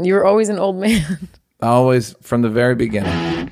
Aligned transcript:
You 0.00 0.14
were 0.14 0.24
always 0.24 0.48
an 0.48 0.58
old 0.58 0.76
man. 0.76 1.28
Always 1.62 2.14
from 2.20 2.42
the 2.42 2.50
very 2.50 2.74
beginning. 2.74 3.48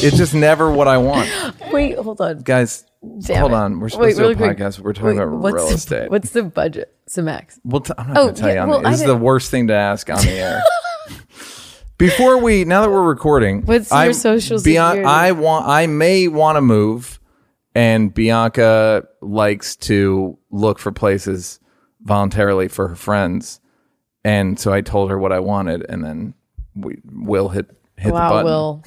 It's 0.00 0.16
just 0.16 0.32
never 0.32 0.70
what 0.70 0.86
I 0.86 0.96
want. 0.98 1.28
Wait, 1.72 1.98
hold 1.98 2.20
on. 2.20 2.38
Guys, 2.42 2.84
Damn 3.26 3.40
hold 3.40 3.50
it. 3.52 3.54
on. 3.56 3.80
We're 3.80 3.86
Wait, 3.86 3.90
supposed 3.92 4.16
to 4.16 4.22
do 4.22 4.24
a 4.26 4.28
really 4.28 4.34
quick. 4.36 4.56
podcast. 4.58 4.78
We're 4.78 4.92
talking 4.92 5.16
Wait, 5.16 5.22
about 5.24 5.38
what's 5.40 5.54
real 5.56 5.68
the- 5.68 5.74
estate. 5.74 6.10
What's 6.10 6.30
the 6.30 6.44
budget? 6.44 6.94
So 7.08 7.20
max. 7.22 7.58
Well, 7.64 7.80
t- 7.80 7.92
I'm 7.98 8.06
not 8.08 8.16
Oh, 8.16 8.22
going 8.26 8.34
to 8.34 8.40
tell 8.40 8.48
yeah, 8.48 8.54
you 8.54 8.60
on 8.60 8.68
well, 8.68 8.80
the, 8.82 8.86
I 8.88 8.90
This 8.92 9.00
is 9.00 9.06
the 9.06 9.12
didn't- 9.14 9.24
worst 9.24 9.50
thing 9.50 9.66
to 9.68 9.74
ask 9.74 10.08
on 10.08 10.18
the 10.24 10.30
air. 10.38 10.62
Before 11.98 12.38
we, 12.38 12.64
now 12.64 12.82
that 12.82 12.90
we're 12.90 13.02
recording, 13.02 13.62
What's 13.62 13.90
your 13.90 14.12
social 14.12 14.60
security? 14.60 15.02
I 15.02 15.32
want, 15.32 15.66
I 15.66 15.88
may 15.88 16.28
want 16.28 16.56
to 16.56 16.60
move, 16.60 17.18
and 17.74 18.14
Bianca 18.14 19.04
likes 19.20 19.74
to 19.76 20.38
look 20.50 20.78
for 20.78 20.92
places 20.92 21.58
voluntarily 22.02 22.68
for 22.68 22.86
her 22.86 22.94
friends, 22.94 23.60
and 24.24 24.60
so 24.60 24.72
I 24.72 24.80
told 24.80 25.10
her 25.10 25.18
what 25.18 25.32
I 25.32 25.40
wanted, 25.40 25.84
and 25.88 26.04
then 26.04 26.34
we 26.76 26.98
will 27.04 27.48
hit 27.48 27.66
hit 27.96 28.08
the 28.08 28.12
button. 28.12 28.44
Will. 28.44 28.84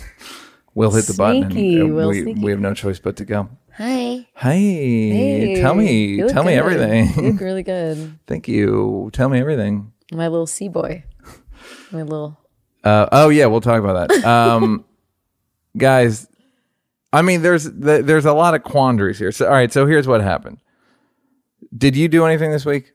We'll 0.74 0.92
hit 0.92 1.06
the 1.06 1.14
button, 1.14 1.52
Sneaky, 1.52 1.82
and 1.82 1.92
uh, 1.92 1.96
Will, 1.96 2.10
we 2.10 2.22
sneaky. 2.22 2.40
we 2.40 2.52
have 2.52 2.62
no 2.62 2.74
choice 2.74 3.00
but 3.00 3.18
to 3.18 3.26
go. 3.26 3.50
Hi. 3.76 4.26
Hi. 4.36 4.54
Hey. 4.54 5.56
tell 5.60 5.76
me, 5.76 6.06
You 6.06 6.26
look 6.26 6.34
tell 6.34 6.44
me 6.46 6.56
good. 6.56 7.16
You 7.18 7.32
look 7.32 7.42
really 7.42 7.64
good. 7.64 8.20
Thank 8.28 8.48
you. 8.48 9.10
Tell 9.12 9.28
me 9.28 9.40
everything. 9.40 9.92
My 10.14 10.30
little 10.30 10.48
sea 10.48 10.70
boy. 10.70 11.04
My 11.92 12.04
little. 12.04 12.38
Uh, 12.84 13.08
oh 13.12 13.30
yeah, 13.30 13.46
we'll 13.46 13.62
talk 13.62 13.80
about 13.84 14.10
that. 14.10 14.26
Um, 14.26 14.86
guys, 15.78 16.28
I 17.14 17.22
mean, 17.22 17.42
there's 17.42 17.66
th- 17.70 18.06
there's 18.06 18.26
a 18.26 18.34
lot 18.34 18.56
of 18.56 18.64
quandaries 18.64 19.20
here. 19.20 19.32
So 19.32 19.46
all 19.46 19.52
right, 19.52 19.72
so 19.72 19.86
here's 19.86 20.08
what 20.08 20.22
happened. 20.22 20.58
Did 21.78 21.96
you 21.96 22.08
do 22.08 22.26
anything 22.26 22.52
this 22.52 22.66
week 22.66 22.94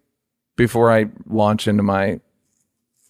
before 0.57 0.93
I 0.93 1.07
launch 1.27 1.69
into 1.69 1.83
my 1.83 2.21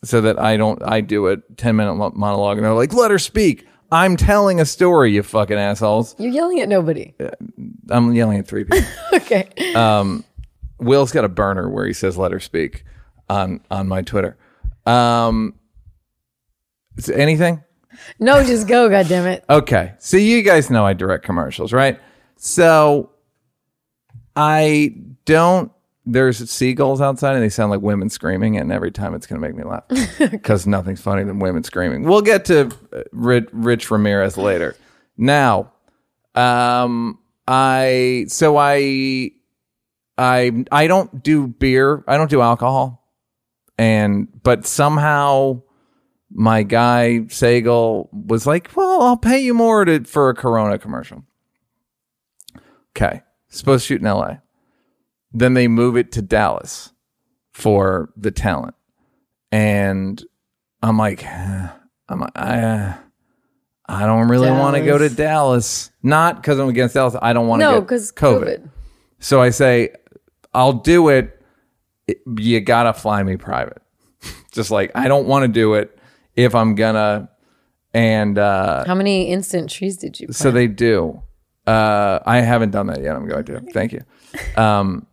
so 0.05 0.21
that 0.21 0.39
I 0.39 0.57
don't 0.57 0.83
I 0.83 1.01
do 1.01 1.29
a 1.29 1.39
ten 1.57 1.77
minute 1.77 1.95
mo- 1.95 2.13
monologue 2.15 2.59
and 2.59 2.65
they're 2.67 2.75
like, 2.75 2.93
let 2.93 3.11
her 3.11 3.19
speak. 3.19 3.67
I'm 3.91 4.17
telling 4.17 4.61
a 4.61 4.65
story, 4.65 5.13
you 5.13 5.23
fucking 5.23 5.57
assholes. 5.57 6.17
You're 6.19 6.33
yelling 6.33 6.61
at 6.61 6.69
nobody. 6.69 7.15
I'm 7.89 8.13
yelling 8.15 8.39
at 8.39 8.47
three 8.49 8.65
people. 8.65 8.87
Okay. 9.15 9.49
Will's 10.79 11.13
got 11.13 11.25
a 11.25 11.29
burner 11.29 11.69
where 11.71 11.87
he 11.87 11.93
says 11.93 12.19
"let 12.19 12.33
her 12.33 12.41
speak" 12.41 12.85
on 13.29 13.61
on 13.71 13.89
my 13.89 14.03
Twitter. 14.03 14.37
Um, 14.85 15.55
is 16.97 17.11
anything? 17.11 17.63
No, 18.19 18.43
just 18.45 18.69
go. 18.69 18.89
God 18.91 19.09
damn 19.09 19.27
it. 19.27 19.45
Okay. 19.49 19.95
So 19.99 20.17
you 20.17 20.43
guys 20.43 20.71
know 20.71 20.85
I 20.85 20.93
direct 20.93 21.25
commercials, 21.25 21.73
right? 21.73 21.99
So 22.37 23.11
I 24.35 24.95
don't. 25.25 25.73
There's 26.09 26.49
seagulls 26.49 27.01
outside 27.01 27.35
and 27.35 27.43
they 27.43 27.49
sound 27.49 27.73
like 27.73 27.81
women 27.81 28.09
screaming, 28.09 28.57
and 28.59 28.71
every 28.71 28.93
time 28.93 29.13
it's 29.15 29.27
going 29.27 29.41
to 29.43 29.49
make 29.49 29.57
me 29.57 29.65
laugh 29.65 29.83
because 30.31 30.65
nothing's 30.65 31.01
funnier 31.01 31.25
than 31.25 31.41
women 31.41 31.65
screaming. 31.65 32.05
We'll 32.05 32.23
get 32.23 32.45
to 32.45 32.71
uh, 32.93 33.03
Rich, 33.11 33.49
Rich 33.53 33.91
Ramirez 33.91 34.37
later. 34.37 34.77
Now, 35.17 35.73
um, 36.37 37.19
I 37.49 38.27
so 38.29 38.57
I 38.57 39.33
I 40.17 40.65
I 40.71 40.87
don't 40.87 41.25
do 41.25 41.49
beer. 41.49 42.05
I 42.07 42.17
don't 42.17 42.31
do 42.31 42.41
alcohol, 42.41 43.05
and 43.77 44.29
but 44.45 44.65
somehow 44.65 45.63
my 46.39 46.63
guy 46.63 47.21
Sagal 47.29 48.09
was 48.13 48.47
like, 48.47 48.71
"Well, 48.77 49.01
I'll 49.03 49.17
pay 49.17 49.41
you 49.41 49.55
more 49.55 49.85
to 49.87 50.05
for 50.05 50.29
a 50.29 50.35
Corona 50.35 50.79
commercial." 50.79 51.25
Okay, 52.97 53.23
supposed 53.49 53.85
to 53.85 53.87
shoot 53.95 54.01
in 54.01 54.07
L.A. 54.07 54.43
Then 55.33 55.55
they 55.55 55.69
move 55.69 55.97
it 55.97 56.13
to 56.13 56.23
Dallas 56.23 56.93
for 57.53 58.11
the 58.17 58.31
talent, 58.31 58.75
and 59.53 60.23
I'm 60.83 60.99
like, 60.99 61.25
I'm 62.09 62.23
I. 62.35 62.61
Uh, 62.63 62.95
I 63.89 64.05
don't 64.05 64.27
really 64.29 64.51
want 64.51 64.75
to 64.77 64.83
go 64.85 64.99
to 64.99 65.09
Dallas. 65.09 65.93
Not 66.03 66.37
because 66.37 66.59
I'm 66.59 66.69
against 66.69 66.95
Dallas. 66.95 67.15
I 67.23 67.33
don't 67.33 67.47
want 67.47 67.61
to 67.61 67.67
No, 67.67 67.75
get 67.75 67.81
because 67.83 68.11
COVID. 68.11 68.43
COVID. 68.43 68.71
So 69.21 69.41
I 69.41 69.51
say, 69.51 69.91
I'll 70.53 70.73
do 70.73 71.09
it. 71.09 71.41
It- 72.09 72.21
You 72.37 72.61
gotta 72.61 72.93
fly 72.93 73.23
me 73.23 73.37
private. 73.37 73.81
Just 74.53 74.73
like 74.73 74.91
I 74.97 75.07
don't 75.07 75.27
want 75.29 75.45
to 75.45 75.49
do 75.49 75.75
it 75.75 75.96
if 76.37 76.55
I'm 76.55 76.75
gonna. 76.75 77.31
And 77.95 78.37
uh, 78.37 78.85
How 78.87 78.95
many 78.95 79.29
instant 79.29 79.71
trees 79.71 79.97
did 79.97 80.21
you 80.21 80.27
plant? 80.27 80.37
so 80.37 80.51
they 80.51 80.67
do. 80.67 81.23
Uh, 81.67 82.21
I 82.27 82.41
haven't 82.43 82.71
done 82.71 82.89
that 82.89 83.03
yet. 83.03 83.17
I'm 83.17 83.27
going 83.27 83.45
to. 83.47 83.61
Thank 83.73 83.93
you. 83.93 84.03
Um, 84.57 85.07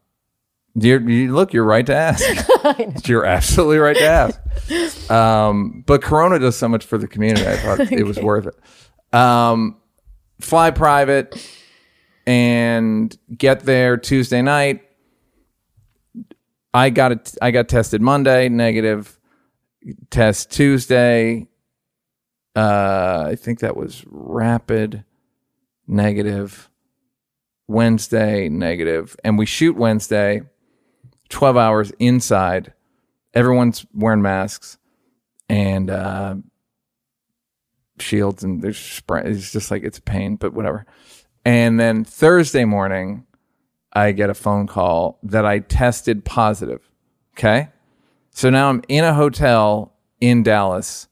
you 0.76 1.34
look, 1.34 1.54
you're 1.54 1.64
right 1.64 1.86
to 1.86 1.96
ask. 1.96 2.24
you're 3.08 3.26
absolutely 3.26 3.78
right 3.78 3.96
to 3.96 4.04
ask. 4.04 5.10
Um, 5.12 5.84
but 5.86 6.02
Corona 6.02 6.40
does 6.40 6.58
so 6.58 6.68
much 6.68 6.84
for 6.84 6.98
the 6.98 7.08
community. 7.08 7.48
I 7.48 7.58
thought 7.58 7.80
it 7.92 8.06
was 8.06 8.20
worth 8.20 8.48
it. 8.48 9.18
Um, 9.18 9.78
fly 10.42 10.72
private 10.72 11.36
and 12.28 13.16
get 13.36 13.62
there 13.62 13.98
Tuesday 13.98 14.42
night. 14.42 14.82
I 16.74 16.90
got 16.90 17.12
it. 17.12 17.36
I 17.42 17.52
got 17.52 17.70
tested 17.70 18.02
Monday, 18.02 18.50
negative. 18.50 19.20
Test 20.10 20.52
Tuesday. 20.52 21.48
Uh, 22.56 23.26
I 23.28 23.36
think 23.36 23.60
that 23.60 23.76
was 23.76 24.04
rapid, 24.08 25.04
negative. 25.88 26.70
Wednesday, 27.66 28.50
negative, 28.50 29.16
and 29.24 29.38
we 29.38 29.46
shoot 29.46 29.78
Wednesday. 29.78 30.42
Twelve 31.30 31.56
hours 31.56 31.92
inside. 31.98 32.74
Everyone's 33.34 33.86
wearing 33.94 34.22
masks 34.22 34.78
and 35.48 35.90
uh, 35.90 36.36
shields, 38.00 38.44
and 38.44 38.62
there's 38.62 38.78
spray. 38.78 39.24
It's 39.26 39.52
just 39.52 39.72
like 39.72 39.84
it's 39.84 39.98
a 39.98 40.02
pain, 40.02 40.36
but 40.36 40.54
whatever. 40.54 40.86
And 41.46 41.80
then 41.80 42.04
Thursday 42.04 42.66
morning, 42.66 43.26
I 43.94 44.12
get 44.12 44.30
a 44.30 44.36
phone 44.36 44.68
call 44.68 45.20
that 45.24 45.46
I 45.46 45.60
tested 45.60 46.26
positive. 46.26 46.92
Okay. 47.38 47.70
So 48.34 48.50
now 48.50 48.70
I'm 48.70 48.82
in 48.88 49.04
a 49.04 49.14
hotel 49.14 49.94
in 50.20 50.44
Dallas 50.44 51.08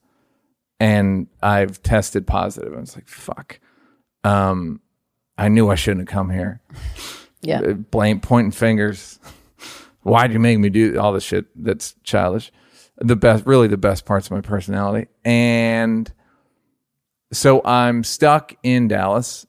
and 0.80 1.28
I've 1.40 1.82
tested 1.82 2.26
positive. 2.26 2.74
I 2.74 2.80
was 2.80 2.96
like, 2.96 3.08
fuck. 3.08 3.60
Um, 4.24 4.80
I 5.38 5.48
knew 5.48 5.70
I 5.70 5.76
shouldn't 5.76 6.08
have 6.08 6.14
come 6.14 6.30
here. 6.30 6.60
yeah. 7.40 7.60
Uh, 7.60 7.72
Blame, 7.74 8.20
pointing 8.20 8.50
fingers. 8.50 9.20
Why'd 10.02 10.32
you 10.32 10.40
make 10.40 10.58
me 10.58 10.68
do 10.68 10.98
all 10.98 11.12
this 11.12 11.22
shit 11.22 11.46
that's 11.54 11.94
childish? 12.02 12.50
The 12.98 13.16
best, 13.16 13.46
really 13.46 13.68
the 13.68 13.76
best 13.76 14.04
parts 14.04 14.26
of 14.26 14.32
my 14.32 14.40
personality. 14.40 15.08
And 15.24 16.12
so 17.32 17.62
I'm 17.64 18.02
stuck 18.02 18.54
in 18.64 18.88
Dallas. 18.88 19.46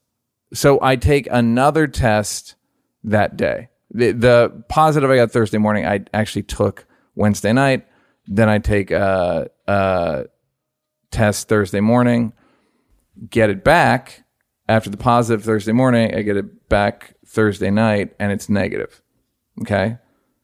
So 0.53 0.79
I 0.81 0.95
take 0.95 1.28
another 1.31 1.88
test 1.88 2.56
that 3.03 3.35
day. 3.35 3.69
The, 3.89 4.12
the 4.12 4.63
positive 4.69 5.09
I 5.09 5.16
got 5.17 5.31
Thursday 5.31 5.57
morning, 5.57 5.85
I 5.85 6.06
actually 6.13 6.44
took 6.44 6.85
Wednesday 7.16 7.53
night. 7.53 7.85
Then 8.28 8.50
I 8.50 8.59
take 8.59 8.91
a, 8.91 9.50
a 9.68 10.25
test 11.12 11.47
Thursday 11.50 11.81
morning, 11.81 12.34
get 13.29 13.50
it 13.50 13.63
back. 13.63 14.24
After 14.69 14.90
the 14.90 14.97
positive 14.97 15.44
Thursday 15.44 15.74
morning, 15.74 16.16
I 16.16 16.22
get 16.22 16.38
it 16.38 16.69
back 16.69 17.16
Thursday 17.28 17.69
night, 17.69 18.13
and 18.18 18.31
it's 18.31 18.47
negative. 18.47 19.01
Okay. 19.62 19.97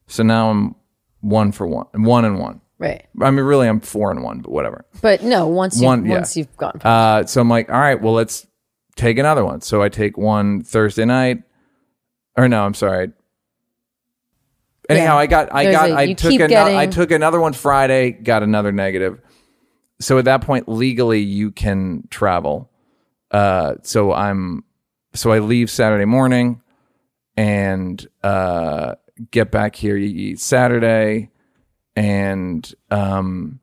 So 0.08 0.22
now 0.22 0.50
I'm 0.50 0.74
one 1.20 1.52
for 1.52 1.66
one, 1.66 1.86
one 1.94 2.24
and 2.26 2.38
one. 2.38 2.60
Right. 2.78 3.06
I 3.20 3.30
mean, 3.30 3.44
really, 3.44 3.66
I'm 3.66 3.80
four 3.80 4.10
and 4.10 4.22
one, 4.22 4.40
but 4.40 4.50
whatever. 4.52 4.84
But 5.00 5.22
no, 5.22 5.46
once 5.48 5.80
you 5.80 5.86
One- 5.86 6.04
yeah. 6.04 6.12
once 6.16 6.36
you've 6.36 6.54
gone. 6.56 6.80
Uh, 6.82 7.24
so 7.26 7.40
I'm 7.40 7.48
like, 7.48 7.70
all 7.70 7.78
right, 7.78 8.00
well, 8.00 8.12
let's 8.14 8.46
take 8.96 9.18
another 9.18 9.44
one. 9.44 9.60
So 9.62 9.82
I 9.82 9.88
take 9.88 10.16
one 10.18 10.62
Thursday 10.62 11.04
night, 11.06 11.42
or 12.36 12.46
no, 12.48 12.64
I'm 12.64 12.74
sorry. 12.74 13.12
Anyhow, 14.90 15.14
Yeah. 15.14 15.16
I 15.16 15.26
got, 15.26 15.54
I 15.54 15.64
There's 15.64 15.76
got, 15.76 15.90
a- 15.90 15.96
I 15.96 16.12
took 16.14 16.30
keep 16.32 16.40
another, 16.40 16.70
I 16.76 16.86
took 16.86 17.10
another 17.10 17.40
one 17.40 17.52
Friday, 17.52 18.10
got 18.10 18.42
another 18.42 18.72
negative. 18.72 19.20
So 20.00 20.18
at 20.18 20.24
that 20.24 20.42
point, 20.42 20.68
legally, 20.68 21.20
you 21.20 21.50
can 21.52 22.06
travel. 22.10 22.70
Uh, 23.30 23.74
so 23.82 24.12
I'm, 24.12 24.64
so 25.14 25.30
I 25.32 25.38
leave 25.40 25.70
Saturday 25.70 26.04
morning, 26.06 26.62
and 27.36 28.06
uh, 28.22 28.94
get 29.30 29.50
back 29.50 29.76
here 29.76 30.36
Saturday, 30.36 31.30
and 31.96 32.72
um, 32.90 33.60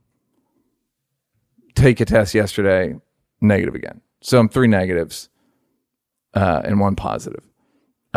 take 1.76 2.00
a 2.00 2.06
test 2.06 2.34
yesterday, 2.34 2.96
negative 3.42 3.76
again. 3.76 4.02
So 4.22 4.40
I'm 4.40 4.50
three 4.50 4.68
negatives 4.68 5.30
uh, 6.34 6.62
and 6.66 6.80
one 6.80 6.96
positive, 6.96 7.47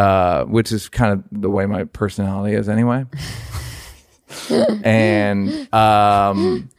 uh, 0.00 0.44
which 0.44 0.72
is 0.72 0.88
kind 0.88 1.12
of 1.12 1.24
the 1.42 1.50
way 1.50 1.66
my 1.66 1.84
personality 1.84 2.54
is 2.54 2.68
anyway. 2.68 3.04
and 4.84 5.74
um, 5.74 6.70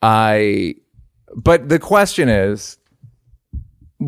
I, 0.00 0.76
but 1.36 1.68
the 1.68 1.78
question 1.78 2.28
is, 2.28 2.78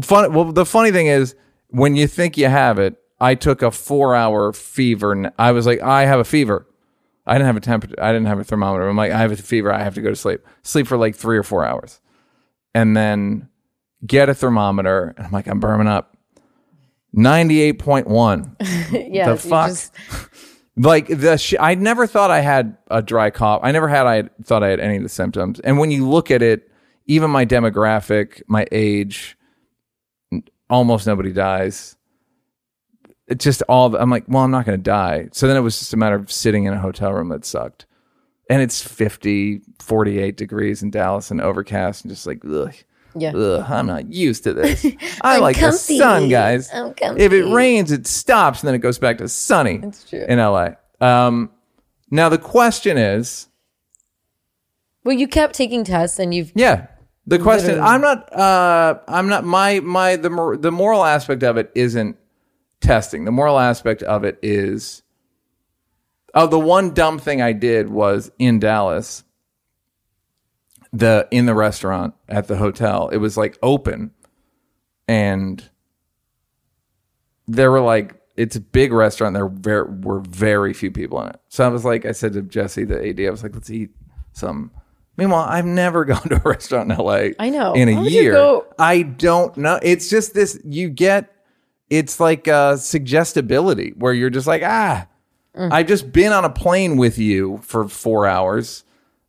Fun. 0.03 0.33
Well, 0.33 0.53
the 0.53 0.65
funny 0.65 0.93
thing 0.93 1.09
is, 1.09 1.35
when 1.69 1.97
you 1.97 2.07
think 2.07 2.37
you 2.39 2.47
have 2.47 2.79
it, 2.79 2.97
I 3.19 3.35
took 3.35 3.61
a 3.61 3.73
four-hour 3.73 4.53
fever. 4.53 5.13
n- 5.13 5.33
I 5.37 5.51
was 5.51 5.67
like, 5.67 5.83
I 5.83 6.07
have 6.07 6.21
a 6.21 6.25
fever. 6.25 6.67
I 7.27 7.35
didn't 7.35 7.47
have 7.47 7.57
a 7.57 7.61
temperature. 7.61 7.97
I 8.01 8.13
didn't 8.13 8.29
have 8.29 8.39
a 8.39 8.45
thermometer. 8.45 8.89
I'm 8.89 8.97
like, 8.97 9.11
I 9.11 9.19
have 9.19 9.33
a 9.33 9.37
fever. 9.37 9.73
I 9.73 9.83
have 9.83 9.95
to 9.97 10.01
go 10.01 10.11
to 10.11 10.17
sleep. 10.17 10.41
Sleep 10.63 10.87
for 10.87 10.97
like 10.97 11.17
three 11.17 11.37
or 11.37 11.43
four 11.43 11.65
hours, 11.65 12.01
and 12.73 12.97
then 12.97 13.49
get 14.07 14.29
a 14.29 14.35
thermometer. 14.35 15.13
And 15.17 15.27
I'm 15.27 15.33
like, 15.33 15.49
I'm 15.49 15.59
burning 15.59 15.89
up. 15.89 16.17
Ninety-eight 17.13 17.79
point 17.79 18.07
one. 18.07 18.57
yeah. 18.93 19.31
The 19.33 19.37
fuck? 19.37 19.69
just- 19.71 19.95
like 20.77 21.09
the 21.09 21.37
sh- 21.37 21.55
I 21.59 21.75
never 21.75 22.07
thought 22.07 22.31
I 22.31 22.41
had 22.41 22.77
a 22.91 23.03
dry 23.03 23.31
cough. 23.31 23.61
I 23.63 23.73
never 23.73 23.89
had 23.89 24.07
I 24.07 24.25
thought 24.45 24.63
I 24.63 24.69
had 24.69 24.81
any 24.81 24.97
of 24.97 25.03
the 25.03 25.09
symptoms. 25.09 25.61
And 25.61 25.79
when 25.79 25.91
you 25.91 26.09
look 26.09 26.31
at 26.31 26.43
it, 26.43 26.71
even 27.07 27.31
my 27.31 27.45
demographic, 27.45 28.43
my 28.47 28.67
age, 28.71 29.37
almost 30.69 31.07
nobody 31.07 31.33
dies. 31.33 31.97
It 33.27 33.39
just 33.39 33.63
all 33.69 33.95
I'm 33.97 34.11
like, 34.11 34.25
well, 34.29 34.45
I'm 34.45 34.51
not 34.51 34.65
going 34.67 34.79
to 34.79 34.83
die. 34.83 35.29
So 35.33 35.47
then 35.47 35.57
it 35.57 35.61
was 35.61 35.79
just 35.79 35.93
a 35.93 35.97
matter 35.97 36.17
of 36.17 36.31
sitting 36.31 36.65
in 36.65 36.73
a 36.75 36.79
hotel 36.81 37.13
room 37.13 37.29
that 37.31 37.45
sucked. 37.45 37.87
And 38.49 38.61
it's 38.63 38.83
50, 38.83 39.61
48 39.79 40.37
degrees 40.37 40.83
in 40.83 40.91
Dallas 40.91 41.31
and 41.31 41.41
overcast 41.41 42.05
and 42.05 42.13
just 42.13 42.27
like, 42.27 42.43
ugh. 42.45 42.75
Yeah. 43.15 43.35
Ugh, 43.35 43.65
I'm 43.69 43.87
not 43.87 44.13
used 44.13 44.45
to 44.45 44.53
this. 44.53 44.87
I 45.23 45.39
like 45.39 45.57
comfy. 45.57 45.95
the 45.95 45.99
sun, 45.99 46.29
guys. 46.29 46.71
I'm 46.73 46.95
If 47.19 47.33
it 47.33 47.45
rains, 47.45 47.91
it 47.93 48.07
stops 48.07 48.61
and 48.61 48.69
then 48.69 48.75
it 48.75 48.79
goes 48.79 48.99
back 48.99 49.19
to 49.19 49.29
sunny 49.29 49.79
That's 49.79 50.09
true. 50.09 50.25
in 50.29 50.39
LA. 50.39 50.71
Um, 51.01 51.51
now 52.11 52.29
the 52.29 52.39
question 52.39 52.99
is, 52.99 53.49
well, 55.05 55.17
you 55.17 55.29
kept 55.29 55.55
taking 55.55 55.85
tests 55.85 56.19
and 56.19 56.35
you've 56.35 56.53
yeah, 56.55 56.89
the 57.27 57.39
question. 57.39 57.69
Literally. 57.77 57.89
I'm 57.91 58.01
not. 58.01 58.33
Uh, 58.37 58.99
I'm 59.09 59.29
not. 59.29 59.45
My 59.45 59.81
my 59.81 60.17
the 60.17 60.31
mor- 60.31 60.57
the 60.57 60.71
moral 60.73 61.05
aspect 61.05 61.43
of 61.43 61.57
it 61.57 61.71
isn't 61.75 62.17
testing. 62.81 63.25
The 63.25 63.31
moral 63.33 63.59
aspect 63.59 64.03
of 64.03 64.25
it 64.25 64.39
is. 64.43 65.03
Oh, 66.35 66.47
the 66.47 66.59
one 66.61 66.93
dumb 66.95 67.19
thing 67.19 67.41
I 67.43 67.53
did 67.53 67.89
was 67.89 68.31
in 68.39 68.61
Dallas. 68.61 69.25
The 70.93 71.29
in 71.31 71.47
the 71.47 71.55
restaurant 71.55 72.15
at 72.29 72.49
the 72.49 72.57
hotel, 72.57 73.09
it 73.11 73.19
was 73.19 73.37
like 73.37 73.59
open, 73.63 74.11
and 75.07 75.63
there 77.47 77.71
were 77.71 77.81
like 77.81 78.21
it's 78.37 78.57
a 78.57 78.61
big 78.61 78.93
restaurant. 78.93 79.35
There 79.35 79.49
very, 79.49 79.89
were 79.89 80.21
very 80.21 80.73
few 80.73 80.91
people 80.91 81.21
in 81.23 81.29
it. 81.29 81.41
So 81.49 81.65
I 81.65 81.69
was 81.69 81.85
like, 81.85 82.07
I 82.07 82.13
said 82.13 82.33
to 82.33 82.43
Jesse, 82.43 82.85
the 82.85 83.09
AD, 83.09 83.21
I 83.21 83.31
was 83.31 83.43
like, 83.43 83.55
let's 83.55 83.71
eat 83.71 83.91
some. 84.33 84.73
Meanwhile, 85.17 85.47
I've 85.49 85.67
never 85.67 86.05
gone 86.07 86.23
to 86.29 86.37
a 86.37 86.49
restaurant 86.49 86.91
in 86.91 86.99
LA. 86.99 87.29
I 87.39 87.51
know. 87.51 87.75
in 87.75 87.89
a 87.89 88.03
year. 88.03 88.61
I 88.79 89.03
don't 89.03 89.57
know. 89.57 89.79
It's 89.83 90.11
just 90.11 90.35
this. 90.35 90.59
You 90.65 90.89
get. 90.89 91.33
It's 91.89 92.19
like 92.21 92.49
uh, 92.49 92.77
suggestibility 92.77 93.93
where 93.97 94.13
you're 94.13 94.31
just 94.31 94.47
like, 94.47 94.63
ah, 94.65 95.07
Mm. 95.55 95.73
I've 95.73 95.89
just 95.89 96.13
been 96.13 96.33
on 96.33 96.45
a 96.45 96.51
plane 96.51 96.97
with 96.97 97.19
you 97.19 97.59
for 97.63 97.89
four 97.89 98.27
hours. 98.27 98.85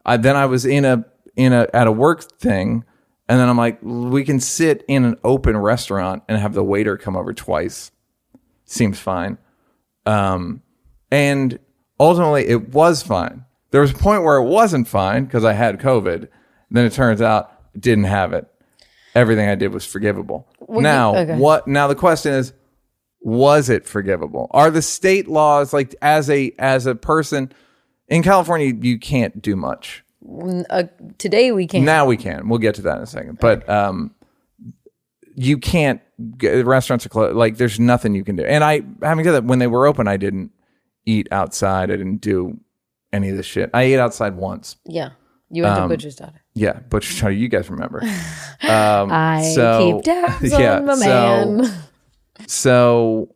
I, 0.06 0.18
then 0.18 0.36
I 0.36 0.46
was 0.46 0.66
in 0.66 0.86
a 0.86 1.06
in 1.36 1.54
a 1.54 1.68
at 1.74 1.88
a 1.88 1.92
work 1.92 2.24
thing, 2.40 2.84
and 3.28 3.40
then 3.40 3.50
I'm 3.50 3.58
like, 3.58 3.80
we 3.82 4.24
can 4.24 4.40
sit 4.40 4.84
in 4.88 5.06
an 5.06 5.16
open 5.24 5.58
restaurant 5.58 6.24
and 6.28 6.38
have 6.38 6.54
the 6.54 6.64
waiter 6.64 6.98
come 6.98 7.16
over 7.16 7.34
twice. 7.34 7.92
Seems 8.66 9.00
fine. 9.00 9.38
Um, 10.06 10.62
and 11.12 11.60
ultimately, 12.00 12.48
it 12.48 12.70
was 12.70 13.04
fine. 13.04 13.46
There 13.72 13.82
was 13.82 13.92
a 13.92 13.96
point 13.96 14.24
where 14.24 14.38
it 14.38 14.48
wasn't 14.48 14.88
fine 14.88 15.26
because 15.26 15.46
I 15.46 15.54
had 15.54 15.80
COVID. 15.80 16.28
Then 16.70 16.86
it 16.86 16.94
turns 16.94 17.22
out 17.22 17.52
I 17.76 17.80
didn't 17.80 18.06
have 18.06 18.34
it. 18.34 18.48
Everything 19.14 19.50
I 19.50 19.56
did 19.56 19.74
was 19.74 19.86
forgivable. 19.86 20.48
you- 20.70 20.82
now, 20.82 21.16
okay. 21.16 21.38
what? 21.38 21.68
Now 21.68 21.88
the 21.88 21.96
question 21.96 22.34
is, 22.34 22.54
was 23.22 23.70
it 23.70 23.86
forgivable? 23.86 24.48
Are 24.52 24.72
the 24.72 24.82
state 24.82 25.28
laws 25.28 25.74
like 25.74 25.96
as 26.02 26.30
a 26.30 26.54
as 26.58 26.86
a 26.86 26.96
person 26.96 27.52
in 28.08 28.24
California 28.24 28.74
you 28.82 29.00
can't 29.00 29.42
do 29.42 29.56
much. 29.56 30.04
Uh, 30.70 30.84
today 31.18 31.52
we 31.52 31.68
can't. 31.68 31.84
Now 31.84 32.06
we 32.06 32.18
can. 32.18 32.48
We'll 32.50 32.60
get 32.60 32.76
to 32.76 32.82
that 32.84 32.98
in 32.98 33.04
a 33.04 33.08
second. 33.08 33.40
But 33.40 33.68
um 33.70 34.14
you 35.36 35.58
can't 35.58 36.02
g- 36.38 36.62
restaurants 36.62 37.06
are 37.06 37.10
closed. 37.10 37.36
Like 37.36 37.58
there's 37.58 37.80
nothing 37.80 38.14
you 38.14 38.24
can 38.24 38.36
do. 38.36 38.44
And 38.44 38.64
I 38.64 38.82
having 39.02 39.24
said 39.26 39.32
that 39.32 39.44
when 39.46 39.60
they 39.60 39.68
were 39.68 39.88
open 39.88 40.08
I 40.08 40.18
didn't 40.18 40.52
eat 41.06 41.28
outside. 41.32 41.90
I 41.92 41.96
didn't 41.96 42.18
do 42.22 42.60
any 43.14 43.30
of 43.30 43.38
this 43.38 43.46
shit. 43.46 43.70
I 43.74 43.84
ate 43.84 43.98
outside 44.00 44.36
once. 44.36 44.76
yeah. 44.86 45.12
You 45.54 45.64
went 45.64 45.76
Um, 45.76 45.90
to 45.90 45.96
Butcher's 45.98 46.16
daughter. 46.16 46.42
Yeah, 46.54 46.80
Butcher's 46.88 47.20
Daughter. 47.20 47.34
you 47.34 47.50
guys 47.50 47.70
remember. 47.70 48.02
Um, 48.64 49.12
I 49.12 49.52
so- 49.54 49.96
keep 50.02 50.06
tabs 50.06 50.52
yeah, 50.58 50.78
on 50.78 50.86
my 50.86 50.96
so- 50.96 51.46
man. 51.58 51.74
So, 52.48 53.36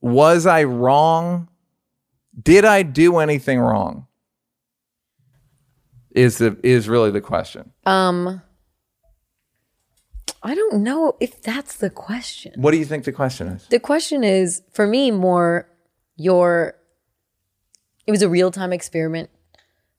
was 0.00 0.46
I 0.46 0.64
wrong? 0.64 1.48
Did 2.42 2.64
I 2.64 2.82
do 2.82 3.18
anything 3.18 3.60
wrong? 3.60 4.07
Is 6.18 6.38
the 6.38 6.56
is 6.64 6.88
really 6.88 7.12
the 7.12 7.20
question. 7.20 7.70
Um, 7.86 8.42
I 10.42 10.54
don't 10.56 10.82
know 10.82 11.16
if 11.20 11.40
that's 11.40 11.76
the 11.76 11.90
question. 11.90 12.54
What 12.56 12.72
do 12.72 12.76
you 12.76 12.84
think 12.84 13.04
the 13.04 13.12
question 13.12 13.46
is? 13.46 13.66
The 13.68 13.78
question 13.78 14.24
is 14.24 14.62
for 14.72 14.84
me 14.86 15.12
more 15.12 15.68
your. 16.16 16.74
It 18.06 18.10
was 18.10 18.22
a 18.22 18.28
real 18.28 18.50
time 18.50 18.72
experiment. 18.72 19.30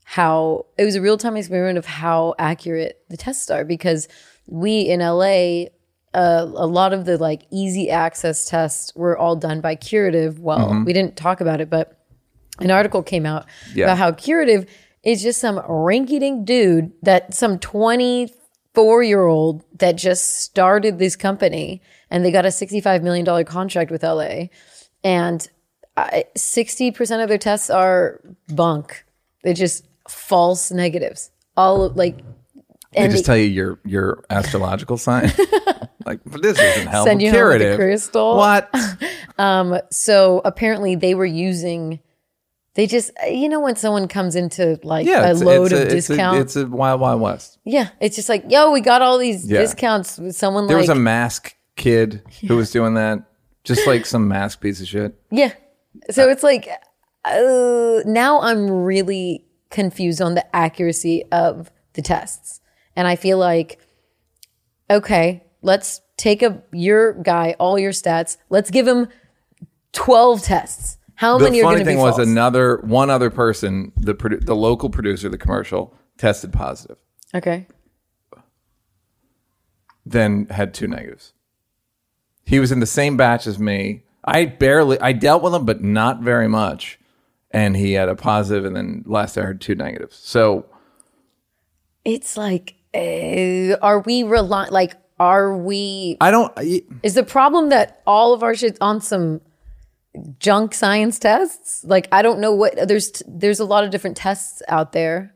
How 0.04 0.66
it 0.77 0.83
was 0.83 0.95
a 0.95 1.01
real 1.01 1.18
time 1.18 1.38
experiment 1.38 1.77
of 1.77 1.86
how 1.86 2.36
accurate 2.38 3.01
the 3.10 3.16
tests 3.16 3.50
are 3.50 3.63
because 3.63 4.10
we 4.45 4.81
in 4.81 5.00
LA 5.00 5.68
uh, 6.13 6.44
a 6.54 6.68
lot 6.68 6.92
of 6.92 7.06
the 7.06 7.18
like 7.18 7.44
easy 7.50 7.89
access 7.89 8.45
tests 8.45 8.94
were 8.94 9.18
all 9.18 9.38
done 9.38 9.62
by 9.62 9.75
curative. 9.75 10.39
Well, 10.39 10.83
we 10.86 10.92
didn't 10.92 11.16
talk 11.16 11.39
about 11.39 11.62
it, 11.62 11.69
but 11.69 11.98
an 12.60 12.71
article 12.71 13.04
came 13.04 13.25
out 13.25 13.45
Yeah. 13.74 13.86
about 13.86 13.98
how 14.00 14.12
curative 14.12 14.66
is 15.03 15.21
just 15.21 15.39
some 15.39 15.57
rinky 15.57 16.19
dink 16.19 16.45
dude 16.45 16.91
that 17.01 17.33
some 17.33 17.57
24 17.59 19.03
year 19.03 19.25
old 19.25 19.63
that 19.77 19.93
just 19.93 20.41
started 20.41 20.99
this 20.99 21.15
company 21.15 21.81
and 22.09 22.25
they 22.25 22.31
got 22.31 22.45
a 22.45 22.49
$65 22.49 23.01
million 23.03 23.45
contract 23.45 23.91
with 23.91 24.03
LA. 24.03 24.45
And 25.03 25.47
I, 25.95 26.25
60% 26.37 27.23
of 27.23 27.29
their 27.29 27.37
tests 27.37 27.69
are 27.69 28.19
bunk. 28.53 29.05
They're 29.43 29.53
just 29.53 29.85
false 30.07 30.71
negatives. 30.71 31.31
All 31.55 31.83
of, 31.83 31.95
like, 31.95 32.19
They 32.93 33.07
just 33.07 33.17
they 33.17 33.21
tell 33.23 33.37
you 33.37 33.45
your 33.45 33.79
your 33.85 34.23
astrological 34.29 34.97
sign. 35.07 35.31
like 36.05 36.19
but 36.25 36.41
this 36.41 36.59
isn't 36.59 36.87
helpful. 36.87 37.05
send 37.11 37.21
you 37.21 37.31
home 37.31 37.49
with 37.49 37.61
a 37.61 37.75
crystal. 37.75 38.35
What? 38.37 38.73
um, 39.37 39.79
So 39.91 40.41
apparently 40.44 40.95
they 40.95 41.15
were 41.15 41.25
using, 41.25 41.99
they 42.80 42.88
just, 42.88 43.12
you 43.30 43.50
know, 43.50 43.59
when 43.59 43.76
someone 43.76 44.07
comes 44.07 44.38
into 44.38 44.80
like 44.83 45.06
Yeah, 45.06 45.30
a 45.30 45.33
load 45.33 45.74
of 45.74 45.80
a, 45.80 45.81
it's 45.83 46.07
discount. 46.07 46.38
A, 46.38 46.42
it's 46.42 46.56
a 46.56 46.66
wild 46.66 47.02
wild 47.02 47.19
west. 47.19 47.57
Yeah, 47.66 47.90
it's 48.00 48.16
just 48.16 48.30
like, 48.30 48.45
yo, 48.48 48.71
we 48.71 48.80
got 48.80 49.02
all 49.02 49.18
these 49.18 49.45
Yeah. 49.52 49.59
discounts 49.59 50.18
with 50.18 50.33
someone 50.38 50.66
There 50.68 50.78
like, 50.78 50.83
was 50.83 50.90
a 50.90 50.95
mask 50.95 51.56
kid 51.76 52.21
who 52.48 52.56
was 52.56 52.71
doing 52.71 52.94
that. 52.94 53.26
Just 53.66 53.86
like 53.86 54.06
some 54.06 54.30
mask 54.30 54.62
piece 54.62 54.80
of 54.80 54.88
shit. 54.88 55.14
yeah. 55.30 55.52
So 56.09 56.30
it's 56.30 56.42
like, 56.42 56.69
uh, 57.26 58.00
now 58.06 58.40
I'm 58.40 58.71
really 58.71 59.44
confused 59.69 60.21
on 60.21 60.36
the 60.36 60.56
accuracy 60.56 61.26
of 61.33 61.69
the 61.94 62.02
tests, 62.02 62.62
and 62.95 63.06
I 63.09 63.18
feel 63.18 63.38
like, 63.38 63.78
okay, 64.90 65.44
let's 65.62 66.00
take 66.16 66.42
a 66.42 66.64
your 66.71 67.12
guy, 67.14 67.56
all 67.59 67.78
your 67.78 67.92
stats, 67.92 68.38
let's 68.50 68.71
give 68.71 68.88
him 68.88 69.09
twelve 69.92 70.42
tests. 70.44 70.98
How 71.19 71.38
The 71.38 71.44
many 71.45 71.59
are 71.59 71.64
going 71.64 71.73
funny 71.73 71.80
to 71.83 71.85
be 71.85 71.92
thing 71.92 71.97
was 71.99 72.16
false? 72.16 72.26
another 72.28 72.78
one 72.78 73.09
other 73.09 73.30
person, 73.30 73.92
the 73.97 74.16
produ- 74.16 74.45
the 74.45 74.56
local 74.56 74.90
producer, 74.90 75.28
of 75.28 75.31
the 75.33 75.38
commercial, 75.38 75.94
tested 76.18 76.54
positive. 76.54 76.95
okay, 77.35 77.68
then 80.06 80.47
had 80.49 80.73
two 80.73 80.88
negatives. 80.88 81.33
He 82.45 82.59
was 82.59 82.71
in 82.71 82.80
the 82.80 82.85
same 82.85 83.18
batch 83.18 83.45
as 83.47 83.59
me. 83.59 84.04
I 84.23 84.45
barely 84.45 84.99
I 85.02 85.11
dealt 85.11 85.44
with 85.44 85.54
him, 85.54 85.66
but 85.66 85.83
not 85.83 86.21
very 86.21 86.47
much. 86.47 86.99
And 87.52 87.76
he 87.76 87.94
had 87.94 88.07
a 88.09 88.16
positive, 88.16 88.64
and 88.64 88.76
then 88.76 89.04
last 89.06 89.38
I 89.38 89.42
heard 89.42 89.59
two 89.59 89.76
negatives. 89.76 90.16
So 90.16 90.68
it's 92.06 92.38
like, 92.38 92.76
uh, 92.94 93.76
are 93.81 93.99
we 93.99 94.23
rely 94.23 94.68
like, 94.69 94.95
are 95.19 95.56
we 95.57 96.16
I 96.21 96.31
don't. 96.31 96.54
I- 96.57 96.83
Is 97.04 97.16
the 97.16 97.23
problem 97.23 97.69
that 97.69 98.02
all 98.07 98.33
of 98.33 98.42
our 98.42 98.56
shit's 98.56 98.78
on 98.80 99.02
some 99.02 99.42
junk 100.39 100.73
science 100.73 101.19
tests? 101.19 101.83
Like 101.83 102.07
I 102.11 102.21
don't 102.21 102.39
know 102.39 102.54
what 102.54 102.87
there's 102.87 103.21
there's 103.28 103.59
a 103.59 103.66
lot 103.66 103.83
of 103.83 103.92
different 103.92 104.18
tests 104.18 104.61
out 104.68 104.92
there 104.92 105.33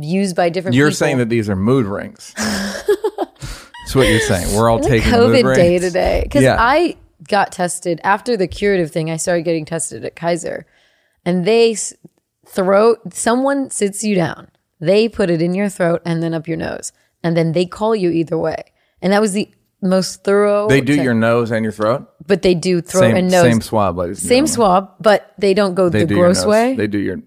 used 0.00 0.34
by 0.36 0.48
different 0.48 0.74
You're 0.76 0.88
people. 0.88 0.96
saying 0.96 1.18
that 1.18 1.28
these 1.28 1.48
are 1.48 1.56
mood 1.56 1.86
rings. 1.86 2.32
That's 2.36 3.94
what 3.94 4.06
you're 4.08 4.20
saying. 4.20 4.54
We're 4.56 4.68
all 4.70 4.80
taking 4.80 5.10
COVID 5.10 5.54
day 5.54 5.78
today 5.78 6.20
because 6.24 6.42
Yeah. 6.42 6.56
I 6.58 6.96
got 7.28 7.52
tested 7.52 8.00
after 8.04 8.36
the 8.36 8.46
curative 8.46 8.90
thing. 8.90 9.10
I 9.10 9.16
started 9.16 9.42
getting 9.42 9.64
tested 9.64 10.04
at 10.04 10.14
Kaiser, 10.14 10.66
and 11.24 11.44
they 11.46 11.76
throw 12.46 12.96
someone 13.12 13.70
sits 13.70 14.04
you 14.04 14.14
down. 14.14 14.48
They 14.80 15.08
put 15.08 15.30
it 15.30 15.42
in 15.42 15.54
your 15.54 15.68
throat 15.68 16.02
and 16.04 16.22
then 16.22 16.34
up 16.34 16.46
your 16.46 16.56
nose, 16.58 16.92
and 17.22 17.36
then 17.36 17.52
they 17.52 17.66
call 17.66 17.96
you 17.96 18.10
either 18.10 18.38
way. 18.38 18.72
And 19.02 19.12
that 19.12 19.20
was 19.20 19.32
the 19.32 19.50
most 19.82 20.24
thorough. 20.24 20.68
They 20.68 20.80
do 20.80 20.94
your 21.00 21.14
nose 21.14 21.50
and 21.50 21.62
your 21.64 21.72
throat. 21.72 22.08
but 22.26 22.42
they 22.42 22.54
do 22.54 22.80
throat 22.80 23.00
Same, 23.02 23.16
and 23.16 23.30
nose. 23.30 23.42
same 23.42 23.60
swab, 23.60 23.96
ladies. 23.98 24.18
Same 24.18 24.46
gentlemen. 24.46 24.48
swab, 24.48 24.94
but 25.00 25.32
they 25.38 25.54
don't 25.54 25.74
go 25.74 25.88
They 25.88 26.00
the 26.00 26.06
do 26.06 26.14
gross 26.16 26.44
way. 26.44 26.74
They 26.74 26.86
do 26.86 26.98
your. 26.98 27.18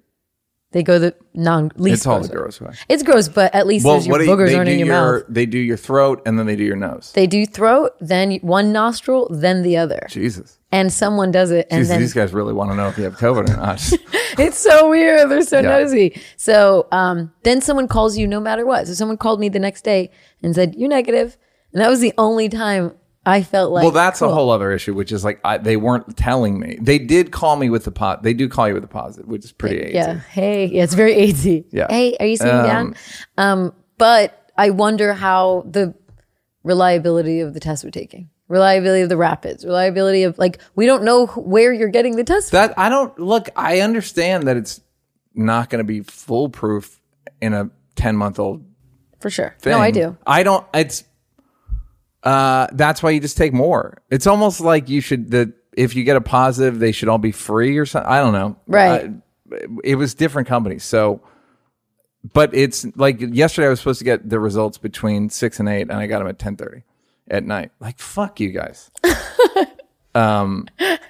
They 0.74 0.84
go 0.84 1.00
the 1.00 1.14
non 1.34 1.70
least. 1.76 1.96
It's 1.98 2.08
all 2.08 2.22
the 2.22 2.30
gross 2.30 2.62
way. 2.62 2.72
It's 2.88 3.04
gross, 3.04 3.28
but 3.28 3.54
at 3.54 3.68
least 3.68 3.86
Well, 3.86 3.96
there's 3.96 4.08
your 4.08 4.22
you, 4.24 4.30
boogers 4.30 4.48
they 4.48 4.56
aren't 4.56 4.70
in 4.70 4.80
your, 4.80 4.88
your 4.88 5.18
mouth. 5.20 5.24
they 5.28 5.46
do 5.46 5.58
your 5.58 5.76
throat 5.76 6.22
and 6.26 6.40
then 6.40 6.46
they 6.46 6.56
do 6.56 6.64
your 6.64 6.78
nose. 6.78 7.12
They 7.14 7.28
do 7.28 7.46
throat, 7.46 7.92
then 8.00 8.36
one 8.42 8.72
nostril, 8.72 9.28
then 9.30 9.64
the 9.64 9.76
other, 9.76 10.08
Jesus. 10.10 10.60
and 10.72 10.94
someone 10.94 11.30
does 11.30 11.52
it, 11.52 11.68
and 11.70 11.84
Jeez, 11.84 11.88
then 11.90 12.00
these 12.00 12.14
guys 12.14 12.32
really 12.34 12.54
want 12.54 12.72
to 12.72 12.76
know 12.78 12.88
if 12.88 12.98
you 12.98 13.04
have 13.04 13.18
COVID 13.18 13.50
or 13.50 13.58
not. 13.58 13.82
it's 14.40 14.60
so 14.60 14.90
weird. 14.90 15.30
They're 15.30 15.42
so 15.42 15.58
Yeah. 15.60 15.68
nosy. 15.78 16.22
So 16.38 16.88
um, 16.94 17.34
then 17.44 17.60
someone 17.60 17.90
calls 17.90 18.18
you 18.18 18.26
no 18.26 18.40
matter 18.40 18.66
what. 18.66 18.88
So 18.88 18.94
someone 18.94 19.18
called 19.18 19.42
me 19.42 19.50
the 19.50 19.60
next 19.60 19.82
day 19.82 20.10
and 20.42 20.56
said 20.56 20.76
you're 20.76 20.88
negative, 20.88 21.38
and 21.74 21.82
that 21.82 21.90
was 21.90 22.00
the 22.00 22.14
only 22.18 22.50
time 22.50 22.94
I 23.26 23.44
felt 23.44 23.72
like. 23.72 23.84
well, 23.84 23.92
that's 23.92 24.20
cool. 24.20 24.30
a 24.30 24.34
whole 24.34 24.50
other 24.50 24.72
issue, 24.72 24.94
which 24.94 25.12
is 25.12 25.24
like 25.24 25.40
I, 25.44 25.58
they 25.58 25.78
weren't 25.78 26.18
telling 26.18 26.60
me. 26.60 26.78
They 26.82 26.98
did 27.00 27.32
call 27.32 27.56
me 27.56 27.70
with 27.70 27.84
the 27.86 27.92
pot. 27.92 28.24
They 28.24 28.34
do 28.34 28.50
call 28.50 28.68
you 28.68 28.74
with 28.74 28.84
the 28.84 28.88
positive, 28.88 29.28
which 29.30 29.46
is 29.46 29.52
pretty 29.52 29.78
easy. 29.90 29.94
Yeah. 29.94 30.20
Hey. 30.20 30.66
Yeah. 30.66 30.84
It's 30.84 30.96
very 30.96 31.18
easy. 31.20 31.66
Yeah. 31.72 31.88
Hey, 31.90 32.16
are 32.20 32.26
you 32.26 32.38
sitting 32.38 32.54
Um, 32.56 32.66
down? 32.66 32.96
Um, 33.38 33.74
but 33.98 34.52
I 34.58 34.72
wonder 34.72 35.14
how 35.14 35.64
the 35.70 35.94
reliability 36.64 37.40
of 37.42 37.54
the 37.54 37.60
test 37.60 37.84
we're 37.84 37.92
taking, 37.92 38.30
reliability 38.48 39.02
of 39.04 39.10
the 39.10 39.18
rapids, 39.18 39.66
reliability 39.66 40.24
of 40.24 40.38
like 40.38 40.60
we 40.76 40.86
don't 40.86 41.04
know 41.04 41.28
where 41.28 41.72
you're 41.74 41.90
getting 41.90 42.16
the 42.16 42.24
test. 42.24 42.52
That 42.52 42.78
I 42.78 42.90
don't 42.90 43.18
look. 43.20 43.50
I 43.56 43.82
understand 43.82 44.48
that 44.48 44.58
it's 44.58 44.82
not 45.34 45.70
going 45.70 45.80
to 45.80 45.84
be 45.88 46.02
foolproof 46.02 47.00
in 47.40 47.54
a 47.54 47.70
ten 47.96 48.16
month 48.18 48.40
old 48.40 48.66
for 49.20 49.30
sure. 49.30 49.56
thing. 49.60 49.72
No, 49.74 49.80
I 49.80 49.92
do. 49.92 50.18
I 50.26 50.44
don't. 50.44 50.66
It's. 50.74 51.04
Uh, 52.24 52.68
that's 52.74 53.02
why 53.02 53.10
you 53.12 53.20
just 53.20 53.38
take 53.38 53.54
more. 53.54 54.02
It's 54.10 54.28
almost 54.28 54.62
like 54.62 54.90
you 54.90 55.02
should. 55.02 55.32
The 55.32 55.54
if 55.74 55.96
you 55.96 56.04
get 56.04 56.16
a 56.18 56.22
positive, 56.22 56.80
they 56.80 56.92
should 56.92 57.10
all 57.10 57.18
be 57.18 57.32
free 57.32 57.78
or 57.78 57.86
something. 57.86 58.12
I 58.12 58.20
don't 58.22 58.34
know. 58.34 58.58
Right. 58.68 59.06
I- 59.06 59.14
it 59.84 59.96
was 59.96 60.14
different 60.14 60.48
companies, 60.48 60.84
so. 60.84 61.22
But 62.34 62.54
it's 62.54 62.86
like 62.96 63.20
yesterday. 63.20 63.68
I 63.68 63.70
was 63.72 63.80
supposed 63.80 64.00
to 64.00 64.06
get 64.06 64.30
the 64.30 64.40
results 64.40 64.78
between 64.78 65.30
six 65.30 65.60
and 65.60 65.68
eight, 65.68 65.82
and 65.82 65.94
I 65.94 66.06
got 66.08 66.20
them 66.20 66.28
at 66.28 66.38
ten 66.40 66.56
thirty 66.56 66.84
at 67.30 67.44
night. 67.44 67.72
Like 67.80 67.98
fuck 68.00 68.40
you 68.40 68.50
guys. 68.52 68.92
um. 70.16 70.68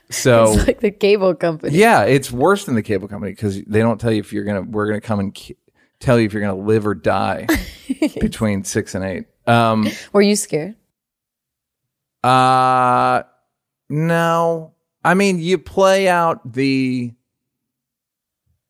So 0.09 0.53
Like 0.53 0.79
the 0.79 0.91
cable 0.91 1.35
company. 1.35 1.77
yeah, 1.77 2.03
it's 2.03 2.31
worse 2.31 2.65
than 2.65 2.75
the 2.75 2.81
cable 2.81 3.07
company 3.07 3.31
because 3.33 3.61
they 3.63 3.79
don't 3.79 3.99
tell 3.99 4.11
you 4.11 4.19
if 4.19 4.31
you're 4.33 4.43
gonna. 4.45 4.61
We're 4.61 4.87
gonna 4.87 5.01
come 5.01 5.19
and 5.19 5.33
ki- 5.35 5.57
tell 5.99 6.19
you 6.19 6.25
if 6.25 6.33
you're 6.33 6.41
gonna 6.41 6.55
live 6.61 6.87
or 6.87 6.95
die 6.95 7.47
between 8.21 8.63
six 8.63 8.95
and 8.95 9.03
eight. 9.03 9.25
Um. 9.47 9.87
Were 10.13 10.21
you 10.21 10.35
scared? 10.35 10.75
Uh. 12.23 13.23
No. 13.89 14.73
I 15.03 15.13
mean, 15.15 15.39
you 15.39 15.57
play 15.57 16.07
out 16.07 16.53
the. 16.53 17.13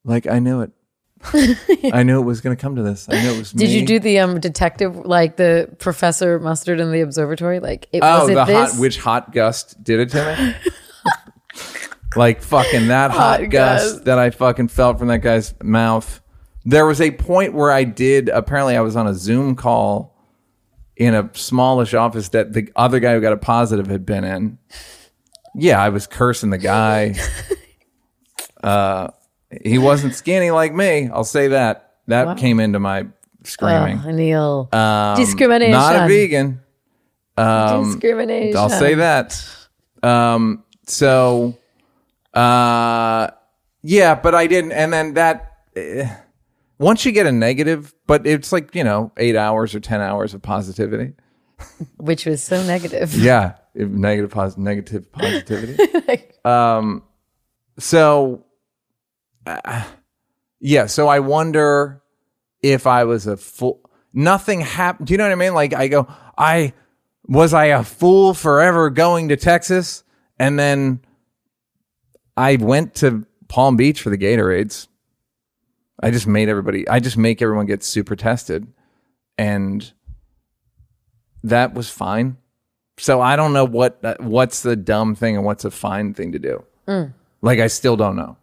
Like 0.03 0.25
I 0.27 0.39
knew 0.39 0.61
it. 0.61 0.71
I 1.93 2.01
knew 2.01 2.19
it 2.19 2.25
was 2.25 2.41
gonna 2.41 2.55
come 2.55 2.75
to 2.77 2.81
this. 2.81 3.07
I 3.07 3.21
knew 3.21 3.33
it 3.33 3.37
was. 3.37 3.51
Did 3.51 3.69
me. 3.69 3.79
you 3.79 3.85
do 3.85 3.99
the 3.99 4.17
um 4.19 4.39
detective 4.39 4.95
like 4.95 5.35
the 5.37 5.69
Professor 5.77 6.39
Mustard 6.39 6.79
in 6.79 6.91
the 6.91 7.01
observatory? 7.01 7.59
Like 7.59 7.87
it 7.91 7.99
Oh, 8.01 8.21
was 8.21 8.29
it 8.29 8.33
the 8.33 8.45
this? 8.45 8.71
hot 8.73 8.79
which 8.81 8.97
hot 8.97 9.31
gust 9.31 9.83
did 9.83 9.99
it 9.99 10.09
to 10.09 10.35
me? 10.65 10.71
like 12.15 12.41
fucking 12.41 12.87
that 12.87 13.11
hot, 13.11 13.41
Hot 13.41 13.49
gust, 13.51 13.93
gust. 13.93 14.05
that 14.05 14.17
I 14.17 14.31
fucking 14.31 14.69
felt 14.69 14.97
from 14.97 15.09
that 15.09 15.19
guy's 15.19 15.53
mouth. 15.61 16.21
There 16.65 16.85
was 16.87 16.99
a 17.01 17.11
point 17.11 17.53
where 17.53 17.71
I 17.71 17.83
did. 17.83 18.29
Apparently, 18.29 18.75
I 18.75 18.81
was 18.81 18.95
on 18.95 19.05
a 19.05 19.13
Zoom 19.13 19.55
call 19.55 20.10
in 21.01 21.15
a 21.15 21.29
smallish 21.33 21.95
office 21.95 22.29
that 22.29 22.53
the 22.53 22.71
other 22.75 22.99
guy 22.99 23.13
who 23.13 23.21
got 23.21 23.33
a 23.33 23.37
positive 23.37 23.87
had 23.87 24.05
been 24.05 24.23
in. 24.23 24.59
Yeah, 25.55 25.81
I 25.81 25.89
was 25.89 26.05
cursing 26.05 26.51
the 26.51 26.59
guy. 26.59 27.15
uh, 28.63 29.09
he 29.63 29.79
wasn't 29.79 30.13
skinny 30.13 30.51
like 30.51 30.73
me. 30.75 31.09
I'll 31.09 31.23
say 31.23 31.49
that. 31.49 31.95
That 32.05 32.37
came 32.37 32.59
into 32.59 32.79
my 32.79 33.07
screaming. 33.43 33.99
Oh, 34.05 34.11
Neil. 34.11 34.69
Um, 34.71 35.15
Discrimination. 35.17 35.71
Not 35.71 35.95
a 35.95 36.07
vegan. 36.07 36.61
Um, 37.35 37.85
Discrimination. 37.85 38.57
I'll 38.57 38.69
say 38.69 38.93
that. 38.95 39.43
Um, 40.03 40.63
so, 40.85 41.57
uh, 42.33 43.31
yeah, 43.81 44.15
but 44.15 44.35
I 44.35 44.45
didn't. 44.45 44.73
And 44.73 44.93
then 44.93 45.15
that, 45.15 45.51
eh, 45.75 46.15
once 46.81 47.05
you 47.05 47.11
get 47.11 47.27
a 47.27 47.31
negative, 47.31 47.93
but 48.07 48.25
it's 48.25 48.51
like, 48.51 48.73
you 48.73 48.83
know, 48.83 49.11
eight 49.17 49.35
hours 49.35 49.75
or 49.75 49.79
10 49.79 50.01
hours 50.01 50.33
of 50.33 50.41
positivity. 50.41 51.13
Which 51.97 52.25
was 52.25 52.43
so 52.43 52.63
negative. 52.63 53.13
Yeah. 53.13 53.53
Negative, 53.75 54.31
pos- 54.31 54.57
negative 54.57 55.11
positivity. 55.11 55.77
um, 56.45 57.03
so, 57.77 58.45
uh, 59.45 59.83
yeah. 60.59 60.87
So 60.87 61.07
I 61.07 61.19
wonder 61.19 62.01
if 62.63 62.87
I 62.87 63.03
was 63.03 63.27
a 63.27 63.37
fool. 63.37 63.79
nothing 64.11 64.61
happened. 64.61 65.07
Do 65.07 65.13
you 65.13 65.19
know 65.19 65.25
what 65.25 65.31
I 65.31 65.35
mean? 65.35 65.53
Like 65.53 65.73
I 65.73 65.87
go, 65.87 66.07
I, 66.35 66.73
was 67.25 67.53
I 67.53 67.65
a 67.65 67.83
fool 67.83 68.33
forever 68.33 68.89
going 68.89 69.29
to 69.29 69.37
Texas? 69.37 70.03
And 70.39 70.57
then 70.57 71.01
I 72.35 72.55
went 72.55 72.95
to 72.95 73.27
Palm 73.47 73.77
Beach 73.77 74.01
for 74.01 74.09
the 74.09 74.17
Gatorades. 74.17 74.87
I 76.01 76.11
just 76.11 76.27
made 76.27 76.49
everybody, 76.49 76.87
I 76.87 76.99
just 76.99 77.17
make 77.17 77.41
everyone 77.41 77.65
get 77.65 77.83
super 77.83 78.15
tested. 78.15 78.67
And 79.37 79.91
that 81.43 81.73
was 81.73 81.89
fine. 81.89 82.37
So 82.97 83.21
I 83.21 83.35
don't 83.35 83.53
know 83.53 83.65
what 83.65 83.99
uh, 84.03 84.15
what's 84.19 84.61
the 84.61 84.75
dumb 84.75 85.15
thing 85.15 85.35
and 85.35 85.45
what's 85.45 85.65
a 85.65 85.71
fine 85.71 86.13
thing 86.13 86.33
to 86.33 86.39
do. 86.39 86.63
Mm. 86.87 87.13
Like 87.41 87.59
I 87.59 87.67
still 87.67 87.95
don't 87.95 88.15
know. 88.15 88.37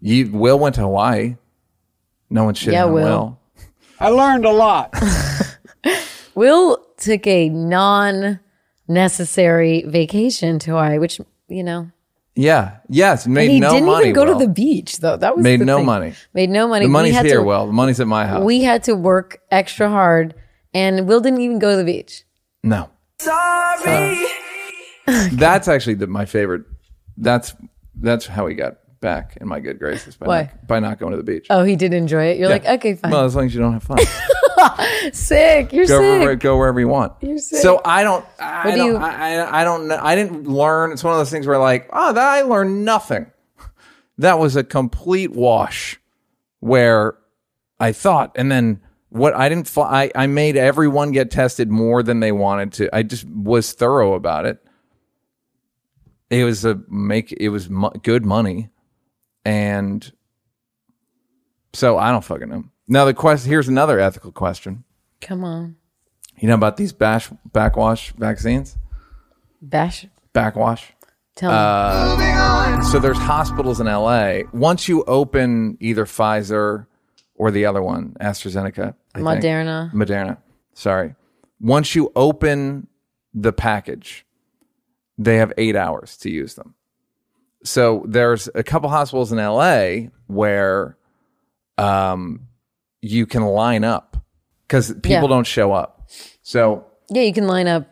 You 0.00 0.30
Will 0.30 0.58
went 0.58 0.76
to 0.76 0.80
Hawaii. 0.82 1.36
No 2.30 2.44
one 2.44 2.54
shit 2.54 2.72
Yeah, 2.72 2.86
on 2.86 2.92
Will. 2.92 3.04
Will. 3.04 3.38
I 4.00 4.08
learned 4.08 4.44
a 4.44 4.50
lot. 4.50 4.94
Will 6.34 6.78
took 6.96 7.26
a 7.26 7.48
non 7.50 8.40
necessary 8.88 9.82
vacation 9.86 10.58
to 10.60 10.70
Hawaii, 10.70 10.98
which, 10.98 11.20
you 11.48 11.62
know, 11.62 11.90
Yeah. 12.34 12.78
Yes. 12.88 13.26
Made 13.26 13.50
he 13.50 13.60
no 13.60 13.70
didn't 13.72 13.86
money. 13.86 14.04
even 14.08 14.14
go 14.14 14.24
Will. 14.24 14.38
to 14.38 14.46
the 14.46 14.50
beach 14.52 14.98
though. 14.98 15.16
That 15.16 15.36
was 15.36 15.42
Made 15.42 15.60
the 15.60 15.64
no 15.66 15.76
thing. 15.78 15.86
money. 15.86 16.14
Made 16.32 16.50
no 16.50 16.66
money. 16.66 16.86
The 16.86 16.88
We 16.88 16.92
money's 16.92 17.14
had 17.14 17.26
here, 17.26 17.38
to- 17.38 17.42
Will. 17.42 17.66
The 17.66 17.72
money's 17.72 18.00
at 18.00 18.06
my 18.06 18.26
house. 18.26 18.42
We 18.44 18.62
had 18.62 18.84
to 18.84 18.94
work 18.94 19.40
extra 19.50 19.88
hard, 19.90 20.34
and 20.72 21.06
Will 21.06 21.20
didn't 21.20 21.40
even 21.42 21.58
go 21.58 21.70
to 21.72 21.76
the 21.76 21.84
beach. 21.84 22.24
no. 22.62 22.88
Sorry. 23.18 24.24
that's 25.32 25.68
actually 25.68 25.94
the, 25.94 26.06
my 26.06 26.24
favorite. 26.24 26.62
That's 27.16 27.54
that's 27.94 28.26
how 28.26 28.46
he 28.46 28.54
got 28.54 28.78
back 29.00 29.36
in 29.40 29.46
my 29.48 29.60
good 29.60 29.78
graces 29.78 30.16
by 30.16 30.26
Why? 30.26 30.40
not, 30.42 30.66
by 30.66 30.80
not 30.80 30.98
going 30.98 31.10
to 31.12 31.16
the 31.16 31.22
beach. 31.22 31.46
Oh, 31.50 31.62
he 31.64 31.76
did 31.76 31.92
enjoy 31.92 32.24
it. 32.26 32.38
You're 32.38 32.48
like, 32.48 32.64
okay, 32.66 32.94
fine. 32.94 33.10
Well, 33.12 33.24
as 33.24 33.36
long 33.36 33.46
as 33.46 33.54
you 33.54 33.60
don't 33.60 33.74
have 33.74 33.82
fun. 33.82 33.98
sick. 35.12 35.72
You're 35.72 35.86
go 35.86 35.98
sick. 35.98 36.20
wherever, 36.20 36.34
go 36.36 36.56
wherever 36.56 36.80
you 36.80 36.88
want. 36.88 37.12
You're 37.20 37.38
sick. 37.38 37.60
So 37.60 37.80
I 37.84 38.02
don't. 38.02 38.24
I 38.38 38.64
What 38.66 38.70
do 38.72 38.76
don't. 38.78 38.86
you- 38.92 38.96
I, 38.96 39.34
I, 39.36 39.60
I 39.60 39.64
don't 39.64 39.88
know. 39.88 39.98
I 40.00 40.14
didn't 40.14 40.46
learn. 40.46 40.92
It's 40.92 41.02
one 41.04 41.12
of 41.14 41.18
those 41.18 41.30
things 41.30 41.46
where 41.46 41.58
like, 41.58 41.88
oh, 41.92 42.12
that 42.12 42.24
I 42.28 42.42
learned 42.42 42.84
nothing. 42.84 43.26
That 44.18 44.38
was 44.38 44.56
a 44.56 44.64
complete 44.64 45.32
wash. 45.32 45.98
Where 46.60 47.16
I 47.80 47.92
thought, 47.92 48.32
and 48.36 48.52
then 48.52 48.80
what 49.08 49.34
I 49.34 49.48
didn't. 49.48 49.66
Fly, 49.68 50.10
I 50.14 50.22
I 50.24 50.26
made 50.28 50.56
everyone 50.56 51.10
get 51.12 51.30
tested 51.30 51.70
more 51.70 52.02
than 52.04 52.20
they 52.20 52.30
wanted 52.32 52.72
to. 52.74 52.94
I 52.94 53.02
just 53.02 53.24
was 53.28 53.72
thorough 53.72 54.14
about 54.14 54.46
it. 54.46 54.58
It 56.30 56.44
was 56.44 56.64
a 56.64 56.80
make. 56.88 57.32
It 57.32 57.48
was 57.48 57.68
mo- 57.68 57.90
good 58.02 58.24
money, 58.24 58.68
and 59.44 60.10
so 61.72 61.98
I 61.98 62.10
don't 62.12 62.24
fucking 62.24 62.48
know. 62.48 62.64
Now 62.92 63.06
the 63.06 63.14
question. 63.14 63.48
Here's 63.50 63.68
another 63.68 63.98
ethical 63.98 64.32
question. 64.32 64.84
Come 65.22 65.44
on, 65.44 65.76
You 66.36 66.46
know 66.48 66.54
about 66.54 66.76
these 66.76 66.92
bash 66.92 67.30
backwash 67.50 68.12
vaccines? 68.12 68.76
bash. 69.62 70.06
Backwash. 70.34 70.92
Tell 71.34 71.50
me. 71.50 71.56
Uh, 71.56 72.82
So 72.82 72.98
there's 72.98 73.16
hospitals 73.16 73.80
in 73.80 73.86
LA. 73.86 74.40
Once 74.52 74.88
you 74.88 75.04
open 75.04 75.78
either 75.80 76.04
Pfizer 76.04 76.86
or 77.34 77.50
the 77.50 77.64
other 77.64 77.80
one, 77.82 78.14
AstraZeneca, 78.20 78.94
I 79.14 79.18
think. 79.18 79.26
Moderna. 79.26 79.90
Moderna. 79.94 80.36
Sorry. 80.74 81.14
Once 81.60 81.94
you 81.94 82.12
open 82.14 82.88
the 83.32 83.54
package, 83.54 84.26
they 85.16 85.36
have 85.38 85.50
eight 85.56 85.76
hours 85.76 86.18
to 86.18 86.30
use 86.30 86.56
them. 86.56 86.74
So 87.64 88.04
there's 88.06 88.50
a 88.54 88.62
couple 88.62 88.90
hospitals 88.90 89.32
in 89.32 89.38
LA 89.38 90.10
where 90.26 90.98
um, 91.78 92.48
you 93.02 93.26
can 93.26 93.42
line 93.42 93.84
up 93.84 94.16
because 94.66 94.88
people 94.94 95.10
Yeah. 95.10 95.26
don't 95.26 95.46
show 95.46 95.72
up. 95.72 96.08
So 96.42 96.86
Yeah, 97.10 97.22
you 97.22 97.32
can 97.34 97.46
line 97.46 97.66
up. 97.68 97.88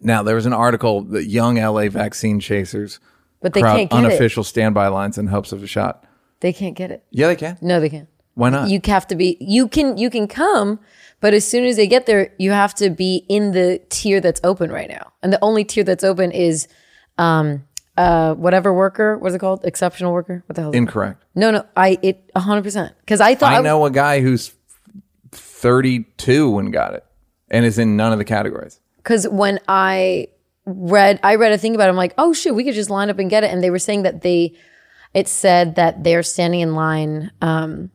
Now 0.00 0.22
there 0.22 0.34
was 0.34 0.46
an 0.46 0.52
article 0.52 1.02
that 1.02 1.26
young 1.26 1.58
LA 1.58 1.88
vaccine 1.88 2.40
chasers 2.40 3.00
But 3.40 3.52
they 3.54 3.62
can't 3.62 3.90
get 3.90 3.96
it. 3.98 4.04
unofficial 4.06 4.44
standby 4.44 4.88
lines 4.88 5.18
in 5.18 5.26
hopes 5.28 5.52
of 5.52 5.62
a 5.62 5.66
shot. 5.66 6.04
They 6.40 6.52
can't 6.52 6.74
get 6.74 6.90
it. 6.90 7.04
Yeah, 7.10 7.28
they 7.28 7.36
can. 7.36 7.58
No, 7.60 7.80
they 7.80 7.88
can't. 7.88 8.08
Why 8.34 8.50
not? 8.50 8.68
You 8.68 8.80
have 8.84 9.06
to 9.08 9.16
be. 9.16 9.38
You 9.40 9.66
can 9.66 9.96
you 9.96 10.10
can 10.10 10.28
come, 10.28 10.78
but 11.20 11.32
as 11.32 11.46
soon 11.46 11.64
as 11.64 11.76
they 11.76 11.86
get 11.86 12.04
there, 12.04 12.34
you 12.38 12.50
have 12.52 12.74
to 12.74 12.90
be 12.90 13.24
in 13.28 13.52
the 13.52 13.80
tier 13.88 14.20
that's 14.20 14.40
open 14.44 14.70
right 14.70 14.88
now, 14.90 15.12
and 15.22 15.32
the 15.32 15.38
only 15.42 15.64
tier 15.64 15.82
that's 15.84 16.04
open 16.04 16.30
is, 16.32 16.68
um, 17.16 17.64
uh, 17.96 18.34
whatever 18.34 18.72
worker. 18.72 19.18
What's 19.18 19.34
it 19.34 19.38
called? 19.38 19.64
Exceptional 19.64 20.12
worker. 20.12 20.42
What 20.46 20.56
the 20.56 20.62
hell? 20.62 20.70
Incorrect. 20.72 21.24
no, 21.34 21.50
no. 21.50 21.64
I 21.76 21.98
it 22.02 22.30
hundred 22.36 22.62
percent 22.62 22.94
because 23.00 23.20
I 23.20 23.34
thought 23.34 23.54
I 23.54 23.60
know 23.60 23.84
a 23.84 23.90
guy 23.90 24.20
who's 24.20 24.52
32 25.32 26.58
and 26.58 26.72
got 26.72 26.94
it 26.94 27.04
and 27.50 27.64
is 27.64 27.78
in 27.78 27.96
none 27.96 28.12
of 28.12 28.18
the 28.18 28.24
categories. 28.24 28.80
because 28.96 29.26
when 29.28 29.58
I 29.68 30.28
read, 30.64 31.20
I 31.22 31.36
read 31.36 31.52
a 31.52 31.58
thing 31.58 31.74
about. 31.74 31.86
It, 31.86 31.90
I'm 31.90 31.96
like, 31.96 32.14
oh 32.18 32.32
shit, 32.32 32.54
we 32.54 32.64
could 32.64 32.74
just 32.74 32.90
line 32.90 33.10
up 33.10 33.18
and 33.18 33.30
get 33.30 33.44
it. 33.44 33.50
And 33.50 33.62
they 33.62 33.70
were 33.70 33.78
saying 33.78 34.02
that 34.02 34.22
they, 34.22 34.54
it 35.14 35.28
said 35.28 35.76
that 35.76 36.04
they're 36.04 36.22
standing 36.22 36.60
in 36.60 36.74
line 36.74 37.30
um, 37.40 37.90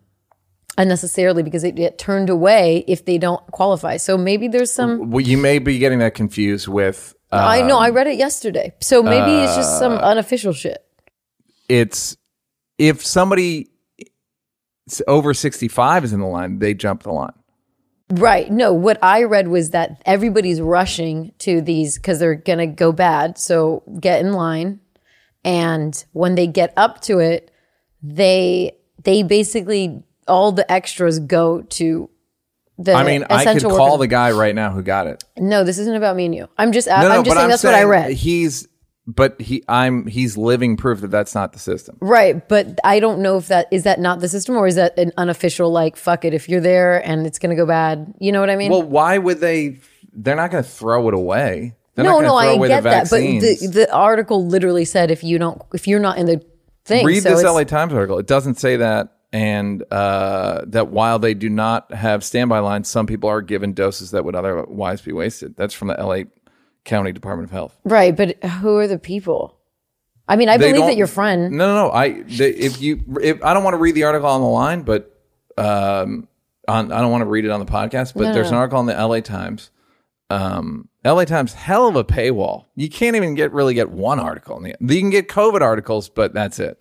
unnecessarily 0.77 1.43
because 1.43 1.62
they 1.62 1.72
get 1.72 1.98
turned 1.98 2.29
away 2.29 2.84
if 2.88 3.05
they 3.05 3.17
don't 3.17 3.46
qualify. 3.51 3.98
So 3.98 4.17
maybe 4.17 4.48
there's 4.48 4.72
some. 4.72 5.12
Well, 5.12 5.22
you 5.22 5.38
may 5.38 5.60
be 5.60 5.77
getting 5.77 6.00
that 6.00 6.15
confused 6.15 6.67
with 6.67 7.13
uh, 7.31 7.38
I 7.38 7.61
know 7.61 7.77
I 7.77 7.89
read 7.89 8.07
it 8.07 8.17
yesterday, 8.17 8.73
so 8.81 9.01
maybe 9.01 9.31
it's 9.31 9.55
just 9.55 9.79
some 9.79 9.93
unofficial 9.93 10.53
shit. 10.53 10.83
it's 11.69 12.17
if 12.77 13.05
somebody 13.05 13.69
over 15.07 15.33
65 15.33 16.03
is 16.03 16.13
in 16.13 16.19
the 16.19 16.25
line, 16.25 16.59
they 16.59 16.73
jump 16.73 17.03
the 17.03 17.11
line. 17.11 17.33
Right. 18.09 18.51
No, 18.51 18.73
what 18.73 18.97
I 19.01 19.23
read 19.23 19.47
was 19.47 19.69
that 19.69 20.01
everybody's 20.05 20.59
rushing 20.59 21.31
to 21.39 21.61
these 21.61 21.97
because 21.97 22.19
they're 22.19 22.35
going 22.35 22.59
to 22.59 22.67
go 22.67 22.91
bad. 22.91 23.38
So 23.38 23.83
get 24.00 24.19
in 24.19 24.33
line. 24.33 24.81
And 25.45 26.03
when 26.11 26.35
they 26.35 26.47
get 26.47 26.73
up 26.75 27.01
to 27.01 27.19
it, 27.19 27.51
they 28.03 28.73
they 29.03 29.23
basically 29.23 30.03
all 30.27 30.51
the 30.51 30.69
extras 30.71 31.19
go 31.19 31.61
to 31.61 32.09
the 32.83 32.93
I 32.93 33.03
mean, 33.03 33.25
I 33.29 33.53
could 33.53 33.63
call 33.63 33.97
the 33.97 34.07
guy 34.07 34.31
right 34.31 34.55
now 34.55 34.71
who 34.71 34.81
got 34.81 35.07
it. 35.07 35.23
No, 35.38 35.63
this 35.63 35.77
isn't 35.77 35.95
about 35.95 36.15
me 36.15 36.25
and 36.25 36.35
you. 36.35 36.47
I'm 36.57 36.71
just 36.71 36.88
No, 36.88 36.93
I'm 36.93 37.23
just 37.23 37.35
saying 37.35 37.45
I'm 37.45 37.50
that's 37.50 37.63
what 37.63 37.75
I 37.75 37.83
read. 37.83 38.13
He's 38.13 38.67
but 39.07 39.39
he 39.41 39.63
I'm 39.67 40.05
he's 40.07 40.38
living 40.38 40.77
proof 40.77 41.01
that 41.01 41.09
that's 41.09 41.33
not 41.33 41.53
the 41.53 41.59
system. 41.59 41.97
Right, 42.00 42.47
but 42.47 42.79
I 42.83 43.00
don't 43.00 43.21
know 43.21 43.38
if 43.38 43.47
that 43.47 43.67
is 43.71 43.83
that 43.83 44.00
not 44.00 44.19
the 44.19 44.29
system 44.29 44.55
or 44.55 44.67
is 44.67 44.75
that 44.75 44.97
an 44.97 45.11
unofficial 45.17 45.71
like 45.71 45.95
fuck 45.97 46.25
it 46.25 46.33
if 46.33 46.47
you're 46.47 46.61
there 46.61 47.05
and 47.05 47.25
it's 47.25 47.39
going 47.39 47.50
to 47.50 47.55
go 47.55 47.65
bad. 47.65 48.13
You 48.19 48.31
know 48.31 48.39
what 48.39 48.50
I 48.50 48.55
mean? 48.55 48.71
Well, 48.71 48.83
why 48.83 49.17
would 49.17 49.39
they 49.39 49.79
they're 50.13 50.35
not 50.35 50.51
going 50.51 50.63
to 50.63 50.69
throw 50.69 51.07
it 51.07 51.13
away. 51.13 51.75
They're 51.95 52.05
no, 52.05 52.21
not 52.21 52.27
no, 52.27 52.35
I 52.35 52.67
get 52.67 52.83
that, 52.83 53.09
but 53.09 53.19
the 53.19 53.67
the 53.67 53.93
article 53.93 54.45
literally 54.45 54.85
said 54.85 55.11
if 55.11 55.23
you 55.23 55.38
don't 55.38 55.61
if 55.73 55.88
you're 55.88 56.00
not 56.00 56.17
in 56.17 56.25
the 56.25 56.41
thing, 56.85 57.05
Read 57.05 57.23
so 57.23 57.35
this 57.35 57.43
LA 57.43 57.63
Times 57.63 57.93
article. 57.93 58.17
It 58.17 58.27
doesn't 58.27 58.55
say 58.55 58.77
that, 58.77 59.17
and 59.33 59.83
uh, 59.91 60.61
that 60.67 60.89
while 60.89 61.19
they 61.19 61.33
do 61.33 61.50
not 61.50 61.93
have 61.93 62.23
standby 62.23 62.59
lines, 62.59 62.89
some 62.89 63.05
people 63.07 63.29
are 63.29 63.41
given 63.41 63.73
doses 63.73 64.11
that 64.11 64.25
would 64.25 64.35
otherwise 64.35 65.01
be 65.01 65.13
wasted. 65.13 65.55
That's 65.55 65.73
from 65.73 65.88
the 65.88 65.95
LA 65.95 66.23
County 66.83 67.11
Department 67.11 67.50
of 67.50 67.51
Health. 67.51 67.77
right? 67.83 68.15
But 68.15 68.43
who 68.43 68.77
are 68.77 68.88
the 68.88 69.00
people? 69.00 69.57
I 70.27 70.35
mean, 70.35 70.50
I 70.50 70.57
They 70.57 70.71
believe 70.71 70.85
that 70.85 70.97
your 70.97 71.07
friend. 71.07 71.51
No, 71.51 71.67
no, 71.67 71.88
no. 71.88 71.91
I 71.91 72.21
they, 72.21 72.51
if 72.51 72.81
you 72.81 73.03
if 73.21 73.43
I 73.43 73.53
don't 73.53 73.63
want 73.63 73.73
to 73.73 73.79
read 73.79 73.95
the 73.95 74.03
article 74.03 74.29
on 74.29 74.41
the 74.41 74.47
line, 74.47 74.83
but 74.83 75.19
um, 75.57 76.27
on 76.67 76.91
I 76.91 77.01
don't 77.01 77.11
want 77.11 77.21
to 77.21 77.25
read 77.29 77.45
it 77.45 77.51
on 77.51 77.59
the 77.59 77.65
podcast. 77.65 78.13
But 78.13 78.23
No, 78.23 78.27
no, 78.29 78.33
there's 78.33 78.50
an 78.50 78.55
article 78.55 78.79
on 78.79 78.85
the 78.85 78.93
LA 78.93 79.19
Times. 79.19 79.71
Um, 80.29 80.88
LA 81.03 81.25
Times, 81.25 81.53
hell 81.53 81.88
of 81.88 81.95
a 81.95 82.03
paywall. 82.05 82.65
You 82.75 82.89
can't 82.89 83.15
even 83.15 83.35
get 83.35 83.51
really 83.51 83.73
get 83.73 83.89
one 83.89 84.19
article 84.19 84.55
in 84.57 84.63
the. 84.63 84.75
You 84.79 85.01
can 85.01 85.09
get 85.09 85.27
COVID 85.27 85.61
articles, 85.61 86.07
but 86.07 86.33
that's 86.33 86.59
it. 86.59 86.77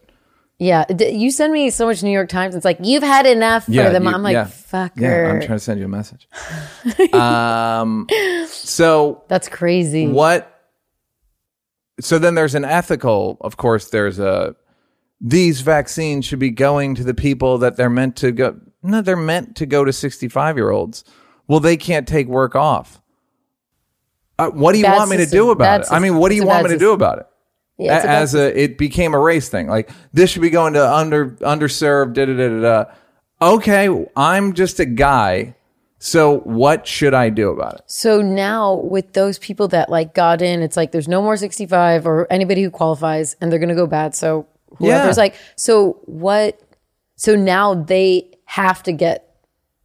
Yeah, 0.60 0.84
d- 0.84 1.08
you 1.12 1.30
send 1.30 1.54
me 1.54 1.70
so 1.70 1.86
much 1.86 2.02
New 2.02 2.10
York 2.10 2.28
Times. 2.28 2.54
It's 2.54 2.66
like 2.66 2.76
you've 2.82 3.02
had 3.02 3.24
enough 3.24 3.64
for 3.64 3.70
them. 3.72 4.04
you- 4.04 4.10
I'm 4.10 4.22
like, 4.22 4.34
yeah. 4.34 4.44
fucker. 4.44 5.00
Yeah, 5.00 5.32
I'm 5.32 5.40
trying 5.40 5.58
to 5.58 5.64
send 5.64 5.80
you 5.80 5.86
a 5.86 5.88
message. 5.88 6.28
um, 7.14 8.06
so 8.46 9.24
That's 9.28 9.48
crazy. 9.48 10.06
what? 10.06 10.54
So 11.98 12.18
then 12.18 12.34
there's 12.34 12.54
an 12.54 12.66
ethical. 12.66 13.38
Of 13.40 13.56
course, 13.56 13.88
there's 13.88 14.18
a. 14.18 14.54
These 15.22 15.62
vaccines 15.62 16.26
should 16.26 16.38
be 16.38 16.50
going 16.50 16.94
to 16.96 17.04
the 17.04 17.14
people 17.14 17.58
that 17.58 17.76
they're 17.76 17.90
meant 17.90 18.16
to 18.16 18.30
go. 18.30 18.60
No, 18.82 19.00
they're 19.00 19.16
meant 19.16 19.56
to 19.56 19.66
go 19.66 19.84
to 19.84 19.92
65 19.94 20.56
year 20.56 20.70
olds. 20.70 21.04
Well, 21.48 21.60
they 21.60 21.78
can't 21.78 22.06
take 22.06 22.26
work 22.26 22.54
off. 22.54 23.00
Uh, 24.38 24.50
what 24.50 24.72
do 24.72 24.78
you 24.78 24.84
Bad 24.84 24.96
want 24.96 25.10
me 25.10 25.16
to 25.18 25.26
do 25.26 25.50
about 25.50 25.80
Bad 25.80 25.80
it? 25.82 25.92
I 25.92 25.98
mean, 26.00 26.16
what 26.16 26.28
do 26.28 26.36
you 26.36 26.46
want 26.46 26.64
me 26.64 26.68
bad 26.68 26.74
to 26.74 26.78
do 26.78 26.92
about 26.92 27.18
it? 27.18 27.26
Yeah, 27.80 28.02
a 28.02 28.06
as 28.06 28.34
a 28.34 28.58
it 28.62 28.78
became 28.78 29.14
a 29.14 29.18
race 29.18 29.48
thing. 29.48 29.66
Like 29.68 29.90
this 30.12 30.30
should 30.30 30.42
be 30.42 30.50
going 30.50 30.74
to 30.74 30.92
under 30.92 31.30
underserved. 31.40 32.14
Da 32.14 32.26
da 32.26 32.34
da 32.34 32.60
da. 32.60 32.84
Okay, 33.42 34.06
I'm 34.16 34.52
just 34.52 34.80
a 34.80 34.84
guy. 34.84 35.54
So 36.02 36.38
what 36.40 36.86
should 36.86 37.12
I 37.12 37.28
do 37.28 37.50
about 37.50 37.74
it? 37.74 37.80
So 37.86 38.22
now 38.22 38.74
with 38.76 39.12
those 39.12 39.38
people 39.38 39.68
that 39.68 39.90
like 39.90 40.14
got 40.14 40.40
in, 40.40 40.62
it's 40.62 40.76
like 40.76 40.92
there's 40.92 41.08
no 41.08 41.20
more 41.20 41.36
65 41.36 42.06
or 42.06 42.26
anybody 42.32 42.62
who 42.62 42.70
qualifies 42.70 43.36
and 43.40 43.52
they're 43.52 43.58
going 43.58 43.68
to 43.68 43.74
go 43.74 43.86
bad. 43.86 44.14
So 44.14 44.46
whoever's 44.78 45.16
Yeah. 45.18 45.22
like, 45.22 45.34
so 45.56 46.00
what? 46.06 46.58
So 47.16 47.36
now 47.36 47.74
they 47.74 48.30
have 48.46 48.82
to 48.84 48.92
get 48.92 49.34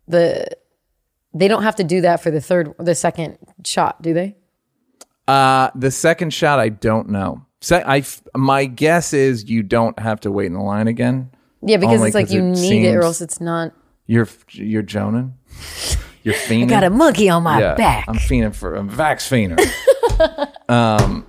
the, 0.07 0.47
they 1.33 1.49
don't 1.49 1.63
have 1.63 1.75
to 1.75 1.83
do 1.83 1.99
that 2.01 2.23
for 2.23 2.31
the 2.31 2.39
third, 2.39 2.73
the 2.79 2.95
second 2.95 3.37
shot, 3.65 4.01
do 4.01 4.13
they? 4.13 4.37
Uh, 5.27 5.69
the 5.75 5.91
second 5.91 6.33
shot, 6.33 6.59
I 6.59 6.69
don't 6.69 7.09
know. 7.09 7.45
Se- 7.65 7.83
I 7.83 8.03
my 8.37 8.65
guess 8.65 9.11
is 9.11 9.49
you 9.49 9.63
don't 9.63 9.97
have 9.97 10.19
to 10.19 10.31
wait 10.31 10.45
in 10.45 10.53
the 10.53 10.61
line 10.61 10.87
again. 10.87 11.31
Yeah, 11.63 11.77
because 11.77 11.95
Only 11.95 12.09
it's 12.09 12.13
like 12.13 12.29
you 12.29 12.41
it 12.41 12.59
need 12.59 12.85
it 12.85 12.95
or 12.95 13.01
else 13.01 13.21
it's 13.21 13.41
not. 13.41 13.73
You're 14.05 14.29
you're 14.51 14.83
Jonan. 14.83 15.33
You're 16.21 16.35
fiending. 16.35 16.65
I 16.65 16.67
got 16.67 16.83
a 16.83 16.91
monkey 16.91 17.27
on 17.27 17.41
my 17.41 17.59
yeah, 17.59 17.73
back. 17.73 18.05
I'm 18.07 18.17
fiending 18.17 18.53
for 18.53 18.75
I'm 18.75 18.87
vax 18.87 19.27
fiender. 19.27 19.57
um, 20.69 21.25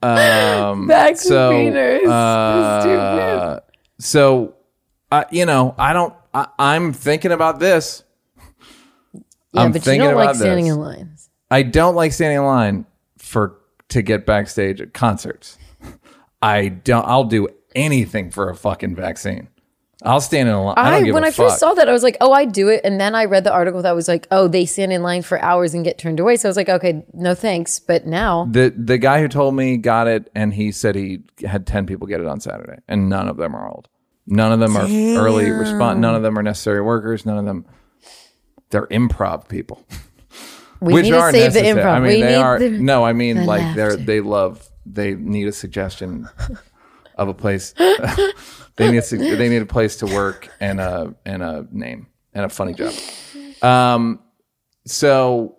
um, 0.00 0.86
Back 0.86 1.16
so 1.16 1.50
fienders. 1.50 2.06
uh, 2.08 3.58
so 3.98 4.54
uh, 5.10 5.24
you 5.32 5.44
know, 5.44 5.74
I 5.76 5.92
don't. 5.92 6.14
I, 6.32 6.46
I'm 6.56 6.92
thinking 6.92 7.32
about 7.32 7.58
this. 7.58 8.04
Yeah, 9.12 9.22
I'm 9.56 9.72
but 9.72 9.84
you 9.84 9.98
don't 9.98 10.14
like 10.14 10.36
standing 10.36 10.66
this. 10.66 10.74
in 10.74 10.80
lines. 10.80 11.30
I 11.50 11.64
don't 11.64 11.96
like 11.96 12.12
standing 12.12 12.38
in 12.38 12.44
line 12.44 12.86
for 13.18 13.58
to 13.88 14.02
get 14.02 14.24
backstage 14.24 14.80
at 14.80 14.94
concerts. 14.94 15.58
I 16.42 16.68
don't. 16.68 17.06
I'll 17.06 17.24
do 17.24 17.48
anything 17.74 18.30
for 18.30 18.50
a 18.50 18.54
fucking 18.54 18.96
vaccine. 18.96 19.48
I'll 20.02 20.20
stand 20.22 20.48
in 20.48 20.54
a 20.54 20.64
line. 20.64 20.74
I, 20.78 21.08
I, 21.08 21.10
when 21.10 21.24
I 21.24 21.30
fuck. 21.30 21.48
first 21.50 21.60
saw 21.60 21.74
that, 21.74 21.86
I 21.86 21.92
was 21.92 22.02
like, 22.02 22.16
oh, 22.22 22.32
I 22.32 22.46
do 22.46 22.68
it. 22.68 22.80
And 22.84 22.98
then 22.98 23.14
I 23.14 23.26
read 23.26 23.44
the 23.44 23.52
article 23.52 23.82
that 23.82 23.94
was 23.94 24.08
like, 24.08 24.26
oh, 24.30 24.48
they 24.48 24.64
stand 24.64 24.94
in 24.94 25.02
line 25.02 25.20
for 25.20 25.38
hours 25.42 25.74
and 25.74 25.84
get 25.84 25.98
turned 25.98 26.18
away. 26.18 26.36
So 26.36 26.48
I 26.48 26.50
was 26.50 26.56
like, 26.56 26.70
okay, 26.70 27.04
no 27.12 27.34
thanks. 27.34 27.78
But 27.78 28.06
now, 28.06 28.46
the 28.50 28.72
the 28.74 28.96
guy 28.96 29.20
who 29.20 29.28
told 29.28 29.54
me 29.54 29.76
got 29.76 30.06
it, 30.06 30.30
and 30.34 30.54
he 30.54 30.72
said 30.72 30.94
he 30.94 31.24
had 31.46 31.66
ten 31.66 31.84
people 31.84 32.06
get 32.06 32.20
it 32.20 32.26
on 32.26 32.40
Saturday, 32.40 32.80
and 32.88 33.10
none 33.10 33.28
of 33.28 33.36
them 33.36 33.54
are 33.54 33.68
old. 33.68 33.88
None 34.26 34.52
of 34.52 34.60
them 34.60 34.76
are 34.76 34.84
early 35.20 35.50
response. 35.50 35.98
None 35.98 36.14
of 36.14 36.22
them 36.22 36.38
are 36.38 36.42
necessary 36.42 36.80
workers. 36.80 37.26
None 37.26 37.36
of 37.36 37.44
them. 37.44 37.66
They're 38.70 38.86
improv 38.86 39.48
people, 39.48 39.84
we 40.80 40.94
which 40.94 41.02
need 41.04 41.10
to 41.10 41.18
are 41.18 41.32
save 41.32 41.52
the 41.52 41.62
necessary. 41.62 41.84
improv. 41.84 41.92
I 41.92 42.00
mean, 42.00 42.08
we 42.08 42.22
they 42.22 42.34
are. 42.36 42.58
the, 42.58 42.70
no, 42.70 43.04
I 43.04 43.12
mean, 43.12 43.38
the 43.38 43.44
like 43.44 43.74
they're 43.74 43.96
they 43.96 44.20
love. 44.20 44.69
They 44.86 45.14
need 45.14 45.46
a 45.46 45.52
suggestion 45.52 46.28
of 47.16 47.28
a 47.28 47.34
place. 47.34 47.72
they 48.76 48.90
need 48.90 48.98
a, 48.98 49.16
they 49.16 49.48
need 49.48 49.62
a 49.62 49.66
place 49.66 49.96
to 49.96 50.06
work 50.06 50.48
and 50.60 50.80
a 50.80 51.14
and 51.24 51.42
a 51.42 51.66
name 51.70 52.08
and 52.32 52.44
a 52.44 52.48
funny 52.48 52.74
job. 52.74 52.94
Um, 53.62 54.20
so 54.86 55.58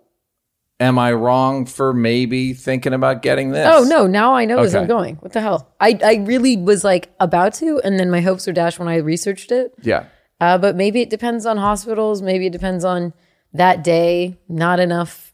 am 0.80 0.98
I 0.98 1.12
wrong 1.12 1.66
for 1.66 1.94
maybe 1.94 2.52
thinking 2.52 2.92
about 2.92 3.22
getting 3.22 3.52
this? 3.52 3.66
Oh 3.70 3.84
no! 3.84 4.06
Now 4.06 4.34
I 4.34 4.44
know 4.44 4.62
this. 4.62 4.74
I'm 4.74 4.86
going. 4.86 5.16
What 5.16 5.32
the 5.32 5.40
hell? 5.40 5.72
I 5.80 5.98
I 6.04 6.14
really 6.16 6.56
was 6.56 6.84
like 6.84 7.10
about 7.20 7.54
to, 7.54 7.80
and 7.84 7.98
then 7.98 8.10
my 8.10 8.20
hopes 8.20 8.46
were 8.46 8.52
dashed 8.52 8.78
when 8.78 8.88
I 8.88 8.96
researched 8.96 9.52
it. 9.52 9.72
Yeah. 9.82 10.06
Uh, 10.40 10.58
but 10.58 10.74
maybe 10.74 11.00
it 11.00 11.08
depends 11.08 11.46
on 11.46 11.56
hospitals. 11.56 12.20
Maybe 12.20 12.46
it 12.48 12.52
depends 12.52 12.84
on 12.84 13.12
that 13.52 13.84
day. 13.84 14.38
Not 14.48 14.80
enough 14.80 15.32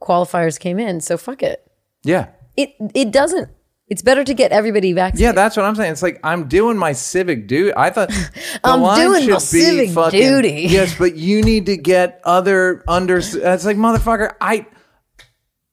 qualifiers 0.00 0.58
came 0.58 0.78
in, 0.78 1.00
so 1.00 1.18
fuck 1.18 1.42
it. 1.42 1.70
Yeah. 2.02 2.28
It 2.58 2.74
it 2.94 3.12
doesn't. 3.12 3.48
It's 3.86 4.02
better 4.02 4.24
to 4.24 4.34
get 4.34 4.50
everybody 4.52 4.92
vaccinated. 4.92 5.20
Yeah, 5.22 5.32
that's 5.32 5.56
what 5.56 5.64
I'm 5.64 5.76
saying. 5.76 5.92
It's 5.92 6.02
like 6.02 6.18
I'm 6.24 6.48
doing 6.48 6.76
my 6.76 6.92
civic 6.92 7.46
duty. 7.46 7.72
I 7.74 7.90
thought 7.90 8.08
the 8.08 8.60
I'm 8.64 8.82
line 8.82 8.98
doing 9.00 9.22
should 9.22 9.30
my 9.30 9.36
be 9.36 9.40
civic 9.40 9.90
fucking, 9.90 10.20
duty. 10.20 10.66
Yes, 10.68 10.98
but 10.98 11.16
you 11.16 11.40
need 11.40 11.66
to 11.66 11.76
get 11.76 12.20
other 12.24 12.84
under. 12.88 13.18
It's 13.18 13.64
like 13.64 13.76
motherfucker. 13.76 14.34
I 14.40 14.66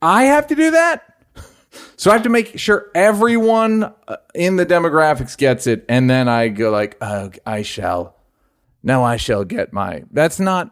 I 0.01 0.25
have 0.25 0.47
to 0.47 0.55
do 0.55 0.71
that. 0.71 1.01
So 1.97 2.09
I 2.09 2.13
have 2.13 2.23
to 2.23 2.29
make 2.29 2.57
sure 2.57 2.89
everyone 2.95 3.83
uh, 4.07 4.17
in 4.33 4.55
the 4.55 4.65
demographics 4.65 5.37
gets 5.37 5.67
it, 5.67 5.83
and 5.89 6.09
then 6.09 6.29
I 6.29 6.47
go 6.47 6.69
like, 6.69 6.97
oh, 7.01 7.31
I 7.45 7.63
shall. 7.63 8.15
Now 8.81 9.03
I 9.03 9.17
shall 9.17 9.43
get 9.43 9.73
my. 9.73 10.03
That's 10.11 10.39
not 10.39 10.71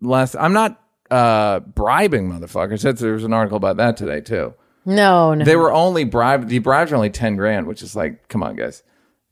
less. 0.00 0.36
I'm 0.36 0.52
not 0.52 0.80
uh 1.10 1.60
bribing 1.60 2.30
motherfuckers. 2.30 2.82
That's, 2.82 3.00
there 3.00 3.14
was 3.14 3.24
an 3.24 3.32
article 3.32 3.56
about 3.56 3.76
that 3.78 3.96
today 3.96 4.20
too. 4.20 4.54
No, 4.86 5.34
no. 5.34 5.44
They 5.44 5.56
were 5.56 5.72
only 5.72 6.04
bribed. 6.04 6.48
The 6.48 6.60
bribes 6.60 6.90
were 6.92 6.96
only 6.96 7.10
ten 7.10 7.36
grand, 7.36 7.66
which 7.66 7.82
is 7.82 7.94
like, 7.96 8.28
come 8.28 8.42
on, 8.42 8.56
guys. 8.56 8.82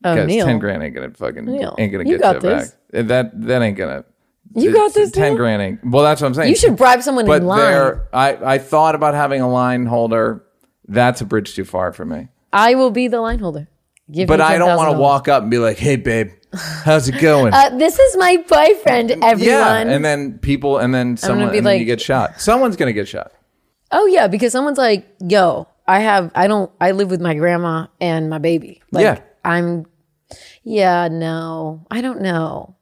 Oh, 0.04 0.14
Because 0.14 0.26
Neil. 0.26 0.44
ten 0.46 0.58
grand 0.58 0.82
ain't 0.82 0.94
gonna 0.94 1.10
fucking 1.12 1.44
Neil, 1.46 1.74
ain't 1.78 1.92
gonna 1.92 2.04
you 2.04 2.18
get 2.18 2.20
got 2.20 2.40
this. 2.42 2.70
back. 2.92 3.06
That 3.08 3.40
that 3.46 3.62
ain't 3.62 3.76
gonna. 3.78 4.04
You 4.56 4.72
got 4.72 4.92
this, 4.94 5.10
Ten 5.10 5.30
Neil? 5.30 5.36
grand 5.36 5.62
ain't. 5.62 5.80
Well, 5.84 6.02
that's 6.04 6.20
what 6.20 6.26
I'm 6.28 6.34
saying. 6.34 6.50
You 6.50 6.56
should 6.56 6.76
bribe 6.76 7.02
someone 7.02 7.26
But 7.26 7.42
in 7.42 7.48
line. 7.48 7.58
there, 7.60 8.08
I 8.12 8.54
I 8.54 8.58
thought 8.58 8.94
about 8.94 9.14
having 9.14 9.40
a 9.40 9.50
line 9.50 9.86
holder. 9.86 10.44
That's 10.86 11.20
a 11.20 11.24
bridge 11.24 11.54
too 11.54 11.64
far 11.64 11.92
for 11.92 12.04
me. 12.04 12.28
I 12.52 12.74
will 12.74 12.90
be 12.90 13.08
the 13.08 13.20
line 13.20 13.38
holder. 13.38 13.68
Give 14.12 14.28
But 14.28 14.40
I 14.42 14.58
don't 14.58 14.76
want 14.76 14.92
to 14.92 14.98
walk 14.98 15.28
up 15.28 15.42
and 15.42 15.50
be 15.50 15.58
like, 15.58 15.78
"Hey, 15.78 15.96
babe, 15.96 16.30
how's 16.52 17.08
it 17.08 17.18
going?" 17.20 17.52
Uh, 17.54 17.70
this 17.78 17.98
is 17.98 18.16
my 18.18 18.36
boyfriend, 18.48 19.12
everyone. 19.24 19.38
yeah, 19.40 19.78
and 19.78 20.04
then 20.04 20.38
people, 20.38 20.76
and 20.78 20.94
then 20.94 21.16
someone, 21.16 21.54
and 21.54 21.66
then 21.66 21.78
you 21.80 21.86
get 21.86 22.00
shot. 22.02 22.40
Someone's 22.40 22.76
gonna 22.76 22.92
get 22.92 23.08
shot. 23.08 23.32
Oh 23.94 24.06
yeah, 24.06 24.26
because 24.28 24.52
someone's 24.52 24.78
like, 24.78 25.06
"Yo, 25.26 25.66
I 25.86 26.00
have, 26.00 26.30
I 26.34 26.46
don't, 26.46 26.70
I 26.80 26.90
live 26.90 27.10
with 27.10 27.20
my 27.20 27.34
grandma 27.34 27.86
and 28.00 28.28
my 28.28 28.38
baby." 28.38 28.82
Like, 28.90 29.02
Yeah. 29.04 29.20
I'm. 29.44 29.86
Yeah, 30.62 31.08
no, 31.08 31.86
I 31.90 32.00
don't 32.00 32.20
know. 32.22 32.76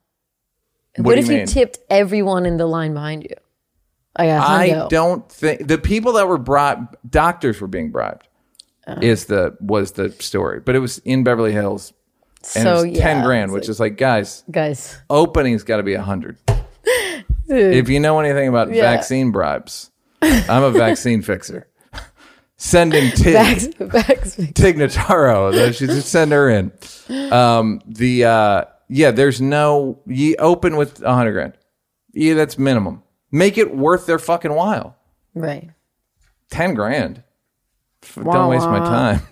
What, 0.97 1.15
do 1.15 1.21
if 1.21 1.29
you 1.29 1.39
mean? 1.39 1.47
tipped 1.47 1.79
everyone 1.91 2.47
in 2.47 2.57
the 2.57 2.67
line 2.67 2.95
behind 2.95 3.25
you? 3.25 3.35
I 4.15 4.27
got 4.27 4.49
I 4.49 4.69
hundo. 4.69 4.89
don't 4.91 5.31
think 5.31 5.67
the 5.67 5.79
people 5.79 6.13
that 6.15 6.29
were 6.29 6.39
bribed, 6.39 6.97
doctors 7.09 7.61
were 7.61 7.67
being 7.69 7.91
bribed. 7.91 8.29
Uh. 8.87 8.99
is 9.01 9.27
the 9.27 9.57
was 9.61 9.93
the 9.93 10.11
story, 10.11 10.59
but 10.59 10.75
it 10.75 10.81
was 10.81 10.99
in 10.99 11.23
Beverly 11.23 11.53
Hills, 11.53 11.93
and 12.57 12.65
So 12.65 12.83
it 12.83 12.91
was 12.91 12.99
ten 12.99 13.19
yeah, 13.19 13.25
grand, 13.25 13.45
it's 13.51 13.55
which 13.55 13.69
is 13.69 13.79
like, 13.79 13.97
guys, 13.97 14.43
guys. 14.51 15.01
opening's 15.09 15.63
got 15.63 15.77
to 15.77 15.85
be 15.85 15.95
a 15.95 16.03
hundred. 16.03 16.37
if 17.49 17.89
you 17.89 18.01
know 18.01 18.19
anything 18.19 18.49
about 18.49 18.69
vaccine 18.71 19.31
bribes, 19.31 19.92
I'm 20.49 20.63
a 20.63 20.71
vaccine 20.71 21.23
fixer. 21.23 21.67
Send 22.57 22.95
in 22.95 23.11
Tig, 23.11 23.35
Backs, 23.35 23.67
backs. 23.67 24.37
Tig 24.37 24.77
Notaro. 24.77 25.75
Should 25.75 25.91
just 25.91 26.11
send 26.11 26.31
her 26.31 26.49
in. 26.49 26.71
Um, 27.33 27.81
the 27.87 28.25
uh, 28.25 28.65
yeah, 28.89 29.11
there's 29.11 29.41
no 29.41 30.01
you 30.07 30.37
open 30.39 30.77
with 30.77 31.03
a 31.03 31.13
hundred 31.13 31.33
grand. 31.33 31.55
Yeah, 32.13 32.35
that's 32.35 32.59
minimum. 32.59 33.03
Make 33.33 33.59
it 33.59 33.75
worth 33.75 34.07
their 34.07 34.21
fucking 34.21 34.55
while. 34.55 34.97
Right. 35.35 35.71
Ten 36.51 36.75
grand. 36.75 37.25
F- 38.05 38.23
don't 38.23 38.49
waste 38.49 38.67
my 38.67 38.79
time. 38.79 39.23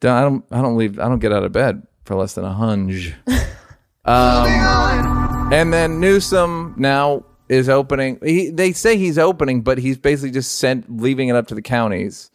Don't, 0.00 0.16
I 0.16 0.22
don't. 0.22 0.44
I 0.50 0.62
don't 0.62 0.76
leave. 0.78 0.98
I 0.98 1.08
don't 1.08 1.18
get 1.18 1.32
out 1.32 1.44
of 1.44 1.52
bed 1.52 1.86
for 2.04 2.14
less 2.14 2.32
than 2.34 2.44
a 2.46 2.54
hunch. 2.54 3.12
um, 4.06 5.52
and 5.52 5.72
then 5.74 6.00
Newsom 6.00 6.74
now 6.78 7.26
is 7.50 7.68
opening. 7.68 8.18
He, 8.24 8.48
they 8.50 8.72
say 8.72 8.96
he's 8.96 9.18
opening, 9.18 9.60
but 9.62 9.76
he's 9.78 9.98
basically 9.98 10.30
just 10.30 10.58
sent 10.58 11.00
leaving 11.00 11.28
it 11.28 11.36
up 11.36 11.48
to 11.48 11.54
the 11.54 11.62
counties. 11.62 12.30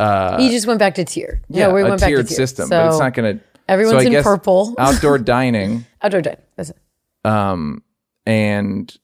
he 0.00 0.48
just 0.50 0.66
went 0.66 0.78
back 0.78 0.94
to 0.94 1.04
tier. 1.04 1.40
Uh, 1.42 1.46
Yeah, 1.50 1.66
no, 1.68 1.74
we 1.74 1.82
went 1.82 2.00
back 2.00 2.08
to 2.08 2.14
tiered 2.14 2.28
tier. 2.28 2.36
system, 2.36 2.68
So 2.68 2.78
but 2.78 2.88
it's 2.88 2.98
not 3.00 3.14
going 3.14 3.38
to. 3.38 3.44
everyone's 3.68 4.04
in 4.04 4.22
purple. 4.22 4.74
outdoor 4.78 5.18
dining 5.18 5.84
outdoor 6.02 6.22
dining. 6.22 6.40
That's 6.56 6.70
it. 6.70 6.76
um, 7.24 7.82
and 8.26 8.96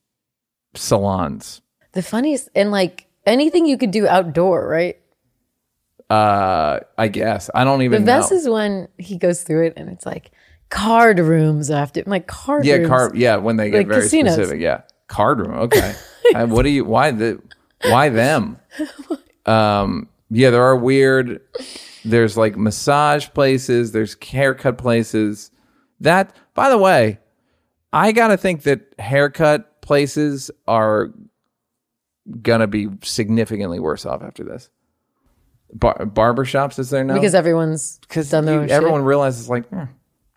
salons. 0.75 1.61
The 1.92 2.03
funniest 2.03 2.49
and 2.55 2.70
like 2.70 3.07
anything 3.27 3.66
you 3.66 3.77
could 3.79 3.90
do 3.90 4.07
outdoor, 4.07 4.66
right? 4.68 4.97
Uh, 6.11 6.81
I 6.99 7.09
guess 7.09 7.49
I 7.55 7.64
don't 7.64 7.79
The 7.79 7.85
even 7.87 8.05
best 8.05 8.31
know. 8.31 8.37
is 8.37 8.49
when 8.49 8.88
he 8.99 9.16
goes 9.16 9.42
through 9.42 9.66
it 9.68 9.75
and 9.77 9.88
it's 9.88 10.05
like 10.05 10.31
card 10.68 11.18
rooms 11.18 11.70
after. 11.70 12.03
Like 12.07 12.27
card 12.27 12.64
Yeah, 12.66 12.75
rooms. 12.77 12.88
card. 12.88 13.16
Yeah, 13.16 13.37
when 13.37 13.57
they 13.57 13.70
get 13.70 13.79
Like 13.79 13.87
very 13.88 14.03
casinos. 14.03 14.35
specific. 14.35 14.61
Yeah, 14.61 14.83
card 15.08 15.40
room. 15.40 15.54
Okay. 15.54 15.94
Uh, 16.34 16.46
what 16.46 16.62
do 16.62 16.70
you? 16.70 16.86
Why 16.86 17.10
the? 17.10 17.38
Why 17.82 18.08
them? 18.08 18.58
Um. 19.46 20.08
Yeah, 20.30 20.48
there 20.48 20.62
are 20.62 20.74
weird. 20.74 21.42
There's 22.02 22.34
like 22.38 22.56
massage 22.56 23.28
places. 23.34 23.92
There's 23.92 24.16
haircut 24.22 24.78
places. 24.78 25.50
That, 26.00 26.34
by 26.54 26.70
the 26.70 26.78
way, 26.78 27.18
I 27.92 28.12
gotta 28.12 28.38
think 28.38 28.62
that 28.62 28.80
haircut 28.98 29.82
places 29.82 30.50
are 30.66 31.10
gonna 32.40 32.66
be 32.66 32.88
significantly 33.02 33.78
worse 33.80 34.06
off 34.06 34.22
after 34.22 34.44
this. 34.44 34.70
Bar- 35.74 36.06
barber 36.06 36.46
shops 36.46 36.78
is 36.78 36.88
there 36.88 37.04
now 37.04 37.14
because 37.14 37.34
everyone's 37.34 37.98
because 37.98 38.30
done 38.30 38.46
their 38.46 38.62
you- 38.64 38.70
everyone 38.70 39.00
shit. 39.02 39.06
realizes 39.08 39.48
like, 39.50 39.66
hmm, 39.68 39.84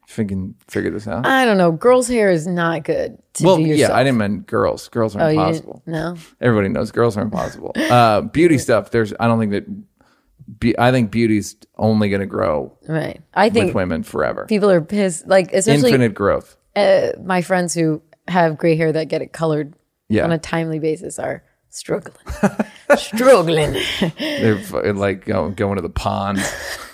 if 0.07 0.17
we 0.17 0.25
can 0.25 0.55
figure 0.67 0.89
this 0.91 1.07
out. 1.07 1.25
I 1.25 1.43
don't 1.45 1.57
know. 1.57 1.71
Girls' 1.71 2.07
hair 2.07 2.31
is 2.31 2.47
not 2.47 2.83
good 2.83 3.17
to 3.33 3.43
Well, 3.45 3.59
yeah, 3.59 3.93
I 3.93 4.03
didn't 4.03 4.17
mean 4.19 4.39
girls. 4.41 4.87
Girls 4.89 5.15
are 5.15 5.21
Oh, 5.23 5.27
impossible. 5.27 5.83
No. 5.85 6.15
Everybody 6.41 6.69
knows 6.69 6.91
girls 6.91 7.17
are 7.17 7.21
impossible. 7.23 7.73
Uh, 7.75 8.21
beauty 8.21 8.57
stuff. 8.67 8.91
There's. 8.91 9.13
I 9.19 9.27
don't 9.27 9.39
think 9.39 9.51
that. 9.51 9.65
Be, 10.59 10.79
I 10.79 10.91
think 10.91 11.11
beauty's 11.11 11.57
only 11.77 12.07
going 12.07 12.21
to 12.21 12.25
grow 12.25 12.77
Right. 12.87 13.21
I 13.33 13.47
with 13.47 13.53
think 13.53 13.75
women 13.75 14.01
forever. 14.03 14.45
people 14.47 14.69
are 14.71 14.79
pissed. 14.79 15.27
Like 15.27 15.51
especially 15.51 15.89
Infinite 15.89 16.13
growth. 16.13 16.55
uh, 16.73 17.09
my 17.21 17.41
friends 17.41 17.73
who 17.73 18.01
have 18.29 18.57
gray 18.57 18.77
hair 18.77 18.93
that 18.93 19.09
get 19.09 19.21
it 19.21 19.33
colored 19.33 19.73
Yeah, 20.07 20.23
on 20.23 20.31
a 20.31 20.37
timely 20.37 20.79
basis 20.79 21.19
are 21.19 21.43
struggling. 21.69 22.15
struggling. 22.97 23.75
they're 24.19 24.93
like 24.93 25.25
go, 25.25 25.49
going 25.49 25.75
to 25.75 25.81
the 25.81 25.89
pond, 25.89 26.39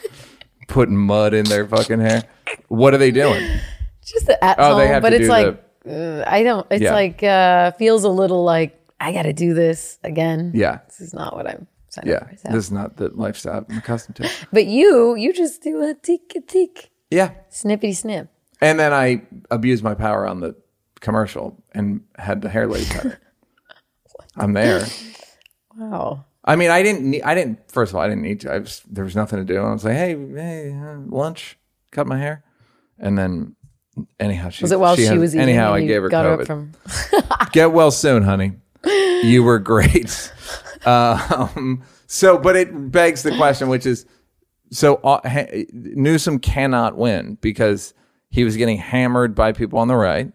putting 0.67 0.95
mud 0.97 1.34
in 1.34 1.45
their 1.45 1.67
fucking 1.67 1.99
hair. 1.99 2.23
What 2.67 2.93
are 2.93 2.97
they 2.97 3.12
doing? 3.12 3.43
Just 4.06 4.28
the 4.28 4.43
at 4.43 4.58
Oh, 4.60 4.78
home, 4.78 5.02
but 5.02 5.13
it's 5.13 5.30
like 5.30 5.63
uh, 5.89 6.23
I 6.28 6.43
don't. 6.43 6.67
It's 6.71 6.82
Yeah. 6.82 6.93
like 6.93 7.23
uh 7.23 7.71
feels 7.71 8.04
a 8.04 8.10
little 8.10 8.43
like 8.43 8.80
I 8.99 9.12
got 9.13 9.23
to 9.23 9.34
do 9.34 9.54
this 9.54 9.97
again. 10.04 10.52
Yeah, 10.54 10.80
This 10.88 11.02
is 11.02 11.13
not 11.13 11.36
what 11.36 11.47
I'm 11.47 11.67
signing 11.89 12.12
yeah. 12.12 12.17
up. 12.17 12.30
This 12.54 12.65
is 12.65 12.71
not 12.71 12.95
the 12.97 13.10
lifestyle 13.10 13.65
I'm 13.69 13.78
accustomed 13.78 14.15
to. 14.17 14.30
But 14.54 14.65
you, 14.65 15.15
you 15.15 15.34
just 15.34 15.62
do 15.62 15.82
a 15.84 15.93
tick 15.93 16.34
a 16.36 16.41
tick, 16.41 16.89
Yeah, 17.12 17.32
snippity 17.52 17.95
snip. 17.95 18.30
and 18.62 18.80
then 18.80 18.93
I 18.93 19.23
abused 19.52 19.84
my 19.84 19.93
power 19.93 20.26
on 20.28 20.39
the 20.39 20.56
commercial 21.02 21.62
and 21.73 22.02
had 22.17 22.41
the 22.41 22.49
hair 22.49 22.65
lady 22.67 22.86
cut. 22.86 23.17
I'm 24.38 24.54
there. 24.54 24.86
Wow. 25.78 26.26
I 26.45 26.56
mean, 26.56 26.69
I 26.71 26.84
didn't. 26.84 27.10
Need, 27.10 27.21
I 27.23 27.36
didn't. 27.36 27.71
First 27.71 27.91
of 27.91 27.95
all, 27.95 28.01
I 28.01 28.08
didn't 28.10 28.23
need 28.23 28.41
to. 28.41 28.51
I 28.53 28.60
was 28.60 28.82
there 28.89 29.03
was 29.06 29.15
nothing 29.15 29.39
to 29.39 29.45
do. 29.45 29.60
I 29.62 29.71
was 29.71 29.84
like, 29.86 29.95
hey, 29.95 30.15
hey, 30.36 30.71
uh, 30.77 30.97
lunch, 31.08 31.58
cut 31.91 32.06
my 32.08 32.17
hair, 32.17 32.43
and 32.99 33.17
then 33.17 33.56
anyhow, 34.19 34.49
she 34.49 34.63
Was 34.63 34.71
it 34.71 34.79
while 34.79 34.95
she, 34.95 35.03
had- 35.03 35.19
was 35.19 35.34
eating? 35.34 35.47
Anyhow, 35.47 35.73
I 35.73 35.86
gave 35.86 36.01
her 36.01 36.10
got 36.10 36.25
her 36.25 36.38
COVID. 36.38 36.41
up 36.41 36.47
from. 36.47 36.71
Get 37.53 37.71
well 37.71 37.91
soon, 37.91 38.23
honey. 38.23 38.53
You 38.86 39.43
were 39.43 39.60
great. 39.60 40.32
um, 40.86 41.84
so, 42.08 42.38
but 42.38 42.56
it 42.56 42.91
begs 42.91 43.23
the 43.23 43.36
question, 43.38 43.69
which 43.69 43.86
is, 43.86 44.06
so 44.71 44.95
uh, 44.95 45.21
ha- 45.27 45.65
Newsom 45.71 46.39
cannot 46.39 46.97
win 46.97 47.38
because 47.41 47.93
he 48.29 48.43
was 48.43 48.58
getting 48.58 48.77
hammered 48.77 49.34
by 49.36 49.53
people 49.53 49.79
on 49.79 49.88
the 49.88 49.95
right, 49.95 50.32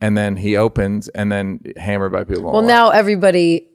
and 0.00 0.16
then 0.16 0.36
he 0.36 0.56
opens, 0.56 1.08
and 1.08 1.30
then 1.30 1.60
hammered 1.76 2.12
by 2.12 2.24
people. 2.24 2.46
on 2.46 2.52
Well, 2.54 2.62
now 2.62 2.88
everybody. 2.90 3.68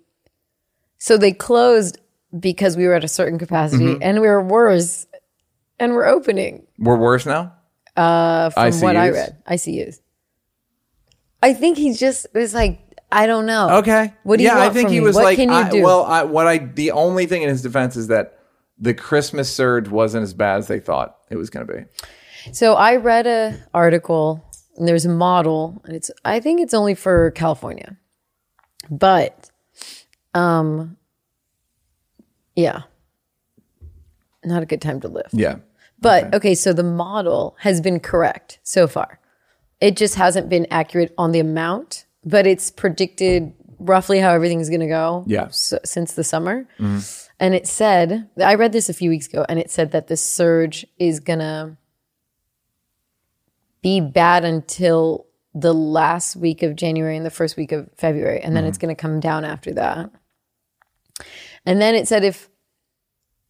So 0.97 1.17
they 1.17 1.31
closed 1.31 1.99
because 2.39 2.75
we 2.77 2.86
were 2.88 2.93
at 2.93 3.03
a 3.03 3.07
certain 3.07 3.39
capacity, 3.39 3.86
Mm-hmm. 3.86 4.03
and 4.03 4.21
we 4.21 4.27
were 4.27 4.41
worse, 4.43 5.05
and 5.79 5.93
we're 5.93 6.05
opening. 6.07 6.65
we're 6.77 6.97
worse 6.97 7.25
now. 7.25 7.53
Uh, 7.95 8.49
from 8.51 8.79
what 8.81 8.95
I 8.95 9.10
ICUs? 9.10 9.13
read, 9.13 9.43
ICUs. 9.49 9.99
I 11.41 11.53
think 11.53 11.77
he 11.77 11.93
just 11.93 12.27
was 12.33 12.53
like, 12.53 12.79
I 13.12 13.25
don't 13.27 13.45
know. 13.45 13.77
Okay. 13.77 14.13
What 14.23 14.38
do 14.38 14.43
you 14.43 14.49
yeah, 14.49 14.57
want 14.57 14.71
I 14.71 14.73
think 14.73 14.89
he 14.89 14.99
me? 14.99 15.05
was 15.05 15.15
What 15.15 15.23
like, 15.25 15.38
can 15.38 15.49
you 15.49 15.55
I- 15.55 15.69
do? 15.69 15.81
well, 15.83 16.03
I, 16.03 16.23
what 16.23 16.45
I 16.47 16.57
the 16.57 16.91
only 16.91 17.25
thing 17.25 17.41
in 17.43 17.49
his 17.49 17.62
defense 17.62 17.95
is 17.95 18.07
that 18.07 18.39
the 18.77 18.93
Christmas 18.93 19.51
surge 19.53 19.88
wasn't 19.88 20.23
as 20.23 20.33
bad 20.33 20.57
as 20.60 20.67
they 20.67 20.79
thought 20.79 21.17
it 21.29 21.36
was 21.38 21.49
going 21.49 21.65
to 21.65 21.73
be. 21.73 22.51
So 22.51 22.73
I 22.75 22.97
read 22.97 23.25
a 23.27 23.57
article 23.73 24.43
and 24.77 24.88
there's 24.88 25.05
a 25.05 25.10
model 25.10 25.81
and 25.86 25.95
it's 25.95 26.12
I 26.25 26.39
think 26.39 26.60
it's 26.62 26.73
only 26.73 26.93
for 26.95 27.31
California. 27.31 27.97
But 28.91 29.49
um 30.38 30.97
yeah. 32.56 32.84
Not 34.43 34.63
a 34.63 34.65
good 34.65 34.82
time 34.82 35.00
to 35.02 35.08
live. 35.08 35.28
Yeah. 35.32 35.58
But 36.00 36.34
okay. 36.34 36.56
so 36.56 36.73
the 36.73 36.84
model 36.84 37.56
has 37.62 37.82
been 37.82 38.00
correct 38.00 38.60
so 38.63 38.88
far. 38.88 39.19
It 39.82 39.95
just 39.97 40.15
hasn't 40.15 40.47
been 40.50 40.65
accurate 40.71 41.13
on 41.17 41.32
the 41.32 41.39
amount, 41.39 42.06
but 42.23 42.47
it's 42.47 42.71
predicted 42.71 43.54
roughly 43.80 44.19
how 44.19 44.32
everything's 44.32 44.69
going 44.69 44.80
to 44.82 44.88
go 44.88 45.23
Yeah. 45.28 45.45
s- 45.45 45.73
since 45.84 46.13
the 46.13 46.23
summer. 46.23 46.65
And 47.39 47.54
it 47.54 47.67
said, 47.67 48.28
I 48.43 48.56
read 48.56 48.71
this 48.73 48.89
a 48.89 48.93
few 48.93 49.10
weeks 49.12 49.28
ago, 49.28 49.45
and 49.47 49.60
it 49.60 49.69
said 49.69 49.91
that 49.91 50.08
the 50.08 50.17
surge 50.17 50.86
is 50.97 51.19
going 51.19 51.39
to 51.39 51.78
be 53.84 54.02
bad 54.02 54.43
until 54.45 55.28
the 55.54 55.73
last 55.73 56.36
week 56.36 56.63
of 56.63 56.76
January 56.76 57.15
and 57.17 57.26
the 57.26 57.30
first 57.32 57.56
week 57.58 57.71
of 57.71 57.89
February. 57.97 58.39
And 58.41 58.56
then 58.56 58.65
it's 58.65 58.78
going 58.80 58.95
to 58.95 59.00
come 59.00 59.19
down 59.19 59.45
after 59.45 59.71
that. 59.73 60.10
And 61.65 61.82
then 61.82 61.95
it 61.95 62.08
said 62.08 62.23
if 62.23 62.49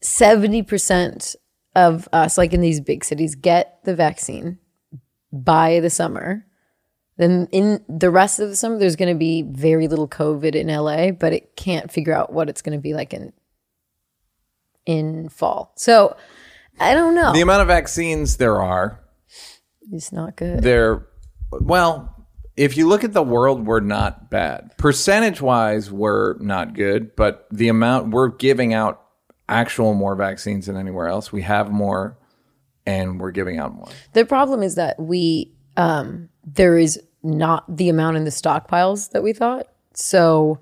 70% 0.01 1.36
of 1.75 2.10
us, 2.12 2.38
like 2.38 2.53
in 2.53 2.62
these 2.62 2.82
big 2.82 3.03
cities, 3.03 3.36
get 3.36 3.80
the 3.84 3.95
vaccine 3.95 4.60
by 5.32 5.80
the 5.80 5.89
summer, 5.89 6.45
then 7.17 7.47
in 7.51 7.84
the 7.89 8.12
rest 8.12 8.39
of 8.39 8.49
the 8.49 8.56
summer, 8.56 8.77
there's 8.77 8.95
going 8.95 9.13
to 9.13 9.17
be 9.17 9.41
very 9.41 9.88
little 9.88 10.08
COVID 10.08 10.56
in 10.56 10.67
LA, 10.67 11.12
but 11.12 11.34
it 11.34 11.56
can't 11.56 11.91
figure 11.91 12.13
out 12.13 12.32
what 12.32 12.49
it's 12.49 12.62
going 12.62 12.77
to 12.77 12.82
be 12.82 12.93
like 12.93 13.13
in 13.13 13.34
in 14.86 15.30
fall. 15.30 15.73
So 15.75 16.15
I 16.80 16.93
don't 16.93 17.15
know. 17.15 17.34
The 17.34 17.41
amount 17.41 17.62
of 17.62 17.67
vaccines 17.67 18.38
there 18.38 18.62
are 18.62 18.99
is 19.91 20.12
not 20.12 20.36
good. 20.36 20.62
they're 20.62 21.06
well 21.51 22.16
if 22.57 22.75
you 22.75 22.87
look 22.87 23.03
at 23.03 23.13
the 23.13 23.23
world 23.23 23.65
we're 23.65 23.79
not 23.79 24.29
bad 24.29 24.75
percentage 24.77 25.41
wise 25.41 25.91
we're 25.91 26.37
not 26.39 26.73
good 26.73 27.15
but 27.15 27.47
the 27.51 27.69
amount 27.69 28.09
we're 28.09 28.29
giving 28.29 28.73
out 28.73 29.03
actual 29.47 29.93
more 29.93 30.15
vaccines 30.15 30.65
than 30.65 30.75
anywhere 30.75 31.07
else 31.07 31.31
we 31.31 31.41
have 31.41 31.71
more 31.71 32.17
and 32.85 33.19
we're 33.19 33.31
giving 33.31 33.57
out 33.59 33.73
more 33.73 33.87
The 34.13 34.25
problem 34.25 34.63
is 34.63 34.75
that 34.75 34.99
we 34.99 35.51
um, 35.77 36.29
there 36.43 36.77
is 36.77 36.99
not 37.23 37.63
the 37.77 37.89
amount 37.89 38.17
in 38.17 38.23
the 38.23 38.31
stockpiles 38.31 39.11
that 39.11 39.23
we 39.23 39.33
thought. 39.33 39.67
So 39.93 40.59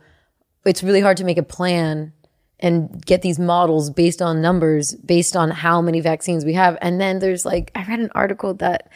it's 0.66 0.84
really 0.84 1.02
hard 1.02 1.18
to 1.18 1.24
make 1.24 1.38
a 1.38 1.44
plan 1.44 2.14
and 2.60 3.06
get 3.06 3.22
these 3.22 3.38
models 3.38 3.90
based 3.90 4.22
on 4.22 4.42
numbers, 4.42 4.96
based 4.96 5.36
on 5.36 5.52
how 5.52 5.82
many 5.82 6.00
vaccines 6.00 6.46
we 6.46 6.54
have. 6.54 6.78
And 6.82 7.00
then 7.00 7.20
there's 7.20 7.46
like 7.46 7.72
I 7.76 7.86
read 7.86 8.00
an 8.00 8.12
article 8.16 8.54
that 8.56 8.90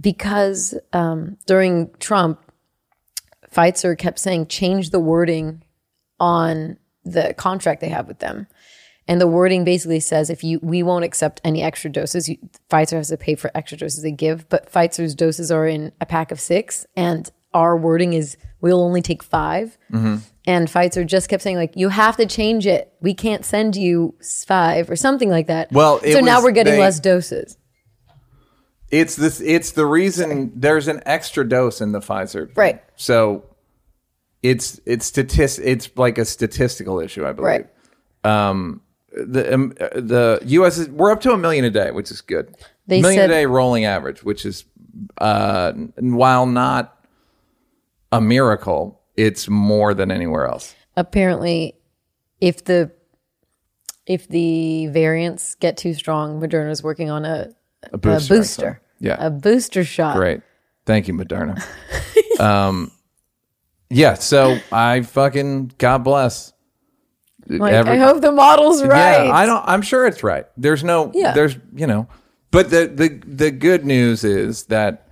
because 0.00 0.74
um, 0.92 1.36
during 1.46 1.90
Trump, 1.98 2.40
Pfizer 3.54 3.98
kept 3.98 4.18
saying 4.18 4.46
change 4.46 4.90
the 4.90 5.00
wording 5.00 5.62
on 6.18 6.78
the 7.04 7.34
contract 7.34 7.80
they 7.80 7.88
have 7.88 8.06
with 8.06 8.18
them. 8.18 8.46
And 9.08 9.20
the 9.20 9.26
wording 9.26 9.64
basically 9.64 9.98
says 9.98 10.30
if 10.30 10.44
you 10.44 10.60
we 10.62 10.82
won't 10.84 11.04
accept 11.04 11.40
any 11.42 11.62
extra 11.62 11.90
doses. 11.90 12.28
You, 12.28 12.38
Pfizer 12.70 12.92
has 12.92 13.08
to 13.08 13.16
pay 13.16 13.34
for 13.34 13.50
extra 13.54 13.76
doses 13.76 14.02
they 14.04 14.12
give, 14.12 14.48
but 14.48 14.70
Pfizer's 14.70 15.16
doses 15.16 15.50
are 15.50 15.66
in 15.66 15.90
a 16.00 16.06
pack 16.06 16.30
of 16.30 16.38
six, 16.38 16.86
and 16.94 17.28
our 17.52 17.76
wording 17.76 18.12
is 18.12 18.36
we'll 18.60 18.82
only 18.82 19.02
take 19.02 19.22
5 19.22 19.76
Mm-hmm. 19.92 20.16
And 20.46 20.68
Pfizer 20.68 21.06
just 21.06 21.28
kept 21.28 21.42
saying 21.42 21.56
like 21.56 21.76
you 21.76 21.90
have 21.90 22.16
to 22.16 22.26
change 22.26 22.66
it. 22.66 22.92
We 23.00 23.12
can't 23.14 23.44
send 23.44 23.76
you 23.76 24.14
five 24.46 24.88
or 24.90 24.96
something 24.96 25.28
like 25.28 25.48
that. 25.48 25.70
Well, 25.70 26.00
so 26.00 26.20
now 26.20 26.42
we're 26.42 26.52
getting 26.52 26.74
they- 26.74 26.80
less 26.80 26.98
doses. 26.98 27.56
It's 28.90 29.16
this 29.16 29.40
it's 29.40 29.72
the 29.72 29.86
reason 29.86 30.52
there's 30.54 30.88
an 30.88 31.00
extra 31.06 31.48
dose 31.48 31.80
in 31.80 31.92
the 31.92 32.00
pfizer 32.00 32.50
Right. 32.56 32.82
so 32.96 33.44
it's 34.42 34.80
it's 34.86 35.06
statist 35.06 35.58
it's 35.60 35.90
like 35.96 36.18
a 36.18 36.24
statistical 36.24 36.98
issue 37.00 37.26
i 37.26 37.32
believe. 37.32 37.46
Right. 37.46 37.66
um 38.24 38.80
the 39.12 39.52
um, 39.54 39.70
the 39.94 40.40
us 40.44 40.78
is 40.78 40.88
we're 40.88 41.10
up 41.10 41.20
to 41.22 41.32
a 41.32 41.38
million 41.38 41.64
a 41.64 41.70
day 41.70 41.90
which 41.90 42.10
is 42.12 42.20
good. 42.20 42.54
They 42.86 43.00
million 43.02 43.22
said- 43.22 43.30
a 43.30 43.32
day 43.34 43.46
rolling 43.46 43.84
average 43.84 44.22
which 44.22 44.44
is 44.46 44.64
uh 45.18 45.72
while 45.98 46.46
not 46.46 46.96
a 48.12 48.20
miracle 48.20 49.00
it's 49.16 49.48
more 49.48 49.94
than 49.94 50.10
anywhere 50.10 50.46
else. 50.46 50.74
Apparently 50.96 51.74
if 52.40 52.64
the 52.64 52.90
if 54.06 54.26
the 54.28 54.86
variants 54.88 55.54
get 55.56 55.76
too 55.76 55.92
strong, 55.94 56.40
Moderna's 56.40 56.82
working 56.82 57.10
on 57.10 57.24
a, 57.24 57.50
a 57.92 57.98
booster, 57.98 58.34
a 58.34 58.38
booster. 58.38 58.80
yeah 59.00 59.16
A 59.26 59.30
booster 59.30 59.84
shot. 59.84 60.16
Great. 60.16 60.40
Thank 60.86 61.08
you, 61.08 61.14
Moderna. 61.14 61.62
um, 62.40 62.90
yeah, 63.90 64.14
so 64.14 64.58
I 64.72 65.02
fucking 65.02 65.72
God 65.78 66.04
bless. 66.04 66.52
Like, 67.48 67.72
Every- 67.72 67.92
I 67.94 67.96
hope 67.96 68.20
the 68.22 68.30
model's 68.32 68.82
right. 68.84 69.24
Yeah, 69.26 69.32
I 69.32 69.44
don't. 69.46 69.62
I'm 69.66 69.82
sure 69.82 70.06
it's 70.06 70.22
right. 70.22 70.46
There's 70.56 70.84
no. 70.84 71.10
Yeah. 71.14 71.32
There's 71.32 71.56
you 71.74 71.86
know, 71.86 72.06
but 72.50 72.70
the 72.70 72.86
the 72.86 73.20
the 73.26 73.50
good 73.50 73.84
news 73.84 74.22
is 74.24 74.64
that 74.66 75.08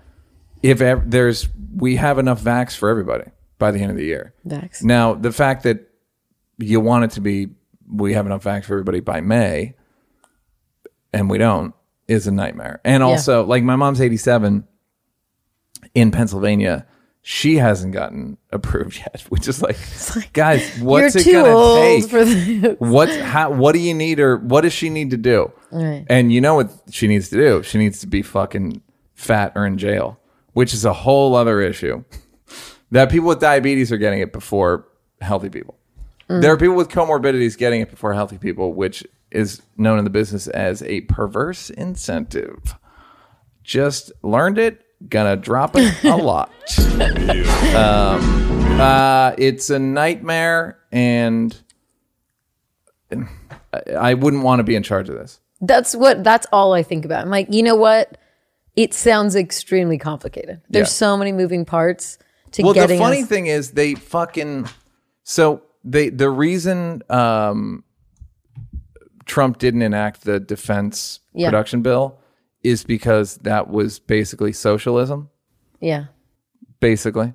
if 0.62 0.81
ev- 0.81 1.11
there's 1.11 1.48
we 1.74 1.96
have 1.96 2.18
enough 2.18 2.42
vax 2.42 2.76
for 2.76 2.88
everybody 2.88 3.31
by 3.59 3.70
the 3.72 3.81
end 3.81 3.90
of 3.90 3.96
the 3.96 4.04
year. 4.04 4.35
Vax. 4.46 4.83
Now 4.85 5.14
the 5.14 5.33
fact 5.33 5.64
that 5.64 5.88
you 6.59 6.78
want 6.81 7.04
it 7.04 7.11
to 7.12 7.20
be 7.20 7.48
we 7.90 8.12
have 8.14 8.26
enough 8.26 8.44
vax 8.44 8.64
for 8.64 8.74
everybody 8.74 9.00
by 9.00 9.20
May, 9.20 9.74
and 11.12 11.28
we 11.28 11.38
don't 11.38 11.74
is 12.09 12.27
a 12.27 12.33
nightmare. 12.33 12.81
And 12.85 13.03
also, 13.03 13.44
like 13.44 13.62
my 13.62 13.77
mom's 13.77 14.01
87 14.01 14.66
in 15.94 16.11
Pennsylvania. 16.11 16.87
She 17.21 17.57
hasn't 17.57 17.92
gotten 17.92 18.38
approved 18.51 18.97
yet, 18.99 19.23
which 19.29 19.49
is 19.49 19.61
like, 19.61 19.77
guys, 20.33 20.79
what's 20.79 21.14
it 21.14 21.31
gonna 21.31 21.81
take? 21.81 22.11
for 22.11 22.25
this. 22.25 22.77
What's 22.79 23.16
how? 23.16 23.51
What 23.51 23.73
do 23.73 23.81
you 23.81 23.92
need 23.92 24.18
or 24.18 24.38
What 24.38 24.62
does 24.62 24.73
she 24.73 24.88
need 24.88 25.11
to 25.11 25.16
do? 25.16 25.53
Right. 25.71 26.07
And 26.09 26.33
you 26.33 26.40
know 26.40 26.55
what 26.55 26.73
she 26.90 27.07
needs 27.07 27.29
to 27.31 27.37
do? 27.37 27.62
She 27.62 27.77
needs 27.79 28.01
to 28.01 28.07
be 28.07 28.23
fucking 28.23 28.83
fat 29.14 29.53
or 29.57 29.66
in 29.66 29.77
jail, 29.77 30.18
which 30.53 30.73
is 30.73 30.85
a 30.85 30.92
whole 30.92 31.35
other 31.35 31.61
issue. 31.61 32.05
that 32.90 33.11
people 33.11 33.29
with 33.29 33.40
diabetes 33.40 33.92
are 33.92 33.99
getting 33.99 34.21
it 34.21 34.33
before 34.33 34.87
healthy 35.21 35.51
people. 35.51 35.77
There 36.29 36.53
are 36.53 36.57
mm. 36.57 36.61
people 36.61 36.77
with 36.77 36.88
comorbidities 36.88 37.57
getting 37.57 37.81
it 37.81 37.90
before 37.90 38.12
healthy 38.12 38.37
people, 38.37 38.75
which 38.75 39.03
is 39.30 39.60
known 39.76 39.98
in 39.98 40.04
the 40.04 40.10
business 40.10 40.46
as 40.48 40.82
a 40.82 41.02
perverse 41.02 41.70
incentive. 41.70 42.74
Just 43.62 44.10
learned 44.22 44.58
it, 44.58 44.82
gonna 45.08 45.36
drop 45.36 45.72
it 45.76 45.92
a 46.04 46.16
lot. 46.16 46.50
um, 47.74 48.80
uh, 48.80 49.34
it's 49.38 49.70
a 49.70 49.78
nightmare, 49.78 50.78
and 50.92 51.56
I- 53.12 53.26
I 53.98 54.14
wouldn't 54.14 54.42
want 54.42 54.60
to 54.60 54.64
be 54.64 54.74
in 54.74 54.82
charge 54.82 55.08
of 55.08 55.16
this. 55.16 55.40
That's 55.60 55.94
what. 55.94 56.22
That's 56.24 56.46
all 56.52 56.72
I 56.72 56.82
think 56.82 57.04
about. 57.04 57.22
I'm 57.22 57.30
like, 57.30 57.52
you 57.52 57.62
know 57.62 57.74
what? 57.76 58.16
It 58.76 58.94
sounds 58.94 59.34
extremely 59.34 59.98
complicated. 59.98 60.60
There's 60.70 60.86
Yeah. 60.88 60.92
so 60.92 61.16
many 61.16 61.32
moving 61.32 61.64
parts 61.64 62.16
to 62.52 62.62
getting. 62.62 62.76
Well, 62.78 62.86
the 62.86 62.98
funny 62.98 63.22
us- 63.22 63.28
thing 63.28 63.46
is 63.46 63.72
they 63.72 63.94
fucking 63.94 64.68
so 65.24 65.62
they 65.84 66.10
the 66.10 66.30
reason 66.30 67.02
um, 67.10 67.82
Trump 69.28 69.58
didn't 69.58 69.82
enact 69.82 70.24
the 70.24 70.40
defense 70.40 71.20
Yeah. 71.34 71.48
production 71.50 71.82
bill 71.82 72.18
is 72.62 72.82
because 72.82 73.36
that 73.38 73.68
was 73.70 74.00
basically 74.00 74.52
socialism, 74.52 75.30
yeah. 75.80 76.06
basically. 76.80 77.34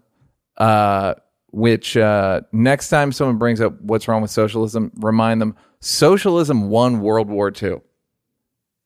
Uh, 0.57 1.13
which 1.51 1.95
uh, 1.95 2.41
next 2.51 2.89
time 2.89 3.11
someone 3.11 3.37
brings 3.37 3.61
up 3.61 3.79
what's 3.81 4.07
wrong 4.07 4.21
with 4.21 4.31
socialism, 4.31 4.91
remind 4.97 5.39
them 5.39 5.55
socialism 5.79 6.69
won 6.69 6.99
World 6.99 7.29
War 7.29 7.51
II. 7.61 7.77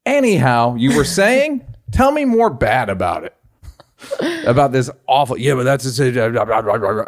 Anyhow, 0.06 0.76
you 0.76 0.96
were 0.96 1.04
saying, 1.22 1.66
tell 1.92 2.12
me 2.12 2.26
more 2.26 2.50
bad 2.50 2.90
about 2.90 3.24
it. 3.24 3.34
about 4.46 4.72
this 4.74 4.90
awful. 5.08 5.38
Yeah, 5.38 5.56
but 5.56 5.64
that's 5.64 6.00
a, 6.00 6.14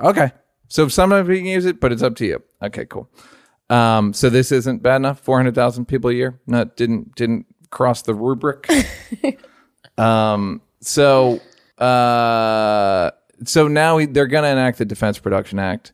okay. 0.07 0.31
So 0.69 0.87
sometimes 0.87 1.27
we 1.27 1.37
can 1.37 1.45
use 1.45 1.65
it, 1.65 1.79
but 1.79 1.91
it's 1.91 2.01
up 2.03 2.15
to 2.17 2.25
you. 2.25 2.41
Okay, 2.61 2.85
cool. 2.85 3.09
Um, 3.69 4.13
so 4.13 4.29
this 4.29 4.51
isn't 4.51 4.81
bad 4.81 4.97
enough. 4.97 5.19
Four 5.19 5.37
hundred 5.37 5.55
thousand 5.55 5.85
people 5.85 6.09
a 6.09 6.13
year. 6.13 6.39
Not 6.47 6.75
didn't 6.75 7.15
didn't 7.15 7.45
cross 7.69 8.01
the 8.01 8.13
rubric. 8.13 8.67
um. 9.97 10.61
So 10.81 11.39
uh. 11.77 13.11
So 13.45 13.67
now 13.67 13.97
they're 14.05 14.27
going 14.27 14.43
to 14.43 14.49
enact 14.49 14.79
the 14.79 14.85
Defense 14.85 15.17
Production 15.17 15.59
Act. 15.59 15.93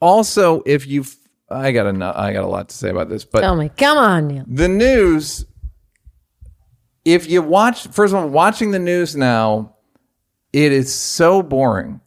Also, 0.00 0.62
if 0.64 0.86
you've, 0.86 1.14
I 1.50 1.72
got 1.72 1.86
a, 1.86 2.12
I 2.16 2.32
got 2.32 2.42
a 2.42 2.46
lot 2.46 2.70
to 2.70 2.74
say 2.74 2.88
about 2.88 3.10
this, 3.10 3.24
but 3.24 3.40
Tell 3.42 3.54
me, 3.56 3.70
come 3.76 3.98
on, 3.98 4.28
Neil. 4.28 4.44
the 4.46 4.68
news 4.68 5.44
if 7.04 7.30
you 7.30 7.40
watch 7.40 7.86
first 7.88 8.12
of 8.12 8.18
all 8.20 8.28
watching 8.28 8.72
the 8.72 8.78
news 8.80 9.14
now 9.14 9.74
it 10.52 10.72
is 10.72 10.92
so 10.92 11.40
boring 11.42 12.00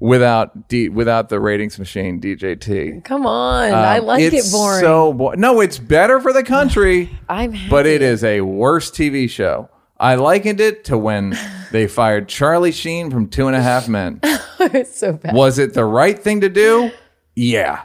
without 0.00 0.68
D, 0.68 0.88
without 0.88 1.28
the 1.28 1.40
ratings 1.40 1.78
machine 1.78 2.20
DJT. 2.20 3.04
Come 3.04 3.26
on. 3.26 3.72
I 3.72 3.98
Um, 3.98 4.06
like 4.06 4.22
it's 4.22 4.48
it 4.48 4.52
boring. 4.52 4.80
So 4.80 5.12
bo- 5.12 5.32
no, 5.32 5.60
it's 5.60 5.78
better 5.78 6.20
for 6.20 6.32
the 6.32 6.42
country, 6.44 7.10
I'm 7.28 7.52
happy. 7.52 7.70
but 7.70 7.86
it 7.86 8.02
is 8.02 8.22
a 8.24 8.40
worse 8.42 8.90
TV 8.90 9.28
show. 9.28 9.68
I 10.00 10.14
likened 10.14 10.60
it 10.60 10.84
to 10.84 10.96
when 10.98 11.36
they 11.72 11.86
fired 11.88 12.28
Charlie 12.28 12.72
Sheen 12.72 13.10
from 13.10 13.28
Two 13.28 13.48
and 13.48 13.56
a 13.56 13.62
Half 13.62 13.88
Men. 13.88 14.20
it's 14.60 14.96
so 14.96 15.12
bad. 15.14 15.34
Was 15.34 15.58
it 15.58 15.74
the 15.74 15.84
right 15.84 16.18
thing 16.18 16.40
to 16.42 16.48
do? 16.48 16.90
Yeah. 17.34 17.82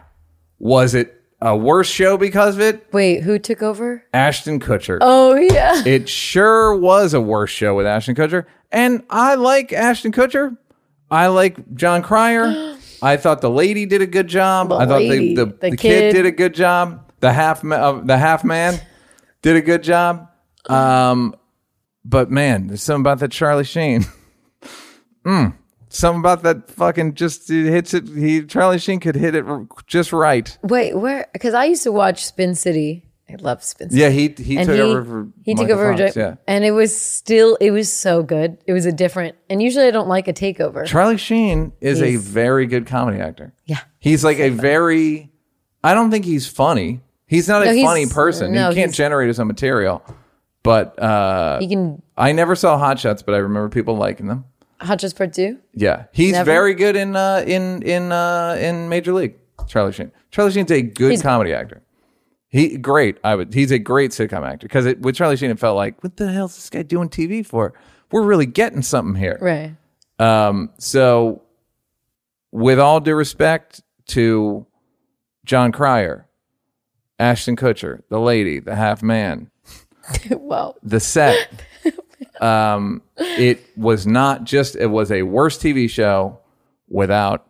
Was 0.59 0.93
it 0.93 1.19
a 1.41 1.57
worse 1.57 1.89
show 1.89 2.15
because 2.17 2.55
of 2.55 2.61
it? 2.61 2.87
Wait, 2.93 3.21
who 3.23 3.37
took 3.37 3.61
over? 3.61 4.05
Ashton 4.13 4.59
Kutcher. 4.59 4.99
Oh 5.01 5.35
yeah. 5.35 5.81
It 5.85 6.07
sure 6.07 6.75
was 6.75 7.13
a 7.13 7.19
worse 7.19 7.49
show 7.51 7.75
with 7.75 7.85
Ashton 7.85 8.15
Kutcher. 8.15 8.45
And 8.71 9.03
I 9.09 9.35
like 9.35 9.73
Ashton 9.73 10.11
Kutcher. 10.11 10.57
I 11.13 11.27
like 11.27 11.75
Jon 11.75 12.01
Cryer. 12.01 12.75
I 13.03 13.17
thought 13.17 13.41
the 13.41 13.49
lady 13.49 13.85
did 13.85 14.01
a 14.01 14.07
good 14.07 14.27
job. 14.27 14.69
The 14.69 14.75
I 14.75 14.85
thought 14.87 15.01
lady, 15.01 15.35
the, 15.35 15.45
the, 15.45 15.51
the 15.51 15.69
the 15.71 15.77
kid. 15.77 15.77
kid. 15.77 16.11
did 16.13 16.25
a 16.25 16.31
good 16.31 16.53
job. 16.55 17.11
The 17.19 17.31
half 17.31 17.63
ma- 17.63 17.75
uh, 17.75 18.01
the 18.03 18.17
half 18.17 18.43
man 18.43 18.79
did 19.41 19.55
a 19.55 19.61
good 19.61 19.83
job. 19.83 20.27
Um, 20.67 21.35
but 22.03 22.31
man, 22.31 22.67
there's 22.67 22.81
something 22.81 23.01
about 23.01 23.19
that 23.19 23.31
Charlie 23.31 23.63
Sheen. 23.63 24.05
mm, 25.25 25.53
something 25.89 26.19
about 26.19 26.43
that 26.43 26.71
fucking 26.71 27.13
just 27.13 27.49
it 27.51 27.69
hits 27.69 27.93
it. 27.93 28.07
He 28.07 28.43
Charlie 28.45 28.79
Sheen 28.79 28.99
could 28.99 29.15
hit 29.15 29.35
it 29.35 29.45
r- 29.45 29.67
just 29.85 30.13
right. 30.13 30.57
Wait, 30.63 30.95
where? 30.97 31.27
Because 31.33 31.53
I 31.53 31.65
used 31.65 31.83
to 31.83 31.91
watch 31.91 32.25
Spin 32.25 32.55
City. 32.55 33.05
I 33.33 33.41
love 33.41 33.63
Spin 33.63 33.89
City. 33.89 34.01
Yeah, 34.01 34.09
he 34.09 34.29
he 34.37 34.57
and 34.57 34.67
took 34.67 34.75
he, 34.75 34.81
over 34.81 35.03
for 35.03 35.27
he 35.43 35.55
took 35.55 35.69
over, 35.69 35.97
Fox, 35.97 36.15
yeah. 36.15 36.35
and 36.47 36.63
it 36.63 36.71
was 36.71 36.95
still 36.95 37.55
it 37.61 37.71
was 37.71 37.91
so 37.91 38.23
good. 38.23 38.57
It 38.67 38.73
was 38.73 38.85
a 38.85 38.91
different, 38.91 39.35
and 39.49 39.61
usually 39.61 39.85
I 39.87 39.91
don't 39.91 40.07
like 40.07 40.27
a 40.27 40.33
takeover. 40.33 40.85
Charlie 40.85 41.17
Sheen 41.17 41.73
is 41.81 42.01
a 42.01 42.07
He's- 42.07 42.21
very 42.23 42.65
good 42.67 42.85
comedy 42.87 43.19
actor. 43.19 43.53
yeah, 43.65 43.79
He's 43.99 44.23
like 44.23 44.39
a 44.39 44.49
very. 44.49 45.31
I 45.83 45.93
don't 45.93 46.11
think 46.11 46.25
he's 46.25 46.47
funny. 46.47 47.01
He's 47.25 47.47
not 47.47 47.63
a 47.65 47.73
he's- 47.73 47.85
funny 47.85 48.05
person. 48.05 48.53
no, 48.53 48.69
he 48.69 48.75
can't 48.75 48.89
he's- 48.89 48.97
generate 48.97 49.27
his 49.27 49.39
own 49.39 49.47
material. 49.47 50.03
But 50.63 50.97
uh, 50.97 51.57
You 51.61 51.67
can 51.67 52.01
I 52.15 52.31
never 52.31 52.55
saw 52.55 52.77
Hot 52.77 52.97
Shots, 52.97 53.21
but 53.21 53.35
I 53.35 53.39
remember 53.39 53.67
people 53.67 53.97
liking 53.97 54.27
them. 54.27 54.45
Hot 54.79 55.01
Shots 55.01 55.13
Part 55.13 55.33
Two. 55.33 55.57
Yeah, 55.73 56.05
he's 56.13 56.31
Never? 56.33 56.45
very 56.51 56.73
good 56.73 56.95
in 56.95 57.15
uh, 57.17 57.43
in 57.45 57.81
in 57.83 58.11
uh, 58.13 58.55
in 58.59 58.87
Major 58.89 59.11
League. 59.13 59.35
Charlie 59.67 59.91
Sheen. 59.93 60.11
Charlie 60.31 60.51
Sheen's 60.51 60.71
a 60.71 60.81
good 60.81 61.21
comedy 61.21 61.53
actor. 61.53 61.81
He 62.53 62.77
great. 62.77 63.17
I 63.23 63.33
would. 63.33 63.51
He's 63.51 63.71
a 63.71 63.79
great 63.79 64.11
sitcom 64.11 64.47
actor 64.47 64.67
because 64.67 64.85
with 64.99 65.15
Charlie 65.15 65.35
Sheen, 65.37 65.49
it 65.49 65.57
felt 65.59 65.75
like, 65.75 66.01
what 66.03 66.17
the 66.17 66.31
hell's 66.31 66.55
this 66.55 66.69
guy 66.69 66.83
doing 66.83 67.09
TV 67.09 67.43
for? 67.43 67.73
We're 68.11 68.21
really 68.21 68.45
getting 68.45 68.83
something 68.83 69.15
here. 69.19 69.39
Right. 69.41 69.75
Um, 70.19 70.69
so, 70.77 71.41
with 72.51 72.79
all 72.79 72.99
due 72.99 73.15
respect 73.15 73.81
to 74.09 74.67
Jon 75.45 75.71
Cryer, 75.71 76.27
Ashton 77.17 77.55
Kutcher, 77.55 78.03
the 78.09 78.19
lady, 78.19 78.59
the 78.59 78.75
half 78.75 79.01
man, 79.01 79.49
well, 80.29 80.77
the 80.83 80.99
set, 80.99 81.49
um, 82.39 83.01
it 83.17 83.65
was 83.75 84.05
not 84.05 84.43
just, 84.43 84.75
it 84.75 84.85
was 84.91 85.11
a 85.11 85.23
worse 85.23 85.57
TV 85.57 85.89
show 85.89 86.37
without 86.87 87.47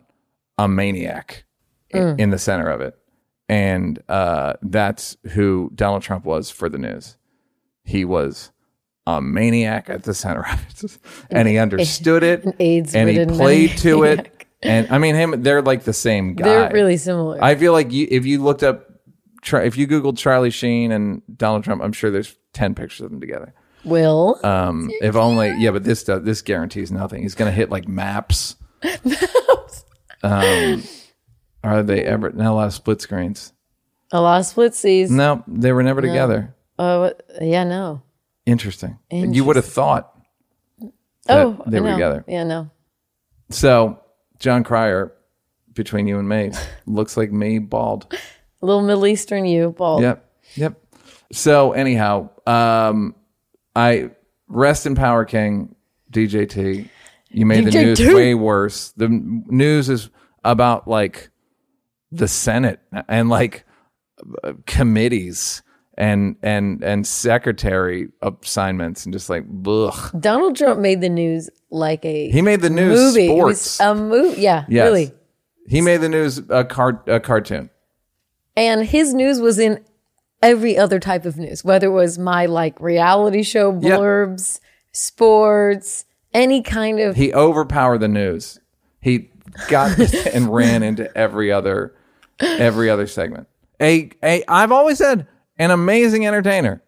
a 0.56 0.66
maniac 0.66 1.44
i- 1.92 1.98
in 2.16 2.30
the 2.30 2.38
center 2.38 2.70
of 2.70 2.80
it. 2.80 2.96
And 3.48 4.02
uh, 4.08 4.54
that's 4.62 5.16
who 5.32 5.70
Donald 5.74 6.02
Trump 6.02 6.24
was 6.24 6.50
for 6.50 6.68
the 6.68 6.78
news. 6.78 7.16
He 7.84 8.04
was 8.04 8.50
a 9.06 9.20
maniac 9.20 9.90
at 9.90 10.04
the 10.04 10.14
center 10.14 10.46
of 10.50 10.82
it. 10.82 10.98
And 11.30 11.46
he 11.46 11.58
understood 11.58 12.22
it. 12.22 12.44
AIDS 12.58 12.94
and 12.94 13.08
he 13.08 13.24
played 13.26 13.76
to 13.78 14.04
it. 14.04 14.30
And 14.66 14.88
I 14.90 14.96
mean, 14.96 15.14
him, 15.14 15.42
they're 15.42 15.60
like 15.60 15.82
the 15.84 15.92
same 15.92 16.32
guy. 16.32 16.44
they're 16.46 16.72
really 16.72 16.96
similar. 16.96 17.38
I 17.44 17.54
feel 17.54 17.72
like 17.72 17.92
you, 17.92 18.08
if 18.10 18.24
you 18.24 18.42
looked 18.42 18.62
up, 18.62 18.88
if 19.52 19.76
you 19.76 19.86
Googled 19.86 20.16
Charlie 20.16 20.48
Sheen 20.48 20.90
and 20.90 21.20
Donald 21.36 21.64
Trump, 21.64 21.82
I'm 21.82 21.92
sure 21.92 22.10
there's 22.10 22.34
10 22.54 22.74
pictures 22.74 23.02
of 23.02 23.10
them 23.10 23.20
together. 23.20 23.52
Will. 23.84 24.40
Um, 24.42 24.90
if 25.02 25.16
only, 25.16 25.54
yeah, 25.58 25.70
but 25.70 25.84
this 25.84 26.04
does, 26.04 26.22
this 26.22 26.40
guarantees 26.40 26.90
nothing. 26.90 27.20
He's 27.20 27.34
going 27.34 27.50
to 27.50 27.54
hit 27.54 27.68
like 27.68 27.86
maps. 27.86 28.56
Um, 30.22 30.82
are 31.64 31.82
they 31.82 32.02
ever? 32.04 32.30
Now 32.30 32.52
a 32.52 32.56
lot 32.56 32.66
of 32.66 32.74
split 32.74 33.00
screens. 33.00 33.52
a 34.12 34.20
lot 34.20 34.40
of 34.40 34.46
splitsies. 34.46 35.10
No, 35.10 35.42
they 35.48 35.72
were 35.72 35.82
never 35.82 36.00
together. 36.00 36.54
Oh, 36.78 37.00
what- 37.00 37.22
yeah, 37.40 37.64
no. 37.64 38.02
Interesting. 38.46 38.98
You 39.10 39.44
would 39.44 39.56
have 39.56 39.64
thought. 39.64 40.10
Oh, 41.28 41.62
they 41.66 41.80
were 41.80 41.88
know. 41.88 41.92
together. 41.94 42.24
Yeah, 42.28 42.44
no. 42.44 42.70
So 43.50 43.98
Jon 44.38 44.62
Cryer, 44.64 45.12
between 45.72 46.06
you 46.06 46.18
and 46.18 46.28
me, 46.28 46.50
looks 46.86 47.16
like 47.16 47.32
me 47.32 47.58
bald. 47.58 48.06
A 48.62 48.66
little 48.66 48.82
Middle 48.82 49.06
Eastern 49.06 49.44
you, 49.46 49.70
bald. 49.70 50.02
Yep. 50.02 50.30
Yep. 50.56 50.80
So 51.32 51.72
anyhow, 51.72 52.28
um, 52.46 53.14
I 53.74 54.10
rest 54.48 54.86
in 54.86 54.94
power, 54.94 55.24
King 55.24 55.74
DJT. 56.12 56.88
You 57.30 57.46
made 57.46 57.64
the 57.64 57.70
news 57.70 57.98
DJT. 57.98 58.14
way 58.14 58.34
worse. 58.34 58.90
The 58.92 59.06
m- 59.06 59.44
news 59.48 59.88
is 59.88 60.10
about 60.44 60.86
like 60.86 61.30
the 62.16 62.28
Senate 62.28 62.80
and 63.08 63.28
like 63.28 63.64
committees 64.66 65.62
and 65.96 66.36
and 66.42 66.82
and 66.82 67.06
secretary 67.06 68.08
assignments 68.22 69.04
and 69.04 69.12
just 69.12 69.30
like 69.30 69.44
ugh. 69.66 70.20
Donald 70.20 70.56
Trump 70.56 70.80
made 70.80 71.00
the 71.00 71.08
news 71.08 71.50
like 71.70 72.04
a 72.04 72.30
He 72.30 72.42
made 72.42 72.60
the 72.60 72.70
news 72.70 72.98
movie. 72.98 73.28
Sports. 73.28 73.80
a 73.80 73.94
movie. 73.94 74.40
Yeah, 74.40 74.64
Yes. 74.68 74.84
really. 74.86 75.12
He 75.68 75.80
made 75.80 75.98
the 75.98 76.08
news 76.08 76.42
a 76.48 76.64
car 76.64 77.02
a 77.06 77.20
cartoon. 77.20 77.70
And 78.56 78.84
his 78.86 79.14
news 79.14 79.40
was 79.40 79.58
in 79.58 79.84
every 80.42 80.76
other 80.76 80.98
type 81.00 81.24
of 81.24 81.36
news, 81.36 81.64
whether 81.64 81.86
it 81.86 81.90
was 81.90 82.18
my 82.18 82.46
like 82.46 82.78
reality 82.80 83.42
show 83.42 83.72
Yep. 83.72 83.98
blurbs, 84.00 84.60
sports, 84.92 86.04
any 86.32 86.60
kind 86.62 86.98
of. 87.00 87.14
he 87.16 87.32
overpowered 87.32 87.98
the 87.98 88.08
news. 88.08 88.58
He 89.00 89.30
got 89.68 89.96
and 90.34 90.52
ran 90.52 90.82
into 90.82 91.16
every 91.16 91.52
other 91.52 91.94
every 92.40 92.90
other 92.90 93.06
segment. 93.06 93.48
A 93.80 94.10
a 94.22 94.42
I've 94.48 94.72
always 94.72 94.98
said 94.98 95.26
an 95.58 95.70
amazing 95.70 96.26
entertainer. 96.26 96.82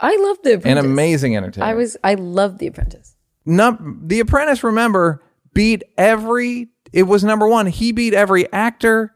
I 0.00 0.16
love 0.16 0.38
the 0.42 0.60
An 0.68 0.78
amazing 0.78 1.36
entertainer. 1.36 1.66
I 1.66 1.74
was. 1.74 1.96
I 2.02 2.14
loved 2.14 2.58
the 2.58 2.66
Apprentice. 2.66 3.14
Num- 3.46 4.02
the 4.04 4.20
Apprentice. 4.20 4.64
Remember, 4.64 5.22
beat 5.52 5.82
every. 5.96 6.68
It 6.92 7.04
was 7.04 7.22
number 7.24 7.46
one. 7.48 7.66
He 7.66 7.92
beat 7.92 8.12
every 8.14 8.52
actor, 8.52 9.14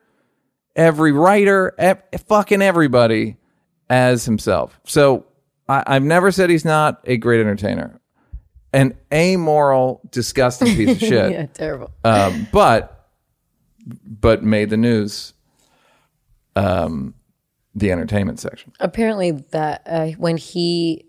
every 0.76 1.12
writer, 1.12 1.74
ev- 1.78 2.02
fucking 2.28 2.62
everybody 2.62 3.36
as 3.90 4.24
himself. 4.24 4.80
So 4.84 5.26
I, 5.68 5.82
I've 5.86 6.02
never 6.04 6.30
said 6.30 6.48
he's 6.50 6.64
not 6.64 7.00
a 7.04 7.16
great 7.16 7.40
entertainer. 7.40 8.00
An 8.72 8.96
amoral, 9.12 10.00
disgusting 10.10 10.68
piece 10.76 10.90
of 10.90 10.98
shit. 11.08 11.32
Yeah, 11.32 11.46
terrible. 11.46 11.90
um, 12.04 12.46
but 12.52 13.08
but 14.04 14.42
made 14.44 14.70
the 14.70 14.76
news 14.76 15.32
um, 16.58 17.14
the 17.74 17.90
entertainment 17.92 18.40
section 18.40 18.72
Apparently, 18.80 19.30
that 19.30 19.82
uh, 19.86 20.08
when 20.18 20.36
he 20.36 21.04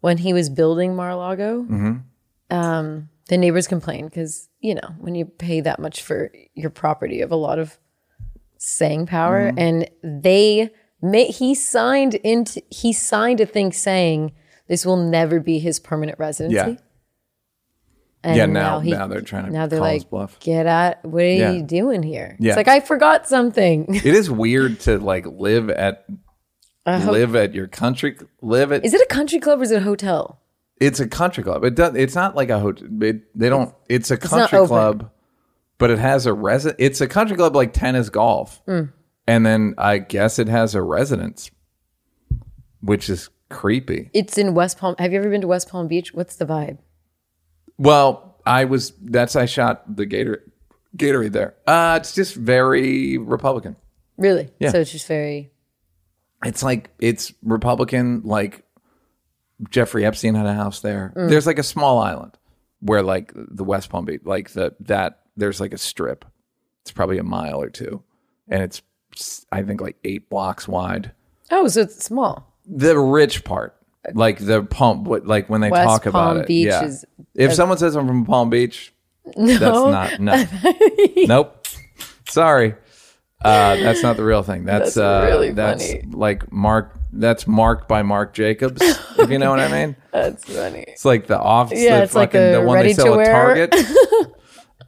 when 0.00 0.18
he 0.18 0.32
was 0.32 0.48
building 0.50 0.94
Mar-a-Lago, 0.96 1.62
Mm-hmm. 1.62 2.56
um, 2.56 3.08
the 3.28 3.36
neighbors 3.36 3.66
complained 3.66 4.10
because 4.10 4.48
you 4.60 4.74
know 4.74 4.88
when 4.98 5.14
you 5.14 5.24
pay 5.24 5.60
that 5.60 5.78
much 5.78 6.02
for 6.02 6.30
your 6.54 6.70
property, 6.70 7.16
you 7.16 7.20
have 7.22 7.32
a 7.32 7.36
lot 7.36 7.58
of 7.58 7.78
saying 8.58 9.06
power, 9.06 9.50
Mm-hmm. 9.50 9.58
and 9.58 10.22
they 10.22 10.70
ma- 11.02 11.30
he 11.30 11.54
signed 11.54 12.14
into 12.16 12.62
he 12.70 12.92
signed 12.92 13.40
a 13.40 13.46
thing 13.46 13.72
saying 13.72 14.32
this 14.68 14.84
will 14.86 14.96
never 14.96 15.40
be 15.40 15.58
his 15.58 15.78
permanent 15.80 16.18
residency. 16.18 16.56
Yeah. 16.72 16.76
And 18.24 18.36
Yeah, 18.36 18.46
now- 18.46 18.80
he- 18.80 18.90
now 18.90 19.06
they're 19.06 19.20
trying 19.20 19.44
to 19.46 19.50
now 19.52 19.66
they're 19.68 19.78
like 19.80 20.10
bluff. 20.10 20.38
get 20.40 20.66
out 20.66 21.04
what 21.04 21.22
are 21.22 21.26
Yeah. 21.26 21.52
you 21.52 21.62
doing 21.62 22.02
here 22.02 22.36
Yeah. 22.40 22.50
it's 22.52 22.56
like 22.56 22.66
i 22.68 22.80
forgot 22.80 23.28
something 23.28 23.86
it 23.94 24.04
is 24.06 24.28
weird 24.30 24.80
to 24.80 24.98
like 24.98 25.26
live 25.26 25.70
at 25.70 26.06
live 26.86 27.36
at 27.36 27.54
your 27.54 27.68
country 27.68 28.16
live 28.42 28.72
at 28.72 28.84
is 28.84 28.94
it 28.94 29.00
a 29.00 29.06
country 29.06 29.38
club 29.38 29.60
or 29.60 29.62
is 29.62 29.70
it 29.70 29.76
a 29.76 29.80
hotel 29.84 30.40
it's 30.80 30.98
a 30.98 31.06
country 31.06 31.44
club 31.44 31.62
it 31.64 31.74
does 31.76 31.94
it's 31.94 32.14
not 32.16 32.34
like 32.34 32.50
a 32.50 32.58
hotel 32.58 32.88
it, 33.02 33.22
they 33.38 33.48
don't 33.48 33.72
it's 33.88 34.10
a 34.10 34.16
country 34.16 34.58
open. 34.58 34.68
club 34.68 35.10
but 35.78 35.90
it 35.90 35.98
has 35.98 36.26
a 36.26 36.30
resi- 36.30 36.74
it's 36.78 37.00
a 37.00 37.06
country 37.06 37.36
club 37.36 37.54
like 37.54 37.72
tennis 37.72 38.08
golf 38.08 38.60
Mm. 38.66 38.92
and 39.28 39.46
then 39.46 39.74
i 39.78 39.98
guess 39.98 40.38
it 40.40 40.48
has 40.48 40.74
a 40.74 40.82
residence 40.82 41.50
which 42.80 43.08
is 43.08 43.30
creepy 43.50 44.10
it's 44.12 44.36
in 44.38 44.54
west 44.54 44.78
palm 44.78 44.94
have 44.98 45.12
you 45.12 45.18
ever 45.20 45.30
been 45.30 45.40
to 45.42 45.46
west 45.46 45.68
palm 45.68 45.86
beach 45.86 46.12
what's 46.14 46.36
the 46.36 46.44
vibe 46.46 46.78
Well, 47.78 48.36
I 48.46 48.64
was 48.64 48.92
that's 49.02 49.36
I 49.36 49.46
shot 49.46 49.96
the 49.96 50.06
Gator 50.06 50.42
Gatorade 50.96 51.32
there. 51.32 51.54
Uh 51.66 51.98
it's 52.00 52.14
just 52.14 52.34
very 52.34 53.18
Republican. 53.18 53.76
really 54.16 54.50
Yeah. 54.58 54.70
so 54.70 54.80
it's 54.80 54.92
just 54.92 55.06
very 55.08 55.50
It's 56.44 56.62
like 56.62 56.90
it's 56.98 57.32
Republican 57.42 58.22
like 58.24 58.64
Jeffrey 59.70 60.04
Epstein 60.04 60.34
had 60.34 60.46
a 60.46 60.54
house 60.54 60.80
there. 60.80 61.12
There's 61.16 61.46
like 61.46 61.58
a 61.58 61.62
small 61.62 61.98
island 61.98 62.36
where 62.80 63.02
like 63.02 63.32
the 63.34 63.64
West 63.64 63.88
Palm 63.90 64.04
Beach 64.04 64.20
like 64.24 64.50
the 64.50 64.74
that 64.80 65.20
there's 65.36 65.60
like 65.60 65.72
a 65.74 65.78
strip. 65.78 66.24
It's 66.82 66.92
probably 66.92 67.18
a 67.18 67.22
mile 67.24 67.60
or 67.60 67.70
two 67.70 68.02
and 68.48 68.62
it's 68.62 68.82
I 69.50 69.62
think 69.62 69.80
like 69.80 69.96
8 70.04 70.28
blocks 70.30 70.68
wide. 70.68 71.12
oh 71.50 71.66
so 71.68 71.80
it's 71.82 72.04
small 72.04 72.54
The 72.66 72.98
rich 72.98 73.44
part 73.44 73.74
like 74.14 74.38
the 74.38 74.62
Palm 74.62 75.04
what 75.04 75.26
like 75.26 75.48
when 75.48 75.60
they 75.60 75.70
West 75.70 75.86
talk 75.86 76.06
about 76.06 76.34
Palm 76.36 76.38
it. 76.42 76.50
Yeah. 76.50 76.84
is 76.84 77.04
if 77.34 77.52
someone 77.54 77.78
says 77.78 77.96
I'm 77.96 78.06
from 78.06 78.24
Palm 78.24 78.50
Beach, 78.50 78.92
That's 79.36 79.60
not 79.60 80.20
no. 80.20 80.44
nope. 81.16 81.66
Sorry. 82.28 82.74
Uh, 83.44 83.76
that's 83.76 84.02
not 84.02 84.16
the 84.16 84.24
real 84.24 84.42
thing. 84.42 84.64
That's, 84.64 84.94
That's 84.94 84.96
uh, 84.96 85.26
really 85.30 85.52
that's 85.52 85.86
funny. 85.86 86.02
like 86.10 86.50
Mark. 86.50 86.98
That's 87.12 87.46
marked 87.46 87.86
by 87.88 88.02
Marc 88.02 88.34
Jacobs. 88.34 88.80
if 88.82 89.30
you 89.30 89.38
know 89.38 89.50
what 89.50 89.60
I 89.60 89.68
mean. 89.70 89.96
that's 90.12 90.44
funny 90.44 90.84
It's 90.88 91.04
like 91.04 91.26
the 91.26 91.38
off. 91.38 91.70
Yeah, 91.72 91.98
the 91.98 92.02
it's 92.04 92.14
like 92.14 92.32
fucking 92.32 92.40
a 92.48 92.52
the 92.52 92.60
one 92.62 92.78
they 92.78 92.92
sell 92.94 93.20
at. 93.20 93.26
Target. 93.26 93.74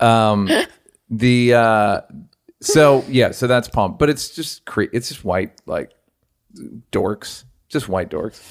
um, 0.00 0.48
the 1.10 1.54
uh, 1.54 2.00
so 2.60 3.04
yeah, 3.08 3.30
so 3.30 3.46
that's 3.46 3.68
pump, 3.68 3.98
but 3.98 4.10
it's 4.10 4.30
just 4.34 4.64
cre- 4.64 4.92
it's 4.92 5.08
just 5.08 5.24
white 5.24 5.52
like 5.66 5.92
dorks, 6.90 7.44
just 7.68 7.88
white 7.88 8.10
dorks, 8.10 8.42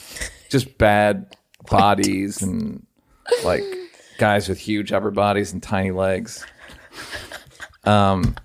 just 0.49 0.77
bad 0.77 1.35
bodies 1.69 2.41
and 2.41 2.85
like 3.43 3.63
guys 4.17 4.47
with 4.49 4.57
huge 4.59 4.91
upper 4.91 5.11
bodies 5.11 5.53
and 5.53 5.61
tiny 5.61 5.91
legs. 5.91 6.45
Um, 7.83 8.35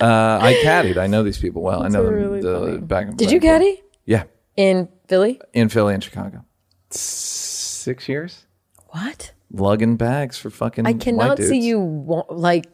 uh, 0.00 0.38
I 0.42 0.54
caddied. 0.64 0.96
I 0.96 1.06
know 1.06 1.22
these 1.22 1.38
people 1.38 1.62
well. 1.62 1.82
I 1.82 1.88
know 1.88 2.04
them 2.04 2.14
really 2.14 2.40
the 2.40 2.58
funny. 2.60 2.78
back 2.78 3.06
and 3.08 3.16
did 3.16 3.30
you 3.30 3.38
back. 3.40 3.60
caddy 3.60 3.82
Yeah, 4.04 4.24
in 4.56 4.88
philly 5.08 5.40
in 5.52 5.68
Philly 5.68 5.94
and 5.94 6.02
Chicago. 6.02 6.44
Six 6.90 8.08
years 8.08 8.46
what 8.88 9.32
lugging 9.50 9.96
bags 9.96 10.36
for 10.38 10.50
fucking. 10.50 10.86
i 10.86 10.92
white 10.92 11.00
cannot 11.00 11.38
see 11.38 11.60
you 11.60 11.78
wa- 11.80 12.24
like 12.30 12.66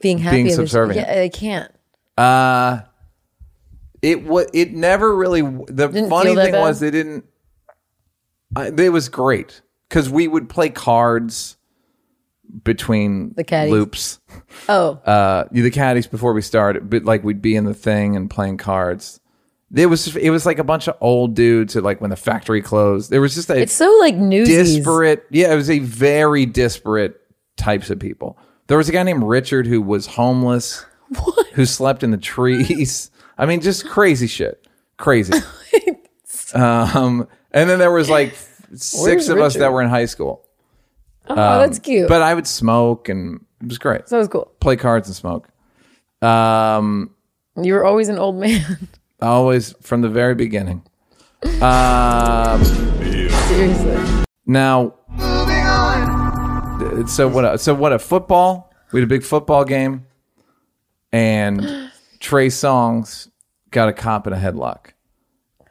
being 0.00 0.18
happy 0.18 0.36
Being 0.36 0.46
in 0.46 0.48
this- 0.48 0.56
subservient. 0.56 1.06
yeah 1.08 1.22
i 1.22 1.28
can't 1.28 1.70
Uh 2.16 2.80
it 4.02 4.24
was. 4.24 4.46
It 4.52 4.72
never 4.74 5.14
really. 5.16 5.40
The 5.42 5.86
Didn't 5.88 6.10
funny 6.10 6.30
feel 6.30 6.34
that 6.36 6.44
thing 6.44 6.52
bad? 6.52 6.60
was 6.62 6.80
they 6.80 6.90
didn't. 6.90 7.24
I, 8.54 8.66
it 8.66 8.90
was 8.92 9.08
great 9.08 9.62
because 9.88 10.10
we 10.10 10.28
would 10.28 10.48
play 10.48 10.68
cards 10.68 11.56
between 12.64 13.32
The 13.34 13.44
caddies. 13.44 13.72
loops. 13.72 14.20
Oh, 14.68 15.00
Uh, 15.06 15.44
the 15.50 15.70
caddies 15.70 16.06
before 16.06 16.32
we 16.34 16.42
started, 16.42 16.90
but 16.90 17.04
like 17.04 17.24
we'd 17.24 17.40
be 17.42 17.56
in 17.56 17.64
the 17.64 17.74
thing 17.74 18.16
and 18.16 18.28
playing 18.28 18.58
cards. 18.58 19.20
It 19.74 19.86
was 19.86 20.14
it 20.16 20.28
was 20.28 20.44
like 20.44 20.58
a 20.58 20.64
bunch 20.64 20.86
of 20.86 20.96
old 21.00 21.34
dudes 21.34 21.76
at 21.76 21.82
like 21.82 22.00
when 22.02 22.10
the 22.10 22.16
factory 22.16 22.60
closed. 22.60 23.10
There 23.10 23.22
was 23.22 23.34
just 23.34 23.48
a 23.48 23.56
it's 23.58 23.72
so 23.72 23.90
like 24.00 24.16
newsies. 24.16 24.74
disparate. 24.76 25.24
Yeah, 25.30 25.50
it 25.50 25.56
was 25.56 25.70
a 25.70 25.78
very 25.78 26.44
disparate 26.44 27.18
types 27.56 27.88
of 27.88 27.98
people. 27.98 28.36
There 28.66 28.76
was 28.76 28.90
a 28.90 28.92
guy 28.92 29.02
named 29.02 29.22
Richard 29.24 29.66
who 29.66 29.80
was 29.80 30.06
homeless, 30.06 30.84
who 31.54 31.64
slept 31.64 32.02
in 32.02 32.10
the 32.10 32.18
trees. 32.18 33.10
I 33.42 33.46
mean, 33.46 33.60
just 33.60 33.88
crazy 33.88 34.28
shit, 34.28 34.64
crazy. 34.98 35.32
um, 36.54 37.26
and 37.50 37.68
then 37.68 37.80
there 37.80 37.90
was 37.90 38.08
like 38.08 38.36
six 38.72 38.94
Where's 39.02 39.28
of 39.30 39.38
us 39.40 39.56
that 39.56 39.72
were 39.72 39.82
in 39.82 39.88
high 39.88 40.04
school. 40.04 40.44
Oh, 41.26 41.34
that's 41.34 41.80
cute. 41.80 42.04
Um, 42.04 42.08
But 42.08 42.22
I 42.22 42.34
would 42.34 42.46
smoke, 42.46 43.08
and 43.08 43.44
it 43.60 43.66
was 43.66 43.78
great. 43.78 44.08
so 44.08 44.14
it 44.14 44.20
was 44.20 44.28
cool. 44.28 44.52
Play 44.60 44.76
cards 44.76 45.08
and 45.08 45.16
smoke. 45.16 45.48
Um, 46.22 47.10
You 47.60 47.74
were 47.74 47.84
always 47.84 48.08
an 48.08 48.20
old 48.20 48.36
man. 48.36 48.88
always 49.20 49.72
from 49.80 50.02
the 50.02 50.08
very 50.08 50.36
beginning. 50.36 50.84
Um, 51.60 52.62
Seriously. 52.62 54.24
Now, 54.46 54.94
so 57.08 57.26
what? 57.26 57.60
So 57.60 57.74
what? 57.74 57.92
A 57.92 57.98
football? 57.98 58.72
We 58.92 59.00
had 59.00 59.04
a 59.04 59.10
big 59.10 59.24
football 59.24 59.64
game, 59.64 60.06
and 61.10 61.90
Trey 62.20 62.46
Songz 62.46 63.31
got 63.72 63.88
a 63.88 63.92
cop 63.92 64.26
in 64.28 64.32
a 64.32 64.36
headlock 64.36 64.92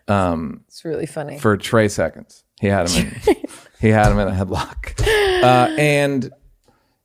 Um, 0.08 0.66
It's 0.68 0.84
really 0.84 1.06
funny. 1.06 1.39
for 1.39 1.56
Trey 1.58 1.88
seconds. 1.88 2.43
He 2.60 2.68
had 2.68 2.89
him. 2.89 3.14
In, 3.28 3.36
he 3.80 3.88
had 3.89 4.12
him 4.12 4.20
in 4.20 4.28
a 4.28 4.32
headlock, 4.32 4.99
uh, 5.43 5.74
and 5.80 6.30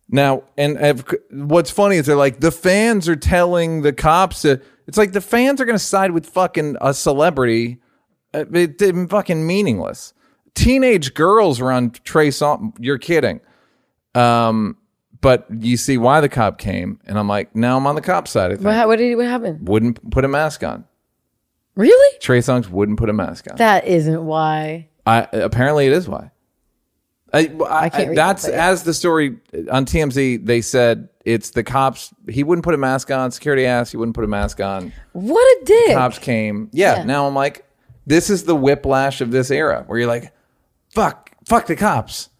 now 0.09 0.43
and 0.59 0.79
I've, 0.79 1.05
what's 1.31 1.71
funny 1.71 1.97
is 1.97 2.07
they're 2.07 2.17
like 2.17 2.41
the 2.41 2.51
fans 2.51 3.09
are 3.09 3.17
telling 3.17 3.83
the 3.83 3.93
cops 3.93 4.43
that 4.43 4.63
it's 4.87 4.99
like 4.99 5.13
the 5.13 5.21
fans 5.21 5.61
are 5.61 5.65
going 5.65 5.79
to 5.79 5.85
side 5.85 6.11
with 6.11 6.27
fucking 6.27 6.77
a 6.81 6.93
celebrity. 6.93 7.81
Uh, 8.35 8.45
It, 8.53 8.81
it's 8.83 9.11
fucking 9.11 9.47
meaningless. 9.47 10.13
Teenage 10.55 11.15
girls 11.15 11.61
were 11.61 11.73
on 11.73 11.91
Trey 11.91 12.31
Song. 12.31 12.73
You're 12.79 12.99
kidding. 12.99 13.41
Um, 14.15 14.77
but 15.21 15.47
you 15.51 15.77
see 15.77 15.99
why 15.99 16.21
the 16.21 16.29
cop 16.29 16.59
came, 16.59 17.01
and 17.07 17.19
I'm 17.19 17.29
like, 17.29 17.55
now 17.55 17.77
I'm 17.77 17.87
on 17.87 17.95
the 17.95 18.01
cop 18.01 18.29
side. 18.29 18.53
I 18.53 18.55
think 18.55 18.65
what, 18.67 18.75
ha- 18.75 18.87
what 18.87 18.97
did 18.99 19.17
what 19.17 19.27
happened? 19.27 19.69
wouldn't 19.69 20.11
put 20.11 20.25
a 20.25 20.29
mask 20.29 20.63
on. 20.63 20.85
Really? 21.75 22.19
Trey 22.21 22.39
Songz 22.39 22.69
wouldn't 22.69 22.99
put 22.99 23.11
a 23.11 23.13
mask 23.13 23.47
on. 23.51 23.57
That 23.57 23.87
isn't 23.87 24.25
why. 24.25 24.89
I 25.05 25.29
apparently 25.33 25.87
it 25.87 25.93
is 25.93 26.09
why. 26.09 26.31
I, 27.33 27.51
I, 27.69 27.89
can't 27.91 28.09
read 28.11 28.17
that's 28.19 28.45
that, 28.45 28.53
but- 28.53 28.59
as 28.61 28.83
the 28.85 28.95
story 28.95 29.37
on 29.71 29.85
TMZ. 29.85 30.47
They 30.47 30.61
said 30.63 31.09
it's 31.25 31.51
the 31.51 31.63
cops. 31.65 32.15
He 32.29 32.43
wouldn't 32.45 32.65
put 32.65 32.73
a 32.75 32.79
mask 32.79 33.11
on. 33.11 33.31
Security 33.31 33.67
asked. 33.67 33.91
He 33.91 33.97
wouldn't 33.99 34.15
put 34.15 34.25
a 34.25 34.29
mask 34.29 34.61
on. 34.61 34.93
What 35.13 35.43
a 35.43 35.65
dick. 35.65 35.97
Cops 35.97 36.19
came. 36.19 36.71
Yeah, 36.73 36.99
Yeah. 36.99 37.05
Now 37.05 37.27
I'm 37.27 37.35
like, 37.35 37.67
this 38.07 38.31
is 38.31 38.45
the 38.45 38.55
whiplash 38.57 39.21
of 39.21 39.31
this 39.33 39.51
era 39.51 39.85
where 39.87 39.99
you're 39.99 40.09
like, 40.09 40.33
fuck, 40.95 41.31
fuck 41.45 41.67
the 41.67 41.77
cops. 41.77 42.31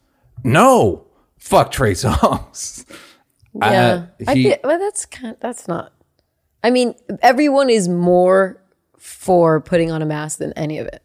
No, 0.45 1.06
fuck 1.49 1.71
Trey 1.73 1.93
Songz. 1.93 2.85
Yeah. 3.55 3.63
Uh, 3.65 4.07
I 4.29 4.35
he- 4.35 4.43
feel, 4.45 4.57
well, 4.65 4.79
that's 4.79 5.07
kind. 5.07 5.37
That's 5.41 5.67
not. 5.67 5.93
I 6.63 6.71
mean, 6.71 6.95
everyone 7.23 7.71
is 7.71 7.89
more 7.89 8.63
for 8.99 9.61
putting 9.61 9.91
on 9.91 10.03
a 10.03 10.07
mask 10.07 10.39
than 10.39 10.53
any 10.55 10.79
of 10.79 10.87
it. 10.87 11.03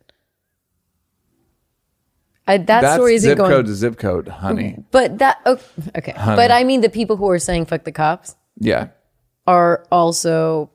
I, 2.47 2.57
that 2.57 2.81
That's 2.81 2.93
story 2.95 3.15
isn't 3.15 3.29
zip 3.29 3.37
going. 3.37 3.51
code 3.51 3.65
to 3.67 3.73
zip 3.75 3.97
code, 3.97 4.27
honey. 4.27 4.83
But 4.91 5.19
that 5.19 5.39
okay, 5.45 5.63
okay. 5.97 6.13
But 6.17 6.51
I 6.51 6.63
mean, 6.63 6.81
the 6.81 6.89
people 6.89 7.15
who 7.15 7.29
are 7.29 7.39
saying 7.39 7.67
"fuck 7.67 7.83
the 7.83 7.91
cops" 7.91 8.35
Yeah. 8.59 8.87
are 9.47 9.85
also 9.91 10.71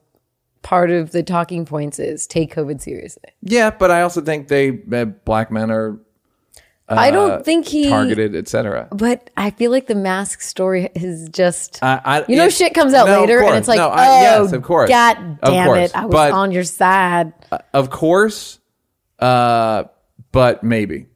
part 0.62 0.90
of 0.90 1.10
the 1.10 1.22
talking 1.22 1.66
points. 1.66 1.98
Is 1.98 2.26
take 2.26 2.54
COVID 2.54 2.80
seriously. 2.80 3.30
Yeah, 3.42 3.70
but 3.70 3.90
I 3.90 4.02
also 4.02 4.20
think 4.20 4.48
they 4.48 4.80
uh, 4.92 5.04
black 5.06 5.50
men 5.50 5.70
are 5.70 5.98
I 6.88 7.08
uh, 7.08 7.10
don't 7.10 7.44
think 7.44 7.66
he. 7.66 7.88
targeted, 7.88 8.36
etc. 8.36 8.88
But 8.92 9.30
I 9.36 9.50
feel 9.50 9.70
like 9.72 9.86
the 9.88 9.94
mask 9.96 10.40
story 10.40 10.88
is 10.94 11.28
just. 11.30 11.82
I, 11.82 12.00
I, 12.04 12.24
you 12.28 12.36
know, 12.36 12.46
it- 12.46 12.52
shit 12.52 12.74
comes 12.74 12.94
out 12.94 13.06
no, 13.06 13.20
later, 13.20 13.42
and 13.42 13.56
it's 13.56 13.66
like, 13.68 13.78
No, 13.78 13.88
oh, 13.88 13.92
I- 13.92 14.20
yes, 14.22 14.52
of 14.52 14.62
course, 14.62 14.88
God 14.88 15.38
damn 15.42 15.66
course. 15.66 15.90
it, 15.90 15.96
I 15.96 16.04
was 16.06 16.12
but, 16.12 16.32
on 16.32 16.52
your 16.52 16.62
side. 16.64 17.32
Of 17.74 17.90
course, 17.90 18.60
uh, 19.18 19.84
but 20.30 20.62
maybe 20.62 21.06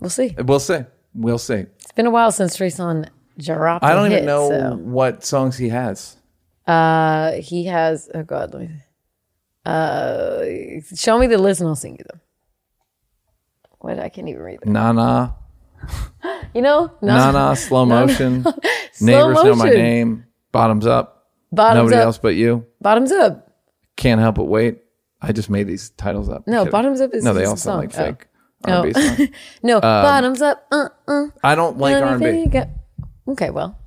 We'll 0.00 0.10
see. 0.10 0.34
we'll 0.38 0.60
see. 0.60 0.80
We'll 1.14 1.38
see. 1.38 1.66
It's 1.78 1.92
been 1.92 2.06
a 2.06 2.10
while 2.10 2.32
since 2.32 2.56
Trayson 2.56 3.08
Jarrett. 3.38 3.82
I 3.82 3.94
don't 3.94 4.10
hit, 4.10 4.18
even 4.18 4.26
know 4.26 4.48
so. 4.48 4.76
what 4.76 5.24
songs 5.24 5.58
he 5.58 5.68
has. 5.68 6.16
Uh, 6.66 7.32
he 7.32 7.66
has. 7.66 8.08
Oh 8.14 8.22
God, 8.22 8.54
let 8.54 8.62
me. 8.62 8.70
Uh, 9.64 10.80
show 10.94 11.18
me 11.18 11.26
the 11.26 11.38
list 11.38 11.60
and 11.60 11.68
I'll 11.68 11.76
sing 11.76 11.96
you 11.98 12.04
them. 12.08 12.20
What? 13.86 13.98
I 13.98 14.08
can't 14.08 14.28
even 14.28 14.42
read 14.42 14.60
them. 14.60 14.72
Nana, 14.72 15.34
You 16.54 16.62
know, 16.62 16.92
Nana, 17.02 17.54
slow 17.56 17.84
motion. 17.86 18.42
Neighbors 19.00 19.42
know 19.44 19.54
my 19.54 19.68
name. 19.70 20.24
Bottoms 20.52 20.86
up. 20.86 21.26
Bottoms 21.52 21.76
Nobody 21.84 21.96
up. 21.96 22.04
else 22.06 22.18
but 22.18 22.34
you. 22.34 22.66
Bottoms 22.80 23.12
up. 23.12 23.50
Can't 23.96 24.20
help 24.20 24.36
but 24.36 24.44
wait. 24.44 24.78
I 25.22 25.32
just 25.32 25.48
made 25.50 25.66
these 25.66 25.90
titles 25.90 26.28
up. 26.28 26.46
No. 26.46 26.66
Bottoms 26.66 27.00
Up 27.00 27.12
is 27.14 27.24
no. 27.24 27.32
They 27.34 27.44
all 27.44 27.56
sound 27.56 27.80
like 27.80 27.92
song. 27.92 28.16
Oh. 28.66 28.82
fake 28.82 28.92
R&B 28.92 28.92
Oh. 28.96 29.00
songs. 29.16 29.28
No, 29.62 29.80
bottoms 29.80 30.42
up. 30.42 30.66
Uh, 30.72 30.88
uh. 31.06 31.26
I 31.44 31.54
don't 31.54 31.78
like 31.78 31.94
R&B. 32.02 32.24
anything 32.26 32.42
you 32.44 32.50
got- 32.50 32.68
Okay, 33.28 33.50
well, 33.50 33.78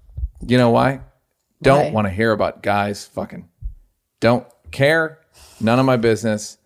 You 0.45 0.57
know 0.57 0.69
why? 0.69 1.01
Don't 1.61 1.91
want 1.93 2.05
to 2.07 2.11
hear 2.11 2.31
about 2.31 2.63
guys 2.63 3.05
fucking. 3.05 3.47
Don't 4.21 4.45
care. 4.71 5.19
None 5.59 5.79
of 5.79 5.85
my 5.85 5.97
business. 5.97 6.57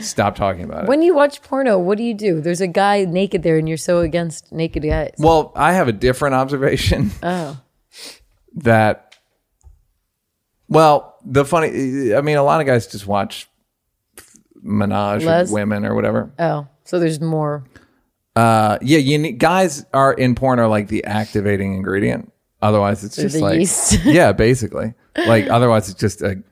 Stop 0.00 0.36
talking 0.36 0.64
about 0.64 0.84
it. 0.84 0.88
when 0.88 1.02
you 1.02 1.14
watch 1.14 1.42
porno, 1.42 1.78
what 1.78 1.98
do 1.98 2.04
you 2.04 2.14
do? 2.14 2.40
There's 2.40 2.60
a 2.60 2.66
guy 2.66 3.04
naked 3.04 3.42
there, 3.42 3.58
and 3.58 3.68
you're 3.68 3.76
so 3.76 4.00
against 4.00 4.50
naked 4.52 4.82
guys. 4.82 5.14
well, 5.18 5.52
I 5.54 5.72
have 5.72 5.88
a 5.88 5.92
different 5.92 6.34
observation 6.34 7.10
Oh, 7.22 7.60
that. 8.56 9.16
Well, 10.68 11.16
the 11.24 11.44
funny. 11.44 12.14
I 12.14 12.20
mean, 12.22 12.36
a 12.36 12.42
lot 12.42 12.60
of 12.60 12.66
guys 12.66 12.86
just 12.86 13.06
watch 13.06 13.48
menage 14.62 15.24
Les? 15.24 15.48
of 15.48 15.52
women 15.52 15.84
or 15.84 15.94
whatever. 15.94 16.32
oh, 16.38 16.66
so 16.84 16.98
there's 16.98 17.20
more. 17.20 17.64
Uh, 18.34 18.78
yeah, 18.80 18.98
you 18.98 19.18
need, 19.18 19.32
guys 19.38 19.84
are 19.92 20.14
in 20.14 20.34
porn 20.34 20.58
are 20.58 20.68
like 20.68 20.88
the 20.88 21.04
activating 21.04 21.74
ingredient. 21.74 22.32
Otherwise, 22.62 23.04
it's 23.04 23.16
just 23.16 23.36
like 23.36 23.58
yeast. 23.58 23.98
yeah, 24.04 24.32
basically. 24.32 24.94
Like 25.16 25.48
otherwise, 25.50 25.90
it's 25.90 26.00
just 26.00 26.22
a 26.22 26.42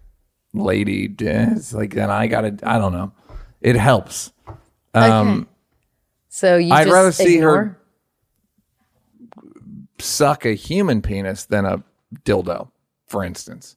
lady. 0.52 1.14
It's 1.18 1.72
like 1.72 1.94
then 1.94 2.10
I 2.10 2.26
gotta. 2.26 2.58
I 2.62 2.78
don't 2.78 2.92
know. 2.92 3.12
It 3.60 3.76
helps. 3.76 4.32
Um, 4.94 5.48
So 6.28 6.56
you 6.56 6.72
I'd 6.72 6.88
rather 6.88 7.12
see 7.12 7.38
her- 7.38 7.76
Suck 9.98 10.46
a 10.46 10.54
human 10.54 11.02
penis 11.02 11.44
than 11.44 11.66
a 11.66 11.82
dildo, 12.24 12.70
for 13.06 13.22
instance. 13.22 13.76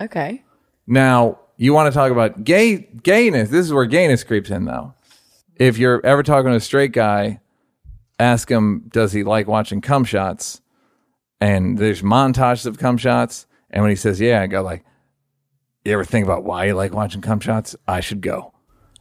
Okay. 0.00 0.44
Now, 0.86 1.38
you 1.56 1.72
want 1.72 1.90
to 1.92 1.96
talk 1.96 2.12
about 2.12 2.44
gay 2.44 2.88
gayness. 3.02 3.48
This 3.48 3.64
is 3.64 3.72
where 3.72 3.86
gayness 3.86 4.24
creeps 4.24 4.50
in, 4.50 4.66
though. 4.66 4.92
If 5.56 5.78
you're 5.78 6.04
ever 6.04 6.22
talking 6.22 6.50
to 6.50 6.56
a 6.56 6.60
straight 6.60 6.92
guy, 6.92 7.40
ask 8.18 8.50
him, 8.50 8.90
does 8.92 9.12
he 9.12 9.22
like 9.24 9.46
watching 9.46 9.80
cum 9.80 10.04
shots? 10.04 10.60
And 11.40 11.78
there's 11.78 12.02
montages 12.02 12.66
of 12.66 12.78
cum 12.78 12.96
shots. 12.98 13.46
And 13.70 13.82
when 13.82 13.90
he 13.90 13.96
says, 13.96 14.20
yeah, 14.20 14.42
I 14.42 14.46
go 14.46 14.62
like, 14.62 14.84
you 15.84 15.92
ever 15.92 16.04
think 16.04 16.24
about 16.26 16.44
why 16.44 16.66
you 16.66 16.74
like 16.74 16.92
watching 16.92 17.20
cum 17.20 17.40
shots? 17.40 17.74
I 17.88 18.00
should 18.00 18.20
go. 18.20 18.52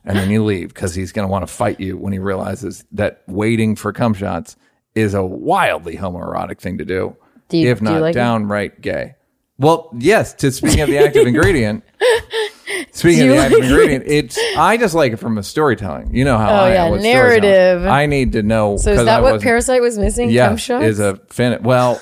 And 0.05 0.17
then 0.17 0.29
you 0.29 0.43
leave 0.43 0.69
because 0.69 0.93
he's 0.95 1.11
going 1.11 1.27
to 1.27 1.31
want 1.31 1.47
to 1.47 1.53
fight 1.53 1.79
you 1.79 1.97
when 1.97 2.11
he 2.13 2.19
realizes 2.19 2.83
that 2.91 3.23
waiting 3.27 3.75
for 3.75 3.93
cum 3.93 4.13
shots 4.13 4.55
is 4.95 5.13
a 5.13 5.23
wildly 5.23 5.95
homoerotic 5.97 6.59
thing 6.59 6.77
to 6.79 6.85
do, 6.85 7.15
Do 7.49 7.57
you- 7.57 7.69
if 7.71 7.79
do 7.79 7.85
not 7.85 8.01
like 8.01 8.11
it? 8.11 8.19
downright 8.19 8.81
gay. 8.81 9.15
Well, 9.57 9.89
yes. 9.97 10.33
To 10.35 10.51
speaking 10.51 10.81
of 10.81 10.89
the 10.89 10.97
active 10.97 11.25
ingredient, 11.27 11.83
speaking 12.91 13.29
of 13.29 13.35
the 13.35 13.37
active 13.37 13.59
it? 13.59 13.65
ingredient, 13.65 14.03
it's 14.07 14.37
I 14.57 14.77
just 14.77 14.95
like 14.95 15.13
it 15.13 15.17
from 15.17 15.37
a 15.37 15.43
storytelling. 15.43 16.13
You 16.13 16.25
know 16.25 16.37
how 16.37 16.49
Oh, 16.49 16.63
I 16.65 16.73
yeah, 16.73 16.85
am 16.85 17.01
narrative. 17.01 17.85
I 17.85 18.05
need 18.07 18.31
to 18.33 18.43
know. 18.43 18.77
So 18.77 18.91
is 18.91 19.05
that 19.05 19.19
I 19.19 19.21
what 19.21 19.41
Parasite 19.41 19.81
was 19.81 19.97
missing? 19.97 20.31
Shots? 20.57 20.83
is 20.85 20.99
a 20.99 21.17
fin. 21.29 21.61
Well, 21.63 22.01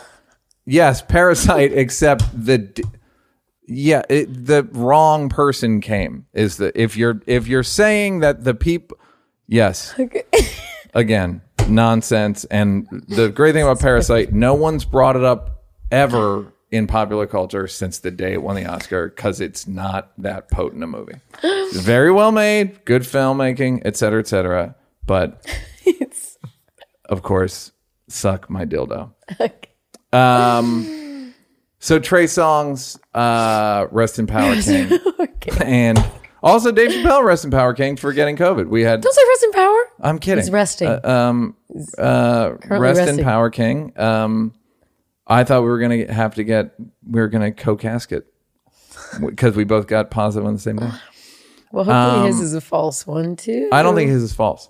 yes, 0.65 1.01
Parasite, 1.01 1.73
except 1.73 2.23
the. 2.33 2.57
D- 2.59 2.83
yeah, 3.71 4.03
it, 4.09 4.45
the 4.45 4.63
wrong 4.71 5.29
person 5.29 5.81
came. 5.81 6.25
Is 6.33 6.57
the 6.57 6.71
if 6.79 6.97
you're 6.97 7.21
if 7.25 7.47
you're 7.47 7.63
saying 7.63 8.19
that 8.19 8.43
the 8.43 8.53
people, 8.53 8.97
yes, 9.47 9.93
again 10.93 11.41
nonsense. 11.67 12.45
And 12.45 12.87
the 13.07 13.29
great 13.29 13.53
thing 13.53 13.63
about 13.63 13.79
Parasite, 13.79 14.33
no 14.33 14.53
one's 14.53 14.85
brought 14.85 15.15
it 15.15 15.23
up 15.23 15.63
ever 15.91 16.51
in 16.71 16.87
popular 16.87 17.27
culture 17.27 17.67
since 17.67 17.99
the 17.99 18.11
day 18.11 18.33
it 18.33 18.41
won 18.41 18.55
the 18.55 18.65
Oscar 18.65 19.09
because 19.09 19.41
it's 19.41 19.67
not 19.67 20.11
that 20.17 20.49
potent 20.49 20.83
a 20.83 20.87
movie. 20.87 21.19
It's 21.43 21.77
very 21.81 22.11
well 22.11 22.31
made, 22.31 22.85
good 22.85 23.03
filmmaking, 23.03 23.81
et 23.85 23.97
cetera, 23.97 24.19
et 24.19 24.27
cetera. 24.27 24.75
But 25.05 25.45
it's 25.85 26.37
of 27.05 27.23
course, 27.23 27.71
suck 28.07 28.49
my 28.49 28.65
dildo. 28.65 29.11
Um, 30.13 31.00
so 31.81 31.99
Trey 31.99 32.23
Songz, 32.25 32.97
uh, 33.13 33.87
rest 33.91 34.17
in 34.19 34.27
power, 34.27 34.55
King, 34.61 34.93
okay. 35.19 35.65
and 35.65 36.01
also 36.41 36.71
Dave 36.71 36.91
Chappelle, 36.91 37.23
rest 37.23 37.43
in 37.43 37.51
power, 37.51 37.73
King, 37.73 37.97
for 37.97 38.13
getting 38.13 38.37
COVID. 38.37 38.67
We 38.67 38.83
had. 38.83 39.01
Don't 39.01 39.13
say 39.13 39.21
rest 39.27 39.43
in 39.43 39.51
power. 39.51 39.79
I'm 39.99 40.19
kidding. 40.19 40.43
He's 40.43 40.51
resting. 40.51 40.87
Uh, 40.87 41.01
um, 41.03 41.57
uh, 41.97 42.51
currently 42.61 42.79
rest 42.79 42.99
in 43.01 43.05
resting. 43.07 43.23
power, 43.25 43.49
King. 43.49 43.93
Um, 43.99 44.53
I 45.27 45.43
thought 45.43 45.61
we 45.63 45.67
were 45.69 45.79
gonna 45.79 46.11
have 46.11 46.35
to 46.35 46.43
get 46.43 46.73
we 47.05 47.19
were 47.19 47.27
gonna 47.29 47.51
co-casket 47.51 48.25
because 49.25 49.55
we 49.55 49.63
both 49.63 49.87
got 49.87 50.11
positive 50.11 50.45
on 50.47 50.53
the 50.53 50.59
same 50.59 50.77
day. 50.77 50.89
Well, 51.71 51.85
hopefully 51.85 52.27
his 52.27 52.41
is 52.41 52.53
a 52.53 52.59
false 52.61 53.07
one 53.07 53.35
too. 53.37 53.69
Um, 53.71 53.79
I 53.79 53.81
don't 53.83 53.95
think 53.95 54.09
his 54.09 54.23
is 54.23 54.33
false. 54.33 54.69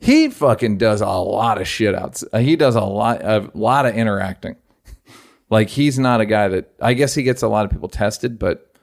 He 0.00 0.28
fucking 0.28 0.76
does 0.76 1.00
a 1.00 1.06
lot 1.06 1.58
of 1.60 1.66
shit 1.66 1.94
out. 1.94 2.22
uh, 2.32 2.38
He 2.38 2.56
does 2.56 2.74
a 2.76 2.82
lot 2.82 3.22
a 3.24 3.50
lot 3.54 3.86
of 3.86 3.94
interacting. 3.94 4.56
Like 5.54 5.68
he's 5.68 5.98
not 5.98 6.20
a 6.20 6.26
guy 6.26 6.48
that 6.48 6.74
I 6.80 6.94
guess 6.94 7.14
he 7.14 7.22
gets 7.22 7.42
a 7.42 7.48
lot 7.48 7.64
of 7.64 7.70
people 7.70 7.88
tested, 7.88 8.38
but 8.38 8.74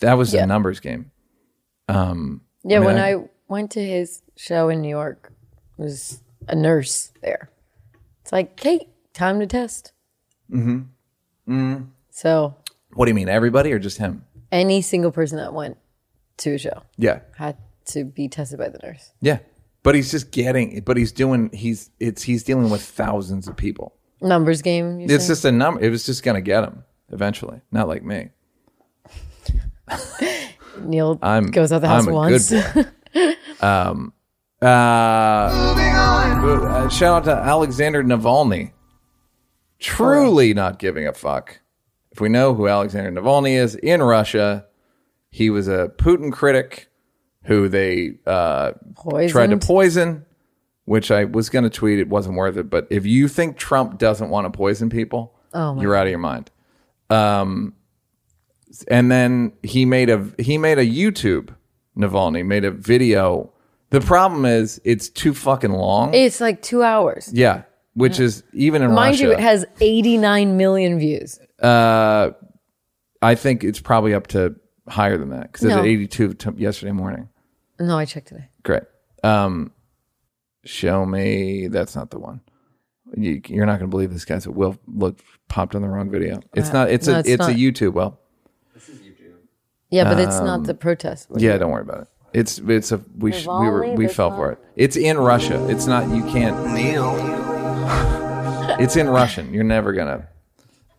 that 0.00 0.14
was 0.14 0.34
Yeah. 0.34 0.42
a 0.42 0.46
numbers 0.46 0.80
game. 0.80 1.10
Um, 1.88 2.40
Yeah, 2.64 2.78
I 2.78 2.80
mean, 2.80 2.86
when 2.86 2.98
I- 2.98 3.12
I, 3.14 3.24
went 3.48 3.70
to 3.72 3.80
his 3.84 4.22
show 4.36 4.68
in 4.68 4.80
New 4.82 4.88
York, 4.88 5.32
was 5.76 6.20
a 6.48 6.54
nurse 6.56 7.12
there. 7.22 7.48
It's 8.22 8.32
like, 8.32 8.56
Kate, 8.56 8.88
time 9.12 9.38
to 9.38 9.46
test. 9.46 9.92
Mm-hmm. 10.50 11.82
So 12.10 12.56
what 12.94 13.04
do 13.04 13.10
you 13.10 13.14
mean, 13.14 13.28
everybody 13.28 13.72
or 13.72 13.78
just 13.78 13.98
him? 13.98 14.24
any 14.52 14.80
single 14.82 15.10
person 15.12 15.38
that 15.38 15.52
went 15.52 15.76
to 16.38 16.54
a 16.54 16.58
show 16.58 16.82
Yeah, 16.96 17.20
had 17.36 17.56
to 17.86 18.04
be 18.04 18.28
tested 18.28 18.58
by 18.58 18.68
the 18.68 18.78
nurse. 18.82 19.12
yeah. 19.20 19.38
But 19.82 19.94
he's 19.94 20.10
just 20.10 20.32
getting. 20.32 20.80
But 20.80 20.96
he's 20.96 21.12
doing. 21.12 21.50
He's 21.52 21.90
it's 22.00 22.22
he's 22.24 22.42
dealing 22.42 22.70
with 22.70 22.82
thousands 22.82 23.46
of 23.46 23.54
people. 23.56 23.94
Numbers 24.20 24.62
game. 24.62 25.00
It's 25.00 25.24
say? 25.24 25.28
just 25.28 25.44
a 25.44 25.52
number. 25.52 25.82
It 25.82 25.90
was 25.90 26.06
just 26.06 26.22
gonna 26.22 26.40
get 26.40 26.64
him 26.64 26.84
eventually. 27.10 27.60
Not 27.70 27.88
like 27.88 28.02
me. 28.02 28.30
Neil 30.80 31.18
I'm- 31.22 31.50
goes 31.50 31.72
out 31.72 31.80
the 31.80 31.88
I'm 31.88 32.04
house 32.04 32.06
a 32.06 32.12
once. 32.12 32.50
good 32.50 32.88
Uh, 34.62 34.66
uh, 34.66 35.50
shout 36.88 37.14
out 37.14 37.24
to 37.24 37.30
Alexander 37.32 38.02
Navalny. 38.02 38.72
Truly 39.78 40.52
not 40.54 40.78
giving 40.78 41.06
a 41.06 41.12
fuck. 41.14 41.60
If 42.12 42.20
we 42.20 42.28
know 42.28 42.52
who 42.54 42.68
Alexander 42.68 43.10
Navalny 43.18 43.56
is 43.56 43.74
in 43.76 44.02
Russia, 44.02 44.66
he 45.30 45.48
was 45.50 45.66
a 45.68 45.90
Putin 45.96 46.30
critic 46.32 46.88
who 47.44 47.68
they 47.68 48.18
uh, 48.26 48.72
tried 49.28 49.50
to 49.50 49.56
poison, 49.58 50.25
which 50.86 51.10
I 51.10 51.24
was 51.24 51.48
going 51.50 51.62
to 51.64 51.70
tweet. 51.70 51.98
It 52.00 52.08
wasn't 52.08 52.36
worth 52.36 52.56
it. 52.56 52.68
But 52.70 52.86
if 52.90 53.04
you 53.06 53.28
think 53.28 53.58
Trump 53.58 53.98
doesn't 53.98 54.30
want 54.30 54.46
to 54.46 54.50
poison 54.56 54.88
people, 54.90 55.34
Oh 55.54 55.74
my 55.74 55.82
you're 55.82 55.94
out 55.94 56.06
of 56.06 56.10
your 56.10 56.18
mind. 56.18 56.50
Um, 57.10 57.74
and 58.88 59.10
then 59.10 59.52
he 59.62 59.84
made 59.84 60.10
a 60.10 60.24
he 60.38 60.58
made 60.58 60.78
a 60.78 60.86
YouTube. 60.86 61.54
Navalny 61.96 62.44
made 62.44 62.64
a 62.64 62.70
video. 62.70 63.52
The 63.90 64.00
problem 64.00 64.44
is 64.44 64.80
it's 64.84 65.08
too 65.08 65.32
fucking 65.32 65.72
long. 65.72 66.12
It's 66.12 66.40
like 66.40 66.60
two 66.62 66.82
hours. 66.82 67.30
yeah, 67.32 67.62
which 67.94 68.18
is 68.20 68.42
even 68.52 68.82
in 68.82 68.92
Mind 68.92 69.12
Russia. 69.14 69.22
you, 69.22 69.32
it 69.32 69.40
has 69.40 69.64
89 69.80 70.56
million 70.56 70.98
views. 70.98 71.38
uh, 71.62 72.30
I 73.22 73.34
think 73.34 73.64
it's 73.64 73.80
probably 73.80 74.12
up 74.12 74.26
to 74.28 74.56
higher 74.88 75.16
than 75.16 75.30
that 75.30 75.52
because 75.52 75.64
it's 75.64 75.74
No. 75.74 75.80
at 75.80 75.86
82 75.86 76.34
t- 76.34 76.50
yesterday 76.56 76.92
morning. 76.92 77.28
No, 77.80 77.96
I 77.96 78.04
checked 78.04 78.28
today. 78.28 78.48
Great. 78.62 78.82
Um, 79.24 79.72
show 80.66 81.06
me. 81.06 81.68
That's 81.68 81.96
not 81.96 82.10
the 82.10 82.18
one. 82.18 82.40
You, 83.16 83.40
you're 83.46 83.66
not 83.66 83.78
going 83.78 83.90
to 83.90 83.94
believe 83.94 84.12
this 84.12 84.24
guy. 84.24 84.38
So 84.38 84.50
Will 84.50 84.76
look 84.86 85.20
popped 85.48 85.74
on 85.74 85.82
the 85.82 85.88
wrong 85.88 86.10
video. 86.10 86.40
It's 86.54 86.72
not. 86.72 86.90
It's 86.90 87.06
no, 87.06 87.16
a. 87.16 87.18
it's 87.20 87.28
It's, 87.28 87.46
a. 87.46 87.54
YouTube. 87.54 87.92
Well, 87.92 88.20
Yeah, 89.90 90.04
but 90.04 90.18
it's 90.18 90.40
not 90.40 90.64
the 90.64 90.74
protest. 90.74 91.30
Um, 91.30 91.38
yeah. 91.38 91.56
Don't 91.56 91.70
worry 91.70 91.82
about 91.82 92.02
it. 92.02 92.08
It's 92.32 92.58
it's 92.58 92.92
a 92.92 93.00
we 93.16 93.32
sh- 93.32 93.46
we 93.46 93.68
were 93.68 93.94
we 93.94 94.08
fell 94.08 94.30
one? 94.30 94.38
for 94.38 94.52
it. 94.52 94.58
It's 94.74 94.96
in 94.96 95.16
Russia. 95.16 95.64
It's 95.70 95.86
not. 95.86 96.08
You 96.14 96.22
can't. 96.24 96.56
It's 98.78 98.96
in 98.96 99.08
Russian. 99.08 99.54
You're 99.54 99.64
never 99.64 99.94
gonna. 99.94 100.28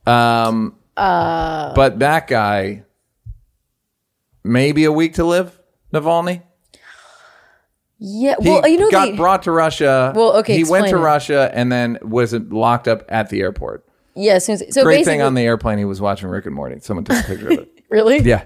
Um. 0.08 0.78
Uh. 0.96 1.74
but 1.76 2.00
that 2.00 2.28
guy. 2.28 2.86
Maybe 4.44 4.86
a 4.86 4.92
week 4.92 5.16
to 5.16 5.26
live. 5.26 5.60
Navalny. 5.94 6.42
Yeah, 8.00 8.36
He 8.42 8.50
well, 8.50 8.68
you 8.68 8.78
know, 8.78 8.86
he 8.86 8.92
got 8.92 9.16
brought 9.16 9.44
to 9.44 9.52
Russia. 9.52 10.14
Well, 10.16 10.38
okay, 10.38 10.56
He 10.56 10.64
went 10.64 10.88
to 10.90 10.98
it. 10.98 11.00
Russia 11.00 11.50
and 11.54 11.72
then 11.72 11.98
was 12.04 12.34
locked 12.34 12.88
up 12.88 13.04
at 13.10 13.30
the 13.30 13.42
airport. 13.42 13.86
yeah, 14.16 14.34
as, 14.34 14.64
so 14.70 14.84
Great 14.84 15.06
thing 15.06 15.22
on 15.22 15.34
the 15.34 15.42
airplane. 15.42 15.78
He 15.80 15.86
was 15.86 16.00
watching 16.00 16.30
Rick 16.30 16.46
and 16.46 16.54
Morty. 16.56 16.80
Someone 16.82 17.06
took 17.06 17.18
a 17.20 17.24
picture 17.24 17.48
of 17.48 17.60
it. 17.60 17.84
really, 17.90 18.20
Yeah. 18.20 18.44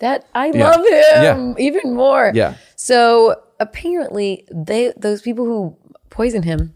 that 0.00 0.26
I 0.34 0.46
Yeah. 0.54 0.70
love 0.70 0.80
him 0.86 1.54
Yeah. 1.58 1.64
even 1.64 1.94
more. 1.94 2.32
Yeah. 2.34 2.54
So 2.76 3.36
apparently, 3.60 4.46
they 4.52 4.92
those 4.96 5.22
people 5.22 5.44
who 5.46 5.76
poisoned 6.10 6.44
him 6.44 6.74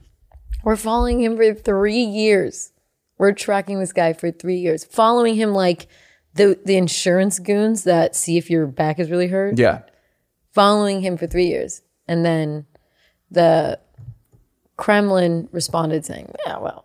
were 0.64 0.76
following 0.76 1.20
him 1.22 1.36
for 1.36 1.52
three 1.52 2.02
years. 2.02 2.72
We're 3.18 3.32
tracking 3.32 3.78
this 3.80 3.92
guy 3.92 4.12
for 4.14 4.30
three 4.30 4.56
years, 4.58 4.84
following 4.84 5.34
him 5.34 5.52
like 5.52 5.86
the 6.34 6.58
the 6.64 6.76
insurance 6.76 7.38
goons 7.38 7.84
that 7.84 8.16
see 8.16 8.36
if 8.38 8.48
your 8.50 8.66
back 8.66 8.98
is 8.98 9.10
really 9.10 9.28
hurt. 9.28 9.58
Yeah. 9.58 9.80
Following 10.52 11.00
him 11.02 11.16
for 11.18 11.26
three 11.26 11.46
years, 11.48 11.82
and 12.08 12.24
then 12.24 12.66
the 13.30 13.78
Kremlin 14.76 15.48
responded 15.52 16.04
saying, 16.04 16.32
"Yeah, 16.46 16.58
well, 16.58 16.84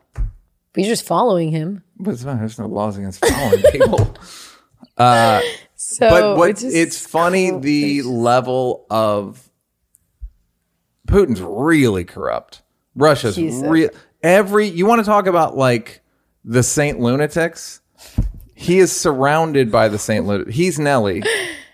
we're 0.76 0.86
just 0.88 1.05
following 1.05 1.51
him." 1.51 1.84
But 1.99 2.11
it's 2.15 2.24
fine. 2.24 2.39
There's 2.39 2.57
no 2.59 2.67
laws 2.67 2.97
against 2.97 3.26
following 3.26 3.63
people. 3.72 4.15
Uh, 4.97 5.41
so, 5.76 6.09
but 6.09 6.38
what 6.38 6.57
just- 6.57 6.76
it's 6.76 7.03
funny 7.03 7.57
the 7.59 8.01
level 8.03 8.86
of 8.89 9.49
Putin's 11.07 11.41
really 11.41 12.03
corrupt. 12.03 12.61
Russia's 12.95 13.38
real 13.38 13.89
every 14.22 14.67
you 14.67 14.86
want 14.86 14.99
to 14.99 15.05
talk 15.05 15.28
about 15.28 15.55
like 15.55 16.01
the 16.43 16.61
Saint 16.61 16.99
lunatics? 16.99 17.82
He 18.53 18.80
is 18.80 18.91
surrounded 18.91 19.72
by 19.72 19.88
the 19.88 19.97
Saint 19.97 20.26
lunatics. 20.26 20.55
He's 20.55 20.78
Nelly. 20.78 21.24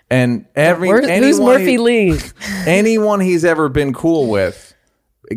And 0.10 0.46
every 0.56 0.88
Where's, 0.88 1.10
who's 1.10 1.40
Murphy 1.40 1.72
he- 1.72 1.78
Lee? 1.78 2.20
anyone 2.66 3.20
he's 3.20 3.44
ever 3.44 3.68
been 3.70 3.94
cool 3.94 4.30
with 4.30 4.74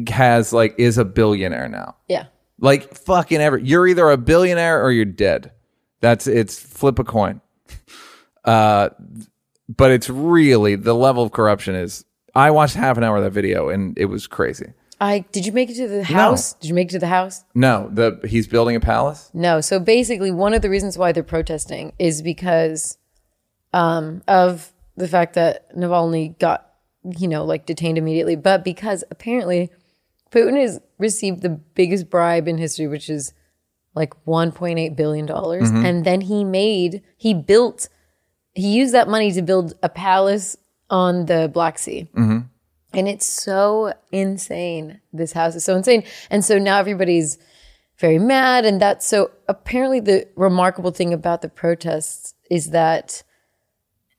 has 0.08 0.52
like 0.52 0.74
is 0.78 0.98
a 0.98 1.04
billionaire 1.04 1.68
now. 1.68 1.96
Yeah. 2.08 2.26
Like 2.60 2.94
fucking 2.94 3.40
ever. 3.40 3.58
You're 3.58 3.86
either 3.88 4.08
a 4.10 4.16
billionaire 4.16 4.82
or 4.84 4.92
you're 4.92 5.04
dead. 5.04 5.52
That's 6.00 6.26
it's 6.26 6.58
flip 6.58 6.98
a 6.98 7.04
coin. 7.04 7.40
Uh, 8.44 8.90
but 9.68 9.90
it's 9.90 10.08
really 10.08 10.76
the 10.76 10.94
level 10.94 11.22
of 11.22 11.32
corruption 11.32 11.74
is. 11.74 12.04
I 12.34 12.52
watched 12.52 12.74
half 12.76 12.96
an 12.96 13.02
hour 13.02 13.16
of 13.16 13.24
that 13.24 13.32
video 13.32 13.70
and 13.70 13.98
it 13.98 14.04
was 14.04 14.28
crazy. 14.28 14.72
I 15.00 15.24
did 15.32 15.46
you 15.46 15.52
make 15.52 15.70
it 15.70 15.74
to 15.76 15.88
the 15.88 16.04
house? 16.04 16.52
Did 16.54 16.68
you 16.68 16.74
make 16.74 16.88
it 16.88 16.92
to 16.92 16.98
the 16.98 17.06
house? 17.06 17.42
No, 17.54 17.88
the 17.92 18.20
he's 18.28 18.46
building 18.46 18.76
a 18.76 18.80
palace. 18.80 19.30
No. 19.32 19.60
So 19.60 19.80
basically, 19.80 20.30
one 20.30 20.52
of 20.54 20.62
the 20.62 20.70
reasons 20.70 20.96
why 20.98 21.12
they're 21.12 21.22
protesting 21.22 21.92
is 21.98 22.20
because 22.22 22.98
um, 23.72 24.22
of 24.28 24.72
the 24.96 25.08
fact 25.08 25.34
that 25.34 25.74
Navalny 25.76 26.38
got, 26.38 26.66
you 27.18 27.28
know, 27.28 27.44
like 27.44 27.66
detained 27.66 27.98
immediately, 27.98 28.36
but 28.36 28.64
because 28.64 29.04
apparently 29.10 29.70
Putin 30.30 30.60
has 30.60 30.80
received 30.98 31.42
the 31.42 31.48
biggest 31.48 32.10
bribe 32.10 32.46
in 32.48 32.58
history, 32.58 32.86
which 32.86 33.08
is 33.08 33.32
like 33.94 34.12
1.8 34.24 34.94
billion 34.96 35.26
dollars, 35.26 35.70
and 35.86 36.04
then 36.04 36.20
he 36.20 36.44
made, 36.44 37.02
he 37.16 37.34
built, 37.34 37.88
he 38.54 38.68
used 38.76 38.94
that 38.94 39.08
money 39.08 39.32
to 39.32 39.42
build 39.42 39.74
a 39.82 39.88
palace 39.88 40.56
on 40.88 41.26
the 41.26 41.50
Black 41.52 41.78
Sea. 41.78 42.08
And 42.92 43.06
it's 43.08 43.26
so 43.26 43.92
insane. 44.10 45.00
This 45.12 45.32
house 45.32 45.54
is 45.54 45.64
so 45.64 45.76
insane. 45.76 46.02
And 46.28 46.44
so 46.44 46.58
now 46.58 46.78
everybody's 46.78 47.38
very 47.98 48.18
mad. 48.18 48.64
And 48.64 48.80
that's 48.80 49.06
so 49.06 49.30
apparently 49.48 50.00
the 50.00 50.26
remarkable 50.34 50.90
thing 50.90 51.12
about 51.12 51.42
the 51.42 51.48
protests 51.48 52.34
is 52.50 52.70
that 52.70 53.22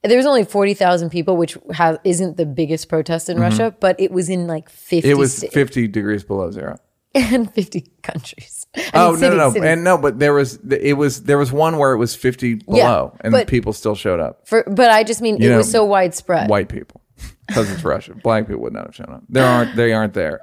there 0.02 0.16
was 0.16 0.26
only 0.26 0.44
40,000 0.44 1.10
people, 1.10 1.36
which 1.36 1.56
has, 1.72 1.98
isn't 2.04 2.36
the 2.36 2.46
biggest 2.46 2.88
protest 2.88 3.28
in 3.28 3.36
mm-hmm. 3.36 3.42
Russia, 3.42 3.76
but 3.80 3.98
it 4.00 4.10
was 4.10 4.28
in 4.28 4.46
like 4.46 4.68
50 4.68 5.08
It 5.08 5.14
was 5.14 5.36
states 5.36 5.54
50 5.54 5.88
degrees 5.88 6.24
below 6.24 6.50
zero. 6.50 6.76
and 7.14 7.52
50 7.52 7.92
countries. 8.02 8.66
I 8.74 8.90
Oh 8.94 9.12
no, 9.12 9.28
no, 9.34 9.50
no, 9.50 9.62
and 9.62 9.84
no, 9.84 9.98
but 9.98 10.18
there 10.18 10.32
was 10.32 10.58
it 10.70 10.94
was 10.94 11.24
there 11.24 11.36
was 11.36 11.52
one 11.52 11.76
where 11.76 11.92
it 11.92 11.98
was 11.98 12.14
50 12.14 12.54
below, 12.54 13.14
and 13.20 13.32
but- 13.32 13.48
people 13.48 13.74
still 13.74 13.94
showed 13.94 14.18
up. 14.18 14.48
For, 14.48 14.64
but 14.66 14.90
I 14.90 15.04
just 15.04 15.20
mean 15.20 15.36
You 15.36 15.48
it 15.48 15.50
know, 15.50 15.56
was 15.58 15.70
so 15.70 15.84
widespread. 15.84 16.48
White 16.48 16.70
people, 16.70 17.02
because 17.46 17.70
it's 17.70 17.84
Russia. 17.84 18.14
Black 18.14 18.46
people 18.46 18.62
would 18.62 18.72
not 18.72 18.86
have 18.86 18.94
shown 18.94 19.10
up. 19.10 19.24
There 19.28 19.44
aren't 19.44 19.76
they 19.76 19.92
aren't 19.92 20.14
there, 20.14 20.40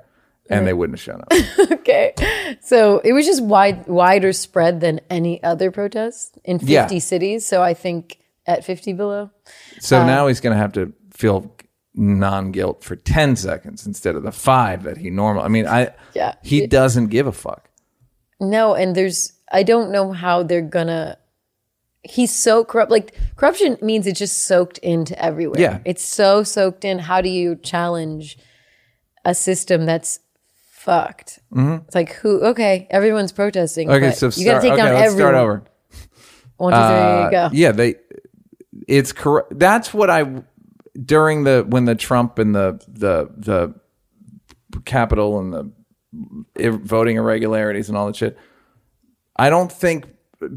and 0.48 0.68
they 0.68 0.74
wouldn't 0.74 1.00
have 1.00 1.04
shown 1.04 1.22
up. 1.22 1.72
okay. 1.72 2.14
So 2.62 3.00
it 3.00 3.14
was 3.14 3.26
just 3.26 3.44
wide, 3.44 3.88
wider 3.88 4.32
spread 4.32 4.80
than 4.80 5.02
any 5.10 5.42
other 5.42 5.72
protest 5.72 6.38
in 6.44 6.60
50 6.60 6.72
Yeah. 6.72 6.88
cities. 7.00 7.48
So 7.48 7.64
I 7.64 7.74
think 7.74 8.20
at 8.50 8.66
50 8.66 8.94
below. 8.94 9.30
So 9.80 10.06
now 10.06 10.28
he's 10.28 10.40
going 10.42 10.54
to 10.56 10.62
have 10.62 10.74
to 10.74 10.92
feel 11.14 11.56
non-guilt 11.94 12.84
for 12.84 12.96
10 12.96 13.36
seconds 13.36 13.86
instead 13.86 14.16
of 14.16 14.24
the 14.24 14.32
5 14.32 14.84
that 14.84 14.98
he 14.98 15.10
normal. 15.10 15.44
I 15.44 15.48
mean, 15.50 15.68
I 15.68 15.94
Yeah. 16.16 16.34
he 16.44 16.66
doesn't 16.68 17.08
give 17.08 17.28
a 17.28 17.32
fuck. 17.32 17.70
No, 18.40 18.74
and 18.74 18.96
there's 18.96 19.34
I 19.52 19.64
don't 19.64 19.92
know 19.92 20.12
how 20.14 20.44
they're 20.44 20.62
gonna. 20.62 21.18
He's 22.04 22.32
so 22.34 22.64
corrupt. 22.64 22.90
Like 22.92 23.14
corruption 23.36 23.78
means 23.82 24.08
it's 24.08 24.20
just 24.20 24.44
soaked 24.46 24.78
into 24.80 25.14
everywhere. 25.22 25.60
Yeah. 25.60 25.80
it's 25.86 26.04
so 26.04 26.44
soaked 26.44 26.86
in. 26.86 27.00
How 27.00 27.20
do 27.22 27.28
you 27.30 27.56
challenge 27.58 28.38
a 29.26 29.34
system 29.36 29.86
that's 29.86 30.20
fucked? 30.72 31.40
It's 31.54 31.96
like 31.96 32.14
who? 32.14 32.40
Okay, 32.52 32.88
everyone's 32.90 33.34
protesting. 33.34 33.90
Mm-hmm. 33.90 34.06
Okay, 34.06 34.16
so 34.16 34.28
you 34.40 34.46
got 34.46 34.56
to 34.56 34.62
take 34.62 34.74
okay, 34.74 34.84
down 34.84 34.94
let's 34.94 35.12
everyone. 35.12 35.32
start 35.34 35.36
over. 35.36 35.64
One, 36.58 36.74
two, 36.74 36.78
three, 36.78 36.88
Uh, 36.88 37.30
go. 37.30 37.50
Yeah, 37.54 37.72
they. 37.74 37.96
It's 38.90 39.12
correct. 39.12 39.60
That's 39.60 39.94
what 39.94 40.10
I 40.10 40.42
during 41.00 41.44
the 41.44 41.64
when 41.70 41.86
the 41.86 41.94
Trump 41.94 42.40
and 42.40 42.56
the 42.56 42.84
the 42.88 43.30
the 43.38 44.82
Capitol 44.84 45.40
and 45.40 45.54
the 46.56 46.72
voting 46.72 47.18
irregularities 47.18 47.88
and 47.88 47.96
all 47.96 48.08
that 48.08 48.16
shit. 48.16 48.36
I 49.36 49.52
don't 49.52 49.72
think 49.72 50.08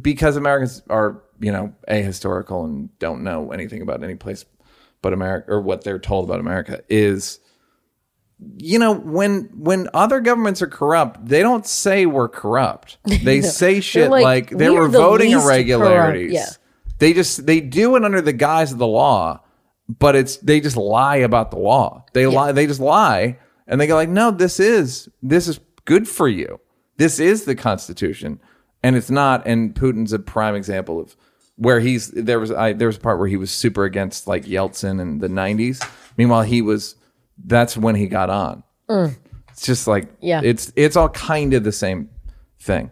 because 0.01 0.37
Americans 0.37 0.83
are 0.89 1.23
you 1.41 1.53
know 1.53 1.75
ahistorical 1.87 2.65
and 2.65 2.99
don't 2.99 3.23
know 3.23 3.53
anything 3.53 3.83
about 3.83 4.03
any 4.03 4.15
place 4.15 4.47
but 5.03 5.13
America 5.13 5.53
or 5.53 5.61
what 5.61 5.85
they're 5.85 5.99
told 5.99 6.25
about 6.25 6.41
America 6.41 6.83
is 6.89 7.39
you 8.57 8.79
know 8.79 8.93
when 8.95 9.51
when 9.55 9.89
other 9.93 10.21
governments 10.21 10.63
are 10.63 10.69
corrupt 10.69 11.27
they 11.27 11.43
don't 11.43 11.67
say 11.67 12.07
we're 12.07 12.29
corrupt 12.29 12.97
they 13.05 13.41
say 13.43 13.81
shit 13.81 14.11
like, 14.11 14.23
like, 14.23 14.51
there 14.51 14.73
"We're 14.73 14.83
were 14.83 14.89
the 14.89 14.99
voting 14.99 15.33
irregularities 15.33 16.33
corrupt." 16.33 16.59
Yeah. 17.03 17.09
they 17.09 17.15
just 17.15 17.47
they 17.47 17.61
do 17.61 17.97
it 17.97 18.05
under 18.05 18.21
the 18.21 18.33
guise 18.33 18.73
of 18.73 18.79
the 18.79 18.87
law 18.87 19.41
but 19.89 20.15
it's 20.17 20.37
they 20.39 20.61
just 20.61 20.77
lie 20.77 21.17
about 21.17 21.51
the 21.51 21.59
law. 21.59 22.05
They 22.15 22.27
lie 22.27 22.53
they 22.53 22.67
just 22.67 22.81
lie 22.81 23.39
and 23.67 23.81
they 23.81 23.87
go 23.87 23.95
like 23.97 24.09
no 24.09 24.31
this 24.31 24.59
is 24.61 25.09
this 25.23 25.49
is 25.49 25.61
good 25.85 26.09
for 26.09 26.29
you. 26.29 26.61
This 26.97 27.19
is 27.19 27.45
the 27.45 27.55
constitution. 27.55 28.41
And 28.83 28.97
it's 28.97 29.11
not 29.11 29.47
and 29.47 29.75
putin's 29.75 30.13
a 30.13 30.19
prime 30.19 30.55
example 30.55 31.01
of 31.01 31.17
where 31.57 31.81
he's 31.81 32.11
there 32.13 32.41
was 32.41 32.51
I, 32.53 32.73
there 32.73 32.87
was 32.89 32.97
a 32.97 33.01
part 33.01 33.19
where 33.19 33.29
he 33.29 33.37
was 33.37 33.51
super 33.51 33.85
against 33.85 34.27
like 34.27 34.45
yeltsin 34.45 35.01
in 35.01 35.19
the 35.19 35.29
90s 35.29 35.87
meanwhile 36.17 36.43
he 36.43 36.63
was 36.63 36.95
that's 37.45 37.77
when 37.77 37.95
he 37.97 38.07
got 38.07 38.31
on. 38.31 38.63
It's 39.51 39.67
just 39.67 39.87
like 39.87 40.09
Yeah. 40.21 40.41
it's 40.43 40.73
it's 40.77 40.97
all 40.97 41.09
kind 41.11 41.53
of 41.55 41.65
the 41.65 41.73
same 41.73 42.09
thing. 42.61 42.91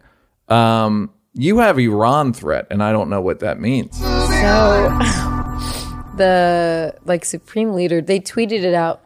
Um 0.48 1.12
you 1.34 1.58
have 1.58 1.78
iran 1.78 2.32
threat 2.32 2.66
and 2.70 2.82
i 2.82 2.90
don't 2.92 3.08
know 3.08 3.20
what 3.20 3.40
that 3.40 3.60
means 3.60 3.96
So 3.98 4.06
the 6.16 6.94
like 7.04 7.24
supreme 7.24 7.72
leader, 7.74 8.00
they 8.00 8.20
tweeted 8.20 8.62
it 8.62 8.74
out. 8.74 9.02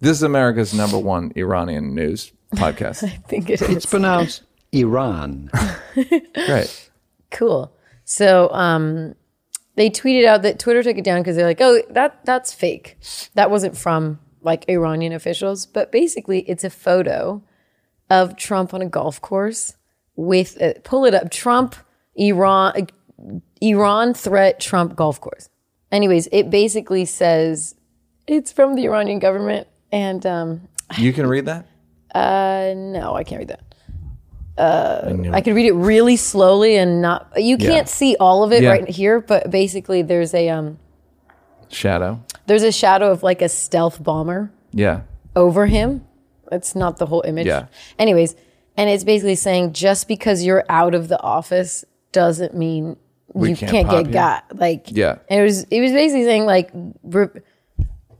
This 0.00 0.16
is 0.16 0.22
America's 0.22 0.74
number 0.74 0.98
one 0.98 1.32
Iranian 1.36 1.94
news 1.94 2.32
podcast. 2.56 3.04
I 3.08 3.08
think 3.28 3.50
it 3.50 3.62
It's 3.62 3.86
pronounced 3.86 4.42
Iran. 4.72 5.50
Great. 6.34 6.90
cool. 7.30 7.72
So 8.04 8.50
um, 8.52 9.14
they 9.76 9.90
tweeted 9.90 10.24
out 10.26 10.42
that 10.42 10.58
Twitter 10.58 10.82
took 10.82 10.96
it 10.98 11.04
down 11.04 11.20
because 11.20 11.36
they're 11.36 11.46
like, 11.46 11.60
oh, 11.60 11.82
that 11.90 12.24
that's 12.24 12.52
fake. 12.52 12.98
That 13.34 13.50
wasn't 13.50 13.76
from 13.76 14.18
like 14.42 14.64
Iranian 14.68 15.12
officials, 15.12 15.66
but 15.66 15.92
basically 15.92 16.40
it's 16.48 16.64
a 16.64 16.70
photo 16.70 17.42
of 18.10 18.36
Trump 18.36 18.74
on 18.74 18.82
a 18.82 18.88
golf 18.88 19.20
course 19.20 19.76
with 20.16 20.60
uh, 20.60 20.74
pull 20.84 21.04
it 21.04 21.14
up 21.14 21.30
Trump 21.30 21.74
Iran 22.16 22.72
uh, 22.76 23.38
Iran 23.60 24.14
threat 24.14 24.60
Trump 24.60 24.96
golf 24.96 25.20
course. 25.20 25.48
Anyways, 25.90 26.28
it 26.32 26.50
basically 26.50 27.04
says 27.04 27.74
it's 28.26 28.50
from 28.52 28.74
the 28.74 28.84
Iranian 28.84 29.18
government 29.18 29.68
and 29.90 30.24
um, 30.26 30.68
You 30.98 31.12
can 31.12 31.26
read 31.26 31.46
that? 31.46 31.66
uh, 32.14 32.72
no, 32.76 33.14
I 33.14 33.24
can't 33.24 33.38
read 33.40 33.48
that. 33.48 33.60
I 34.58 35.12
knew 35.12 35.32
I 35.32 35.40
could 35.40 35.54
read 35.54 35.66
it 35.66 35.72
really 35.72 36.16
slowly 36.16 36.76
and 36.76 37.00
not. 37.02 37.32
You 37.36 37.56
can't 37.56 37.88
see 37.88 38.16
all 38.20 38.44
of 38.44 38.52
it 38.52 38.62
Yeah. 38.62 38.70
right 38.70 38.88
here, 38.88 39.20
but 39.20 39.50
basically, 39.50 40.02
there's 40.02 40.34
a 40.34 40.50
um, 40.50 40.78
Shadow. 41.68 42.22
there's 42.46 42.62
a 42.62 42.70
shadow 42.72 43.10
of 43.10 43.22
like 43.22 43.40
a 43.42 43.48
stealth 43.48 44.02
bomber 44.02 44.52
Yeah. 44.72 45.02
over 45.34 45.66
him. 45.66 46.04
It's 46.50 46.74
not 46.74 46.98
the 46.98 47.06
whole 47.06 47.22
image. 47.22 47.46
Yeah. 47.46 47.66
Anyways, 47.98 48.36
and 48.76 48.88
it's 48.90 49.04
basically 49.04 49.34
saying 49.36 49.72
just 49.72 50.08
because 50.08 50.44
you're 50.44 50.64
out 50.68 50.94
of 50.94 51.08
the 51.08 51.20
office 51.22 51.84
doesn't 52.12 52.54
mean 52.56 52.96
We 53.32 53.50
you 53.50 53.56
can't 53.56 53.70
can't, 53.72 53.86
pop 53.88 53.96
get 53.98 54.06
you. 54.06 54.12
got. 54.12 54.56
Like 54.58 54.86
Yeah. 54.90 55.18
and 55.28 55.40
it 55.40 55.44
was 55.44 55.62
it 55.64 55.80
was 55.80 55.92
basically 55.92 56.24
saying 56.24 56.44
like 56.46 56.70
re- 57.02 57.28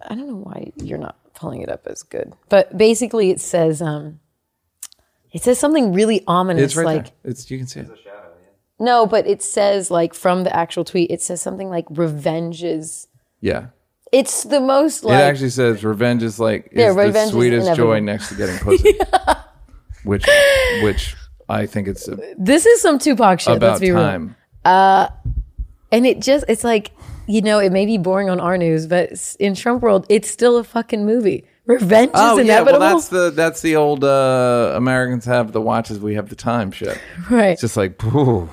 I 0.09 0.15
don't 0.15 0.27
know 0.29 0.37
why 0.37 0.73
you're 0.77 0.99
not 0.99 1.17
pulling 1.35 1.63
it 1.63 1.69
up 1.69 1.87
as 1.87 2.03
good, 2.03 2.33
but 2.49 2.77
basically 2.77 3.31
it 3.31 3.41
says 3.41 3.81
um, 3.83 4.21
it 5.33 5.43
says 5.43 5.59
something 5.59 5.93
really 5.93 6.23
ominous 6.27 6.63
It's 6.65 6.77
right 6.77 6.85
like. 6.87 7.05
there. 7.23 7.31
It's 7.33 7.51
you 7.51 7.59
can 7.59 7.67
see 7.67 7.81
it. 7.81 7.91
No, 8.79 9.07
but 9.07 9.27
it 9.29 9.43
says 9.43 9.91
like 9.91 10.13
from 10.13 10.43
the 10.45 10.55
actual 10.55 10.85
tweet, 10.85 11.11
it 11.11 11.23
says 11.23 11.41
something 11.41 11.69
like 11.71 11.87
revenge 11.91 12.65
is. 12.65 13.07
Yeah. 13.41 13.67
It's 14.11 14.43
the 14.43 14.61
most 14.61 15.05
like 15.05 15.15
it 15.19 15.23
actually 15.23 15.51
says 15.51 15.85
revenge 15.85 16.23
is 16.23 16.39
like 16.41 16.67
is 16.73 16.79
Yeah, 16.81 16.91
the 16.91 16.97
revenge 16.97 17.27
is 17.29 17.31
sweetest 17.31 17.75
joy 17.77 18.01
next 18.01 18.29
to 18.31 18.35
getting 18.35 18.59
pussy. 18.59 18.95
Which 20.05 20.27
which 20.83 21.15
I 21.49 21.67
think 21.67 21.89
it's 21.89 22.09
a, 22.09 22.19
this 22.39 22.67
is 22.67 22.81
some 22.81 22.99
Tupac 22.99 23.41
shit. 23.41 23.53
let's 23.53 23.59
about 23.59 23.81
be 23.81 23.91
real. 23.91 24.01
time. 24.01 24.37
And 24.65 26.07
it 26.07 26.21
just 26.21 26.45
it's 26.49 26.65
like 26.65 26.93
you 27.27 27.43
know 27.43 27.59
it 27.59 27.73
may 27.73 27.87
be 27.87 27.99
boring 27.99 28.31
on 28.31 28.41
our 28.41 28.57
news, 28.59 28.87
but 28.87 29.37
in 29.39 29.55
Trump 29.55 29.83
world, 29.83 30.07
it's 30.09 30.31
still 30.31 30.57
a 30.59 30.65
fucking 30.65 31.05
movie. 31.05 31.45
Revenge 31.67 32.11
Oh 32.15 32.39
is 32.39 32.47
yeah, 32.47 32.63
well 32.63 32.81
that's 32.81 33.09
the 33.09 33.31
that's 33.31 33.61
the 33.61 33.77
old 33.77 34.03
uh, 34.03 34.73
Americans 34.75 35.25
have 35.27 35.53
the 35.53 35.61
watches, 35.61 36.01
we 36.01 36.15
have 36.15 36.29
the 36.29 36.35
time 36.35 36.73
shit. 36.73 36.99
right? 37.31 37.51
It's 37.51 37.61
just 37.61 37.77
like 37.77 37.99
pooh, 37.99 38.51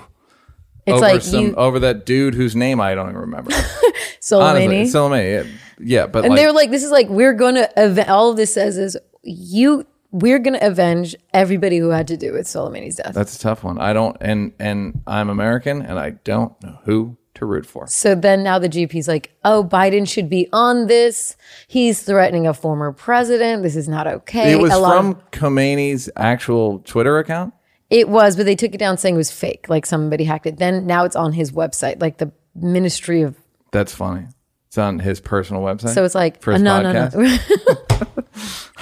It's 0.85 0.93
over 0.93 1.01
like 1.01 1.21
some 1.23 1.39
you 1.39 1.55
over 1.55 1.79
that 1.79 2.05
dude 2.05 2.35
whose 2.35 2.55
name 2.55 2.79
I 2.79 2.93
don't 2.93 3.09
even 3.09 3.21
remember. 3.21 3.51
Soleimani, 4.21 4.41
Honestly, 4.41 4.99
Soleimani, 4.99 5.31
yeah, 5.45 5.51
yeah, 5.79 6.07
but 6.07 6.23
and 6.23 6.31
like, 6.31 6.39
they 6.39 6.45
were 6.45 6.51
like, 6.51 6.69
"This 6.69 6.83
is 6.83 6.91
like 6.91 7.09
we're 7.09 7.33
gonna." 7.33 7.67
All 8.07 8.29
of 8.29 8.37
this 8.37 8.53
says 8.53 8.77
is 8.77 8.95
you. 9.23 9.87
We're 10.11 10.39
gonna 10.39 10.59
avenge 10.61 11.15
everybody 11.33 11.77
who 11.77 11.89
had 11.89 12.07
to 12.07 12.17
do 12.17 12.33
with 12.33 12.47
Soleimani's 12.47 12.95
death. 12.95 13.13
That's 13.13 13.35
a 13.35 13.39
tough 13.39 13.63
one. 13.63 13.79
I 13.79 13.93
don't, 13.93 14.17
and 14.21 14.53
and 14.59 15.01
I'm 15.05 15.29
American, 15.29 15.81
and 15.81 15.99
I 15.99 16.11
don't 16.11 16.53
know 16.63 16.79
who 16.85 17.17
to 17.35 17.45
root 17.45 17.65
for. 17.65 17.85
So 17.87 18.15
then 18.15 18.41
now 18.43 18.57
the 18.59 18.67
GP's 18.67 19.07
like, 19.07 19.31
oh, 19.45 19.63
Biden 19.63 20.09
should 20.09 20.29
be 20.29 20.47
on 20.51 20.87
this. 20.87 21.37
He's 21.67 22.01
threatening 22.01 22.47
a 22.47 22.53
former 22.55 22.91
president. 22.91 23.61
This 23.63 23.75
is 23.75 23.87
not 23.87 24.07
okay. 24.07 24.51
It 24.51 24.59
was 24.59 24.71
A 24.71 24.79
from 24.79 25.11
of- 25.11 25.31
Khomeini's 25.31 26.09
actual 26.15 26.79
Twitter 26.79 27.19
account. 27.19 27.53
it 27.91 28.09
was, 28.09 28.35
but 28.35 28.45
they 28.47 28.55
took 28.55 28.73
it 28.73 28.79
down 28.79 28.97
saying 28.97 29.13
it 29.15 29.17
was 29.19 29.31
fake, 29.31 29.67
like 29.69 29.85
somebody 29.85 30.23
hacked 30.23 30.47
it. 30.47 30.57
Then 30.57 30.87
now 30.87 31.05
it's 31.05 31.15
on 31.15 31.33
his 31.33 31.51
website, 31.51 32.01
like 32.01 32.17
the 32.17 32.31
Ministry 32.55 33.21
of. 33.21 33.37
That's 33.71 33.93
funny. 33.93 34.25
It's 34.67 34.77
on 34.79 34.99
his 34.99 35.19
personal 35.21 35.61
website. 35.61 35.93
So 35.93 36.03
it's 36.03 36.15
like, 36.15 36.41
for 36.41 36.53
his 36.53 36.61
no, 36.63 36.81
no, 36.81 36.93
podcast. 36.93 37.67
no. 37.67 37.75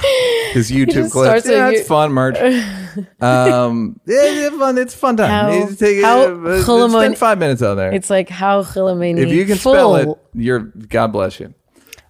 His 0.54 0.72
YouTube 0.72 1.12
clips. 1.12 1.48
Yeah, 1.48 1.70
you- 1.70 1.80
it's 1.80 1.88
fun 1.88 2.12
merch. 2.12 2.38
um, 3.22 4.00
yeah, 4.06 4.16
it's 4.24 4.56
fun. 4.58 4.78
It's 4.78 4.94
fun 4.94 5.18
time. 5.18 5.30
How- 5.30 5.52
You 5.52 5.76
take 5.76 5.98
it, 5.98 6.04
how 6.04 6.20
uh, 6.22 6.28
Kholomo- 6.64 7.00
spend 7.00 7.18
five 7.18 7.38
minutes 7.38 7.62
out 7.62 7.76
there. 7.76 7.94
It's 7.94 8.10
like 8.10 8.30
how 8.30 8.64
Khamenei. 8.64 9.20
if 9.20 9.30
you 9.30 9.46
can 9.46 9.58
full. 9.58 9.74
spell 9.74 9.96
it, 9.96 10.10
you're 10.34 10.60
God 10.60 11.08
bless 11.08 11.40
you. 11.40 11.54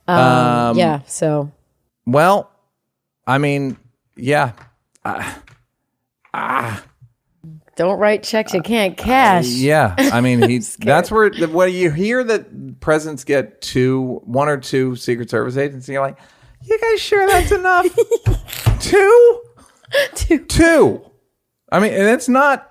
Um, 0.08 0.78
yeah. 0.78 1.02
So 1.08 1.52
Well, 2.06 2.50
I 3.26 3.38
mean, 3.38 3.78
yeah. 4.16 4.54
Ah. 6.34 6.84
don't 7.76 8.00
write 8.00 8.24
checks 8.24 8.54
you 8.54 8.62
can't 8.62 8.98
cash. 8.98 9.48
Yeah, 9.48 9.96
I 9.98 10.22
mean, 10.22 10.42
he. 10.48 10.58
that's 10.80 11.12
where 11.12 11.30
when 11.32 11.74
you 11.74 11.92
hear 11.92 12.24
that 12.24 12.80
presidents 12.80 13.24
get 13.24 13.62
two, 13.62 14.22
one 14.26 14.50
or 14.50 14.58
two 14.58 14.96
Secret 14.96 15.30
Service 15.30 15.58
agents, 15.58 15.88
and 15.88 15.94
you're 15.94 16.02
like, 16.02 16.18
"You 16.70 16.80
guys 16.80 17.00
sure 17.02 17.28
that's 17.28 17.52
enough? 17.52 17.86
two, 18.80 19.42
Two. 20.16 20.46
two. 20.46 21.02
I 21.72 21.80
mean, 21.80 21.94
and 21.94 22.04
it's 22.10 22.28
not. 22.30 22.70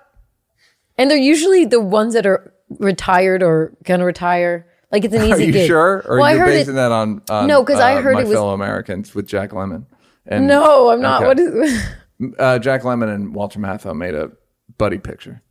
And 0.97 1.09
they're 1.11 1.17
usually 1.17 1.65
the 1.65 1.79
ones 1.81 2.13
that 2.13 2.25
are 2.25 2.53
retired 2.79 3.43
or 3.43 3.73
gonna 3.83 4.05
retire. 4.05 4.67
Like 4.91 5.03
it's 5.05 5.13
an 5.13 5.21
easy 5.25 5.31
Are 5.33 5.39
you 5.47 5.51
gig. 5.51 5.67
sure? 5.67 6.03
Or 6.07 6.17
well, 6.17 6.25
I 6.25 6.31
you're 6.33 6.39
heard 6.45 6.51
basing 6.51 6.73
it. 6.73 6.77
that 6.77 6.91
on, 6.91 7.21
on 7.29 7.47
No, 7.47 7.63
'cause 7.63 7.79
I 7.79 7.95
uh, 7.95 8.01
heard 8.01 8.15
my 8.15 8.21
it 8.21 8.27
was- 8.27 8.33
fellow 8.33 8.53
Americans 8.53 9.13
with 9.13 9.27
Jack 9.27 9.51
Lemmon. 9.51 9.85
And 10.25 10.47
No, 10.47 10.89
I'm 10.89 11.01
not. 11.01 11.23
Okay. 11.23 11.27
What 11.27 11.39
is? 11.39 11.83
uh, 12.39 12.59
Jack 12.59 12.81
Lemmon 12.81 13.13
and 13.13 13.33
Walter 13.35 13.59
Matthau 13.59 13.95
made 13.95 14.13
a 14.15 14.31
buddy 14.77 14.97
picture 14.97 15.41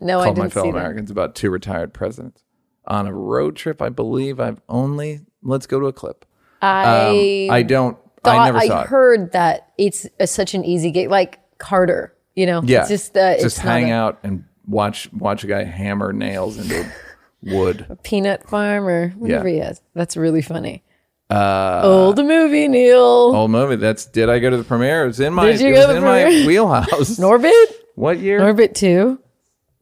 No, 0.00 0.20
I 0.20 0.24
called 0.26 0.38
My 0.38 0.44
didn't 0.44 0.52
Fellow 0.54 0.66
see 0.66 0.72
that. 0.72 0.78
Americans 0.78 1.10
about 1.10 1.34
two 1.34 1.50
retired 1.50 1.92
presidents 1.92 2.42
on 2.86 3.06
a 3.06 3.12
road 3.14 3.56
trip. 3.56 3.80
I 3.82 3.88
believe 3.88 4.38
I've 4.40 4.60
only 4.68 5.20
let's 5.42 5.66
go 5.66 5.80
to 5.80 5.86
a 5.86 5.92
clip. 5.92 6.24
I 6.62 7.46
Um, 7.48 7.54
I 7.54 7.62
don't. 7.62 7.98
I 8.24 8.44
never 8.46 8.60
saw 8.60 8.78
I 8.78 8.82
it. 8.82 8.86
heard 8.86 9.32
that 9.32 9.72
it's 9.78 10.06
a, 10.20 10.26
such 10.28 10.54
an 10.54 10.64
easy 10.64 10.90
gig, 10.92 11.10
like 11.10 11.40
Carter. 11.58 12.14
You 12.36 12.46
know, 12.46 12.62
Yeah, 12.64 12.80
it's 12.80 12.88
just 12.88 13.16
uh, 13.16 13.34
just 13.34 13.44
it's 13.44 13.58
hang 13.58 13.90
a 13.90 13.94
out 13.94 14.18
and 14.22 14.44
watch 14.66 15.12
watch 15.12 15.44
a 15.44 15.46
guy 15.48 15.64
hammer 15.64 16.12
nails 16.12 16.56
into 16.56 16.90
wood. 17.42 17.84
A 17.90 17.96
peanut 17.96 18.48
farm 18.48 18.86
or 18.86 19.08
whatever 19.10 19.48
Yeah. 19.48 19.54
he 19.54 19.60
has. 19.60 19.82
That's 19.94 20.16
really 20.16 20.40
funny. 20.40 20.82
Old 21.30 22.18
movie, 22.18 22.68
Neil. 22.68 22.98
Old 23.00 23.50
movie. 23.50 23.76
That's 23.76 24.04
did 24.06 24.28
I 24.30 24.38
go 24.38 24.50
to 24.50 24.56
the 24.56 24.64
premiere? 24.64 25.04
It 25.04 25.08
was 25.08 25.20
in 25.20 25.32
my 25.34 25.46
Did 25.46 25.60
you 25.60 25.68
it 25.68 25.74
go 25.74 25.86
to 25.88 25.92
the 25.94 25.96
in 25.98 26.04
my 26.04 26.22
premiere? 26.24 26.46
wheelhouse. 26.46 27.18
Norbit? 27.18 27.52
what 27.96 28.18
year? 28.18 28.38
Norbit 28.40 28.74
2? 28.74 29.18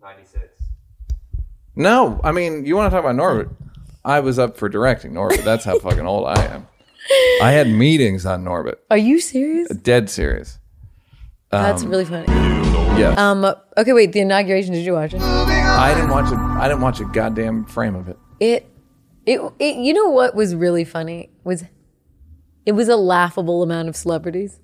Ninety 0.03 0.25
six. 0.25 0.45
No, 1.77 2.21
I 2.25 2.33
mean 2.33 2.65
you 2.65 2.77
want 2.77 2.91
to 2.91 2.97
talk 2.97 3.05
about 3.05 3.17
Norbit. 3.17 3.51
I 4.05 4.21
was 4.21 4.39
up 4.39 4.57
for 4.57 4.69
directing 4.69 5.13
Norbit. 5.13 5.45
That's 5.45 5.65
how 5.65 5.79
fucking 5.79 6.07
old 6.07 6.27
I 6.27 6.43
am. 6.47 6.67
I 7.43 7.53
had 7.53 7.69
meetings 7.69 8.25
on 8.27 8.45
Norbit. 8.45 8.77
Are 8.91 8.97
you 8.97 9.21
serious? 9.21 9.69
Dead 9.69 10.09
serious. 10.11 10.59
That's 11.51 11.83
really 11.83 12.05
funny. 12.05 12.27
Yes. 12.99 13.19
Um. 13.19 13.45
Okay, 13.77 13.93
wait. 13.93 14.13
The 14.13 14.21
inauguration. 14.21 14.73
Did 14.75 14.85
you 14.85 14.93
watch 14.93 15.15
it? 15.15 15.21
I 15.21 15.95
didn't 15.95 16.11
watch 16.11 16.31
it. 16.33 16.39
I 16.39 16.69
didn't 16.69 16.83
watch 16.83 17.01
a 17.01 17.05
goddamn 17.05 17.65
frame 17.65 17.95
of 17.97 18.09
it. 18.09 18.19
It. 18.39 18.71
It. 19.27 19.41
It. 19.59 19.77
You 19.77 19.93
know 19.95 20.11
what 20.11 20.35
was 20.35 20.55
really 20.55 20.85
funny 20.85 21.31
was, 21.43 21.65
it 22.67 22.73
was 22.73 22.89
a 22.89 22.97
laughable 22.97 23.63
amount 23.63 23.89
of 23.89 23.97
celebrities. 23.97 24.61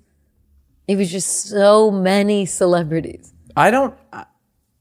It 0.87 0.97
was 0.97 1.11
just 1.11 1.49
so 1.49 1.91
many 1.91 2.45
celebrities. 2.45 3.33
I 3.55 3.71
don't. 3.71 3.93
I, 4.13 4.25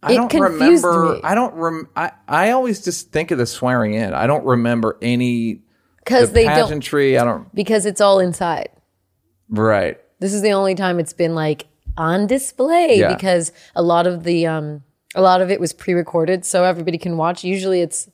I 0.02 0.12
It 0.12 0.16
don't 0.16 0.34
remember. 0.34 1.14
me. 1.14 1.20
I 1.24 1.34
don't 1.34 1.54
rem. 1.54 1.88
I, 1.96 2.12
I 2.28 2.50
always 2.50 2.84
just 2.84 3.10
think 3.10 3.30
of 3.32 3.38
the 3.38 3.46
swearing 3.46 3.94
in. 3.94 4.12
I 4.14 4.26
don't 4.28 4.44
remember 4.44 4.98
any 5.02 5.62
the 6.06 6.10
Because 6.14 6.32
they 6.32 6.44
don't. 6.44 7.18
I 7.18 7.24
don't. 7.24 7.54
Because 7.54 7.86
it's 7.86 8.00
all 8.00 8.18
inside. 8.20 8.68
Right. 9.48 9.98
This 10.20 10.32
is 10.32 10.42
the 10.42 10.52
only 10.52 10.74
time 10.74 10.98
it's 10.98 11.12
been 11.12 11.34
like 11.34 11.66
on 11.96 12.26
display 12.26 12.98
Yeah. 12.98 13.14
because 13.14 13.52
a 13.74 13.82
lot 13.82 14.06
of 14.06 14.24
the 14.24 14.46
um 14.46 14.82
a 15.14 15.22
lot 15.22 15.40
of 15.40 15.50
it 15.50 15.60
was 15.60 15.72
pre-recorded 15.72 16.44
so 16.44 16.64
everybody 16.64 16.98
can 16.98 17.16
watch. 17.16 17.44
Usually 17.44 17.80
it's 17.80 18.08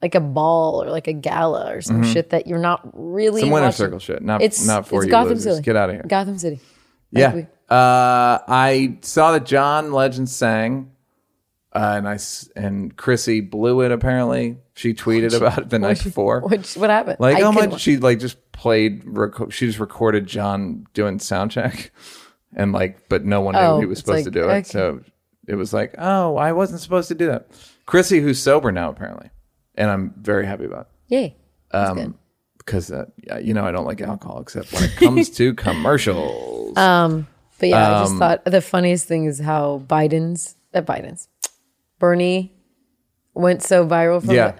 like 0.00 0.14
a 0.14 0.20
ball 0.20 0.82
or 0.82 0.90
like 0.90 1.06
a 1.08 1.12
gala 1.12 1.72
or 1.72 1.80
some 1.80 2.02
shit 2.02 2.30
that 2.30 2.46
you're 2.46 2.58
not 2.58 2.80
really 2.92 3.40
Mm-hmm. 3.42 3.46
Some 3.46 3.50
winner 3.52 3.66
watching. 3.66 3.76
circle 3.76 3.98
shit. 3.98 4.22
Not 4.22 4.42
It's 4.42 4.66
not 4.66 4.86
for 4.86 5.00
it's 5.00 5.06
you 5.06 5.10
Gotham 5.10 5.34
losers. 5.34 5.54
City. 5.56 5.64
Get 5.64 5.76
out 5.76 5.88
of 5.90 5.96
here. 5.96 6.04
Gotham 6.06 6.38
City. 6.38 6.60
Yeah. 7.10 7.34
we- 7.34 7.46
Uh, 7.70 8.38
I 8.46 8.98
saw 9.00 9.32
that 9.32 9.46
John 9.46 9.92
Legend 9.92 10.28
sang, 10.28 10.90
uh, 11.74 11.94
and 11.96 12.08
I 12.08 12.14
s- 12.14 12.48
and 12.56 12.96
Chrissy 12.96 13.40
blew 13.40 13.80
it. 13.82 13.90
Apparently, 13.92 14.56
she 14.74 14.94
tweeted 14.94 15.34
about 15.36 15.58
it 15.58 15.70
the 15.70 15.78
night 15.78 16.02
before. 16.02 16.40
Which 16.42 16.76
what 16.76 16.90
happened? 16.90 17.16
Like, 17.20 17.42
I 17.42 17.50
my! 17.50 17.60
couldn't- 17.62 17.78
She 17.80 17.96
like 17.96 18.18
just 18.20 18.52
played. 18.52 19.04
Reco- 19.04 19.52
she 19.52 19.66
just 19.66 19.78
recorded 19.80 20.26
John 20.26 20.86
doing 20.94 21.18
sound 21.18 21.50
check, 21.50 21.92
and 22.56 22.72
like, 22.72 23.08
but 23.08 23.24
no 23.24 23.40
one 23.40 23.54
knew 23.54 23.60
Oh, 23.60 23.80
he 23.80 23.86
was 23.86 23.98
it's 23.98 24.06
supposed 24.06 24.26
like, 24.26 24.32
to 24.34 24.40
do 24.40 24.44
okay. 24.46 24.58
it. 24.58 24.66
So 24.66 25.00
it 25.48 25.56
was 25.56 25.72
like, 25.72 25.94
oh, 25.98 26.36
I 26.36 26.52
wasn't 26.52 26.80
supposed 26.80 27.08
to 27.08 27.14
do 27.14 27.26
that. 27.26 27.48
Chrissy, 27.86 28.20
who's 28.20 28.38
sober 28.40 28.72
now, 28.72 28.88
apparently, 28.90 29.30
and 29.74 29.90
I'm 29.90 30.14
very 30.16 30.46
happy 30.46 30.64
about 30.64 30.88
it 31.08 31.14
Yay. 31.14 31.36
That's 31.70 31.92
good. 31.94 32.04
um, 32.06 32.18
because 32.58 32.90
uh, 32.90 33.06
yeah, 33.26 33.38
you 33.38 33.52
know 33.52 33.64
I 33.66 33.72
don't 33.72 33.84
like 33.84 34.00
alcohol 34.00 34.40
except 34.40 34.72
when 34.72 34.84
it 34.84 34.96
comes 34.96 35.28
to 35.30 35.52
commercials. 36.08 36.72
But 36.76 37.68
yeah, 37.68 37.88
I 37.90 37.94
um, 38.00 38.04
just 38.06 38.16
thought 38.18 38.44
the 38.44 38.60
funniest 38.60 39.06
thing 39.06 39.26
is 39.26 39.38
how 39.38 39.82
Biden's 39.86 40.56
that 40.72 40.86
Biden's 40.86 41.28
Bernie 42.04 42.52
went 43.32 43.62
so 43.62 43.86
viral 43.86 44.20
from 44.22 44.34
yeah, 44.34 44.48
it. 44.50 44.58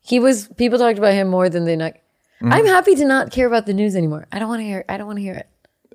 He 0.00 0.18
was 0.18 0.48
people 0.56 0.76
talked 0.76 0.98
about 0.98 1.12
him 1.14 1.28
more 1.28 1.48
than 1.48 1.64
they 1.64 1.76
not. 1.76 1.92
Mm-hmm. 1.92 2.52
I'm 2.52 2.66
happy 2.66 2.96
to 2.96 3.04
not 3.04 3.30
care 3.30 3.46
about 3.46 3.64
the 3.66 3.72
news 3.74 3.94
anymore. 3.94 4.26
I 4.32 4.40
don't 4.40 4.48
want 4.48 4.58
to 4.60 4.64
hear. 4.64 4.84
I 4.88 4.96
don't 4.96 5.06
want 5.06 5.18
to 5.18 5.22
hear 5.22 5.34
it. 5.34 5.48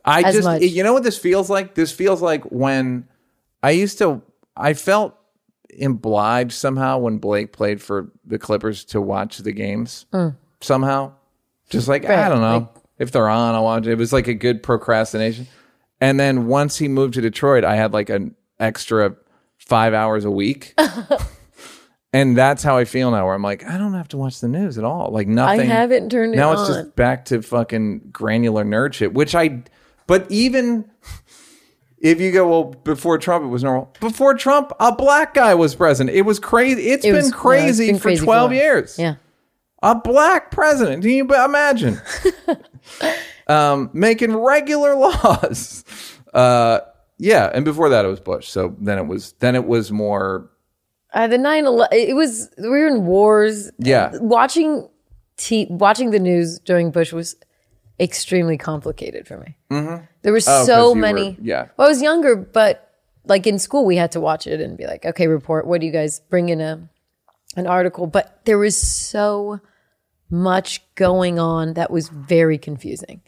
I 0.06 0.24
just 0.32 0.46
much. 0.46 0.62
you 0.62 0.84
know 0.84 0.94
what 0.94 1.04
this 1.04 1.18
feels 1.18 1.50
like. 1.50 1.76
This 1.76 1.92
feels 1.92 2.22
like 2.22 2.44
when 2.46 3.08
I 3.62 3.72
used 3.72 3.98
to. 3.98 4.22
I 4.56 4.74
felt 4.74 5.16
obliged 5.82 6.54
somehow 6.54 6.98
when 7.00 7.18
Blake 7.18 7.52
played 7.52 7.82
for 7.82 8.10
the 8.26 8.40
Clippers 8.40 8.86
to 8.86 9.02
watch 9.02 9.40
the 9.40 9.52
games 9.52 10.06
somehow. 10.62 11.12
Just 11.70 11.90
like 11.90 12.06
I 12.06 12.16
Mm. 12.16 12.30
Don't 12.30 12.42
know 12.42 12.58
like- 12.58 12.84
if 13.00 13.12
they're 13.12 13.30
on, 13.30 13.54
I'll 13.56 13.66
watch 13.66 13.86
it. 13.86 13.92
It 13.92 13.98
was 13.98 14.14
like 14.14 14.28
a 14.28 14.34
good 14.34 14.64
procrastination. 14.64 15.46
And 16.00 16.18
then 16.18 16.48
once 16.48 16.78
he 16.78 16.88
moved 16.88 17.16
to 17.16 17.22
Detroit, 17.22 17.66
I 17.66 17.76
had 17.76 17.92
like 17.92 18.10
an 18.10 18.36
extra 18.60 19.16
five 19.70 19.94
hours 19.94 20.26
a 20.26 20.32
week. 20.32 20.74
and 22.14 22.36
that's 22.36 22.64
how 22.64 22.78
I 22.78 22.86
feel 22.86 23.12
now, 23.12 23.26
where 23.26 23.36
I'm 23.36 23.42
like, 23.44 23.64
I 23.66 23.78
don't 23.78 23.94
have 23.94 24.08
to 24.10 24.18
watch 24.18 24.40
the 24.42 24.48
news 24.50 24.78
at 24.78 24.84
all. 24.84 25.12
Like 25.12 25.28
nothing. 25.28 25.62
I 25.62 25.64
haven't 25.66 26.10
turned 26.10 26.34
it 26.34 26.38
now 26.38 26.50
on. 26.54 26.60
it's 26.60 26.68
just 26.76 26.96
back 26.96 27.26
to 27.26 27.42
fucking 27.42 28.10
granular 28.12 28.66
nerd 28.66 28.94
shit, 28.94 29.14
which 29.14 29.36
I. 29.36 29.64
But 30.08 30.26
even 30.32 30.90
if 32.00 32.20
you 32.20 32.32
go, 32.32 32.50
well, 32.50 32.64
before 32.64 33.18
Trump, 33.20 33.46
it 33.46 33.50
was 33.50 33.64
normal. 33.64 33.94
Before 34.00 34.34
Trump, 34.34 34.72
a 34.80 34.94
black 34.94 35.34
guy 35.36 35.54
was 35.54 35.76
president. 35.76 36.16
It 36.18 36.24
was 36.24 36.40
crazy. 36.40 36.90
It's 36.90 37.06
It 37.06 37.10
been 37.10 37.16
was- 37.18 37.26
yeah, 37.26 37.30
it's 37.30 37.36
crazy 37.42 37.86
been 37.88 37.98
for 37.98 38.02
crazy 38.04 38.18
for 38.20 38.24
a 38.24 38.26
12 38.26 38.50
while. 38.52 38.58
years. 38.60 38.98
yeah. 39.00 39.16
A 39.82 39.96
black 39.96 40.52
president. 40.52 41.04
Can 41.04 41.12
you 41.12 41.24
imagine? 41.24 42.02
um, 43.48 43.90
making 43.94 44.36
regular 44.36 44.94
laws. 44.96 45.86
Uh, 46.34 46.80
yeah, 47.20 47.52
and 47.54 47.64
before 47.64 47.90
that 47.90 48.04
it 48.06 48.08
was 48.08 48.20
Bush. 48.20 48.48
So 48.50 48.76
then 48.80 48.98
it 48.98 49.06
was 49.06 49.34
then 49.40 49.56
it 49.56 49.66
was 49.68 49.92
more 49.92 50.50
Uh, 51.14 51.28
the 51.28 51.38
9 51.38 51.66
11, 51.66 51.98
it 51.98 52.16
was, 52.16 52.50
we 52.58 52.68
were 52.70 52.88
in 52.88 53.06
wars. 53.06 53.72
Yeah. 53.78 54.12
Watching 54.22 54.88
t- 55.38 55.68
watching 55.70 56.12
the 56.12 56.20
news 56.20 56.60
during 56.60 56.92
Bush 56.92 57.12
was 57.14 57.36
extremely 58.00 58.58
complicated 58.58 59.28
for 59.28 59.38
me. 59.38 59.58
Mm-hmm. 59.72 60.06
There 60.22 60.32
were 60.32 60.40
Oh, 60.48 60.66
so 60.66 60.82
you 60.82 60.90
were- 60.96 61.02
many. 61.02 61.38
yeah. 61.42 61.68
Well, 61.78 61.88
I 61.88 61.90
was 61.92 62.02
younger, 62.02 62.36
but 62.36 62.86
like 63.26 63.46
in 63.48 63.60
school, 63.60 63.86
we 63.86 63.96
had 63.98 64.12
to 64.14 64.20
watch 64.22 64.48
it 64.48 64.62
and 64.62 64.78
be 64.78 64.86
like, 64.88 65.06
okay, 65.06 65.28
report. 65.28 65.68
What 65.68 65.82
do 65.82 65.86
you 65.88 65.92
guys 65.94 66.20
bring 66.30 66.50
in 66.50 66.62
a, 66.62 66.88
an 67.58 67.68
article? 67.68 68.08
But 68.08 68.40
there 68.46 68.58
was 68.58 68.78
so 68.78 69.60
much 70.30 70.82
going 70.96 71.40
on 71.40 71.74
that 71.74 71.90
was 71.92 72.10
very 72.10 72.58
confusing. 72.58 73.22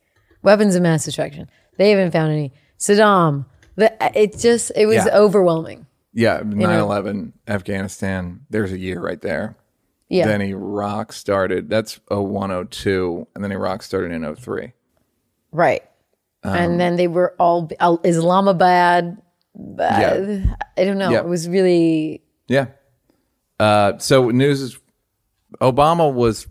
Weapons 0.44 0.76
of 0.76 0.82
mass 0.84 1.04
destruction. 1.06 1.50
They 1.78 1.90
haven't 1.92 2.12
found 2.12 2.32
any. 2.32 2.54
Saddam. 2.80 3.46
The, 3.76 3.94
it 4.20 4.38
just, 4.38 4.72
it 4.76 4.86
was 4.86 4.98
Yeah. 4.98 5.18
overwhelming. 5.18 5.86
yeah, 6.14 6.42
9-11, 6.42 7.32
Afghanistan, 7.48 8.42
there's 8.50 8.72
a 8.72 8.78
year 8.78 9.00
right 9.00 9.22
there. 9.22 9.56
Yeah. 10.10 10.28
Then 10.28 10.42
Iraq 10.42 11.14
started. 11.14 11.70
That's 11.70 12.00
0102, 12.10 13.28
and 13.34 13.44
then 13.44 13.52
Iraq 13.54 13.82
started 13.82 14.12
in 14.12 14.36
03. 14.36 14.74
Right. 15.54 15.84
Um, 16.44 16.56
and 16.56 16.80
then 16.82 16.96
they 16.98 17.08
were 17.08 17.34
all 17.40 17.70
Al- 17.80 18.02
Islamabad. 18.04 19.22
Yeah. 19.78 20.56
I 20.78 20.84
don't 20.84 20.98
know. 20.98 21.12
Yeah. 21.12 21.20
It 21.20 21.28
was 21.28 21.48
really 21.48 22.22
Yeah. 22.48 22.68
Uh, 23.60 23.98
so 24.00 24.30
news 24.32 24.60
is 24.62 24.80
Obama 25.62 26.12
was 26.12 26.48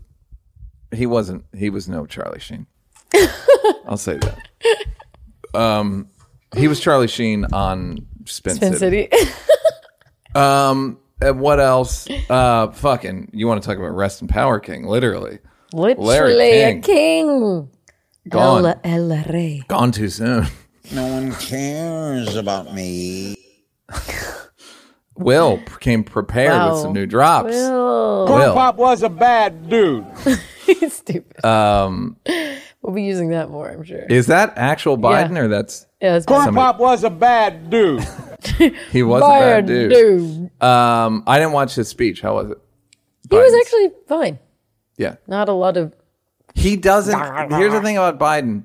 he 0.93 1.05
wasn't 1.05 1.43
he 1.53 1.69
was 1.69 1.89
no 1.89 2.05
Charlie 2.05 2.39
Sheen. 2.39 2.67
I'll 3.85 3.97
say 3.97 4.17
that. 4.17 4.37
Um, 5.53 6.09
he 6.55 6.67
was 6.67 6.79
Charlie 6.79 7.07
Sheen 7.07 7.45
on 7.53 8.05
Spin, 8.25 8.55
Spin 8.55 8.77
City. 8.77 9.09
City. 9.11 9.31
Um, 10.33 10.97
and 11.21 11.41
what 11.41 11.59
else? 11.59 12.07
Uh, 12.29 12.71
fucking, 12.71 13.31
you 13.33 13.47
want 13.47 13.61
to 13.61 13.67
talk 13.67 13.77
about 13.77 13.93
Rest 13.93 14.21
and 14.21 14.29
Power 14.29 14.61
King? 14.61 14.85
Literally 14.87 15.39
Literally 15.73 16.51
King. 16.51 16.77
a 16.77 16.81
king. 16.81 17.69
Gone. 18.29 18.65
El, 18.65 19.09
el 19.11 19.23
Rey. 19.25 19.61
gone 19.67 19.91
too 19.91 20.07
soon. 20.07 20.47
No 20.93 21.05
one 21.07 21.33
cares 21.33 22.37
about 22.37 22.73
me. 22.73 23.35
Will 25.17 25.61
came 25.81 26.05
prepared 26.05 26.51
Wow. 26.53 26.71
with 26.71 26.81
some 26.81 26.93
new 26.93 27.05
drops. 27.05 27.53
Oh, 27.53 28.33
Will. 28.33 28.53
Pop 28.53 28.77
was 28.77 29.03
a 29.03 29.09
bad 29.09 29.69
dude. 29.69 30.05
he's 30.65 30.93
stupid. 30.93 31.43
Um, 31.45 32.15
We'll 32.81 32.95
be 32.95 33.03
using 33.03 33.29
that 33.29 33.49
more, 33.49 33.69
I'm 33.69 33.83
sure. 33.83 33.99
is 34.09 34.27
that 34.27 34.53
actual 34.57 34.97
Biden 34.97 35.37
or 35.37 35.47
that's 35.47 35.85
yeah, 36.01 36.15
it's 36.15 36.25
Corn 36.25 36.45
Somebody- 36.45 36.63
Pop 36.65 36.79
was 36.79 37.03
a 37.03 37.09
bad 37.11 37.69
dude. 37.69 38.03
he 38.91 39.03
was 39.03 39.21
a 39.21 39.27
bad 39.27 39.67
dude. 39.67 40.49
Um, 40.61 41.23
I 41.27 41.37
didn't 41.37 41.51
watch 41.53 41.75
his 41.75 41.87
speech. 41.89 42.21
How 42.21 42.33
was 42.33 42.49
it? 42.51 42.57
He 43.29 43.35
was 43.37 43.51
Biden's. 43.53 43.61
actually 43.61 43.91
fine. 44.07 44.39
Yeah. 44.97 45.15
Not 45.27 45.47
a 45.47 45.53
lot 45.53 45.77
of. 45.77 45.93
He 46.55 46.75
doesn't. 46.75 47.17
Here's 47.51 47.71
the 47.71 47.81
thing 47.81 47.97
about 47.97 48.19
Biden. 48.19 48.63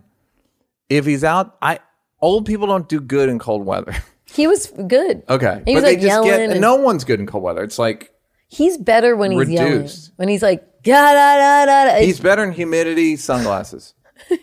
If 0.89 1.05
he's 1.05 1.23
out, 1.25 1.57
I 1.61 1.81
old 2.21 2.47
people 2.47 2.67
don't 2.67 2.89
do 2.89 3.01
good 3.01 3.29
in 3.29 3.39
cold 3.39 3.65
weather. 3.67 3.95
He 4.29 4.49
was 4.49 4.67
good. 4.89 5.23
Okay, 5.29 5.63
He 5.67 5.75
was 5.77 5.85
but 5.85 5.89
like 5.91 5.99
just 6.01 6.07
yelling. 6.09 6.29
get. 6.29 6.51
and- 6.51 6.61
No 6.61 6.75
one's 6.75 7.05
good 7.05 7.21
in 7.21 7.27
cold 7.27 7.45
weather. 7.45 7.63
It's 7.63 7.79
like 7.79 8.13
he's 8.49 8.77
better 8.77 9.15
when 9.15 9.31
he's 9.31 9.49
yelling. 9.49 9.73
Reduced. 9.75 10.11
When 10.17 10.29
he's 10.29 10.43
like, 10.43 10.83
da 10.83 10.93
da 11.13 11.37
da 11.37 11.65
da. 11.67 11.85
da. 11.93 12.05
he's 12.05 12.19
better 12.19 12.43
in 12.43 12.51
humidity, 12.51 13.15
sunglasses. 13.17 13.95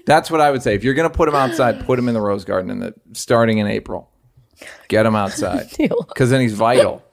That's 0.05 0.31
what 0.31 0.41
I 0.41 0.51
would 0.51 0.61
say. 0.63 0.75
If 0.75 0.83
you're 0.83 0.93
gonna 0.93 1.09
put 1.09 1.27
him 1.29 1.35
outside, 1.35 1.85
put 1.85 1.99
him 1.99 2.07
in 2.07 2.13
the 2.13 2.21
rose 2.21 2.45
garden 2.45 2.69
in 2.71 2.79
the 2.79 2.93
starting 3.13 3.57
in 3.57 3.67
April. 3.67 4.09
Get 4.87 5.05
him 5.05 5.15
outside 5.15 5.69
because 5.77 6.29
then 6.29 6.41
he's 6.41 6.53
vital. 6.53 7.03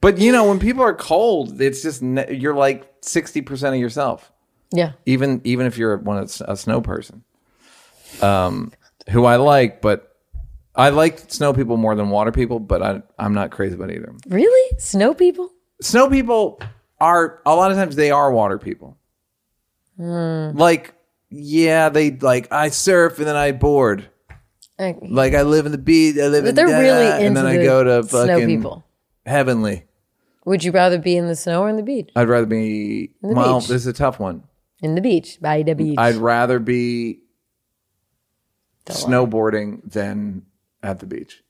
But 0.00 0.18
you 0.18 0.32
know, 0.32 0.48
when 0.48 0.58
people 0.58 0.82
are 0.82 0.94
cold, 0.94 1.60
it's 1.60 1.82
just 1.82 2.02
you're 2.02 2.54
like 2.54 2.92
sixty 3.02 3.42
percent 3.42 3.74
of 3.74 3.80
yourself. 3.80 4.32
Yeah. 4.70 4.92
even 5.06 5.40
even 5.44 5.66
if 5.66 5.78
you're 5.78 5.96
one 5.96 6.18
that's 6.18 6.42
a 6.42 6.54
snow 6.56 6.80
person, 6.82 7.24
um, 8.20 8.72
who 9.10 9.24
I 9.24 9.36
like, 9.36 9.80
but 9.80 10.14
I 10.74 10.90
like 10.90 11.30
snow 11.32 11.54
people 11.54 11.76
more 11.78 11.94
than 11.94 12.10
water 12.10 12.32
people, 12.32 12.60
but 12.60 12.82
I 12.82 13.02
I'm 13.18 13.34
not 13.34 13.50
crazy 13.50 13.74
about 13.74 13.90
either. 13.90 14.14
Really? 14.28 14.78
Snow 14.78 15.14
people? 15.14 15.50
Snow 15.80 16.08
people 16.10 16.60
are 17.00 17.40
a 17.46 17.54
lot 17.54 17.70
of 17.70 17.76
times 17.76 17.96
they 17.96 18.10
are 18.10 18.30
water 18.30 18.58
people. 18.58 18.96
Like, 19.98 20.94
yeah, 21.30 21.88
they 21.88 22.12
like 22.12 22.52
I 22.52 22.68
surf 22.70 23.18
and 23.18 23.26
then 23.26 23.36
I 23.36 23.52
board. 23.52 24.08
Like, 24.78 24.98
Like 25.02 25.34
I 25.34 25.42
live 25.42 25.66
in 25.66 25.72
the 25.72 25.78
beach. 25.78 26.16
I 26.18 26.28
live 26.28 26.44
but 26.44 26.50
in 26.50 26.54
they're 26.54 26.66
da- 26.68 26.78
really 26.78 27.06
into 27.06 27.26
and 27.26 27.36
then 27.36 27.46
I 27.46 27.56
the 27.56 27.64
go 27.64 27.84
to 27.84 28.02
snow 28.08 28.26
fucking 28.26 28.46
people. 28.46 28.84
heavenly. 29.26 29.84
Would 30.44 30.64
you 30.64 30.70
rather 30.70 30.98
be 30.98 31.16
in 31.16 31.26
the 31.26 31.36
snow 31.36 31.62
or 31.62 31.68
in 31.68 31.76
the 31.76 31.82
beach? 31.82 32.10
I'd 32.16 32.28
rather 32.28 32.46
be. 32.46 33.10
the 33.20 33.28
well, 33.28 33.60
beach. 33.60 33.68
this 33.68 33.82
is 33.82 33.86
a 33.86 33.92
tough 33.92 34.18
one. 34.20 34.44
In 34.80 34.94
the 34.94 35.00
beach, 35.00 35.38
by 35.40 35.62
the 35.62 35.74
beach. 35.74 35.98
I'd 35.98 36.14
rather 36.14 36.58
be 36.58 37.20
snowboarding 38.86 39.90
than 39.90 40.42
at 40.82 41.00
the 41.00 41.06
beach. 41.06 41.42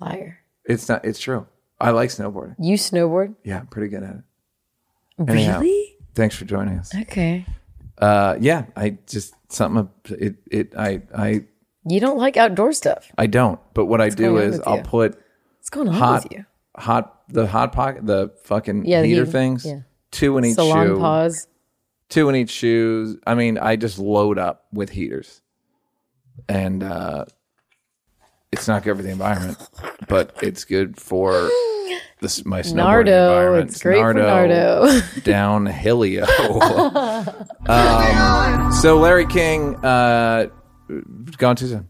Liar. 0.00 0.38
It's 0.64 0.88
not. 0.88 1.04
It's 1.04 1.18
true. 1.18 1.46
I 1.80 1.90
like 1.90 2.10
snowboarding. 2.10 2.54
You 2.58 2.76
snowboard? 2.76 3.34
Yeah, 3.44 3.58
I'm 3.58 3.66
pretty 3.66 3.88
good 3.88 4.04
at 4.04 4.14
it. 4.14 5.28
Anyhow. 5.28 5.60
Really? 5.60 5.96
Thanks 6.14 6.36
for 6.36 6.44
joining 6.44 6.78
us. 6.78 6.94
Okay. 6.94 7.44
Uh, 8.02 8.36
yeah, 8.40 8.64
I 8.76 8.98
just 9.06 9.34
something. 9.48 9.88
It 10.18 10.34
it 10.50 10.74
I 10.76 11.02
I 11.16 11.44
You 11.86 12.00
don't 12.00 12.18
like 12.18 12.36
outdoor 12.36 12.72
stuff. 12.72 13.10
I 13.16 13.26
don't. 13.28 13.60
But 13.74 13.86
what 13.86 14.00
I 14.00 14.08
do 14.08 14.38
is 14.38 14.60
I'll 14.66 14.78
you? 14.78 14.82
put 14.82 15.14
What's 15.58 15.70
going 15.70 15.88
on 15.88 15.94
hot 15.94 16.24
with 16.24 16.32
you? 16.32 16.44
hot 16.76 17.22
the 17.28 17.46
hot 17.46 17.72
pocket 17.72 18.04
the 18.06 18.32
fucking 18.44 18.84
Yeah, 18.86 19.02
heater 19.04 19.24
heat- 19.24 19.30
things. 19.32 19.64
yeah. 19.64 19.80
Two 20.10 20.36
in 20.38 20.44
each 20.44 20.56
Salon 20.56 20.86
shoe. 20.88 20.98
pause. 20.98 21.46
Two 22.08 22.28
in 22.28 22.34
each 22.36 22.50
shoes. 22.50 23.16
I 23.26 23.34
mean, 23.34 23.56
I 23.56 23.76
just 23.76 23.98
load 23.98 24.36
up 24.38 24.64
with 24.72 24.90
heaters, 24.90 25.40
and 26.48 26.82
uh, 26.82 27.24
it's 28.52 28.68
not 28.68 28.82
good 28.82 28.96
for 28.96 29.02
the 29.02 29.10
environment, 29.10 29.58
but 30.08 30.36
it's 30.42 30.64
good 30.64 31.00
for 31.00 31.50
this 32.20 32.44
my 32.44 32.60
snowboarding 32.60 32.74
Nardo. 32.76 33.22
environment. 33.30 33.70
It's 33.70 33.82
great 33.82 34.00
for 34.00 34.14
Nardo. 34.14 35.00
down 35.24 35.66
Hilio. 35.66 36.26
um, 37.68 38.72
so 38.72 38.98
Larry 38.98 39.26
King, 39.26 39.76
uh, 39.84 40.46
gone 41.38 41.56
too 41.56 41.68
soon. 41.68 41.88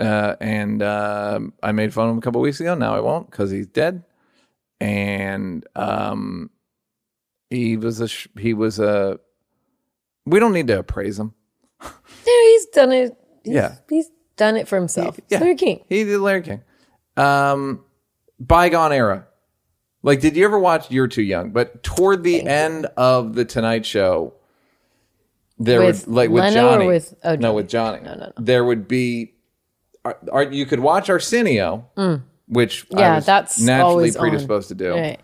Uh, 0.00 0.34
and 0.40 0.82
um 0.82 1.52
I 1.62 1.72
made 1.72 1.92
fun 1.92 2.06
of 2.08 2.12
him 2.12 2.18
a 2.18 2.22
couple 2.22 2.40
weeks 2.40 2.60
ago. 2.60 2.74
Now 2.74 2.94
I 2.96 3.00
won't 3.00 3.30
because 3.30 3.50
he's 3.50 3.66
dead. 3.66 4.04
And 4.80 5.64
um, 5.76 6.50
he 7.50 7.76
was 7.76 8.00
a 8.00 8.08
sh- 8.08 8.26
he 8.38 8.54
was 8.54 8.78
a. 8.80 9.20
We 10.26 10.40
don't 10.40 10.52
need 10.54 10.66
to 10.68 10.78
appraise 10.78 11.18
him. 11.18 11.34
no, 11.82 11.90
he's 12.24 12.66
done 12.66 12.90
it. 12.92 13.16
He's, 13.44 13.54
Yeah. 13.54 13.76
He's 13.88 14.10
done 14.42 14.56
it 14.56 14.66
for 14.66 14.76
himself. 14.76 15.18
Yeah. 15.28 15.38
Larry 15.38 15.54
King. 15.54 15.84
He 15.88 16.02
did 16.04 16.18
Larry 16.18 16.42
King. 16.42 16.60
Um, 17.16 17.84
bygone 18.40 18.92
era. 18.92 19.26
Like, 20.02 20.20
did 20.20 20.34
you 20.36 20.44
ever 20.44 20.58
watch? 20.58 20.90
You're 20.90 21.06
too 21.06 21.22
young, 21.22 21.50
but 21.50 21.82
toward 21.84 22.24
the 22.24 22.42
end 22.44 22.86
of 22.96 23.34
the 23.34 23.44
Tonight 23.44 23.86
Show, 23.86 24.34
there 25.58 25.80
With 25.80 26.08
would 26.08 26.14
like 26.14 26.30
with 26.30 26.42
Leno 26.42 26.54
Johnny. 26.72 26.86
with- 26.88 27.14
oh, 27.22 27.36
no, 27.36 27.52
with 27.54 27.68
Johnny. 27.68 28.00
No, 28.02 28.14
no, 28.14 28.20
no. 28.26 28.32
There 28.36 28.64
would 28.64 28.88
be. 28.88 29.34
Ar- 30.04 30.18
ar- 30.32 30.42
you 30.52 30.66
could 30.66 30.80
watch 30.80 31.08
Arsenio, 31.08 31.86
which 32.48 32.86
I 32.90 32.94
Mm. 32.94 32.98
Yeah, 32.98 33.14
was 33.16 33.26
that's 33.26 33.60
naturally 33.60 33.90
always 33.92 34.16
on. 34.16 34.28
predisposed 34.28 34.68
to 34.70 34.74
do. 34.74 34.90
Right. 34.92 35.20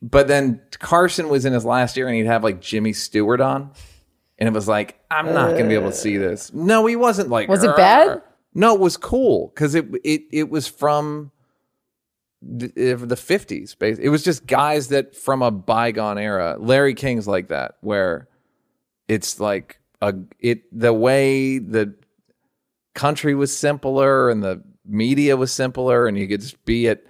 But 0.00 0.28
then 0.28 0.62
Carson 0.78 1.28
was 1.28 1.44
in 1.44 1.52
his 1.52 1.66
last 1.66 1.96
year, 1.98 2.06
and 2.06 2.16
he'd 2.16 2.24
have 2.26 2.42
like 2.42 2.60
Jimmy 2.62 2.94
Stewart 2.94 3.42
on, 3.42 3.72
and 4.38 4.48
it 4.48 4.52
was 4.52 4.68
like, 4.68 4.98
I'm 5.10 5.26
not 5.32 5.50
going 5.52 5.64
to 5.64 5.68
be 5.68 5.74
able 5.74 5.90
to 5.90 5.96
see 5.96 6.16
this. 6.16 6.50
Uh. 6.50 6.52
No, 6.54 6.86
he 6.86 6.96
wasn't 6.96 7.28
like. 7.30 7.48
Was 7.48 7.64
it 7.64 7.70
"Arr." 7.70 7.76
bad? 7.76 8.22
No, 8.54 8.74
it 8.74 8.80
was 8.80 8.96
cool 8.96 9.52
because 9.54 9.74
it 9.74 9.86
it 10.04 10.22
it 10.32 10.48
was 10.50 10.66
from 10.66 11.30
the, 12.42 12.66
eh, 12.76 12.94
the 12.98 13.14
50s. 13.16 13.78
bas- 13.78 13.98
It 13.98 14.08
was 14.08 14.22
just 14.22 14.46
guys 14.46 14.88
that 14.88 15.14
from 15.16 15.42
a 15.42 15.50
bygone 15.50 16.18
era. 16.18 16.56
Larry 16.58 16.94
King's 16.94 17.26
like 17.28 17.48
that, 17.48 17.76
where 17.80 18.28
it's 19.08 19.40
like 19.40 19.78
a 20.00 20.14
it 20.40 20.62
the 20.78 20.92
way 20.92 21.58
the 21.58 21.94
country 22.94 23.34
was 23.34 23.56
simpler 23.56 24.30
and 24.30 24.42
the 24.42 24.62
media 24.86 25.36
was 25.36 25.52
simpler, 25.52 26.06
and 26.06 26.16
you 26.18 26.26
could 26.28 26.40
just 26.40 26.62
be 26.64 26.88
at 26.88 27.02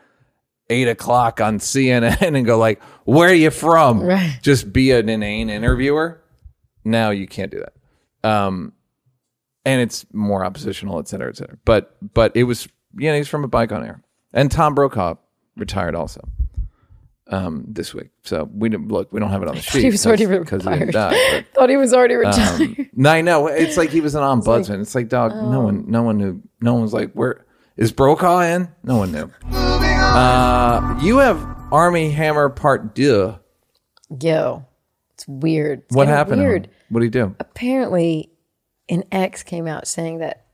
eight 0.68 0.88
o'clock 0.88 1.40
on 1.40 1.58
CNN 1.58 2.20
and 2.34 2.44
go 2.46 2.58
like, 2.58 2.82
"Where 3.04 3.30
are 3.30 3.34
you 3.34 3.50
from?" 3.50 4.00
Right. 4.02 4.38
Just 4.42 4.72
be 4.72 4.90
an 4.92 5.08
inane 5.08 5.48
interviewer. 5.50 6.22
Now 6.86 7.10
you 7.10 7.26
can't 7.26 7.50
do 7.50 7.58
that. 7.60 8.28
Um, 8.28 8.72
and 9.64 9.80
it's 9.80 10.06
more 10.12 10.44
oppositional, 10.44 10.98
et 11.00 11.08
cetera, 11.08 11.28
et 11.28 11.36
cetera. 11.36 11.58
But 11.64 11.96
but 12.14 12.34
it 12.36 12.44
was 12.44 12.68
you 12.96 13.10
know 13.10 13.16
he's 13.16 13.28
from 13.28 13.44
a 13.44 13.48
bygone 13.48 13.84
era, 13.84 14.00
and 14.32 14.50
Tom 14.50 14.74
Brokaw 14.74 15.16
retired 15.56 15.94
also 15.96 16.20
um, 17.28 17.64
this 17.68 17.92
week. 17.92 18.10
So 18.22 18.48
we 18.52 18.68
didn't 18.68 18.88
look. 18.88 19.12
We 19.12 19.18
don't 19.20 19.30
have 19.30 19.42
it 19.42 19.48
on 19.48 19.56
the 19.56 19.60
sheet. 19.70 19.82
he 19.82 19.90
was 19.90 20.06
already 20.06 20.26
because 20.26 20.62
he 20.62 20.70
didn't 20.70 20.86
retired. 20.88 21.10
die. 21.12 21.46
Thought 21.54 21.70
he 21.70 21.76
was 21.76 21.92
already 21.92 22.14
retired. 22.14 22.60
um, 22.60 22.90
no, 22.94 23.10
I 23.10 23.20
know. 23.20 23.48
It's 23.48 23.76
like 23.76 23.90
he 23.90 24.00
was 24.00 24.14
an 24.14 24.22
ombudsman. 24.22 24.80
It's 24.80 24.94
like 24.94 25.08
dog. 25.08 25.32
No 25.34 25.60
one. 25.60 25.90
No 25.90 26.02
one 26.02 26.16
knew. 26.18 26.40
No 26.60 26.74
one 26.74 26.82
was 26.82 26.92
like, 26.94 27.12
where 27.12 27.44
is 27.76 27.90
Brokaw 27.92 28.40
in? 28.40 28.68
No 28.84 28.96
one 28.98 29.10
knew. 29.12 29.30
Uh, 29.52 30.98
you 31.02 31.18
have 31.18 31.38
Armie 31.72 32.10
Hammer 32.10 32.48
Part 32.48 32.94
Deux. 32.94 33.34
Yo, 34.22 34.64
it's 35.14 35.26
weird. 35.26 35.82
It's 35.86 35.96
What 35.96 36.06
happened? 36.08 36.40
Weird. 36.42 36.70
What 36.88 37.00
do 37.00 37.04
you 37.06 37.10
do? 37.10 37.34
Apparently, 37.40 38.30
an 38.88 39.04
ex 39.10 39.42
came 39.42 39.66
out 39.66 39.86
saying 39.86 40.18
that 40.18 40.46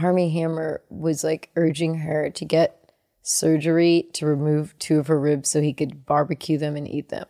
Armie 0.00 0.30
Hammer 0.30 0.82
was 0.88 1.22
like 1.22 1.50
urging 1.56 1.96
her 1.98 2.30
to 2.30 2.44
get 2.44 2.90
surgery 3.22 4.08
to 4.14 4.26
remove 4.26 4.76
two 4.78 4.98
of 4.98 5.06
her 5.06 5.18
ribs 5.20 5.48
so 5.48 5.60
he 5.60 5.72
could 5.72 6.04
barbecue 6.06 6.58
them 6.58 6.76
and 6.76 6.88
eat 6.88 7.08
them. 7.08 7.26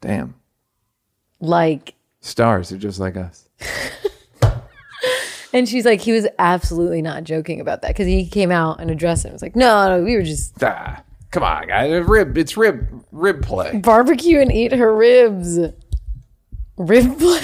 Damn. 0.00 0.34
Like, 1.40 1.94
Stars 2.20 2.70
are 2.72 2.76
just 2.78 3.00
like 3.00 3.16
us. 3.16 3.48
and 5.52 5.68
she's 5.68 5.84
like, 5.84 6.00
he 6.00 6.12
was 6.12 6.26
absolutely 6.38 7.00
not 7.02 7.24
joking 7.24 7.60
about 7.60 7.82
that 7.82 7.88
because 7.88 8.06
he 8.06 8.26
came 8.26 8.50
out 8.50 8.80
and 8.80 8.90
addressed 8.90 9.24
it. 9.24 9.28
and 9.28 9.32
was 9.34 9.42
like, 9.42 9.56
no, 9.56 9.88
no, 9.88 10.04
we 10.04 10.16
were 10.16 10.22
just 10.22 10.62
Ah, 10.62 11.02
come 11.30 11.42
on, 11.42 11.66
guys. 11.68 12.04
Rib. 12.06 12.36
It's 12.36 12.56
rib. 12.56 13.04
Rib 13.12 13.42
play. 13.42 13.78
barbecue 13.78 14.40
and 14.40 14.52
eat 14.52 14.72
her 14.72 14.94
ribs. 14.94 15.58
Rib 16.78 17.18
play. 17.18 17.40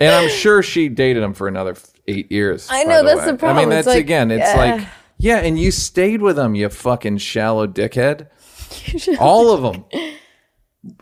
And 0.00 0.14
I'm 0.14 0.28
sure 0.28 0.62
she 0.62 0.88
dated 0.88 1.22
him 1.22 1.32
for 1.34 1.48
another 1.48 1.72
f- 1.72 1.86
eight 2.08 2.30
years. 2.32 2.68
I 2.70 2.84
know, 2.84 3.04
that's 3.04 3.20
way. 3.20 3.26
the 3.32 3.36
problem. 3.36 3.56
I 3.58 3.60
mean, 3.60 3.70
that's 3.70 3.86
like, 3.86 3.98
again. 3.98 4.30
It's 4.30 4.50
uh, 4.50 4.56
like, 4.56 4.88
yeah, 5.18 5.38
and 5.38 5.58
you 5.58 5.70
stayed 5.70 6.20
with 6.22 6.38
him, 6.38 6.54
you 6.54 6.68
fucking 6.68 7.18
shallow 7.18 7.66
dickhead. 7.66 8.28
All 9.20 9.52
of 9.52 9.62
them. 9.62 9.84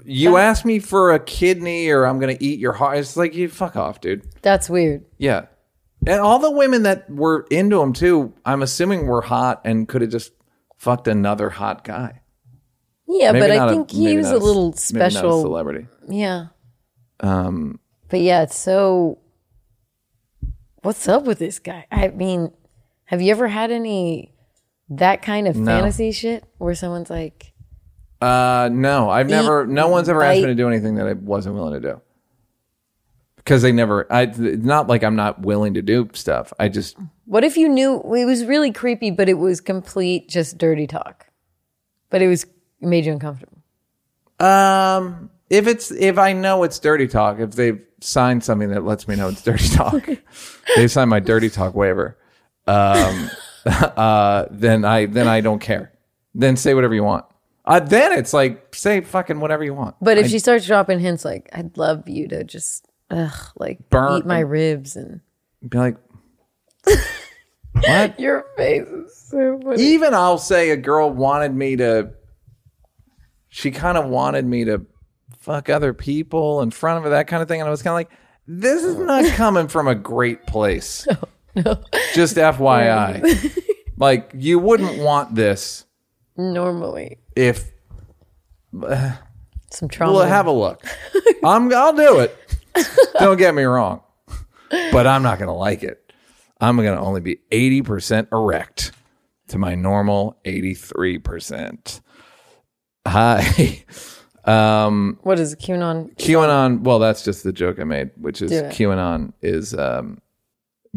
You 0.05 0.37
asked 0.37 0.67
me 0.67 0.79
for 0.79 1.13
a 1.13 1.19
kidney, 1.19 1.89
or 1.89 2.05
I'm 2.05 2.19
gonna 2.21 2.37
eat 2.39 2.59
your 2.59 2.73
heart. 2.75 2.99
It's 2.99 3.17
like 3.17 3.35
you 3.35 3.49
fuck 3.49 3.77
off, 3.77 4.01
dude. 4.03 4.23
That's 4.43 4.69
weird. 4.69 5.07
Yeah, 5.17 5.47
and 6.07 6.21
all 6.21 6.39
the 6.39 6.51
women 6.51 6.83
that 6.83 7.09
were 7.09 7.47
into 7.51 7.81
him 7.81 7.95
too. 7.95 8.35
I'm 8.45 8.61
assuming 8.63 9.07
were 9.07 9.23
hot 9.23 9.63
and 9.65 9.89
could 9.89 10.03
have 10.03 10.11
just 10.11 10.33
fucked 10.77 11.09
another 11.09 11.49
hot 11.49 11.85
guy. 11.85 12.21
Yeah, 13.09 13.33
Maybe 13.33 13.47
but 13.49 13.51
I 13.53 13.57
I 13.57 13.67
a- 13.67 13.71
think 13.71 13.91
he 13.91 14.19
was 14.19 14.31
a 14.31 14.37
little 14.37 14.67
not 14.67 14.75
a 14.77 14.81
special. 14.81 15.41
celebrity. 15.41 15.87
Yeah. 16.09 16.47
Um, 17.21 17.79
But 18.09 18.21
yeah, 18.21 18.43
it's 18.43 18.59
so. 18.59 19.19
What's 20.83 21.07
up 21.09 21.25
with 21.25 21.39
this 21.39 21.59
guy? 21.59 21.87
I 21.91 22.09
mean, 22.09 22.53
have 23.05 23.21
you 23.21 23.31
ever 23.33 23.49
had 23.49 23.71
any 23.71 24.33
that 24.89 25.23
kind 25.23 25.47
of 25.47 25.57
No. 25.57 25.67
fantasy 25.67 26.11
shit 26.13 26.45
where 26.59 26.75
someone's 26.75 27.11
like, 27.11 27.53
Uh, 28.21 28.69
no, 28.73 29.09
I've 29.11 29.29
never. 29.29 29.67
No 29.67 29.89
one's 29.89 30.09
ever 30.09 30.23
asked 30.23 30.41
me 30.41 30.47
to 30.47 30.55
do 30.55 30.69
anything 30.69 30.97
that 30.97 31.07
I 31.07 31.13
wasn't 31.15 31.55
willing 31.55 31.81
to 31.81 31.89
do. 31.89 32.01
Because 33.37 33.63
they 33.63 33.73
never. 33.73 34.07
I. 34.13 34.23
It's 34.23 34.39
not 34.39 34.87
like 34.89 35.03
I'm 35.03 35.17
not 35.17 35.41
willing 35.41 35.75
to 35.75 35.83
do 35.83 36.09
stuff. 36.13 36.53
I 36.59 36.69
just. 36.69 36.97
what 37.25 37.45
if 37.45 37.57
you 37.57 37.69
knew 37.69 37.97
it 37.97 38.25
was 38.27 38.45
really 38.45 38.73
creepy, 38.73 39.11
but 39.11 39.29
it 39.29 39.35
was 39.39 39.61
complete 39.61 40.29
just 40.29 40.59
dirty 40.59 40.87
talk, 40.87 41.27
but 42.11 42.21
it 42.21 42.29
was 42.29 42.45
it 42.45 42.89
made 42.89 43.07
you 43.07 43.13
uncomfortable? 43.13 43.59
Um, 44.39 45.31
if 45.51 45.67
it's 45.67 45.91
if 45.91 46.17
I 46.19 46.33
know 46.33 46.63
it's 46.63 46.79
dirty 46.79 47.09
talk, 47.09 47.41
if 47.41 47.51
they've 47.53 47.81
signed 48.01 48.43
something 48.45 48.71
that 48.71 48.85
lets 48.85 49.07
me 49.09 49.17
know 49.17 49.29
it's 49.29 49.43
dirty 49.43 49.69
talk, 49.77 50.09
they 50.77 50.89
signed 50.89 51.11
my 51.11 51.21
dirty 51.21 51.51
talk 51.51 51.75
waiver. 51.75 52.17
Um, 52.67 53.31
uh, 53.67 54.47
then 54.51 54.85
I 54.85 55.07
then 55.07 55.29
I 55.29 55.41
don't 55.41 55.59
care. 55.59 55.93
Then 56.35 56.57
say 56.57 56.73
whatever 56.75 56.95
you 56.95 57.03
want. 57.05 57.25
Uh, 57.65 57.81
then 57.81 58.13
it's 58.13 58.33
like 58.33 58.75
say 58.75 59.01
fucking 59.01 59.41
whatever 59.41 59.65
you 59.65 59.75
want. 59.75 59.97
But 60.01 60.17
if 60.19 60.29
she 60.29 60.39
starts 60.39 60.67
dropping 60.67 61.01
hints 61.01 61.25
like, 61.25 61.51
"I'd 61.53 61.77
love 61.77 62.09
you 62.09 62.29
to 62.29 62.45
just, 62.45 62.87
ugh, 63.11 63.33
like 63.57 63.91
Burn- 63.91 64.19
eat 64.19 64.27
my 64.27 64.41
ribs," 64.41 64.97
and 64.97 65.21
Be 65.69 65.77
like, 65.77 65.97
what? 67.73 68.19
your 68.19 68.47
face 68.57 68.87
is 68.89 69.17
so 69.17 69.61
funny. 69.63 69.83
even 69.83 70.15
I'll 70.15 70.39
say 70.39 70.71
a 70.71 70.77
girl 70.77 71.11
wanted 71.11 71.55
me 71.55 71.77
to. 71.77 72.13
She 73.49 73.71
kind 73.73 73.99
of 73.99 74.09
wanted 74.09 74.47
me 74.47 74.65
to 74.65 74.87
fuck 75.41 75.69
other 75.69 75.93
people 75.93 76.61
in 76.63 76.71
front 76.71 76.99
of 76.99 77.05
her, 77.05 77.11
that 77.11 77.27
kind 77.27 77.43
of 77.43 77.49
thing, 77.49 77.61
and 77.61 77.67
I 77.69 77.71
was 77.71 77.83
kind 77.83 77.93
of 77.93 77.97
like, 77.97 78.11
"This 78.47 78.85
is 78.85 78.97
not 78.97 79.25
coming 79.35 79.69
from 79.69 79.89
a 79.89 79.95
great 79.95 80.47
place." 80.47 81.07
No, 81.57 81.83
Just 82.15 82.37
FYI, 82.37 83.59
like 83.97 84.31
you 84.37 84.61
wouldn't 84.61 85.03
want 85.03 85.35
this 85.35 85.85
Normally, 86.37 87.19
if. 87.35 87.73
Uh, 88.81 89.17
Some 89.73 89.89
trauma. 89.89 90.13
Well, 90.13 90.29
have 90.29 90.47
a 90.47 90.53
look. 90.53 90.81
I'm. 91.45 91.75
I'll 91.75 91.93
do 91.93 92.21
it. 92.21 92.39
Don't 93.19 93.37
get 93.37 93.53
me 93.57 93.65
wrong, 93.65 94.01
but 94.93 95.09
I'm 95.09 95.25
not 95.25 95.41
gonna 95.41 95.57
like 95.57 95.83
it. 95.83 96.13
I'm 96.61 96.77
gonna 96.77 97.03
only 97.05 97.21
be 97.21 97.39
eighty 97.51 97.83
percent 97.83 98.29
erect 98.31 98.93
to 99.49 99.59
my 99.59 99.75
normal 99.75 100.39
eighty 100.45 100.75
three 100.75 101.19
percent. 101.19 102.01
Hi. 103.09 103.85
Um, 104.45 105.19
what 105.23 105.39
is 105.39 105.53
it, 105.53 105.61
QAnon? 105.61 106.15
QAnon. 106.17 106.83
Well, 106.83 106.99
that's 106.99 107.25
just 107.25 107.45
the 107.45 107.53
joke 107.53 107.79
I 107.79 107.85
made, 107.85 108.11
which 108.17 108.43
is 108.43 108.51
Do 108.51 108.59
it. 108.59 108.73
QAnon 108.73 109.33
is 109.43 109.75
um, 109.75 110.21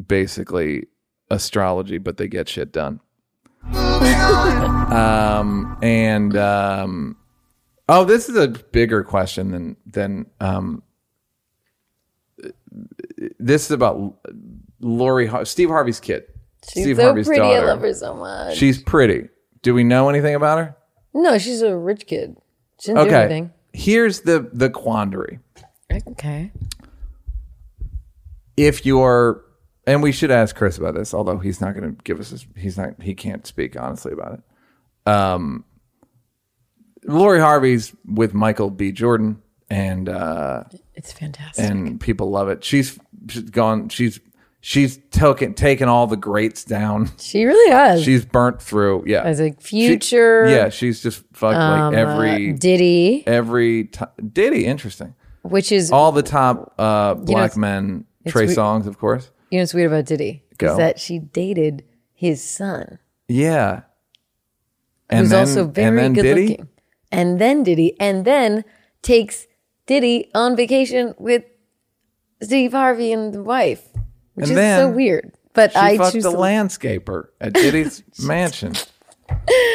basically 0.08 0.88
astrology, 1.30 1.98
but 1.98 2.18
they 2.18 2.28
get 2.28 2.48
shit 2.50 2.72
done. 2.72 3.00
um, 3.74 5.78
and 5.82 6.36
um, 6.38 7.18
oh, 7.89 8.04
this 8.06 8.30
is 8.30 8.36
a 8.36 8.48
bigger 8.48 9.04
question 9.04 9.52
than 9.52 9.78
than 9.86 10.26
um, 10.39 10.84
this 13.39 13.66
is 13.66 13.72
about 13.72 14.16
Lori, 14.80 15.28
Har- 15.28 15.46
Steve 15.46 15.70
Harvey's 15.70 16.00
kid. 16.00 16.24
She's 16.72 16.84
Steve 16.84 16.98
so 16.98 17.04
Harvey's 17.04 17.28
pretty. 17.28 17.41
daughter. 17.41 17.68
I 17.68 17.74
love 17.74 17.82
her 17.82 17.94
so 17.94 18.14
much. 18.14 18.58
She's 18.58 18.82
pretty. 18.82 19.30
Do 19.62 19.74
we 19.74 19.84
know 19.84 20.10
anything 20.10 20.36
about 20.36 20.58
her? 20.60 20.78
no, 21.14 21.38
she's 21.38 21.62
a 21.62 21.76
rich 21.78 22.08
kid. 22.08 22.38
She 22.84 22.92
didn't 22.94 23.04
do 23.04 23.10
Okay. 23.16 23.20
anything. 23.24 23.52
Here's 23.72 24.22
the 24.22 24.50
the 24.54 24.70
quandary. 24.70 25.40
Okay. 26.08 26.52
if 28.58 28.86
you're 28.86 29.44
and 29.86 30.02
we 30.02 30.12
should 30.12 30.32
ask 30.32 30.56
Chris 30.56 30.78
about 30.78 30.96
this, 30.96 31.14
although 31.14 31.38
he's 31.40 31.60
not 31.60 31.76
going 31.76 31.96
to 31.96 32.02
give 32.04 32.20
us 32.20 32.30
his, 32.30 32.46
he's 32.56 32.78
not 32.78 33.02
he 33.02 33.14
can't 33.14 33.46
speak 33.46 33.80
honestly 33.80 34.12
about 34.14 34.34
it. 35.06 35.10
Um, 35.12 35.66
Lori 37.06 37.40
Harvey's 37.40 37.94
with 38.06 38.34
Michael 38.34 38.70
B. 38.70 38.92
Jordan, 38.94 39.42
and 39.70 40.08
uh, 40.08 40.64
It's 40.94 41.12
fantastic. 41.12 41.66
and 41.66 42.00
people 42.00 42.30
love 42.30 42.48
it. 42.48 42.64
She's, 42.64 42.98
she's 43.28 43.44
gone. 43.44 43.90
She's 43.90 44.20
she's 44.66 44.97
taken 45.11 45.53
taken 45.53 45.89
all 45.89 46.07
the 46.07 46.16
greats 46.18 46.64
down. 46.64 47.11
she 47.20 47.43
really 47.43 47.72
has. 47.72 48.01
She's 48.01 48.24
burnt 48.26 48.61
through. 48.61 49.03
Yeah, 49.05 49.22
As 49.24 49.39
a 49.41 49.49
She- 49.59 49.88
future, 49.88 50.47
yeah, 50.49 50.70
she's 50.70 51.03
just 51.03 51.24
fucked 51.34 51.57
um, 51.57 51.93
like 51.93 51.99
every 51.99 52.51
uh, 52.53 52.57
Diddy, 52.57 53.24
every 53.28 53.86
t- 53.86 54.05
Diddy. 54.32 54.66
Interesting. 54.66 55.14
which 55.43 55.72
is 55.74 55.91
All 55.91 56.14
the 56.14 56.24
top 56.24 56.74
uh, 56.80 57.16
black 57.16 57.51
it's- 57.51 57.57
men. 57.57 58.05
Trey 58.26 58.47
we- 58.47 58.55
Songz, 58.55 58.88
of 58.88 58.97
course. 58.97 59.30
you 59.51 59.57
know 59.57 59.64
what's 59.64 59.74
weird 59.74 59.91
about 59.91 60.05
Diddy 60.05 60.43
Go. 60.57 60.72
is 60.72 60.78
that 60.78 60.97
she 60.97 61.20
dated 61.20 61.84
his 62.14 62.41
son, 62.41 62.99
Yeah. 63.28 63.82
who's 65.11 65.34
also 65.34 65.68
very 65.68 65.95
then 65.97 66.14
good 66.14 66.22
Diddy? 66.24 66.47
looking, 66.47 66.70
and 67.11 67.39
then 67.39 67.64
Diddy, 67.64 67.99
and 67.99 68.24
then 68.24 68.64
takes 69.01 69.45
Diddy 69.88 70.32
on 70.34 70.55
vacation 70.55 71.14
with 71.20 71.43
Steve 72.41 72.72
Harvey 72.72 73.11
and 73.11 73.34
the 73.34 73.43
wife, 73.43 73.89
which 74.34 74.44
And 74.44 74.52
is 74.52 74.56
then 74.56 74.80
so 74.80 74.90
weird. 74.90 75.32
But 75.54 75.76
I 75.76 75.98
fucked 75.98 76.14
choose 76.14 76.24
the 76.24 76.32
landscaper 76.32 77.28
at 77.40 77.54
Diddy's 77.54 78.04
mansion. 78.20 78.74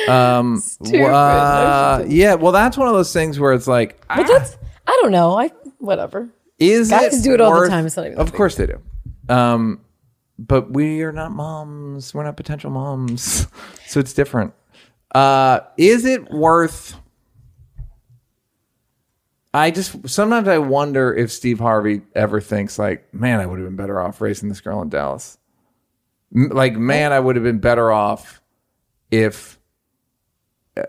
Um, 0.08 0.62
uh, 0.92 2.04
yeah, 2.06 2.34
well, 2.34 2.52
that's 2.52 2.76
one 2.76 2.88
of 2.88 2.94
those 2.94 3.12
things 3.12 3.38
where 3.38 3.52
it's 3.52 3.66
like, 3.68 4.00
But 4.08 4.20
ah, 4.20 4.38
that's 4.38 4.56
I 4.86 4.98
don't 5.02 5.12
know. 5.12 5.38
I 5.38 5.50
whatever. 5.78 6.28
is 6.58 6.90
guys 6.90 7.20
it 7.20 7.22
do 7.22 7.34
it 7.34 7.40
all 7.40 7.60
the 7.60 7.68
time, 7.68 7.86
it's 7.86 7.96
not 7.96 8.06
even 8.06 8.18
of 8.18 8.32
course 8.32 8.56
they 8.56 8.66
do. 8.66 8.80
Um, 9.28 9.80
but 10.38 10.70
we 10.70 11.02
are 11.02 11.12
not 11.12 11.32
moms. 11.32 12.14
We're 12.14 12.24
not 12.24 12.36
potential 12.36 12.70
moms, 12.70 13.46
so 13.86 14.00
it's 14.00 14.12
different. 14.12 14.54
Uh, 15.14 15.60
is 15.76 16.04
it 16.04 16.30
worth? 16.30 16.96
I 19.54 19.70
just 19.70 20.08
sometimes 20.08 20.46
I 20.48 20.58
wonder 20.58 21.14
if 21.14 21.32
Steve 21.32 21.58
Harvey 21.58 22.02
ever 22.14 22.40
thinks 22.40 22.78
like, 22.78 23.12
man, 23.14 23.40
I 23.40 23.46
would 23.46 23.58
have 23.58 23.66
been 23.66 23.76
better 23.76 24.00
off 24.00 24.20
raising 24.20 24.48
this 24.48 24.60
girl 24.60 24.82
in 24.82 24.88
Dallas. 24.90 25.38
M- 26.34 26.50
Like, 26.50 26.76
man, 26.76 27.12
I 27.12 27.20
would 27.20 27.36
have 27.36 27.44
been 27.44 27.58
better 27.58 27.90
off 27.90 28.42
if 29.10 29.58
uh, 30.76 30.82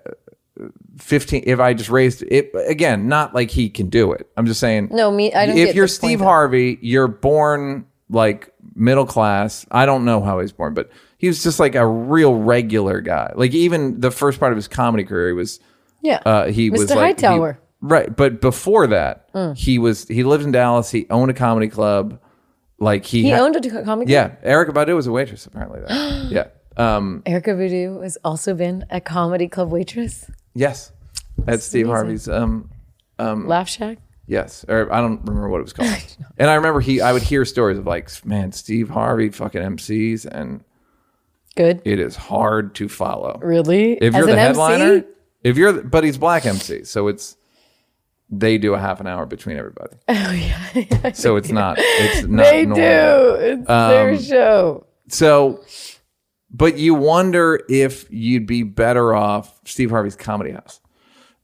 fifteen. 0.97 1.43
If 1.47 1.59
I 1.59 1.73
just 1.73 1.89
raised 1.89 2.21
it 2.23 2.51
again, 2.67 3.07
not 3.07 3.33
like 3.33 3.49
he 3.49 3.69
can 3.69 3.89
do 3.89 4.11
it. 4.11 4.29
I'm 4.35 4.45
just 4.45 4.59
saying. 4.59 4.89
No, 4.91 5.09
me. 5.09 5.33
I 5.33 5.45
don't. 5.45 5.57
if 5.57 5.67
get 5.69 5.75
you're 5.75 5.87
Steve. 5.87 6.19
Harvey, 6.19 6.77
you're 6.81 7.07
born 7.07 7.85
like 8.09 8.53
middle 8.75 9.05
class. 9.05 9.65
I 9.71 9.85
don't 9.85 10.03
know 10.03 10.21
how 10.21 10.37
he 10.39 10.43
was 10.43 10.51
born, 10.51 10.73
but 10.73 10.89
he 11.17 11.27
was 11.27 11.41
just 11.43 11.59
like 11.61 11.75
a 11.75 11.87
real 11.87 12.35
regular 12.35 12.99
guy. 13.01 13.31
Like 13.35 13.53
even 13.53 14.01
the 14.01 14.11
first 14.11 14.39
part 14.39 14.51
of 14.51 14.57
his 14.57 14.67
comedy 14.67 15.05
career, 15.05 15.27
he 15.27 15.33
was 15.33 15.59
yeah, 16.01 16.21
uh, 16.25 16.47
he 16.47 16.69
Mr. 16.69 16.77
was 16.77 16.89
like 16.91 17.19
he- 17.19 17.25
Hightower. 17.25 17.59
Right? 17.81 18.13
But 18.15 18.41
before 18.41 18.87
that, 18.87 19.29
he 19.55 19.79
was 19.79 20.07
he 20.07 20.23
lived 20.23 20.43
in 20.43 20.51
Dallas. 20.51 20.91
He 20.91 21.05
owned 21.09 21.31
a 21.31 21.33
comedy 21.33 21.67
club. 21.69 22.19
Like 22.81 23.05
he, 23.05 23.23
he 23.23 23.29
had- 23.29 23.41
owned 23.41 23.55
a 23.65 23.83
comic. 23.83 24.07
yeah. 24.09 24.35
Erykah 24.43 24.69
Badu 24.71 24.95
was 24.95 25.07
a 25.07 25.11
waitress 25.11 25.45
apparently. 25.45 25.81
There. 25.81 26.23
yeah. 26.29 26.47
Um. 26.77 27.23
Erykah 27.25 27.57
Badu 27.57 28.01
has 28.03 28.17
also 28.23 28.53
been 28.53 28.85
a 28.89 29.01
comedy 29.01 29.47
club 29.47 29.69
waitress. 29.71 30.29
Yes. 30.53 30.91
At 31.47 31.61
Steve 31.61 31.87
amazing. 31.89 32.33
Harvey's. 32.33 32.69
Um. 33.19 33.47
Laugh 33.47 33.67
Shack. 33.69 33.97
Yes, 34.27 34.63
or 34.69 34.93
I 34.93 35.01
don't 35.01 35.19
remember 35.25 35.49
what 35.49 35.59
it 35.59 35.63
was 35.63 35.73
called. 35.79 35.89
and 36.37 36.49
I 36.49 36.53
remember 36.55 36.81
he, 36.81 37.01
I 37.01 37.11
would 37.13 37.23
hear 37.23 37.43
stories 37.45 37.79
of 37.79 37.87
like, 37.87 38.09
man, 38.25 38.51
Steve 38.51 38.87
Harvey 38.89 39.29
fucking 39.29 39.59
MCs, 39.61 40.25
and 40.25 40.63
Good. 41.55 41.81
it 41.83 41.99
is 41.99 42.15
hard 42.15 42.75
to 42.75 42.87
follow. 42.87 43.39
Really? 43.41 43.93
If 43.93 44.13
As 44.13 44.19
you're 44.19 44.27
the 44.27 44.37
headliner, 44.39 44.93
MC? 44.97 45.07
if 45.43 45.57
you're, 45.57 45.71
the, 45.71 45.81
but 45.83 46.03
he's 46.03 46.19
black 46.19 46.45
MC, 46.45 46.83
so 46.83 47.07
it's 47.07 47.37
they 48.29 48.57
do 48.57 48.73
a 48.75 48.79
half 48.79 48.99
an 48.99 49.07
hour 49.07 49.25
between 49.25 49.57
everybody. 49.57 49.95
Oh 50.09 50.31
yeah. 50.31 51.11
So 51.13 51.35
it's 51.35 51.49
not, 51.51 51.77
it's 51.81 52.27
not 52.27 52.43
they 52.43 52.65
normal. 52.65 52.75
do. 52.75 53.35
It's 53.43 53.67
their 53.67 54.09
Um, 54.11 54.19
show. 54.21 54.85
So, 55.07 55.63
but 56.51 56.77
you 56.77 56.93
wonder 56.95 57.61
if 57.69 58.05
you'd 58.11 58.45
be 58.45 58.63
better 58.63 59.15
off 59.15 59.59
Steve 59.65 59.89
Harvey's 59.89 60.15
Comedy 60.15 60.51
House. 60.51 60.79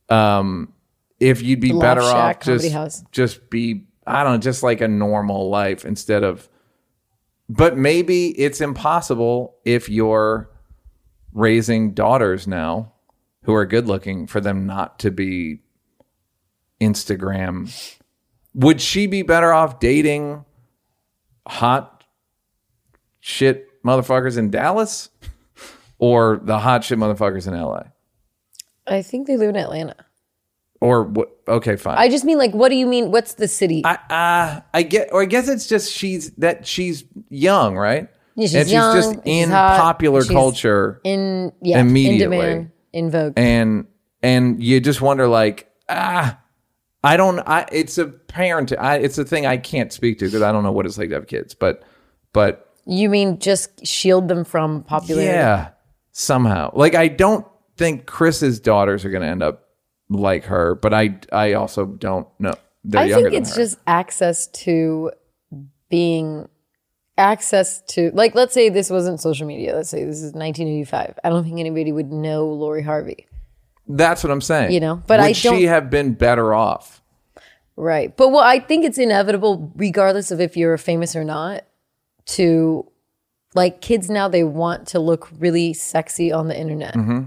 Um, 0.09 0.73
if 1.19 1.41
you'd 1.41 1.59
be 1.61 1.71
Laugh 1.73 1.81
better 1.97 2.01
Shack 2.01 2.37
off 2.37 2.43
just 2.43 2.71
House. 2.71 3.03
just 3.11 3.49
be 3.49 3.87
I 4.05 4.23
don't 4.23 4.33
know, 4.33 4.37
just 4.39 4.61
like 4.61 4.81
a 4.81 4.87
normal 4.87 5.49
life 5.49 5.83
instead 5.85 6.23
of. 6.23 6.47
But 7.49 7.77
maybe 7.77 8.27
it's 8.39 8.61
impossible 8.61 9.55
if 9.65 9.87
you're 9.89 10.49
raising 11.33 11.93
daughters 11.93 12.47
now 12.47 12.93
who 13.43 13.53
are 13.53 13.65
good 13.65 13.87
looking 13.87 14.25
for 14.27 14.39
them 14.41 14.65
not 14.65 14.99
to 14.99 15.11
be 15.11 15.61
Instagram. 16.81 17.71
Would 18.53 18.81
she 18.81 19.07
be 19.07 19.21
better 19.21 19.53
off 19.53 19.79
dating 19.79 20.45
hot 21.47 22.03
shit 23.19 23.67
motherfuckers 23.83 24.37
in 24.37 24.49
Dallas 24.49 25.09
or 25.97 26.39
the 26.43 26.59
hot 26.59 26.83
shit 26.83 26.97
motherfuckers 26.97 27.47
in 27.47 27.53
LA? 27.59 27.83
I 28.87 29.01
think 29.01 29.27
they 29.27 29.37
live 29.37 29.49
in 29.49 29.55
Atlanta. 29.57 29.95
Or 30.81 31.03
what? 31.03 31.29
Okay, 31.47 31.75
fine. 31.77 31.97
I 31.97 32.09
just 32.09 32.25
mean 32.25 32.37
like, 32.37 32.53
what 32.53 32.69
do 32.69 32.75
you 32.75 32.85
mean? 32.85 33.09
What's 33.11 33.35
the 33.35 33.47
city? 33.47 33.81
I 33.85 33.93
uh, 34.09 34.61
I 34.73 34.83
get, 34.83 35.09
or 35.11 35.21
I 35.21 35.25
guess 35.25 35.47
it's 35.47 35.67
just 35.67 35.91
she's 35.91 36.31
that 36.31 36.67
she's 36.67 37.05
young, 37.29 37.75
right? 37.75 38.09
Yeah, 38.35 38.47
she's 38.47 38.55
and 38.55 38.65
she's 38.67 38.73
just 38.75 39.13
in 39.25 39.45
she's 39.45 39.49
hot, 39.49 39.79
popular 39.79 40.23
culture, 40.23 40.99
in 41.03 41.53
yeah, 41.61 41.79
Immediately. 41.79 42.37
in 42.37 42.43
demand, 42.43 42.71
in 42.91 43.09
vogue. 43.11 43.33
and 43.37 43.87
and 44.21 44.61
you 44.61 44.79
just 44.81 45.01
wonder, 45.01 45.27
like, 45.27 45.71
ah, 45.87 46.37
I 47.05 47.17
don't. 47.17 47.39
I 47.39 47.67
it's 47.71 47.99
a 47.99 48.07
parent. 48.07 48.73
I 48.77 48.97
it's 48.97 49.19
a 49.19 49.23
thing 49.23 49.45
I 49.45 49.57
can't 49.57 49.93
speak 49.93 50.17
to 50.19 50.25
because 50.25 50.41
I 50.41 50.51
don't 50.51 50.63
know 50.63 50.71
what 50.71 50.87
it's 50.87 50.97
like 50.97 51.09
to 51.09 51.15
have 51.15 51.27
kids, 51.27 51.53
but 51.53 51.83
but 52.33 52.73
you 52.85 53.09
mean 53.09 53.37
just 53.37 53.85
shield 53.85 54.27
them 54.27 54.43
from 54.43 54.83
popularity? 54.83 55.31
yeah, 55.31 55.69
somehow, 56.11 56.71
like 56.73 56.95
I 56.95 57.07
don't 57.07 57.45
think 57.77 58.07
Chris's 58.07 58.59
daughters 58.59 59.05
are 59.05 59.11
going 59.11 59.21
to 59.21 59.27
end 59.27 59.43
up 59.43 59.69
like 60.09 60.45
her, 60.45 60.75
but 60.75 60.95
I 60.95 61.19
I 61.31 61.53
also 61.53 61.85
don't 61.85 62.27
know. 62.39 62.55
They're 62.83 63.01
I 63.01 63.09
think 63.09 63.33
it's 63.33 63.55
just 63.55 63.77
access 63.85 64.47
to 64.47 65.11
being 65.89 66.49
access 67.17 67.81
to 67.83 68.09
like 68.13 68.33
let's 68.33 68.53
say 68.53 68.69
this 68.69 68.89
wasn't 68.89 69.21
social 69.21 69.47
media 69.47 69.73
let's 69.73 69.89
say 69.89 70.03
this 70.03 70.17
is 70.17 70.33
1985 70.33 71.17
i 71.23 71.29
don't 71.29 71.45
think 71.45 71.59
anybody 71.59 71.93
would 71.93 72.11
know 72.11 72.45
lori 72.45 72.81
harvey 72.81 73.25
That's 73.87 74.23
what 74.23 74.31
I'm 74.31 74.41
saying. 74.41 74.71
You 74.71 74.79
know, 74.79 75.03
but 75.07 75.19
Would 75.19 75.25
I 75.27 75.31
she 75.33 75.47
don't- 75.49 75.63
have 75.65 75.89
been 75.89 76.13
better 76.13 76.53
off? 76.53 77.01
right 77.77 78.15
but 78.15 78.29
well 78.29 78.41
i 78.41 78.57
think 78.57 78.85
it's 78.85 78.97
inevitable 78.97 79.69
regardless 79.75 80.31
of 80.31 80.39
if 80.39 80.55
you're 80.55 80.77
famous 80.77 81.13
or 81.13 81.25
not 81.25 81.65
to 82.25 82.89
like 83.53 83.81
kids 83.81 84.09
now 84.09 84.29
they 84.29 84.45
want 84.45 84.87
to 84.87 84.97
look 84.97 85.27
really 85.39 85.73
sexy 85.73 86.31
on 86.31 86.47
the 86.47 86.57
internet 86.57 86.93
Mm-hmm. 86.93 87.23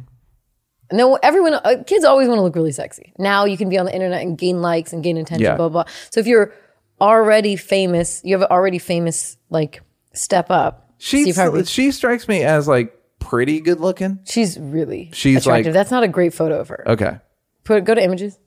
no 0.97 1.17
everyone 1.17 1.53
uh, 1.53 1.83
kids 1.87 2.03
always 2.03 2.29
want 2.29 2.39
to 2.39 2.43
look 2.43 2.57
really 2.57 2.73
sexy 2.73 3.13
now 3.19 3.45
you 3.45 3.59
can 3.59 3.69
be 3.69 3.77
on 3.79 3.85
the 3.85 3.95
internet 3.95 4.23
and 4.23 4.39
gain 4.39 4.63
likes 4.63 4.95
and 4.95 5.05
gain 5.05 5.19
attention 5.19 5.45
Yeah. 5.45 5.57
blah 5.57 5.69
blah 5.69 5.85
so 6.11 6.19
if 6.19 6.27
you're 6.27 6.55
already 6.99 7.55
famous 7.57 8.23
you 8.25 8.35
have 8.35 8.41
an 8.41 8.49
already 8.51 8.79
famous 8.79 9.37
like 9.51 9.83
step 10.15 10.51
up 10.51 10.91
She 10.97 11.25
Steve 11.25 11.37
Harvey. 11.37 11.65
she 11.65 11.91
strikes 11.91 12.27
me 12.27 12.43
as 12.43 12.67
like 12.67 12.98
pretty 13.19 13.61
good 13.61 13.81
looking. 13.81 14.21
She's 14.25 14.59
really 14.59 15.11
She's 15.13 15.39
attractive. 15.39 15.67
like- 15.67 15.75
That's 15.75 15.91
not 15.91 16.03
a 16.03 16.09
great 16.09 16.33
photo 16.35 16.61
of 16.61 16.69
her. 16.69 16.85
Okay. 16.89 17.19
Put 17.65 17.85
go 17.85 17.95
to 17.95 18.03
images. 18.03 18.39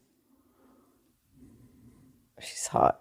she's 2.40 2.68
hot. 2.68 3.00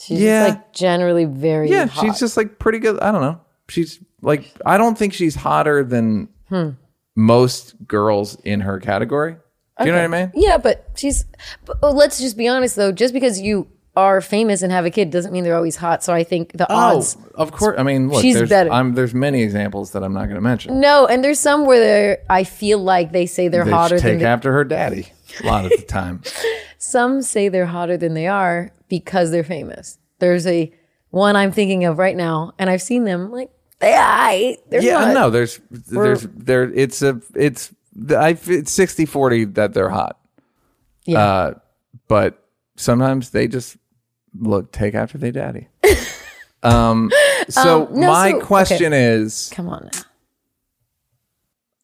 She's 0.00 0.20
Yeah. 0.20 0.46
just 0.46 0.56
like 0.58 0.72
generally 0.72 1.24
very 1.24 1.70
Yeah, 1.70 1.86
hot. 1.86 2.04
she's 2.04 2.18
just 2.18 2.36
like 2.36 2.58
pretty 2.58 2.78
good. 2.78 2.98
I 3.00 3.12
don't 3.12 3.20
know. 3.20 3.40
She's 3.68 4.00
like 4.22 4.50
I 4.66 4.76
don't 4.76 4.98
think 4.98 5.12
she's 5.12 5.34
hotter 5.36 5.84
than 5.84 6.28
Hmm. 6.48 6.70
most 7.14 7.74
girls 7.86 8.36
in 8.44 8.60
her 8.62 8.80
category. 8.80 9.36
Do 9.78 9.86
you 9.86 9.92
know 9.92 9.98
what 10.08 10.14
I 10.14 10.22
mean? 10.24 10.32
Yeah, 10.34 10.58
but 10.58 10.88
she's. 10.94 11.24
But 11.64 11.78
oh, 11.82 11.90
let's 11.90 12.20
just 12.20 12.36
be 12.36 12.46
honest 12.48 12.76
though. 12.76 12.92
Just 12.92 13.12
because 13.14 13.40
you 13.40 13.66
are 13.96 14.20
famous 14.20 14.62
and 14.62 14.72
have 14.72 14.84
a 14.84 14.90
kid 14.90 15.10
doesn't 15.10 15.32
mean 15.32 15.44
they're 15.44 15.56
always 15.56 15.76
hot. 15.76 16.02
So 16.02 16.12
I 16.12 16.24
think 16.24 16.52
the 16.52 16.70
odds. 16.72 17.16
Oh, 17.34 17.42
of 17.42 17.52
course. 17.52 17.78
I 17.78 17.82
mean, 17.82 18.08
look, 18.08 18.22
She's 18.22 18.34
there's, 18.34 18.48
better. 18.48 18.72
I'm, 18.72 18.94
there's 18.94 19.14
many 19.14 19.42
examples 19.42 19.92
that 19.92 20.02
I'm 20.02 20.12
not 20.12 20.24
going 20.24 20.34
to 20.34 20.40
mention. 20.40 20.80
No, 20.80 21.06
and 21.06 21.22
there's 21.22 21.38
some 21.38 21.64
where 21.66 21.78
they're. 21.78 22.18
I 22.28 22.44
feel 22.44 22.78
like 22.78 23.12
they 23.12 23.26
say 23.26 23.48
they're 23.48 23.64
They 23.64 23.70
hotter 23.70 23.96
take 23.96 24.02
than. 24.02 24.12
They, 24.14 24.24
take 24.24 24.26
after 24.26 24.52
her 24.52 24.64
daddy 24.64 25.12
a 25.42 25.46
lot 25.46 25.64
of 25.64 25.70
the 25.70 25.82
time. 25.82 26.22
some 26.78 27.22
say 27.22 27.48
they're 27.48 27.66
hotter 27.66 27.96
than 27.96 28.14
they 28.14 28.26
are 28.26 28.72
because 28.88 29.30
they're 29.30 29.44
famous. 29.44 29.98
There's 30.18 30.46
a 30.46 30.72
one 31.10 31.36
I'm 31.36 31.52
thinking 31.52 31.84
of 31.84 31.98
right 31.98 32.16
now, 32.16 32.52
and 32.58 32.68
I've 32.68 32.82
seen 32.82 33.04
them. 33.04 33.30
Like 33.30 33.50
they, 33.78 33.94
I, 33.94 34.58
they're 34.70 34.82
yeah, 34.82 34.98
not. 35.06 35.14
no, 35.14 35.30
there's 35.30 35.60
there's 35.70 36.22
there. 36.22 36.64
It's 36.64 37.02
a 37.02 37.20
it's 37.34 37.72
I 38.10 38.36
it's 38.46 38.72
60 38.72 39.06
40 39.06 39.44
that 39.44 39.72
they're 39.72 39.88
hot. 39.88 40.18
Yeah. 41.04 41.18
Uh, 41.18 41.54
but 42.08 42.44
sometimes 42.76 43.30
they 43.30 43.46
just 43.46 43.76
look 44.38 44.72
take 44.72 44.94
after 44.94 45.18
their 45.18 45.32
daddy. 45.32 45.68
um. 46.62 47.10
So 47.48 47.86
Um, 47.88 48.00
no, 48.00 48.06
my 48.08 48.30
so- 48.32 48.40
question 48.40 48.92
is. 48.92 49.50
Come 49.54 49.68
on 49.68 49.90
now. 49.92 50.00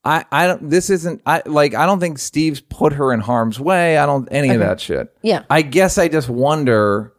I, 0.02 0.24
I 0.32 0.46
don't 0.46 0.70
this 0.70 0.88
isn't 0.88 1.20
I 1.26 1.42
like 1.44 1.74
I 1.74 1.84
don't 1.84 2.00
think 2.00 2.18
Steve's 2.18 2.60
put 2.60 2.94
her 2.94 3.12
in 3.12 3.20
harm's 3.20 3.60
way. 3.60 3.98
I 3.98 4.06
don't 4.06 4.26
any 4.30 4.48
of 4.48 4.60
that 4.60 4.80
shit. 4.80 5.14
Yeah. 5.20 5.44
I 5.50 5.60
guess 5.60 5.98
I 5.98 6.08
just 6.08 6.30
wonder 6.30 7.12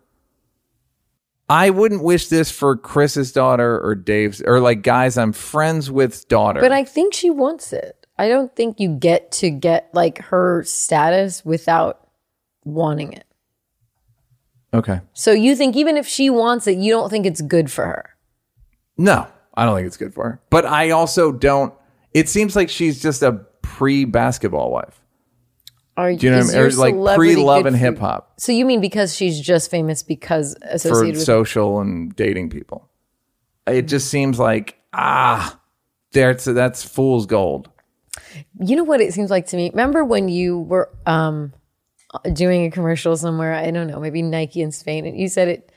I 1.48 1.70
wouldn't 1.70 2.04
wish 2.04 2.28
this 2.30 2.50
for 2.50 2.76
Chris's 2.76 3.32
daughter 3.34 3.80
or 3.86 3.94
Dave's 3.94 4.42
or 4.42 4.60
like 4.60 4.82
guys 4.82 5.16
I'm 5.18 5.32
friends 5.32 5.92
with 5.92 6.28
daughter. 6.28 6.60
But 6.60 6.72
I 6.72 6.84
think 6.84 7.14
she 7.14 7.30
wants 7.30 7.72
it. 7.72 8.08
I 8.18 8.28
don't 8.30 8.56
think 8.56 8.80
you 8.80 8.90
get 8.90 9.32
to 9.34 9.52
get 9.52 9.90
like 9.94 10.18
her 10.20 10.64
status 10.64 11.46
without 11.46 12.08
wanting 12.66 13.14
it. 13.14 13.26
Okay. 14.74 15.02
So 15.14 15.32
you 15.32 15.56
think 15.56 15.76
even 15.76 15.98
if 15.98 16.08
she 16.08 16.30
wants 16.30 16.68
it, 16.68 16.78
you 16.78 16.92
don't 16.92 17.10
think 17.10 17.26
it's 17.26 17.42
good 17.42 17.72
for 17.72 17.86
her. 17.86 18.10
No, 18.98 19.28
I 19.54 19.66
don't 19.66 19.76
think 19.76 19.88
it's 19.88 19.98
good 19.98 20.14
for 20.14 20.24
her. 20.30 20.42
But 20.50 20.66
I 20.66 20.92
also 20.92 21.32
don't 21.32 21.74
it 22.14 22.30
seems 22.30 22.56
like 22.56 22.70
she's 22.70 23.02
just 23.02 23.22
a 23.22 23.34
pre 23.62 24.06
basketball 24.06 24.72
wife. 24.72 25.02
Are 25.98 26.14
Do 26.14 26.26
you 26.26 26.32
know 26.32 26.40
what 26.40 26.56
I 26.56 26.58
mean? 26.58 26.62
Or 26.62 26.72
like 26.72 27.18
pre 27.18 27.36
love 27.36 27.66
and 27.66 27.76
hip 27.76 27.98
hop 27.98 28.34
So 28.40 28.52
you 28.52 28.66
mean 28.66 28.82
because 28.82 29.16
she's 29.16 29.40
just 29.40 29.70
famous 29.70 30.04
because 30.04 30.56
for 30.82 31.06
with 31.06 31.22
social 31.22 31.80
and 31.80 32.16
dating 32.16 32.50
people. 32.50 32.90
It 33.68 33.84
just 33.84 34.10
seems 34.10 34.40
like 34.40 34.80
ah 34.94 35.60
that's 36.12 36.46
that's 36.46 36.84
fool's 36.84 37.26
gold. 37.26 37.70
You 38.60 38.76
know 38.76 38.84
what 38.84 39.02
it 39.02 39.14
seems 39.14 39.30
like 39.30 39.48
to 39.48 39.58
me? 39.58 39.70
Remember 39.70 40.04
when 40.04 40.30
you 40.30 40.60
were 40.60 40.90
um 41.06 41.54
doing 42.34 42.66
a 42.66 42.72
commercial 42.72 43.16
somewhere, 43.18 43.54
I 43.54 43.72
don't 43.72 43.88
know, 43.88 44.00
maybe 44.00 44.22
Nike 44.22 44.62
in 44.62 44.72
Spain 44.72 45.06
and 45.06 45.18
you 45.18 45.28
said 45.28 45.48
it 45.48 45.72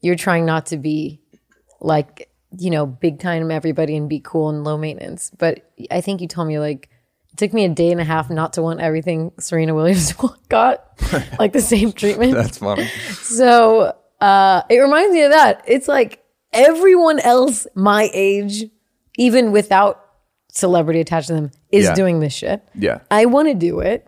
you're 0.00 0.14
trying 0.16 0.46
not 0.46 0.66
to 0.66 0.76
be 0.76 1.20
like, 1.80 2.30
you 2.56 2.70
know, 2.70 2.86
big 2.86 3.18
time 3.18 3.50
everybody 3.50 3.96
and 3.96 4.08
be 4.08 4.20
cool 4.20 4.48
and 4.48 4.62
low 4.64 4.78
maintenance. 4.78 5.30
But 5.36 5.68
I 5.90 6.00
think 6.00 6.20
you 6.20 6.28
told 6.28 6.46
me 6.48 6.58
like 6.60 6.88
it 7.32 7.36
took 7.36 7.52
me 7.52 7.64
a 7.64 7.68
day 7.68 7.90
and 7.90 8.00
a 8.00 8.04
half 8.04 8.30
not 8.30 8.52
to 8.54 8.62
want 8.62 8.80
everything 8.80 9.32
Serena 9.40 9.74
Williams 9.74 10.12
got, 10.48 10.84
like 11.38 11.52
the 11.52 11.60
same 11.60 11.92
treatment. 11.92 12.32
That's 12.34 12.58
funny. 12.58 12.86
So 13.12 13.94
uh, 14.20 14.62
it 14.70 14.78
reminds 14.78 15.12
me 15.12 15.22
of 15.24 15.32
that. 15.32 15.64
It's 15.66 15.88
like 15.88 16.22
everyone 16.52 17.18
else 17.20 17.66
my 17.74 18.08
age, 18.12 18.64
even 19.16 19.50
without 19.52 20.04
celebrity 20.52 21.00
attached 21.00 21.26
to 21.28 21.34
them, 21.34 21.50
is 21.72 21.86
Yeah. 21.86 21.94
doing 21.94 22.20
this 22.20 22.32
shit. 22.34 22.62
Yeah. 22.74 23.00
I 23.10 23.26
want 23.26 23.48
to 23.48 23.54
do 23.54 23.80
it. 23.80 24.07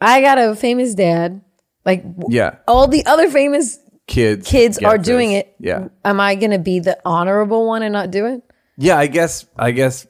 I 0.00 0.20
got 0.22 0.38
a 0.38 0.54
famous 0.56 0.94
dad. 0.94 1.42
Like 1.84 2.04
Yeah. 2.28 2.56
all 2.68 2.86
the 2.88 3.04
other 3.06 3.30
famous 3.30 3.78
Kids 4.06 4.46
kids 4.48 4.78
are 4.78 4.98
doing 4.98 5.30
this. 5.30 5.44
it. 5.44 5.54
Yeah. 5.60 5.88
Am 6.04 6.18
I 6.20 6.34
going 6.34 6.50
to 6.50 6.58
be 6.58 6.80
the 6.80 6.98
honorable 7.04 7.66
one 7.66 7.82
and 7.82 7.92
not 7.92 8.10
do 8.10 8.26
it? 8.26 8.42
Yeah, 8.76 8.98
I 8.98 9.06
guess 9.06 9.46
I 9.56 9.70
guess 9.70 10.06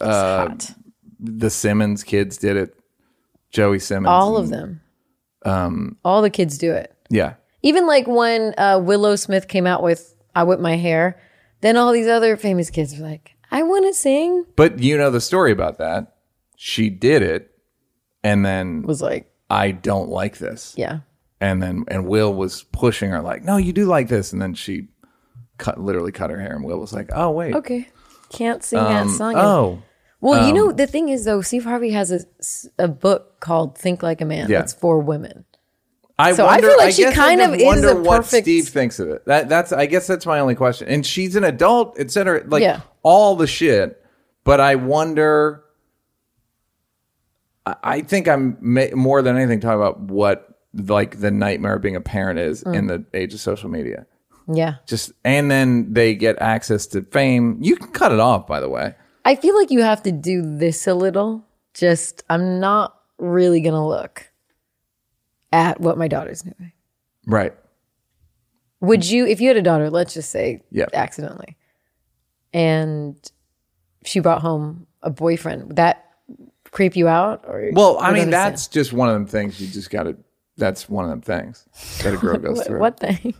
hot. 0.00 0.70
the 1.18 1.50
Simmons 1.50 2.02
kids 2.04 2.36
did 2.36 2.56
it. 2.56 2.74
Joey 3.52 3.78
Simmons. 3.78 4.08
All 4.10 4.36
and- 4.36 4.44
of 4.44 4.50
them. 4.50 4.80
Um, 5.44 5.96
all 6.04 6.20
the 6.20 6.30
kids 6.30 6.58
do 6.58 6.72
it. 6.72 6.94
Yeah. 7.08 7.34
Even 7.62 7.86
like 7.86 8.06
when 8.06 8.54
uh, 8.58 8.78
Willow 8.82 9.16
Smith 9.16 9.48
came 9.48 9.66
out 9.66 9.82
with 9.82 10.14
"I 10.34 10.44
Whip 10.44 10.60
My 10.60 10.76
Hair," 10.76 11.18
then 11.62 11.76
all 11.76 11.92
these 11.92 12.08
other 12.08 12.36
famous 12.36 12.70
kids 12.70 12.98
were 12.98 13.06
like, 13.06 13.36
"I 13.50 13.62
want 13.62 13.86
to 13.86 13.94
sing." 13.94 14.44
But 14.56 14.80
you 14.80 14.96
know 14.98 15.10
the 15.10 15.20
story 15.20 15.50
about 15.52 15.78
that. 15.78 16.14
She 16.56 16.90
did 16.90 17.22
it 17.22 17.50
and 18.22 18.44
then 18.44 18.82
Was 18.82 19.00
like, 19.02 19.30
I 19.48 19.70
don't 19.72 20.08
like 20.08 20.38
this. 20.38 20.74
yeah. 20.76 21.00
And 21.40 21.62
then 21.62 21.84
and 21.88 22.06
Will 22.06 22.34
was 22.34 22.64
pushing 22.64 23.10
her 23.10 23.22
like, 23.22 23.42
"No, 23.44 23.56
you 23.56 23.72
do 23.72 23.86
like 23.86 24.08
this." 24.08 24.34
And 24.34 24.42
then 24.42 24.52
she 24.52 24.88
cut 25.56 25.80
literally 25.80 26.12
cut 26.12 26.28
her 26.28 26.38
hair 26.38 26.54
and 26.54 26.62
Will 26.64 26.78
was 26.78 26.92
like, 26.92 27.08
"Oh, 27.14 27.30
wait." 27.30 27.54
Okay. 27.54 27.88
Can't 28.28 28.62
sing 28.62 28.78
that 28.78 29.02
um, 29.02 29.08
song. 29.08 29.34
Oh. 29.36 29.82
well, 30.20 30.46
you 30.46 30.52
know, 30.52 30.68
um, 30.70 30.76
the 30.76 30.86
thing 30.86 31.08
is, 31.08 31.24
though, 31.24 31.40
Steve 31.40 31.64
Harvey 31.64 31.90
has 31.92 32.12
a, 32.12 32.20
a 32.84 32.88
book 32.88 33.40
called 33.40 33.78
Think 33.78 34.02
Like 34.02 34.20
a 34.20 34.26
Man 34.26 34.50
Yeah. 34.50 34.58
that's 34.58 34.74
for 34.74 35.00
women. 35.00 35.46
I 36.18 36.34
So 36.34 36.46
I 36.46 36.60
feel 36.60 36.76
like 36.76 36.92
she 36.92 37.10
kind 37.10 37.40
of 37.40 37.54
is 37.54 37.84
a 37.84 37.96
what 37.96 38.18
perfect- 38.18 38.44
Steve 38.44 38.68
thinks 38.68 38.98
of 39.00 39.08
it. 39.08 39.24
That 39.24 39.48
that's 39.48 39.72
I 39.72 39.86
guess 39.86 40.06
that's 40.06 40.26
my 40.26 40.40
only 40.40 40.54
question. 40.54 40.88
And 40.88 41.06
she's 41.06 41.36
an 41.36 41.44
adult, 41.44 41.98
etc. 41.98 42.44
Like 42.46 42.62
Yeah. 42.62 42.82
all 43.02 43.34
the 43.34 43.46
shit. 43.46 43.96
But 44.44 44.60
I 44.60 44.74
wonder. 44.74 45.64
I- 47.66 48.00
think 48.02 48.26
I'm 48.28 48.56
ma- 48.60 48.94
more 48.94 49.22
than 49.22 49.36
anything 49.36 49.60
talking 49.60 49.80
about 49.80 50.00
what 50.00 50.46
like 50.74 51.20
the 51.20 51.30
nightmare 51.30 51.76
of 51.76 51.82
being 51.82 51.96
a 51.96 52.00
parent 52.00 52.38
is 52.38 52.62
Mm. 52.64 52.76
in 52.76 52.86
the 52.86 53.04
age 53.14 53.34
of 53.34 53.40
social 53.40 53.68
media. 53.68 54.06
Yeah. 54.52 54.76
Just 54.86 55.12
and 55.24 55.50
then 55.50 55.92
they 55.92 56.14
get 56.14 56.36
access 56.40 56.86
to 56.88 57.02
fame. 57.02 57.58
You 57.60 57.76
can 57.76 57.88
cut 57.92 58.12
it 58.12 58.20
off, 58.20 58.46
by 58.46 58.60
the 58.60 58.68
way. 58.68 58.94
I 59.24 59.34
feel 59.36 59.56
like 59.56 59.70
you 59.70 59.82
have 59.82 60.02
to 60.04 60.12
do 60.12 60.42
this 60.56 60.86
a 60.86 60.94
little. 60.94 61.44
Just, 61.74 62.24
I'm 62.30 62.58
not 62.58 62.98
really 63.18 63.60
going 63.60 63.74
to 63.74 63.84
look 63.84 64.30
at 65.52 65.80
what 65.80 65.98
my 65.98 66.08
daughter's 66.08 66.42
doing. 66.42 66.72
Right. 67.26 67.54
Would 68.80 69.08
you, 69.08 69.26
if 69.26 69.40
you 69.40 69.48
had 69.48 69.56
a 69.58 69.62
daughter, 69.62 69.90
let's 69.90 70.14
just 70.14 70.30
say 70.30 70.62
Yeah. 70.70 70.86
accidentally, 70.94 71.56
and 72.52 73.16
she 74.04 74.20
brought 74.20 74.40
home 74.40 74.86
a 75.02 75.10
boyfriend, 75.10 75.76
that 75.76 75.99
creep 76.70 76.96
you 76.96 77.08
out? 77.08 77.44
Or 77.46 77.68
Well, 77.72 77.98
I 78.00 78.12
mean, 78.12 78.30
that's 78.30 78.68
just 78.68 78.92
one 78.92 79.08
of 79.08 79.14
them 79.14 79.26
things 79.26 79.60
you 79.60 79.66
just 79.68 79.90
got 79.90 80.04
to. 80.04 80.16
That's 80.56 80.88
one 80.88 81.04
of 81.04 81.10
them 81.10 81.22
things 81.22 81.66
that 82.02 82.14
a 82.14 82.16
girl 82.18 82.36
goes 82.38 82.60
understand? 82.60 82.66
through. 82.66 82.80
what, 82.80 83.00
what 83.00 83.20
thing? 83.22 83.34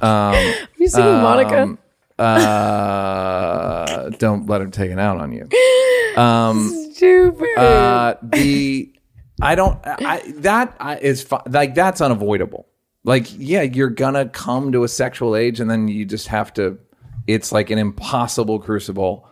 Are 0.00 0.54
you 0.78 0.88
singing 0.88 1.12
Monica? 1.14 1.62
Um, 1.62 1.78
uh, 2.18 4.10
don't 4.10 4.46
let 4.46 4.60
him 4.60 4.70
take 4.70 4.90
it 4.90 4.98
out 4.98 5.18
on 5.18 5.32
you. 5.32 5.48
Stupid. 6.94 7.58
Uh, 7.58 8.14
the 8.22 8.92
I 9.40 9.54
don't 9.54 9.78
I 9.84 10.22
that 10.36 10.76
I, 10.78 10.98
is 10.98 11.26
like 11.48 11.74
that's 11.74 12.00
unavoidable. 12.00 12.68
Like 13.04 13.26
yeah, 13.36 13.62
you're 13.62 13.90
gonna 13.90 14.28
come 14.28 14.72
to 14.72 14.84
a 14.84 14.88
sexual 14.88 15.34
age, 15.34 15.58
and 15.58 15.70
then 15.70 15.88
you 15.88 16.04
just 16.04 16.28
have 16.28 16.52
to. 16.54 16.78
It's 17.26 17.50
like 17.50 17.70
an 17.70 17.78
impossible 17.78 18.58
crucible. 18.60 19.28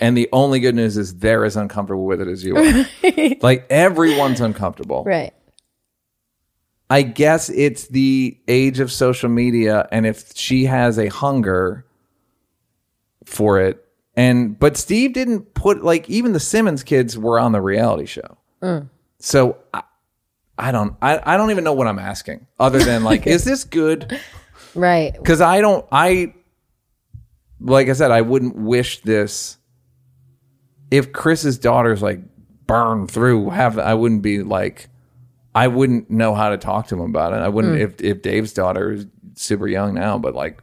And 0.00 0.16
the 0.16 0.28
only 0.32 0.60
good 0.60 0.74
news 0.74 0.96
is 0.96 1.18
they're 1.18 1.44
as 1.44 1.56
uncomfortable 1.56 2.04
with 2.04 2.20
it 2.20 2.28
as 2.28 2.44
you 2.44 2.56
are. 2.56 3.36
like 3.40 3.66
everyone's 3.70 4.40
uncomfortable. 4.40 5.04
right. 5.04 5.32
I 6.90 7.02
guess 7.02 7.48
it's 7.48 7.86
the 7.86 8.36
age 8.48 8.80
of 8.80 8.90
social 8.90 9.28
media, 9.28 9.88
and 9.92 10.06
if 10.06 10.36
she 10.36 10.64
has 10.64 10.98
a 10.98 11.06
hunger 11.06 11.86
for 13.24 13.60
it, 13.60 13.86
and 14.16 14.58
but 14.58 14.76
Steve 14.76 15.12
didn't 15.12 15.54
put 15.54 15.84
like 15.84 16.10
even 16.10 16.32
the 16.32 16.40
Simmons 16.40 16.82
kids 16.82 17.16
were 17.16 17.38
on 17.38 17.52
the 17.52 17.60
reality 17.60 18.06
show, 18.06 18.38
mm. 18.60 18.88
so 19.20 19.56
I, 19.72 19.84
I 20.58 20.72
don't 20.72 20.96
I, 21.00 21.20
I 21.24 21.36
don't 21.36 21.52
even 21.52 21.62
know 21.62 21.74
what 21.74 21.86
I'm 21.86 22.00
asking 22.00 22.48
other 22.58 22.80
than 22.80 23.04
like 23.04 23.24
is 23.28 23.44
this 23.44 23.62
good? 23.62 24.20
Right. 24.74 25.12
Because 25.12 25.40
I 25.40 25.60
don't 25.60 25.86
I 25.92 26.34
like 27.60 27.88
I 27.88 27.92
said 27.92 28.10
I 28.10 28.22
wouldn't 28.22 28.56
wish 28.56 29.00
this 29.02 29.58
if 30.90 31.12
Chris's 31.12 31.58
daughters 31.58 32.02
like 32.02 32.20
burn 32.66 33.06
through 33.06 33.50
have 33.50 33.78
I 33.78 33.94
wouldn't 33.94 34.22
be 34.22 34.42
like 34.42 34.88
I 35.54 35.66
wouldn't 35.68 36.10
know 36.10 36.34
how 36.34 36.50
to 36.50 36.56
talk 36.58 36.86
to 36.88 36.94
him 36.94 37.00
about 37.00 37.32
it. 37.32 37.36
I 37.36 37.48
wouldn't 37.48 37.76
Mm. 37.76 37.80
if 37.80 38.00
if 38.00 38.22
Dave's 38.22 38.52
daughter 38.52 38.92
is 38.92 39.06
super 39.34 39.66
young 39.66 39.94
now, 39.94 40.18
but 40.18 40.34
like 40.34 40.62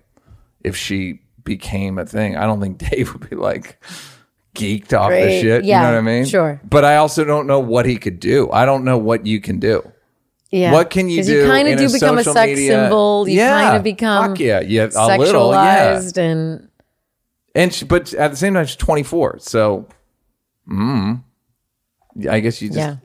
if 0.63 0.75
she 0.75 1.19
became 1.43 1.97
a 1.97 2.05
thing, 2.05 2.35
I 2.37 2.45
don't 2.45 2.59
think 2.61 2.77
Dave 2.89 3.13
would 3.13 3.29
be 3.29 3.35
like 3.35 3.81
geeked 4.55 4.97
off 4.97 5.11
the 5.11 5.39
shit. 5.41 5.65
Yeah, 5.65 5.81
you 5.81 5.87
know 5.87 5.93
what 5.93 5.97
I 5.99 6.01
mean? 6.01 6.25
sure. 6.25 6.59
But 6.67 6.83
I 6.85 6.97
also 6.97 7.23
don't 7.23 7.47
know 7.47 7.59
what 7.59 7.85
he 7.85 7.97
could 7.97 8.19
do. 8.19 8.49
I 8.51 8.65
don't 8.65 8.83
know 8.83 8.97
what 8.97 9.25
you 9.25 9.39
can 9.39 9.59
do. 9.59 9.91
Yeah. 10.49 10.71
What 10.71 10.89
can 10.89 11.09
you 11.09 11.17
'Cause 11.17 11.27
do? 11.27 11.41
You 11.41 11.45
kind 11.47 11.67
of 11.67 11.77
do 11.77 11.91
become 11.91 12.17
a 12.17 12.21
social 12.23 12.33
sex 12.33 12.49
media? 12.57 12.83
symbol. 12.83 13.27
You 13.27 13.35
yeah, 13.37 13.61
kind 13.63 13.77
of 13.77 13.83
become 13.83 14.29
fuck 14.31 14.39
yeah, 14.39 14.61
yeah, 14.61 14.87
a 14.95 15.17
little, 15.17 15.51
yeah. 15.51 15.95
sexualized 15.97 16.17
and 16.17 16.69
And 17.53 17.73
she, 17.73 17.83
but 17.85 18.13
at 18.13 18.31
the 18.31 18.37
same 18.37 18.53
time, 18.53 18.65
she's 18.65 18.77
24. 18.77 19.39
So, 19.39 19.87
mm, 20.67 21.23
I 22.29 22.39
guess 22.39 22.61
you 22.61 22.69
just 22.69 22.77
yeah. 22.79 22.95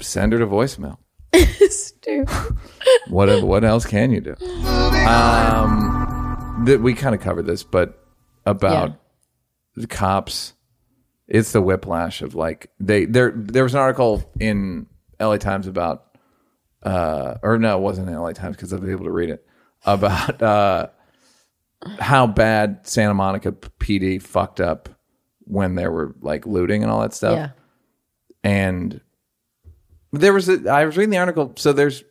send 0.00 0.32
her 0.32 0.38
to 0.38 0.46
voicemail. 0.46 0.98
Stupid. 1.70 2.28
What 3.08 3.42
what 3.44 3.64
else 3.64 3.86
can 3.86 4.10
you 4.12 4.20
do? 4.20 4.34
Um, 5.06 6.62
that 6.66 6.80
we 6.80 6.94
kind 6.94 7.14
of 7.14 7.20
covered 7.20 7.46
this, 7.46 7.62
but 7.64 8.04
about 8.46 8.90
Yeah. 8.90 8.94
the 9.76 9.86
cops, 9.86 10.54
it's 11.28 11.52
the 11.52 11.60
whiplash 11.60 12.22
of 12.22 12.34
like 12.34 12.70
they 12.78 13.04
there. 13.04 13.32
There 13.34 13.62
was 13.64 13.74
an 13.74 13.80
article 13.80 14.22
in 14.38 14.86
LA 15.20 15.36
Times 15.38 15.66
about, 15.66 16.16
uh, 16.82 17.36
or 17.42 17.58
no, 17.58 17.78
it 17.78 17.80
wasn't 17.80 18.08
in 18.08 18.14
LA 18.14 18.32
Times 18.32 18.56
because 18.56 18.72
I've 18.72 18.80
been 18.80 18.90
able 18.92 19.04
to 19.06 19.12
read 19.12 19.30
it 19.30 19.44
about 19.86 20.40
uh, 20.42 20.88
how 21.98 22.26
bad 22.26 22.80
Santa 22.84 23.14
Monica 23.14 23.52
PD 23.52 24.22
fucked 24.22 24.60
up 24.60 24.88
when 25.50 25.74
they 25.74 25.88
were 25.88 26.14
like 26.20 26.46
looting 26.46 26.82
and 26.82 26.90
all 26.92 27.00
that 27.02 27.12
stuff 27.14 27.34
Yeah. 27.36 27.50
and 28.44 29.00
there 30.12 30.32
was 30.32 30.48
a, 30.48 30.68
I 30.70 30.84
was 30.84 30.96
reading 30.96 31.10
the 31.10 31.18
article. 31.18 31.52
So 31.56 31.72
there's 31.72 32.02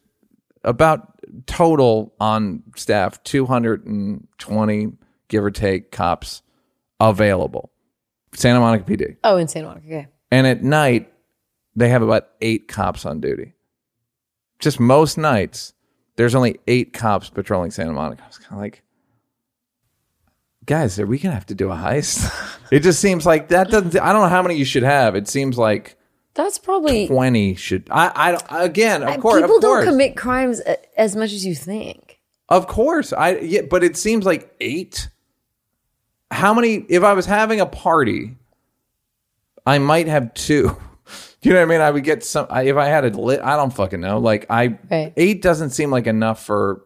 about 0.63 1.19
total 1.47 2.13
on 2.19 2.63
staff 2.75 3.21
220 3.23 4.91
give 5.27 5.43
or 5.43 5.51
take 5.51 5.91
cops 5.91 6.41
available. 6.99 7.71
Santa 8.33 8.59
Monica 8.59 8.85
PD, 8.89 9.17
Oh, 9.23 9.37
in 9.37 9.47
Santa 9.47 9.67
Monica. 9.67 9.85
Okay. 9.87 10.07
and 10.31 10.45
at 10.47 10.63
night 10.63 11.11
they 11.75 11.89
have 11.89 12.01
about 12.01 12.29
eight 12.41 12.67
cops 12.67 13.05
on 13.05 13.19
duty. 13.21 13.53
Just 14.59 14.79
most 14.79 15.17
nights, 15.17 15.73
there's 16.15 16.35
only 16.35 16.59
eight 16.67 16.93
cops 16.93 17.29
patrolling 17.29 17.71
Santa 17.71 17.93
Monica. 17.93 18.23
I 18.23 18.27
was 18.27 18.37
kind 18.37 18.53
of 18.53 18.59
like, 18.59 18.83
guys, 20.69 20.99
are 20.99 21.07
we 21.07 21.17
gonna 21.17 21.33
have 21.33 21.47
to 21.47 21.55
do 21.55 21.71
a 21.71 21.75
heist? 21.75 22.31
it 22.71 22.81
just 22.81 23.01
seems 23.01 23.25
like 23.25 23.47
that 23.49 23.69
doesn't. 23.69 23.97
I 23.99 24.13
don't 24.13 24.21
know 24.21 24.29
how 24.29 24.43
many 24.43 24.55
you 24.55 24.65
should 24.65 24.83
have. 24.83 25.15
It 25.15 25.27
seems 25.27 25.57
like 25.57 25.97
That's 26.35 26.59
probably 26.59 27.07
20 27.07 27.55
should 27.55 27.87
I 27.91 28.11
I 28.15 28.31
don't 28.31 28.43
again 28.51 29.03
of 29.03 29.19
course 29.19 29.41
people 29.41 29.55
of 29.57 29.61
don't 29.63 29.83
commit 29.85 30.15
crimes 30.15 30.59
a- 30.61 30.99
as 30.99 31.15
much 31.15 31.33
as 31.33 31.43
you 31.45 31.55
think. 31.55 32.19
of 32.47 32.67
course 32.67 33.11
I 33.11 33.37
yeah 33.39 33.61
but 33.69 33.83
it 33.83 33.97
seems 33.97 34.25
like 34.25 34.55
8 34.61 35.09
how 36.31 36.53
many 36.53 36.75
if 36.87 37.03
I 37.03 37.13
was 37.13 37.25
having 37.25 37.59
a 37.59 37.65
party 37.65 38.37
I 39.65 39.79
might 39.79 40.07
have 40.07 40.33
two 40.35 40.77
you 41.41 41.51
know 41.51 41.57
what 41.57 41.63
I 41.63 41.65
mean 41.65 41.81
I 41.81 41.89
would 41.91 42.03
get 42.03 42.23
some 42.23 42.45
I, 42.49 42.63
if 42.63 42.77
I 42.77 42.85
had 42.85 43.03
a 43.05 43.09
lit 43.09 43.41
I 43.41 43.55
don't 43.55 43.73
fucking 43.73 43.99
know 43.99 44.19
like 44.19 44.45
I 44.49 44.77
Right. 44.89 45.11
8 45.17 45.41
doesn't 45.41 45.71
seem 45.71 45.89
like 45.91 46.05
enough 46.07 46.45
for 46.45 46.85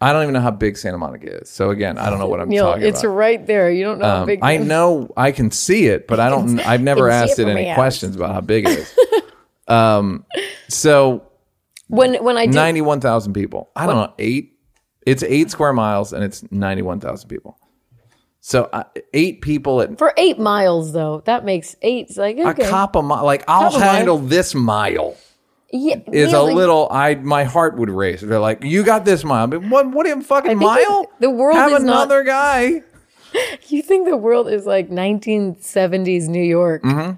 I 0.00 0.12
don't 0.12 0.22
even 0.22 0.32
know 0.34 0.40
how 0.40 0.52
big 0.52 0.76
Santa 0.78 0.96
Monica 0.98 1.40
is 1.42 1.50
so 1.50 1.70
again 1.70 1.98
I 1.98 2.08
don't 2.08 2.18
know 2.20 2.28
what 2.28 2.40
I'm 2.40 2.48
Neil, 2.48 2.66
talking 2.66 2.82
it's 2.84 3.00
about 3.00 3.10
It's 3.10 3.16
right 3.16 3.46
there. 3.46 3.70
You 3.70 3.84
don't 3.84 3.98
know 3.98 4.06
how 4.06 4.20
Um, 4.20 4.26
big. 4.26 4.38
I 4.42 4.52
it 4.52 4.60
is. 4.60 4.66
know 4.68 5.12
I 5.16 5.32
can 5.32 5.50
see 5.50 5.86
it, 5.86 6.06
but 6.06 6.20
I 6.20 6.28
don't. 6.30 6.60
I've 6.60 6.82
never 6.82 7.08
asked 7.10 7.38
it 7.38 7.48
it 7.48 7.50
any 7.56 7.74
questions 7.74 8.14
about 8.14 8.32
how 8.34 8.40
big 8.40 8.66
it 8.68 8.78
is. 8.78 8.94
um, 9.68 10.24
so 10.68 11.24
when 11.88 12.22
when 12.22 12.36
I 12.36 12.46
did 12.46 12.54
ninety-one 12.54 13.00
thousand 13.00 13.32
people. 13.32 13.70
I 13.74 13.86
don't 13.86 13.96
know 13.96 14.14
eight. 14.18 14.52
It's 15.06 15.22
eight 15.22 15.50
square 15.50 15.72
miles, 15.72 16.12
and 16.12 16.22
it's 16.22 16.44
ninety-one 16.52 17.00
thousand 17.00 17.28
people. 17.28 17.58
So 18.40 18.64
uh, 18.72 18.84
eight 19.14 19.40
people 19.40 19.80
at 19.82 19.98
for 19.98 20.14
eight 20.16 20.38
miles 20.38 20.92
though, 20.92 21.22
that 21.26 21.44
makes 21.44 21.74
eight. 21.82 22.16
Like 22.16 22.38
okay, 22.38 22.66
a 22.66 22.70
cop 22.70 22.94
a 22.94 23.02
mile. 23.02 23.24
Like 23.24 23.42
I'll 23.48 23.74
a 23.74 23.78
mile. 23.78 23.92
handle 23.94 24.18
this 24.18 24.54
mile. 24.54 25.16
Yeah, 25.72 25.96
Is 26.12 26.32
a 26.32 26.40
like, 26.42 26.54
little. 26.54 26.88
I 26.90 27.14
my 27.16 27.44
heart 27.44 27.76
would 27.78 27.90
race. 27.90 28.20
They're 28.22 28.38
like, 28.40 28.62
you 28.64 28.82
got 28.84 29.04
this 29.04 29.22
mile. 29.24 29.46
But 29.46 29.62
what? 29.68 29.90
What 29.90 30.06
a 30.06 30.20
fucking 30.22 30.58
mile? 30.58 31.06
the 31.20 31.30
world 31.30 31.56
Have 31.56 31.72
is 31.72 31.84
not- 31.84 31.92
another 32.08 32.24
guy. 32.24 32.82
You 33.68 33.82
think 33.82 34.08
the 34.08 34.16
world 34.16 34.48
is 34.48 34.64
like 34.64 34.88
1970s 34.88 36.28
New 36.28 36.42
York? 36.42 36.82
Mm-hmm. 36.82 37.12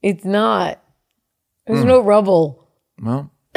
It's 0.00 0.24
not. 0.24 0.82
There's 1.66 1.84
Mm. 1.84 1.88
no 1.88 2.00
rubble. 2.00 2.66
Well, 3.02 3.30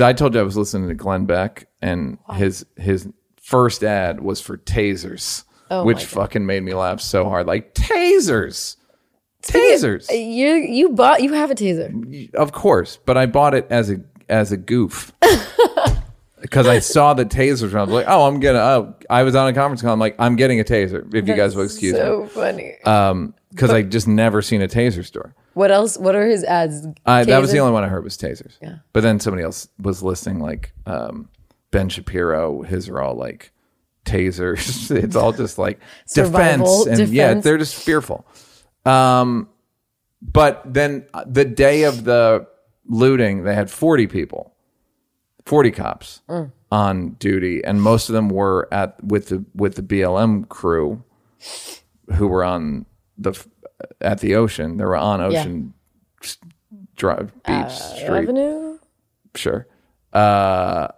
I 0.00 0.12
told 0.12 0.34
you 0.34 0.40
I 0.40 0.42
was 0.42 0.56
listening 0.56 0.88
to 0.88 0.94
Glenn 0.94 1.26
Beck, 1.26 1.68
and 1.80 2.18
his 2.34 2.66
his 2.76 3.08
first 3.40 3.84
ad 3.84 4.20
was 4.20 4.40
for 4.40 4.58
tasers, 4.58 5.44
Oh 5.70 5.84
which 5.84 6.04
fucking 6.04 6.44
made 6.44 6.62
me 6.64 6.74
laugh 6.74 7.00
so 7.00 7.24
hard. 7.28 7.46
Like 7.46 7.74
tasers, 7.74 8.76
tasers, 9.42 10.10
You 10.10 10.54
you 10.54 10.90
bought 10.90 11.22
you 11.22 11.32
have 11.32 11.50
a 11.50 11.54
taser. 11.54 12.34
of 12.34 12.52
course. 12.52 12.98
But 13.04 13.16
I 13.16 13.26
bought 13.26 13.54
it 13.54 13.66
as 13.70 13.90
a 13.90 14.00
as 14.28 14.52
a 14.52 14.56
goof. 14.56 15.12
Because 16.40 16.66
I 16.66 16.78
saw 16.78 17.12
the 17.12 17.26
tasers, 17.26 17.64
and 17.64 17.74
I 17.76 17.82
was 17.82 17.90
like, 17.90 18.06
"Oh, 18.08 18.26
I'm 18.26 18.40
gonna." 18.40 18.58
Oh, 18.58 18.94
I 19.10 19.24
was 19.24 19.34
on 19.34 19.48
a 19.48 19.52
conference 19.52 19.82
call. 19.82 19.92
I'm 19.92 19.98
like, 20.00 20.16
"I'm 20.18 20.36
getting 20.36 20.58
a 20.58 20.64
taser." 20.64 21.14
If 21.14 21.28
you 21.28 21.34
guys 21.34 21.54
will 21.54 21.64
excuse 21.64 21.94
so 21.94 22.22
me, 22.22 22.28
so 22.28 22.40
funny. 22.40 22.82
um, 22.84 23.34
because 23.50 23.70
I 23.70 23.82
just 23.82 24.08
never 24.08 24.40
seen 24.40 24.62
a 24.62 24.66
taser 24.66 25.04
store. 25.04 25.34
what 25.52 25.70
else? 25.70 25.98
What 25.98 26.16
are 26.16 26.26
his 26.26 26.42
ads? 26.44 26.86
I, 27.04 27.24
that 27.24 27.40
was 27.40 27.52
the 27.52 27.58
only 27.58 27.74
one 27.74 27.84
I 27.84 27.88
heard 27.88 28.04
was 28.04 28.16
tasers. 28.16 28.56
Yeah. 28.62 28.76
But 28.94 29.02
then 29.02 29.20
somebody 29.20 29.42
else 29.42 29.68
was 29.78 30.02
listing 30.02 30.38
like 30.40 30.72
um, 30.86 31.28
Ben 31.72 31.90
Shapiro. 31.90 32.62
His 32.62 32.88
are 32.88 33.02
all 33.02 33.16
like 33.16 33.52
tasers. 34.06 34.90
it's 35.04 35.16
all 35.16 35.32
just 35.32 35.58
like 35.58 35.78
defense, 36.14 36.86
and 36.86 37.08
yeah, 37.10 37.34
they're 37.34 37.58
just 37.58 37.74
fearful. 37.74 38.26
Um, 38.86 39.48
but 40.22 40.62
then 40.66 41.06
uh, 41.14 41.24
the 41.26 41.44
day 41.44 41.84
of 41.84 42.04
the 42.04 42.46
looting, 42.86 43.44
they 43.44 43.54
had 43.54 43.70
forty 43.70 44.06
people, 44.06 44.54
forty 45.44 45.70
cops 45.70 46.20
Mm. 46.28 46.52
on 46.70 47.10
duty, 47.18 47.62
and 47.64 47.80
most 47.82 48.08
of 48.08 48.14
them 48.14 48.28
were 48.28 48.68
at 48.72 49.02
with 49.02 49.28
the 49.28 49.44
with 49.54 49.74
the 49.76 49.82
BLM 49.82 50.48
crew, 50.48 51.02
who 52.14 52.26
were 52.28 52.44
on 52.44 52.86
the 53.18 53.32
at 54.00 54.20
the 54.20 54.34
ocean. 54.34 54.76
They 54.76 54.84
were 54.84 54.96
on 54.96 55.20
Ocean 55.20 55.72
Drive 56.96 57.32
Beach 57.44 57.70
Street 57.72 58.24
Avenue. 58.24 58.78
sure. 59.34 59.66
Uh, 60.12 60.88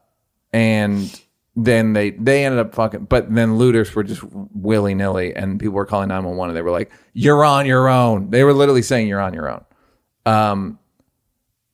and 0.53 1.21
then 1.55 1.93
they 1.93 2.11
they 2.11 2.45
ended 2.45 2.61
up 2.61 2.75
fucking, 2.75 3.05
but 3.05 3.33
then 3.33 3.57
looters 3.57 3.95
were 3.95 4.05
just 4.05 4.23
willy 4.25 4.95
nilly, 4.95 5.35
and 5.35 5.61
people 5.61 5.75
were 5.75 5.87
calling 5.87 6.09
nine 6.09 6.25
one 6.25 6.37
one, 6.37 6.49
and 6.49 6.57
they 6.57 6.63
were 6.63 6.71
like, 6.71 6.91
"You're 7.13 7.45
on 7.45 7.67
your 7.67 7.89
own." 7.89 8.31
They 8.31 8.43
were 8.45 8.55
literally 8.55 8.83
saying, 8.83 9.09
"You're 9.09 9.21
on 9.21 9.35
your 9.35 9.51
own." 9.51 9.65
Um, 10.25 10.79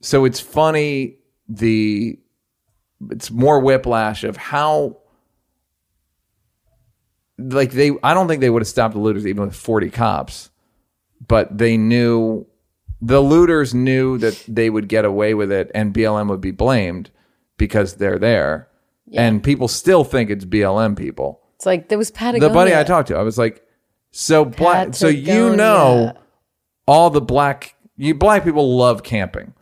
so 0.01 0.25
it's 0.25 0.39
funny 0.39 1.17
the 1.47 2.17
it's 3.09 3.31
more 3.31 3.59
whiplash 3.59 4.23
of 4.23 4.37
how 4.37 4.97
like 7.37 7.71
they 7.71 7.91
I 8.03 8.13
don't 8.13 8.27
think 8.27 8.41
they 8.41 8.49
would 8.49 8.61
have 8.61 8.67
stopped 8.67 8.93
the 8.93 8.99
looters 8.99 9.25
even 9.25 9.45
with 9.45 9.55
40 9.55 9.89
cops 9.89 10.49
but 11.25 11.57
they 11.57 11.77
knew 11.77 12.45
the 13.01 13.21
looters 13.21 13.73
knew 13.73 14.17
that 14.17 14.43
they 14.47 14.69
would 14.69 14.89
get 14.89 15.05
away 15.05 15.33
with 15.33 15.51
it 15.51 15.71
and 15.73 15.93
BLM 15.93 16.29
would 16.29 16.41
be 16.41 16.51
blamed 16.51 17.09
because 17.57 17.95
they're 17.95 18.19
there 18.19 18.68
and 19.13 19.43
people 19.43 19.67
still 19.67 20.03
think 20.03 20.29
it's 20.29 20.45
BLM 20.45 20.97
people 20.97 21.41
It's 21.55 21.65
like 21.65 21.89
there 21.89 21.97
was 21.97 22.11
Patagonia. 22.11 22.47
the 22.47 22.53
buddy 22.53 22.75
I 22.75 22.83
talked 22.83 23.07
to 23.09 23.17
I 23.17 23.21
was 23.23 23.37
like 23.37 23.65
so 24.11 24.45
black 24.45 24.95
so 24.95 25.07
you 25.07 25.55
know 25.55 26.13
all 26.87 27.09
the 27.09 27.21
black 27.21 27.75
you 27.99 28.15
black 28.15 28.45
people 28.45 28.77
love 28.77 29.03
camping. 29.03 29.53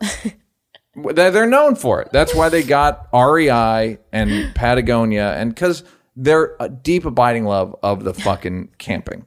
they're, 1.14 1.46
known 1.46 1.74
for 1.74 2.00
it. 2.00 2.08
That's 2.12 2.34
why 2.34 2.48
they 2.48 2.62
got 2.62 3.08
REI 3.12 3.98
and 4.12 4.54
Patagonia, 4.54 5.32
and 5.32 5.54
because 5.54 5.82
they're 6.16 6.54
a 6.60 6.68
deep 6.68 7.04
abiding 7.04 7.44
love 7.44 7.74
of 7.82 8.04
the 8.04 8.14
fucking 8.14 8.70
camping. 8.78 9.26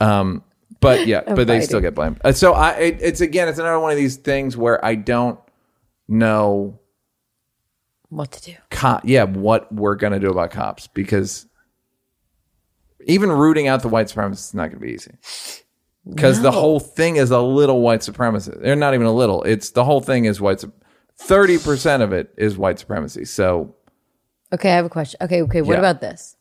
Um, 0.00 0.44
but 0.80 1.06
yeah, 1.06 1.22
but 1.34 1.46
they 1.46 1.62
still 1.62 1.80
get 1.80 1.94
blamed. 1.94 2.20
Uh, 2.22 2.32
So 2.32 2.52
I, 2.52 2.72
it, 2.72 2.98
it's 3.00 3.20
again, 3.22 3.48
it's 3.48 3.58
another 3.58 3.80
one 3.80 3.90
of 3.90 3.96
these 3.96 4.16
things 4.16 4.56
where 4.56 4.84
I 4.84 4.94
don't 4.94 5.38
know, 6.06 6.78
what 8.16 8.32
to 8.32 8.42
do. 8.42 8.54
co- 8.70 9.00
yeah, 9.04 9.24
what 9.24 9.72
we're 9.72 9.96
gonna 9.96 10.20
do 10.20 10.30
about 10.30 10.50
cops 10.50 10.86
because 10.86 11.46
even 13.06 13.30
rooting 13.30 13.68
out 13.68 13.82
the 13.82 13.88
white 13.88 14.06
supremacists 14.06 14.48
is 14.48 14.54
not 14.54 14.70
gonna 14.70 14.80
be 14.80 14.92
easy. 14.92 15.12
because 16.08 16.40
the 16.42 16.50
whole 16.52 16.80
thing 16.80 17.16
is 17.16 17.30
a 17.30 17.40
little 17.40 17.80
white 17.80 18.00
supremacist. 18.00 18.60
They're 18.62 18.76
not 18.76 18.94
even 18.94 19.06
a 19.06 19.12
little. 19.12 19.42
It's 19.44 19.70
the 19.70 19.84
whole 19.84 20.00
thing 20.00 20.24
is 20.26 20.40
white. 20.40 20.62
Thirty 21.16 21.58
percent 21.58 22.02
of 22.02 22.12
it 22.12 22.32
is 22.36 22.56
white 22.58 22.78
supremacy. 22.78 23.24
So 23.24 23.74
Okay, 24.52 24.70
I 24.70 24.76
have 24.76 24.84
a 24.84 24.90
question. 24.90 25.18
Okay, 25.22 25.42
okay. 25.42 25.62
What 25.62 25.72
Yeah. 25.74 25.78
about 25.80 26.00
this? 26.00 26.36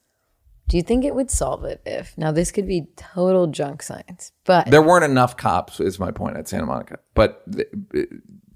Do 0.70 0.78
you 0.78 0.84
think 0.84 1.04
it 1.04 1.14
would 1.16 1.30
solve 1.32 1.66
it 1.66 1.82
if 1.86 2.18
now 2.18 2.32
this 2.32 2.52
could 2.52 2.68
be 2.68 2.88
total 2.96 3.48
junk 3.48 3.82
science, 3.84 4.32
but 4.46 4.68
there 4.72 4.82
weren't 4.82 5.04
enough 5.04 5.36
cops. 5.36 5.80
Is 5.80 6.00
my 6.00 6.12
point 6.12 6.38
at 6.38 6.48
Santa 6.48 6.66
Monica. 6.66 7.00
But 7.16 7.42
th- 7.52 8.08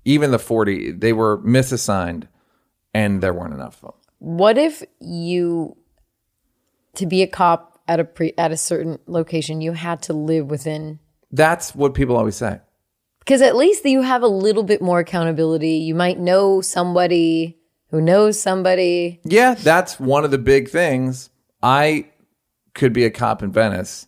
even 0.05 0.31
the 0.31 0.39
forty, 0.39 0.91
they 0.91 1.11
were 1.11 1.37
misassigned, 1.39 2.27
and 2.93 3.21
there 3.21 3.33
weren't 3.33 3.53
enough 3.53 3.75
of 3.83 3.93
them. 3.93 4.01
what 4.19 4.57
if 4.57 4.83
you 4.99 5.75
to 6.95 7.05
be 7.05 7.21
a 7.21 7.27
cop 7.27 7.79
at 7.87 7.99
a 7.99 8.03
pre 8.03 8.33
at 8.37 8.51
a 8.51 8.57
certain 8.57 8.97
location 9.07 9.61
you 9.61 9.73
had 9.73 10.01
to 10.01 10.13
live 10.13 10.49
within 10.49 10.99
That's 11.31 11.75
what 11.75 11.93
people 11.93 12.15
always 12.17 12.35
say. 12.35 12.59
Because 13.19 13.41
at 13.41 13.55
least 13.57 13.83
you 13.85 14.01
have 14.01 14.23
a 14.23 14.27
little 14.27 14.63
bit 14.63 14.81
more 14.81 14.99
accountability. 14.99 15.71
You 15.79 15.93
might 15.95 16.17
know 16.17 16.61
somebody 16.61 17.57
who 17.89 17.99
knows 17.99 18.39
somebody. 18.39 19.19
Yeah, 19.25 19.53
that's 19.55 19.99
one 19.99 20.23
of 20.23 20.31
the 20.31 20.37
big 20.37 20.69
things. 20.69 21.29
I 21.61 22.07
could 22.73 22.93
be 22.93 23.03
a 23.03 23.09
cop 23.11 23.43
in 23.43 23.51
Venice, 23.51 24.07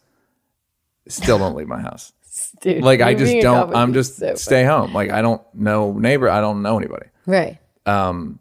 still 1.10 1.38
don't 1.38 1.56
leave 1.56 1.68
my 1.68 1.82
house. 1.82 2.14
Dude, 2.62 2.82
Like 2.84 3.02
I 3.02 3.14
just 3.14 3.32
being 3.32 3.44
a 3.44 3.48
cop 3.48 3.68
don't. 3.72 3.76
I'm 3.76 3.94
just 3.94 4.18
so 4.18 4.36
stay 4.36 4.64
home. 4.64 4.94
Like 4.94 5.12
I 5.12 5.22
don't 5.22 5.42
know 5.54 5.92
neighbor. 5.92 6.30
I 6.30 6.40
don't 6.40 6.62
know 6.62 6.78
anybody. 6.78 7.08
Right. 7.26 7.60
Um, 7.86 8.40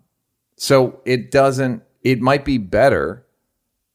So 0.59 1.01
it 1.05 1.31
doesn't. 1.31 1.83
It 2.03 2.21
might 2.21 2.45
be 2.45 2.59
better. 2.59 3.25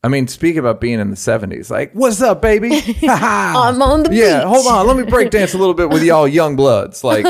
I 0.02 0.08
mean, 0.08 0.28
speak 0.28 0.56
about 0.56 0.82
being 0.82 1.00
in 1.00 1.10
the 1.10 1.16
'70s. 1.16 1.70
Like, 1.70 1.94
what's 1.94 2.22
up, 2.22 2.42
baby? 2.42 2.72
I'm 3.08 3.82
on 3.82 4.04
the 4.04 4.16
yeah, 4.16 4.40
beach. 4.40 4.48
hold 4.48 4.68
on. 4.68 4.88
Let 4.88 4.98
me 4.98 5.04
break 5.04 5.30
dance 5.30 5.54
a 5.54 5.58
little 5.58 5.74
bit 5.74 5.90
with 5.90 6.04
y'all 6.04 6.28
young 6.28 6.56
bloods. 6.56 7.04
Like, 7.04 7.26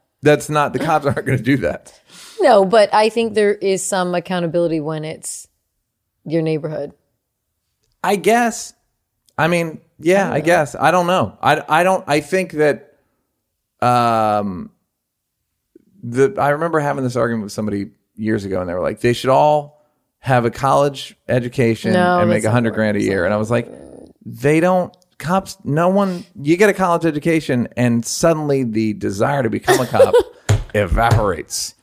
that's 0.22 0.48
not 0.48 0.72
the 0.72 0.78
cops 0.78 1.06
aren't 1.06 1.26
going 1.26 1.38
to 1.38 1.44
do 1.44 1.56
that. 1.58 2.00
No, 2.40 2.64
but 2.64 2.92
I 2.94 3.08
think 3.08 3.34
there 3.34 3.54
is 3.54 3.84
some 3.84 4.14
accountability 4.14 4.78
when 4.78 5.04
it's 5.04 5.48
your 6.24 6.42
neighborhood. 6.42 6.92
I 8.02 8.14
guess. 8.14 8.74
I 9.36 9.48
mean, 9.48 9.80
yeah, 9.98 10.32
I, 10.32 10.40
guess. 10.40 10.76
I 10.76 10.92
don't 10.92 11.08
know. 11.08 11.36
I, 11.42 11.64
I 11.68 11.82
don't. 11.82 12.04
I 12.06 12.20
think 12.20 12.52
that. 12.52 12.96
Um. 13.80 14.70
The 16.04 16.36
I 16.38 16.50
remember 16.50 16.78
having 16.78 17.02
this 17.02 17.16
argument 17.16 17.44
with 17.44 17.52
somebody 17.52 17.90
years 18.18 18.44
ago, 18.44 18.60
and 18.60 18.68
they 18.68 18.74
were 18.74 18.82
like, 18.82 19.00
they 19.00 19.12
should 19.12 19.30
all 19.30 19.82
have 20.20 20.44
a 20.44 20.50
college 20.50 21.16
education 21.28 21.92
No, 21.92 22.20
and 22.20 22.28
make 22.28 22.44
a 22.44 22.50
hundred 22.50 22.74
grand 22.74 22.96
a 22.96 23.02
year. 23.02 23.24
And 23.24 23.32
I 23.32 23.36
was 23.36 23.50
like, 23.50 23.68
they 24.24 24.60
don't. 24.60 24.94
Cops, 25.18 25.56
no 25.64 25.88
one. 25.88 26.24
You 26.40 26.56
get 26.56 26.70
a 26.70 26.74
college 26.74 27.04
education, 27.04 27.68
and 27.76 28.04
suddenly 28.04 28.62
the 28.62 28.92
desire 28.92 29.42
to 29.42 29.50
become 29.50 29.80
a 29.80 29.86
cop 29.86 30.14
evaporates. 30.74 31.74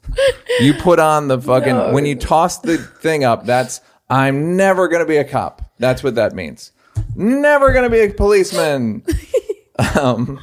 You 0.62 0.74
put 0.76 1.00
on 1.00 1.28
the 1.28 1.42
fucking 1.42 1.94
when 1.94 2.06
you 2.06 2.16
toss 2.16 2.60
the 2.60 2.78
thing 2.78 3.26
up. 3.26 3.46
That's 3.46 3.82
I'm 4.10 4.56
never 4.56 4.88
gonna 4.88 5.06
be 5.06 5.18
a 5.18 5.26
cop. 5.26 5.62
That's 5.80 6.02
what 6.02 6.16
that 6.16 6.34
means. 6.34 6.72
Never 7.16 7.74
gonna 7.74 7.90
be 7.90 8.00
a 8.02 8.10
policeman. 8.14 9.04
um, 10.00 10.40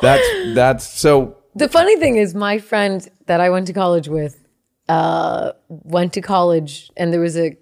that's 0.00 0.26
that's 0.54 0.86
so. 0.86 1.36
The 1.54 1.68
funny 1.68 1.96
thing 1.96 2.16
is, 2.16 2.34
my 2.34 2.58
friend 2.58 3.06
that 3.26 3.40
I 3.40 3.50
went 3.50 3.66
to 3.66 3.72
college 3.72 4.08
with 4.08 4.43
uh, 4.88 5.52
went 5.68 6.12
to 6.14 6.20
college, 6.20 6.90
and 6.96 7.12
there 7.12 7.20
was 7.20 7.36
a 7.36 7.56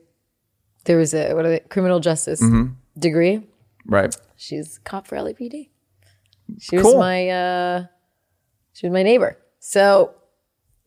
there 0.84 0.96
was 0.96 1.14
a 1.14 1.34
what 1.34 1.44
are 1.46 1.50
they, 1.50 1.60
criminal 1.60 2.00
justice 2.00 2.42
Mm-hmm. 2.42 2.72
degree. 2.98 3.42
Right. 3.86 4.14
She's 4.36 4.78
cop 4.84 5.06
for 5.06 5.16
LAPD. 5.16 5.68
She 6.60 6.76
was 6.76 6.94
my 6.94 7.28
uh, 7.28 7.84
she 8.72 8.86
was 8.86 8.92
my 8.92 9.02
neighbor. 9.02 9.38
So 9.60 10.14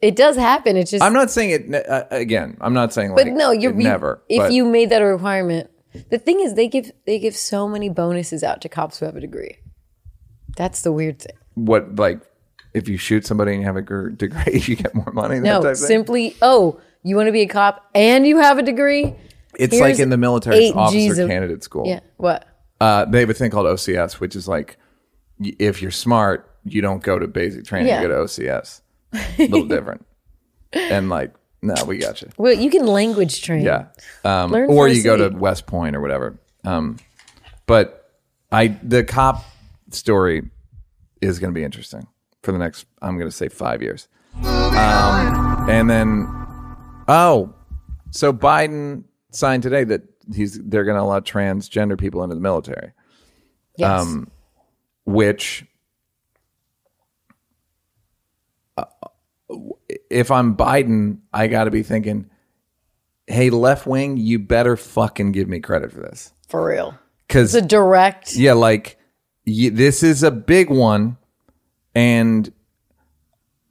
it 0.02 0.16
does 0.16 0.36
happen. 0.36 0.76
It's 0.78 0.92
just 0.92 1.04
I'm 1.04 1.14
not 1.14 1.32
saying 1.32 1.50
it 1.52 1.88
uh, 1.90 2.04
again. 2.12 2.58
I'm 2.62 2.74
not 2.74 2.94
saying 2.94 3.12
like, 3.12 3.26
But 3.26 3.34
no, 3.34 3.52
you're 3.52 3.74
never. 3.74 4.22
If 4.30 4.40
but 4.40 4.52
you 4.52 4.66
made 4.66 4.90
that 4.92 5.02
a 5.02 5.06
requirement, 5.06 5.70
the 6.10 6.18
thing 6.20 6.42
is, 6.42 6.54
they 6.56 6.68
give 6.68 6.92
they 7.06 7.18
give 7.20 7.36
so 7.36 7.68
many 7.68 7.90
bonuses 7.90 8.44
out 8.44 8.62
to 8.62 8.70
cops 8.70 9.00
who 9.00 9.06
have 9.06 9.16
a 9.16 9.22
degree. 9.22 9.58
That's 10.58 10.82
the 10.82 10.92
weird 10.92 11.20
thing. 11.22 11.36
what 11.56 11.96
like 11.96 12.20
if 12.76 12.88
you 12.88 12.98
shoot 12.98 13.26
somebody 13.26 13.54
and 13.54 13.62
you 13.62 13.66
have 13.68 13.78
a 13.78 13.82
gr- 13.82 14.10
degree, 14.24 14.60
you 14.66 14.76
get 14.76 14.94
more 14.94 15.12
money. 15.14 15.36
that 15.40 15.44
No, 15.46 15.56
type 15.62 15.76
thing? 15.78 15.88
simply 15.88 16.36
oh, 16.42 16.80
you 17.04 17.16
want 17.16 17.28
to 17.28 17.32
be 17.32 17.42
a 17.42 17.48
cop 17.48 17.90
and 17.96 18.28
you 18.28 18.38
have 18.38 18.58
a 18.58 18.64
degree. 18.64 19.16
It's 19.58 19.74
here's 19.74 19.82
like 19.82 20.00
in 20.00 20.10
the 20.10 20.18
military 20.18 20.58
it's 20.58 20.72
eight 20.72 20.76
officer 20.78 21.14
Gs 21.14 21.20
of- 21.20 21.30
candidate 21.30 21.64
school. 21.64 21.88
Yeah, 21.88 22.02
what? 22.18 22.46
Uh, 22.82 23.06
they 23.06 23.22
have 23.22 23.30
a 23.30 23.34
thing 23.34 23.52
called 23.52 23.68
OCS, 23.68 24.14
which 24.20 24.36
is 24.36 24.48
like 24.48 24.78
if 25.40 25.82
you're 25.82 25.92
smart, 25.92 26.52
you 26.66 26.82
don't 26.82 27.02
go 27.02 27.18
to 27.18 27.28
basic 27.28 27.66
training, 27.66 27.88
Yeah. 27.88 28.02
you 28.02 28.08
go 28.08 28.16
to 28.16 28.24
OCS. 28.26 28.82
A 29.14 29.20
little 29.48 29.66
different. 29.68 30.06
And 30.74 31.08
like, 31.10 31.34
no, 31.62 31.74
we 31.86 31.98
got 32.00 32.22
you. 32.22 32.30
Well, 32.38 32.52
you 32.54 32.70
can 32.70 32.86
language 32.86 33.42
train. 33.42 33.64
Yeah. 33.64 33.86
Um, 34.26 34.54
or 34.54 34.88
you 34.90 35.02
go 35.04 35.16
to 35.16 35.30
West 35.36 35.68
Point 35.68 35.96
or 35.96 36.02
whatever. 36.02 36.38
Um, 36.66 36.98
but 37.66 38.12
I 38.52 38.78
the 38.84 39.04
cop 39.06 39.44
story 39.92 40.50
is 41.22 41.40
going 41.40 41.54
to 41.54 41.58
be 41.58 41.64
interesting 41.64 42.08
for 42.46 42.52
the 42.54 42.58
next. 42.60 42.86
I'm 43.02 43.18
going 43.18 43.30
to 43.30 43.36
say 43.36 43.50
five 43.50 43.82
years. 43.82 44.08
Um, 44.44 45.68
and 45.70 45.90
then, 45.90 46.28
oh, 47.08 47.54
so 48.12 48.32
Biden 48.32 49.04
signed 49.32 49.64
today 49.64 49.84
that 49.86 50.02
he's 50.34 50.60
they're 50.64 50.84
going 50.86 50.98
to 50.98 51.02
allow 51.04 51.20
transgender 51.20 51.98
people 52.00 52.24
into 52.24 52.36
the 52.36 52.42
military, 52.42 52.92
Yes. 53.78 54.02
Um, 54.02 54.32
which. 55.06 55.66
uh, 58.78 58.86
If 60.10 60.32
I'm 60.32 60.56
Biden, 60.56 61.20
I 61.34 61.48
got 61.48 61.66
to 61.66 61.72
be 61.72 61.84
thinking, 61.84 62.30
hey, 63.28 63.50
left 63.50 63.86
wing, 63.88 64.18
you 64.18 64.40
better 64.40 64.76
fucking 64.78 65.32
give 65.32 65.48
me 65.48 65.60
credit 65.60 65.92
for 65.92 66.02
this. 66.02 66.32
for 66.48 66.66
real. 66.66 66.98
Because, 67.28 67.56
It's 67.56 67.66
a 67.66 67.68
direct. 67.68 68.36
yeah, 68.36 68.54
like, 68.54 68.98
y- 69.48 69.70
this 69.74 70.04
is 70.04 70.22
a 70.24 70.32
big 70.32 70.70
one. 70.70 71.18
And 71.96 72.52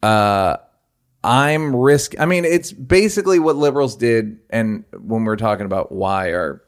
uh, 0.03 0.57
I'm 1.23 1.77
risk. 1.77 2.19
I 2.19 2.27
mean, 2.27 2.45
it's 2.45 2.73
basically 2.73 3.39
what 3.39 3.57
liberals 3.57 3.97
did. 3.97 4.41
And 4.51 4.85
when 4.93 5.23
we 5.23 5.27
we're 5.27 5.37
talking 5.37 5.67
about 5.67 5.93
why 5.93 6.29
are 6.29 6.63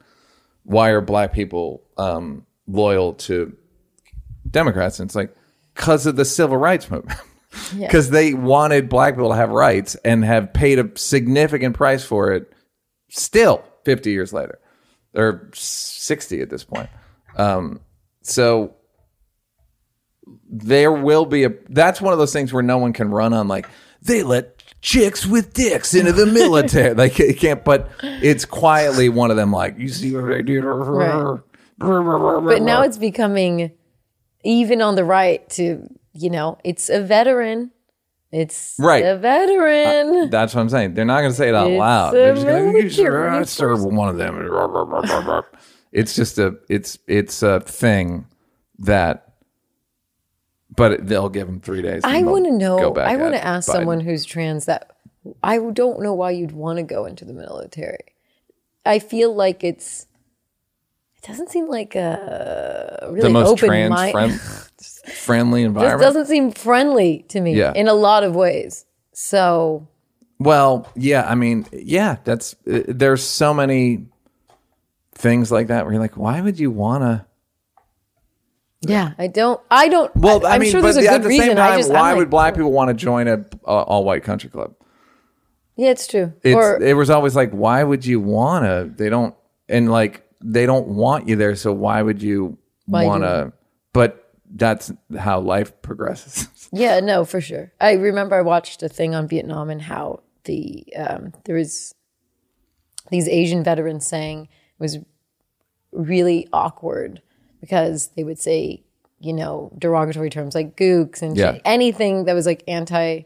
why 0.63 0.89
are 0.89 1.01
black 1.01 1.33
people 1.33 1.83
um, 1.97 2.45
loyal 2.67 3.13
to 3.13 3.55
Democrats, 4.49 4.99
and 4.99 5.07
it's 5.07 5.15
like 5.15 5.35
because 5.73 6.05
of 6.05 6.15
the 6.15 6.25
civil 6.25 6.57
rights 6.57 6.89
movement. 6.89 7.19
Because 7.77 8.09
they 8.11 8.33
wanted 8.33 8.89
black 8.89 9.15
people 9.15 9.29
to 9.29 9.35
have 9.35 9.49
rights 9.49 9.95
and 10.05 10.23
have 10.23 10.53
paid 10.53 10.79
a 10.79 10.91
significant 10.95 11.75
price 11.75 12.03
for 12.03 12.31
it 12.31 12.51
still 13.09 13.63
50 13.85 14.11
years 14.11 14.33
later 14.33 14.59
or 15.15 15.49
60 15.53 16.41
at 16.41 16.49
this 16.49 16.63
point. 16.63 16.89
Um, 17.35 17.81
so 18.21 18.75
there 20.63 20.91
will 20.91 21.25
be 21.25 21.43
a 21.43 21.51
that's 21.69 22.01
one 22.01 22.13
of 22.13 22.19
those 22.19 22.33
things 22.33 22.53
where 22.53 22.63
no 22.63 22.77
one 22.77 22.93
can 22.93 23.09
run 23.09 23.33
on 23.33 23.47
like 23.47 23.67
they 24.01 24.23
let 24.23 24.63
chicks 24.81 25.25
with 25.25 25.53
dicks 25.53 25.93
into 25.93 26.11
the 26.11 26.25
military 26.25 26.93
like 26.95 27.19
it 27.19 27.37
can't 27.37 27.63
but 27.63 27.89
it's 28.03 28.45
quietly 28.45 29.09
one 29.09 29.31
of 29.31 29.37
them 29.37 29.51
like 29.51 29.77
you 29.77 29.89
see 29.89 30.15
what 30.15 30.31
I 30.33 30.41
did 30.41 30.63
Right. 30.63 31.39
But 31.79 32.61
now 32.63 32.81
it's 32.83 32.97
becoming 32.97 33.71
even 34.43 34.81
on 34.81 34.95
the 34.95 35.03
right 35.03 35.47
to 35.51 35.87
you 36.13 36.29
know 36.29 36.57
it's 36.63 36.89
a 36.89 37.01
veteran. 37.01 37.71
It's 38.29 38.75
Right. 38.77 39.05
a 39.05 39.15
veteran. 39.17 40.23
Uh, 40.23 40.27
that's 40.29 40.53
what 40.53 40.61
I'm 40.61 40.69
saying 40.69 40.95
they're 40.95 41.05
not 41.05 41.21
going 41.21 41.31
to 41.31 41.37
say 41.37 41.49
it 41.49 41.55
out 41.55 41.69
It's 41.69 41.79
loud 41.79 42.13
they're 42.13 42.33
just 42.33 42.45
going 42.45 42.89
to 42.89 43.29
I 43.29 43.43
serve 43.43 43.83
one 43.83 44.09
of 44.09 44.17
them 44.17 44.35
it's 45.91 46.15
just 46.15 46.37
a 46.37 46.55
it's 46.69 46.99
it's 47.07 47.41
a 47.41 47.59
thing 47.61 48.25
that 48.79 49.26
but 50.77 51.05
they'll 51.05 51.27
give 51.27 51.47
them 51.47 51.59
three 51.59 51.81
days 51.81 52.01
I 52.05 52.23
want 52.23 52.45
to 52.45 52.51
know. 52.53 52.77
I 52.95 53.17
want 53.17 53.33
to 53.33 53.43
ask 53.43 53.67
Biden. 53.67 53.71
someone 53.73 53.99
who's 53.99 54.23
trans 54.23 54.63
that 54.65 54.91
I 55.43 55.57
don't 55.57 56.01
know 56.01 56.13
why 56.13 56.31
you'd 56.31 56.53
want 56.53 56.77
to 56.77 56.83
go 56.83 57.03
into 57.05 57.25
the 57.25 57.33
military. 57.33 58.05
I 58.85 58.99
feel 58.99 59.35
like 59.35 59.65
it's. 59.65 60.07
It 61.17 61.27
doesn't 61.27 61.49
seem 61.49 61.67
like 61.67 61.95
a 61.95 62.99
really 63.09 63.21
the 63.21 63.29
most 63.29 63.57
trans 63.57 64.11
friend, 64.11 64.39
friendly 65.13 65.63
This 65.63 65.67
environment. 65.67 66.01
doesn't 66.01 66.27
seem 66.27 66.51
friendly 66.51 67.25
to 67.29 67.41
me 67.41 67.55
Yeah. 67.55 67.73
in 67.75 67.87
a 67.89 67.93
lot 67.93 68.23
of 68.23 68.33
ways. 68.35 68.85
So 69.13 69.87
well, 70.39 70.87
yeah, 70.95 71.27
I 71.27 71.33
mean, 71.35 71.65
yeah, 71.73 72.17
that's 72.23 72.55
uh, 72.71 72.81
there's 72.87 73.23
so 73.23 73.53
many 73.53 74.05
things 75.15 75.51
like 75.51 75.67
that 75.67 75.83
where 75.83 75.93
you're 75.93 76.01
like, 76.01 76.15
why 76.15 76.39
would 76.39 76.59
you 76.59 76.69
want 76.71 77.01
to? 77.03 77.25
Yeah, 78.81 79.13
I 79.17 79.27
don't. 79.27 79.59
I 79.71 79.87
don't. 79.87 80.15
Well, 80.15 80.45
I, 80.45 80.55
am 80.55 80.61
mean, 80.61 80.71
sure 80.71 80.81
but 80.81 80.93
there's 80.93 81.05
a 81.05 81.09
at 81.09 81.17
good 81.17 81.23
the 81.23 81.29
reason. 81.29 81.47
same 81.47 81.55
time, 81.57 81.73
I 81.73 81.77
just 81.77 81.91
why 81.91 82.11
like, 82.11 82.17
would 82.17 82.29
black 82.29 82.55
people 82.55 82.71
want 82.71 82.89
to 82.89 82.93
join 82.93 83.27
a, 83.27 83.45
a 83.65 83.65
all 83.65 84.03
white 84.03 84.23
country 84.23 84.49
club? 84.49 84.75
Yeah, 85.75 85.89
it's 85.89 86.07
true. 86.07 86.33
It's, 86.43 86.55
or 86.55 86.81
it 86.81 86.93
was 86.93 87.09
always 87.09 87.35
like, 87.35 87.51
why 87.51 87.83
would 87.83 88.05
you 88.05 88.19
want 88.19 88.65
to? 88.65 88.91
They 88.95 89.09
don't, 89.09 89.35
and 89.67 89.91
like 89.91 90.27
they 90.41 90.65
don't 90.65 90.87
want 90.87 91.27
you 91.27 91.35
there, 91.35 91.55
so 91.55 91.73
why 91.73 92.01
would 92.01 92.21
you 92.21 92.57
want 92.87 93.23
to? 93.23 93.53
But 93.93 94.31
that's 94.53 94.91
how 95.17 95.39
life 95.39 95.81
progresses. 95.81 96.49
Yeah, 96.73 96.99
no, 96.99 97.23
for 97.23 97.39
sure. 97.39 97.71
I 97.79 97.93
remember 97.93 98.35
I 98.35 98.41
watched 98.41 98.83
a 98.83 98.89
thing 98.89 99.15
on 99.15 99.29
Vietnam 99.29 99.69
and 99.69 99.81
how 99.81 100.19
the 100.43 100.85
um, 100.97 101.31
there 101.45 101.55
was 101.55 101.95
these 103.09 103.29
Asian 103.29 103.63
veterans 103.63 104.05
saying 104.05 104.49
it 104.51 104.83
was 104.83 104.97
really 105.93 106.49
awkward 106.51 107.21
because 107.61 108.09
they 108.15 108.23
would 108.23 108.39
say, 108.39 108.83
you 109.19 109.33
know, 109.33 109.71
derogatory 109.77 110.29
terms 110.29 110.53
like 110.55 110.75
gooks 110.77 111.21
and 111.21 111.35
Yeah. 111.37 111.59
anything 111.65 112.25
that 112.25 112.33
was 112.33 112.45
like 112.45 112.63
anti 112.67 113.23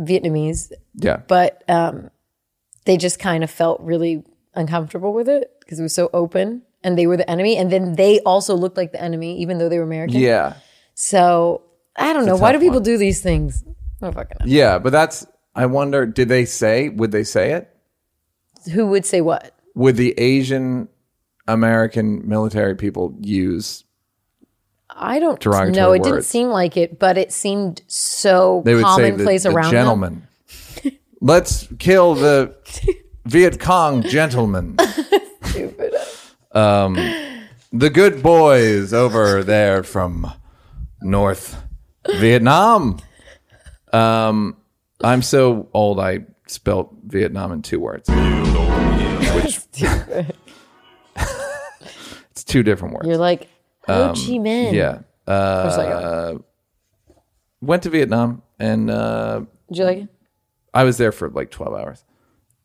Vietnamese, 0.00 0.72
yeah, 0.94 1.18
but 1.28 1.62
um, 1.68 2.10
they 2.86 2.96
just 2.96 3.18
kind 3.18 3.44
of 3.44 3.50
felt 3.50 3.80
really 3.80 4.24
uncomfortable 4.54 5.12
with 5.12 5.28
it 5.28 5.52
because 5.60 5.78
it 5.78 5.82
was 5.82 5.94
so 5.94 6.08
open 6.12 6.62
and 6.82 6.96
they 6.98 7.06
were 7.06 7.16
the 7.16 7.28
enemy. 7.30 7.56
And 7.56 7.70
then 7.70 7.94
they 7.94 8.20
also 8.20 8.54
looked 8.56 8.76
like 8.76 8.92
the 8.92 9.00
enemy, 9.02 9.38
even 9.40 9.58
though 9.58 9.68
they 9.68 9.78
were 9.78 9.84
American. 9.84 10.18
yeah. 10.20 10.54
So 10.94 11.62
I 11.96 12.12
don't 12.12 12.24
know. 12.26 12.32
It's 12.34 12.40
Why 12.42 12.52
do 12.52 12.58
people 12.58 12.76
one. 12.76 12.82
do 12.84 12.96
these 12.96 13.20
things? 13.20 13.62
Don't 14.00 14.14
fucking 14.14 14.38
know. 14.40 14.46
Yeah, 14.46 14.78
but 14.78 14.90
that's. 14.92 15.26
I 15.54 15.66
wonder. 15.66 16.06
Did 16.06 16.28
they 16.28 16.44
say? 16.46 16.88
Would 16.88 17.12
they 17.12 17.24
say 17.24 17.52
it? 17.52 17.68
Who 18.72 18.86
would 18.86 19.04
say 19.04 19.20
what? 19.20 19.54
Would 19.74 19.96
the 19.96 20.14
Asian 20.18 20.88
American 21.46 22.26
military 22.28 22.76
people 22.76 23.14
use? 23.20 23.84
I 24.90 25.18
don't 25.18 25.44
know. 25.74 25.92
It 25.92 26.02
didn't 26.02 26.22
seem 26.22 26.48
like 26.48 26.76
it, 26.76 26.98
but 26.98 27.16
it 27.16 27.32
seemed 27.32 27.82
so 27.86 28.62
They 28.64 28.74
would 28.74 28.84
say 28.86 29.02
the, 29.02 29.10
commonplace 29.10 29.42
the 29.44 29.50
around 29.50 29.64
them. 29.64 29.72
gentleman. 29.72 30.28
Let's 31.20 31.68
kill 31.78 32.14
the 32.14 32.54
Viet 33.26 33.60
Cong 33.60 34.02
gentleman. 34.02 34.76
Um, 36.54 36.96
the 37.72 37.88
good 37.88 38.22
boys 38.22 38.92
over 38.92 39.42
there 39.42 39.82
from 39.82 40.30
North 41.00 41.62
Vietnam. 42.06 43.00
Um, 43.92 44.56
I'm 45.02 45.22
so 45.22 45.68
old. 45.72 45.98
I 45.98 46.26
spelt 46.46 46.94
Vietnam 47.06 47.52
in 47.52 47.62
two 47.62 47.80
words. 47.80 48.08
Which 49.34 49.60
it's 52.42 52.52
two 52.52 52.62
different 52.62 52.94
words. 52.94 53.06
You're 53.08 53.16
like 53.18 53.48
Ho 53.86 54.08
Chi 54.14 54.20
Minh. 54.38 54.68
Um, 54.68 54.74
Yeah. 54.74 54.98
Where's 55.24 55.76
that 55.76 55.86
Uh, 55.92 56.38
went 57.60 57.82
to 57.84 57.90
Vietnam 57.90 58.42
and 58.58 58.90
uh, 58.90 59.42
Did 59.68 59.78
you 59.78 59.84
like 59.84 59.98
it? 59.98 60.08
I 60.74 60.84
was 60.84 60.96
there 60.98 61.12
for 61.12 61.28
like 61.30 61.50
12 61.50 61.74
hours 61.74 62.04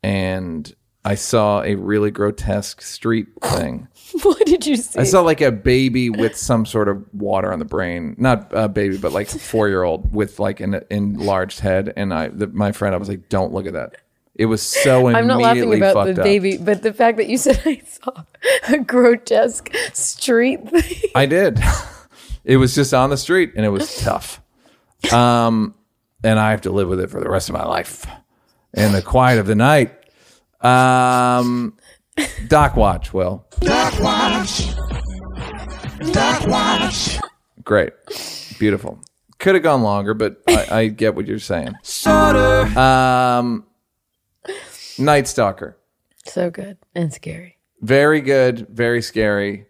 and 0.02 0.72
I 1.04 1.14
saw 1.14 1.62
a 1.62 1.74
really 1.76 2.10
grotesque 2.10 2.82
street 2.82 3.28
thing. 3.42 3.88
what 4.22 4.44
did 4.46 4.66
you 4.66 4.76
see? 4.76 4.98
I 4.98 5.04
saw 5.04 5.20
like 5.20 5.40
a 5.40 5.52
baby 5.52 6.10
with 6.10 6.36
some 6.36 6.66
sort 6.66 6.88
of 6.88 7.04
water 7.14 7.52
on 7.52 7.58
the 7.60 7.64
brain, 7.64 8.14
not 8.18 8.48
a 8.52 8.68
baby, 8.68 8.96
but 8.98 9.12
like 9.12 9.32
a 9.32 9.38
four 9.38 9.68
year 9.68 9.82
old 9.84 10.12
with 10.12 10.38
like 10.40 10.60
an 10.60 10.80
enlarged 10.90 11.60
head. 11.60 11.92
And 11.96 12.12
I, 12.12 12.28
the, 12.28 12.48
my 12.48 12.72
friend, 12.72 12.94
I 12.94 12.98
was 12.98 13.08
like, 13.08 13.28
don't 13.28 13.52
look 13.52 13.66
at 13.66 13.74
that. 13.74 13.96
It 14.38 14.46
was 14.46 14.62
so 14.62 15.08
I'm 15.08 15.26
not 15.26 15.40
laughing 15.40 15.74
about 15.74 15.94
fucked 15.94 16.14
the 16.14 16.22
up. 16.22 16.24
baby, 16.24 16.56
but 16.56 16.82
the 16.82 16.92
fact 16.92 17.16
that 17.18 17.28
you 17.28 17.36
said 17.44 17.60
I 17.66 17.82
saw 17.84 18.22
a 18.68 18.78
grotesque 18.78 19.70
street 19.92 20.68
thing. 20.70 21.10
I 21.14 21.26
did. 21.26 21.60
It 22.44 22.56
was 22.56 22.74
just 22.74 22.94
on 22.94 23.10
the 23.10 23.18
street 23.18 23.52
and 23.56 23.66
it 23.66 23.68
was 23.68 23.98
tough. 23.98 24.40
Um, 25.12 25.74
and 26.24 26.38
I 26.38 26.52
have 26.52 26.62
to 26.62 26.70
live 26.70 26.88
with 26.88 26.98
it 26.98 27.10
for 27.10 27.20
the 27.20 27.28
rest 27.28 27.50
of 27.50 27.52
my 27.52 27.64
life. 27.66 28.06
In 28.72 28.92
the 28.92 29.02
quiet 29.02 29.38
of 29.38 29.46
the 29.46 29.54
night. 29.54 29.92
Um, 30.62 31.76
Doc 32.46 32.74
Watch, 32.74 33.12
Will. 33.12 33.44
Doc 33.60 34.00
Watch. 34.00 34.66
Doc 36.10 36.46
Watch. 36.46 37.18
Great. 37.64 37.92
Beautiful. 38.58 38.98
Could 39.38 39.54
have 39.54 39.62
gone 39.62 39.82
longer, 39.82 40.14
but 40.14 40.42
I, 40.48 40.66
I 40.70 40.86
get 40.86 41.14
what 41.14 41.26
you're 41.26 41.38
saying. 41.40 41.74
Um, 42.06 43.66
Night 44.98 45.26
Stalker. 45.28 45.76
So 46.26 46.50
good 46.50 46.76
and 46.94 47.12
scary. 47.12 47.58
Very 47.80 48.20
good. 48.20 48.66
Very 48.68 49.02
scary. 49.02 49.66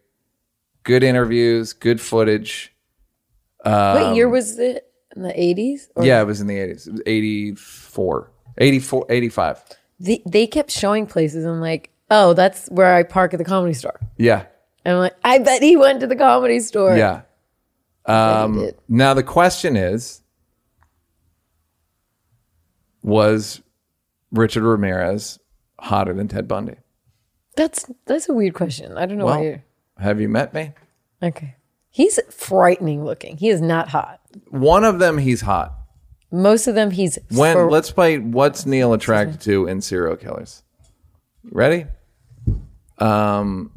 Good 0.83 1.03
interviews. 1.03 1.73
Good 1.73 2.01
footage. 2.01 2.75
what 3.65 4.17
year 4.17 4.29
was 4.29 4.59
it? 4.59 4.85
In 5.17 5.23
the 5.23 5.33
80s? 5.33 5.89
Or 5.97 6.03
Um, 6.03 6.07
Yeah, 6.09 6.21
it 6.21 6.25
was 6.25 6.41
in 6.41 6.47
the 6.47 6.57
80s. 6.57 6.87
It 6.87 6.93
was 6.93 7.03
84. 7.07 8.31
84, 8.59 9.07
85. 9.09 9.65
They, 10.01 10.23
they 10.27 10.47
kept 10.47 10.71
showing 10.71 11.07
places. 11.07 11.45
I'm 11.45 11.61
like, 11.61 11.91
oh, 12.11 12.33
that's 12.35 12.69
where 12.69 12.95
I 12.95 13.03
park 13.03 13.35
at 13.35 13.39
the 13.39 13.45
comedy 13.45 13.75
store. 13.75 13.99
Yeah. 14.17 14.47
And 14.85 14.95
I'm 14.95 15.01
like, 15.01 15.17
I 15.25 15.39
bet 15.39 15.63
he 15.63 15.77
went 15.77 16.01
to 16.01 16.07
the 16.07 16.17
comedy 16.17 16.61
store. 16.61 16.97
Yeah. 16.97 17.23
Um, 18.07 18.71
now 18.89 19.13
the 19.13 19.23
question 19.23 19.77
is 19.77 20.23
was 23.03 23.61
Richard 24.33 24.63
Ramirez 24.65 25.39
hotter 25.79 26.13
than 26.15 26.29
Ted 26.29 26.47
Bundy? 26.49 26.77
That's 27.57 27.91
that's 28.07 28.29
a 28.29 28.33
weird 28.35 28.55
question. 28.55 28.97
I 28.97 29.07
don't 29.07 29.19
know 29.19 29.25
Well, 29.27 29.39
why 29.39 29.45
you're 29.45 29.65
have 29.99 30.21
you 30.21 30.29
met 30.29 30.55
me? 30.55 30.73
okay. 31.23 31.55
He's 31.91 32.21
frightening 32.31 33.05
looking. 33.05 33.37
He 33.39 33.49
is 33.49 33.61
not 33.61 33.89
hot. 33.89 34.21
One 34.51 34.85
of 34.85 34.99
them 35.01 35.19
he's 35.19 35.41
hot. 35.41 35.75
Most 36.31 36.67
of 36.69 36.75
them 36.75 36.91
he's 36.91 37.19
When 37.31 37.69
let's 37.71 37.91
play 37.91 38.19
what's 38.19 38.67
Neil 38.67 38.93
attracted 38.93 39.41
to 39.43 39.67
in 39.67 39.81
serial 39.81 40.17
killers. 40.17 40.63
Ready? 41.51 41.87
Um 42.99 43.73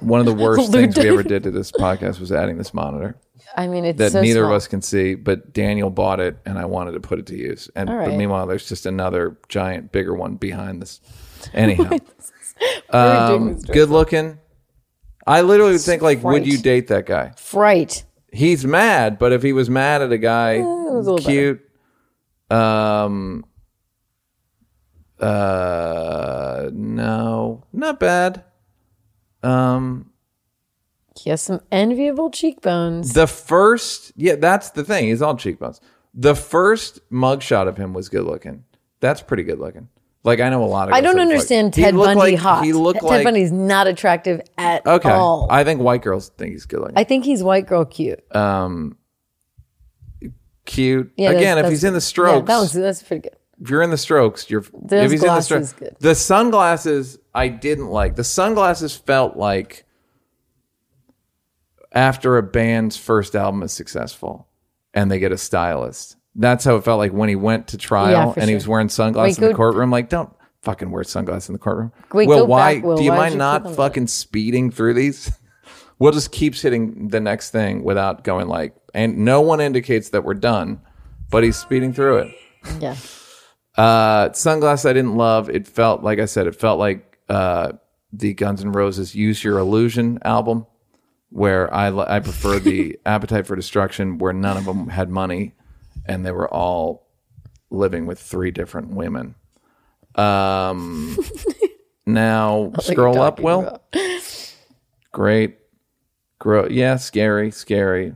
one 0.00 0.20
of 0.20 0.26
the 0.26 0.34
worst 0.42 0.72
things 0.72 0.96
we 0.96 1.08
ever 1.08 1.22
did 1.22 1.42
to 1.44 1.50
this 1.50 1.70
podcast 1.72 2.20
was 2.20 2.32
adding 2.32 2.56
this 2.58 2.72
monitor 2.72 3.16
I 3.56 3.66
mean 3.66 3.84
it's 3.84 3.98
that 3.98 4.12
so 4.12 4.20
neither 4.20 4.44
of 4.44 4.52
us 4.52 4.66
can 4.66 4.82
see, 4.82 5.14
but 5.14 5.52
Daniel 5.52 5.90
bought 5.90 6.20
it 6.20 6.38
and 6.46 6.58
I 6.58 6.64
wanted 6.64 6.92
to 6.92 7.00
put 7.00 7.18
it 7.18 7.26
to 7.26 7.36
use. 7.36 7.70
And 7.74 7.90
All 7.90 7.96
but 7.96 8.14
meanwhile 8.14 8.46
there's 8.46 8.68
just 8.68 8.86
another 8.86 9.36
giant 9.48 9.92
bigger 9.92 10.14
one 10.14 10.36
behind 10.36 10.82
this. 10.82 11.00
Anyhow. 11.52 11.98
Um, 12.90 13.60
good 13.62 13.88
looking. 13.88 14.38
I 15.26 15.40
literally 15.40 15.72
would 15.72 15.80
think 15.80 16.00
like 16.02 16.22
would 16.22 16.46
you 16.46 16.58
date 16.58 16.88
that 16.88 17.06
guy? 17.06 17.32
fright. 17.36 18.04
he's 18.32 18.64
mad, 18.64 19.18
but 19.18 19.32
if 19.32 19.42
he 19.42 19.52
was 19.52 19.68
mad 19.68 20.00
at 20.02 20.12
a 20.12 20.18
guy, 20.18 20.58
was 20.58 21.08
a 21.08 21.16
cute, 21.16 21.60
um, 22.50 23.44
uh, 25.18 26.70
no, 26.72 27.64
not 27.72 27.98
bad. 27.98 28.44
Um, 29.42 30.11
He 31.22 31.30
has 31.30 31.40
some 31.40 31.60
enviable 31.70 32.30
cheekbones. 32.30 33.12
the 33.12 33.26
first, 33.26 34.12
yeah, 34.16 34.34
that's 34.36 34.70
the 34.70 34.82
thing. 34.82 35.04
He's 35.06 35.22
all 35.22 35.36
cheekbones. 35.36 35.80
The 36.14 36.34
first 36.34 36.98
mugshot 37.10 37.68
of 37.68 37.76
him 37.76 37.92
was 37.94 38.08
good 38.08 38.24
looking. 38.24 38.64
That's 39.00 39.22
pretty 39.22 39.44
good 39.44 39.58
looking. 39.58 39.88
Like 40.24 40.40
I 40.40 40.50
know 40.50 40.62
a 40.62 40.66
lot 40.66 40.88
of. 40.88 40.94
I 40.94 41.00
don't 41.00 41.18
understand 41.20 41.66
like- 41.76 41.84
Ted 41.84 41.94
Bundy 41.96 42.14
like- 42.32 42.38
hot. 42.38 42.64
He 42.64 42.72
looked 42.72 43.00
Ted 43.00 43.08
like 43.08 43.24
Bundy's 43.24 43.50
not 43.52 43.86
attractive 43.86 44.40
at 44.58 44.86
okay. 44.86 45.10
all. 45.10 45.46
I, 45.50 45.60
I 45.60 45.64
think 45.64 45.80
white 45.80 46.02
girls 46.02 46.28
think 46.38 46.52
he's 46.52 46.66
good 46.66 46.80
looking. 46.80 46.96
I 46.98 47.04
think 47.04 47.24
he's 47.24 47.42
white 47.42 47.66
girl 47.66 47.84
cute. 47.84 48.22
um, 48.34 48.96
cute. 50.64 51.12
Yeah, 51.16 51.30
Again, 51.30 51.58
if 51.58 51.62
that's- 51.62 51.70
he's 51.70 51.84
in 51.84 51.94
the 51.94 52.00
strokes, 52.00 52.48
yeah, 52.48 52.54
that 52.54 52.60
was 52.60 52.72
that's 52.72 53.02
pretty 53.02 53.22
good. 53.22 53.36
if 53.60 53.70
you're 53.70 53.82
in 53.82 53.90
the 53.90 53.96
strokes, 53.98 54.48
you're 54.50 54.62
Those 54.72 55.04
if 55.06 55.10
he's 55.10 55.22
in 55.22 55.28
the 55.28 55.40
strokes. 55.40 55.72
good. 55.72 55.96
The 56.00 56.14
sunglasses 56.14 57.18
I 57.34 57.48
didn't 57.48 57.88
like. 57.88 58.16
The 58.16 58.24
sunglasses 58.24 58.96
felt 58.96 59.36
like 59.36 59.84
after 61.92 62.36
a 62.38 62.42
band's 62.42 62.96
first 62.96 63.34
album 63.36 63.62
is 63.62 63.72
successful 63.72 64.48
and 64.94 65.10
they 65.10 65.18
get 65.18 65.32
a 65.32 65.38
stylist. 65.38 66.16
That's 66.34 66.64
how 66.64 66.76
it 66.76 66.84
felt 66.84 66.98
like 66.98 67.12
when 67.12 67.28
he 67.28 67.36
went 67.36 67.68
to 67.68 67.76
trial 67.76 68.10
Yeah, 68.10 68.32
for 68.32 68.40
and 68.40 68.48
he 68.48 68.52
sure. 68.52 68.56
was 68.56 68.68
wearing 68.68 68.88
sunglasses 68.88 69.38
Wait, 69.38 69.44
in 69.44 69.48
the 69.48 69.52
go- 69.54 69.56
courtroom. 69.58 69.90
Like, 69.90 70.08
don't 70.08 70.30
fucking 70.62 70.90
wear 70.90 71.04
sunglasses 71.04 71.50
in 71.50 71.52
the 71.54 71.58
courtroom. 71.58 71.92
Wait, 72.12 72.26
Will, 72.28 72.38
go 72.40 72.44
why 72.46 72.76
back, 72.76 72.84
Will. 72.84 72.96
do 72.96 73.04
you 73.04 73.10
Why 73.10 73.16
mind 73.18 73.32
you 73.34 73.38
not 73.38 73.62
click 73.62 73.66
on 73.66 73.72
that? 73.72 73.76
fucking 73.76 74.06
speeding 74.06 74.70
through 74.70 74.94
these? 74.94 75.30
Will 75.98 76.12
just 76.12 76.32
keeps 76.32 76.62
hitting 76.62 77.08
the 77.08 77.20
next 77.20 77.50
thing 77.50 77.84
without 77.84 78.24
going 78.24 78.48
like, 78.48 78.74
and 78.94 79.18
no 79.18 79.40
one 79.42 79.60
indicates 79.60 80.08
that 80.10 80.24
we're 80.24 80.34
done, 80.34 80.80
but 81.30 81.44
he's 81.44 81.56
speeding 81.56 81.92
through 81.92 82.18
it. 82.18 82.34
Yeah. 82.80 82.96
Uh, 83.76 84.32
sunglasses 84.32 84.86
I 84.86 84.92
didn't 84.92 85.16
love. 85.16 85.48
It 85.48 85.66
felt 85.66 86.02
like 86.02 86.18
I 86.18 86.24
said, 86.26 86.46
it 86.46 86.54
felt 86.56 86.78
like 86.78 87.18
uh, 87.28 87.72
the 88.12 88.34
Guns 88.34 88.62
N' 88.62 88.72
Roses 88.72 89.14
"Use 89.14 89.42
Your 89.44 89.58
Illusion" 89.58 90.18
album, 90.24 90.66
where 91.32 91.72
I 91.72 91.88
I 92.16 92.20
prefer 92.20 92.58
the 92.58 92.98
Appetite 93.06 93.46
for 93.46 93.56
Destruction, 93.56 94.18
where 94.18 94.32
none 94.32 94.56
of 94.56 94.64
them 94.66 94.88
had 94.88 95.08
money, 95.10 95.54
and 96.06 96.24
they 96.26 96.30
were 96.32 96.48
all 96.52 97.06
living 97.70 98.06
with 98.06 98.20
three 98.20 98.50
different 98.50 98.90
women. 98.90 99.34
Um, 100.14 101.16
now 102.06 102.72
scroll 102.80 103.20
up, 103.20 103.40
Will. 103.40 103.60
about. 103.60 103.82
Great, 105.12 105.58
grow. 106.38 106.66
Yeah, 106.68 106.96
scary, 106.96 107.50
scary, 107.50 108.14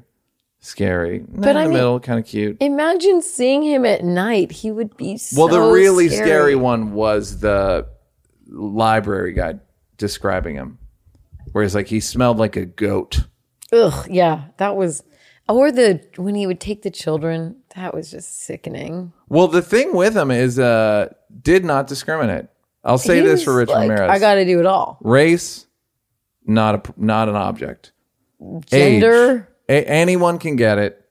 scary. 0.60 1.24
But 1.28 1.50
in 1.50 1.56
I 1.56 1.62
the 1.64 1.68
mean- 1.70 1.78
middle, 1.78 2.00
kind 2.00 2.18
of 2.18 2.26
cute. 2.26 2.56
Imagine 2.60 3.22
seeing 3.22 3.62
him 3.62 3.84
at 3.84 4.04
night. 4.04 4.50
He 4.52 4.70
would 4.70 4.96
be 4.96 5.16
so 5.18 5.38
Well, 5.40 5.48
the 5.48 5.60
really 5.72 6.08
scary. 6.08 6.26
scary 6.26 6.54
one 6.56 6.92
was 6.92 7.40
the 7.40 7.86
library 8.48 9.32
guy 9.32 9.58
describing 9.98 10.54
him, 10.54 10.78
where 11.56 11.62
he's 11.62 11.74
like 11.74 11.86
he 11.86 12.00
smelled 12.00 12.36
like 12.36 12.54
a 12.54 12.66
goat. 12.66 13.24
Ugh, 13.72 14.06
yeah, 14.10 14.48
that 14.58 14.76
was. 14.76 15.02
Or 15.48 15.72
the 15.72 16.02
when 16.16 16.34
he 16.34 16.46
would 16.46 16.60
take 16.60 16.82
the 16.82 16.90
children, 16.90 17.56
that 17.74 17.94
was 17.94 18.10
just 18.10 18.42
sickening. 18.42 19.14
Well, 19.30 19.48
the 19.48 19.62
thing 19.62 19.94
with 19.94 20.14
him 20.14 20.30
is, 20.30 20.58
uh, 20.58 21.14
did 21.40 21.64
not 21.64 21.86
discriminate. 21.86 22.48
I'll 22.84 22.98
say 22.98 23.20
He 23.20 23.22
this 23.22 23.42
for 23.42 23.56
Rich 23.56 23.70
like, 23.70 23.88
Ramirez: 23.88 24.10
I 24.10 24.18
got 24.18 24.34
to 24.34 24.44
do 24.44 24.60
it 24.60 24.66
all. 24.66 24.98
race, 25.00 25.66
not 26.44 26.74
a 26.74 26.92
not 26.98 27.30
an 27.30 27.36
object. 27.36 27.92
Gender 28.66 29.48
Age. 29.66 29.82
A- 29.86 29.88
anyone 29.88 30.38
can 30.38 30.56
get 30.56 30.76
it 30.76 31.02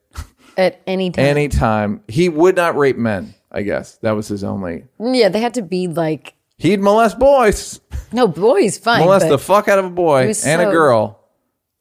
at 0.58 0.80
any 0.86 1.10
time. 1.10 1.26
anytime. 1.26 2.04
He 2.08 2.30
would 2.30 2.56
not 2.56 2.78
rape 2.78 2.98
men. 2.98 3.34
I 3.52 3.64
guess 3.64 3.98
that 4.04 4.12
was 4.12 4.28
his 4.28 4.44
only. 4.44 4.84
yeah, 5.00 5.30
they 5.30 5.40
had 5.42 5.56
to 5.56 5.64
be 5.64 5.88
like 5.88 6.35
He'd 6.58 6.80
molest 6.80 7.20
boys, 7.20 7.82
no 8.14 8.28
boys. 8.28 8.78
Fine, 8.78 9.02
molest 9.02 9.26
but 9.26 9.30
the 9.32 9.38
fuck 9.38 9.68
out 9.68 9.78
of 9.80 9.86
a 9.86 9.90
boy 9.90 10.28
was 10.28 10.46
and 10.46 10.62
a 10.62 10.66
so- 10.66 10.72
girl. 10.72 11.20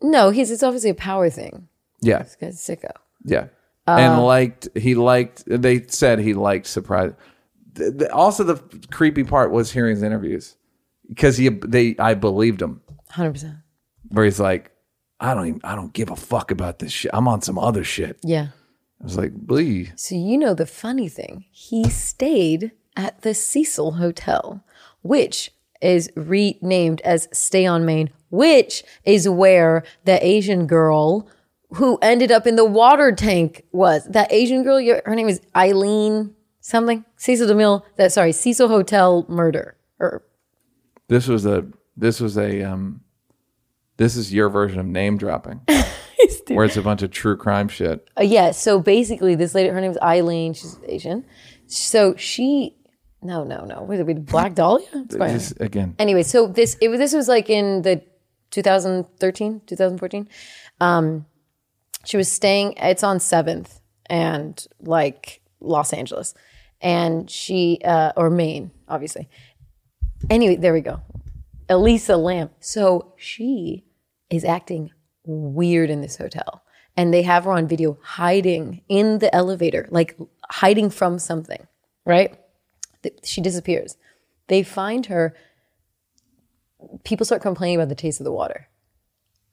no, 0.03 0.31
he's 0.31 0.51
it's 0.51 0.63
obviously 0.63 0.91
a 0.91 0.95
power 0.95 1.31
thing. 1.31 1.69
Yeah, 2.01 2.23
This 2.25 2.37
guy's 2.37 2.57
sicko. 2.61 2.91
yeah, 3.25 3.47
Uh, 3.87 3.97
and 3.99 4.23
liked 4.25 4.69
he 4.77 4.95
liked. 4.95 5.45
They 5.47 5.87
said 5.87 6.19
he 6.19 6.35
liked 6.35 6.67
surprise. 6.67 7.13
Also, 8.13 8.45
the 8.45 8.57
creepy 8.91 9.25
part 9.25 9.51
was 9.51 9.73
hearing 9.73 9.95
his 9.95 10.03
interviews 10.03 10.57
because 11.09 11.37
he 11.37 11.49
they 11.49 11.97
I 11.99 12.15
believed 12.15 12.61
him 12.63 12.81
Hundred 13.11 13.33
percent. 13.33 13.57
where 14.09 14.25
he's 14.25 14.41
like, 14.41 14.71
I 15.21 15.35
don't 15.35 15.47
even 15.47 15.61
I 15.65 15.75
don't 15.77 15.93
give 15.93 16.11
a 16.11 16.17
fuck 16.17 16.51
about 16.51 16.79
this 16.81 16.93
shit. 16.93 17.11
I'm 17.15 17.27
on 17.29 17.43
some 17.43 17.59
other 17.59 17.85
shit. 17.85 18.19
Yeah. 18.23 18.49
I 19.01 19.05
was 19.05 19.17
like, 19.17 19.33
Blee. 19.35 19.91
So 19.97 20.15
you 20.15 20.37
know 20.39 20.55
the 20.55 20.67
funny 20.67 21.09
thing, 21.09 21.45
he 21.51 21.89
stayed 21.91 22.73
at 22.97 23.23
the 23.23 23.35
Cecil 23.35 23.93
Hotel, 23.93 24.65
which 25.03 25.51
is 25.81 26.11
renamed 26.17 27.01
as 27.03 27.29
Stay 27.33 27.67
on 27.67 27.85
Main, 27.85 28.11
which 28.31 28.83
is 29.05 29.29
where 29.29 29.85
the 30.05 30.25
Asian 30.25 30.67
girl 30.67 31.29
who 31.75 31.99
ended 32.01 32.31
up 32.31 32.47
in 32.47 32.57
the 32.57 32.65
water 32.65 33.13
tank 33.13 33.65
was. 33.73 34.05
That 34.07 34.33
Asian 34.33 34.63
girl, 34.63 34.79
her 35.05 35.15
name 35.15 35.29
is 35.29 35.41
Eileen 35.55 36.35
something. 36.61 37.05
Cecil 37.17 37.49
DeMille. 37.49 37.83
That 37.97 38.13
sorry, 38.13 38.33
Cecil 38.33 38.69
Hotel 38.69 39.27
murder. 39.29 39.77
Or 39.99 40.25
This 41.09 41.29
was 41.29 41.45
a 41.47 41.67
this 41.97 42.21
was 42.21 42.39
a 42.39 42.63
um 42.63 43.01
this 43.97 44.17
is 44.17 44.33
your 44.33 44.49
version 44.49 44.81
of 44.81 44.87
name 44.87 45.19
dropping. 45.19 45.61
where 46.49 46.65
it's 46.65 46.77
a 46.77 46.83
bunch 46.83 47.03
of 47.03 47.11
true 47.11 47.37
crime 47.37 47.69
shit. 47.69 48.09
Uh, 48.19 48.23
yeah, 48.23 48.51
so 48.51 48.81
basically, 48.81 49.35
this 49.35 49.55
lady, 49.55 49.69
her 49.69 49.81
name's 49.81 49.99
Eileen. 49.99 50.55
She's 50.55 50.79
Asian. 50.87 51.25
So 51.67 52.15
she, 52.17 52.77
no, 53.25 53.45
no, 53.45 53.65
no. 53.65 53.83
Wait, 53.83 54.03
wait, 54.03 54.25
Black 54.27 54.55
Dahlia? 54.55 54.87
It's 54.95 55.17
fine. 55.17 55.33
Just 55.33 55.61
again. 55.61 55.95
anyway, 55.99 56.23
so 56.23 56.47
this 56.47 56.77
it 56.81 56.89
was 56.89 56.99
this 56.99 57.13
was 57.13 57.29
like 57.29 57.51
in 57.51 57.83
the 57.83 58.03
2013, 58.51 59.63
2014. 59.67 60.29
Um, 60.81 61.27
she 62.05 62.17
was 62.17 62.31
staying. 62.31 62.75
It's 62.77 63.03
on 63.03 63.19
Seventh 63.19 63.81
and 64.07 64.65
like 64.81 65.41
Los 65.61 65.93
Angeles, 65.93 66.35
and 66.81 67.29
she 67.31 67.81
uh, 67.85 68.13
or 68.17 68.31
Main, 68.31 68.71
obviously. 68.89 69.29
Anyway, 70.31 70.57
there 70.57 70.73
we 70.73 70.81
go. 70.81 71.03
Elisa 71.69 72.17
Lam. 72.17 72.51
So 72.61 73.15
she 73.17 73.85
is 74.31 74.45
acting 74.45 74.91
weird 75.25 75.91
in 75.91 76.01
this 76.01 76.17
hotel. 76.17 76.63
And 76.97 77.13
they 77.13 77.23
have 77.23 77.45
her 77.45 77.53
on 77.53 77.67
video 77.67 77.99
hiding 78.03 78.83
in 78.89 79.19
the 79.19 79.35
elevator, 79.35 79.89
like 79.91 80.17
hiding 80.49 80.91
from 80.91 81.19
something, 81.19 81.67
right? 82.05 82.39
She 83.23 83.41
disappears. 83.41 83.97
They 84.49 84.63
find 84.63 85.07
her. 85.07 85.35
People 87.05 87.25
start 87.25 87.43
complaining 87.43 87.77
about 87.77 87.89
the 87.89 87.95
taste 87.95 88.21
of 88.21 88.25
the 88.25 88.33
water 88.33 88.69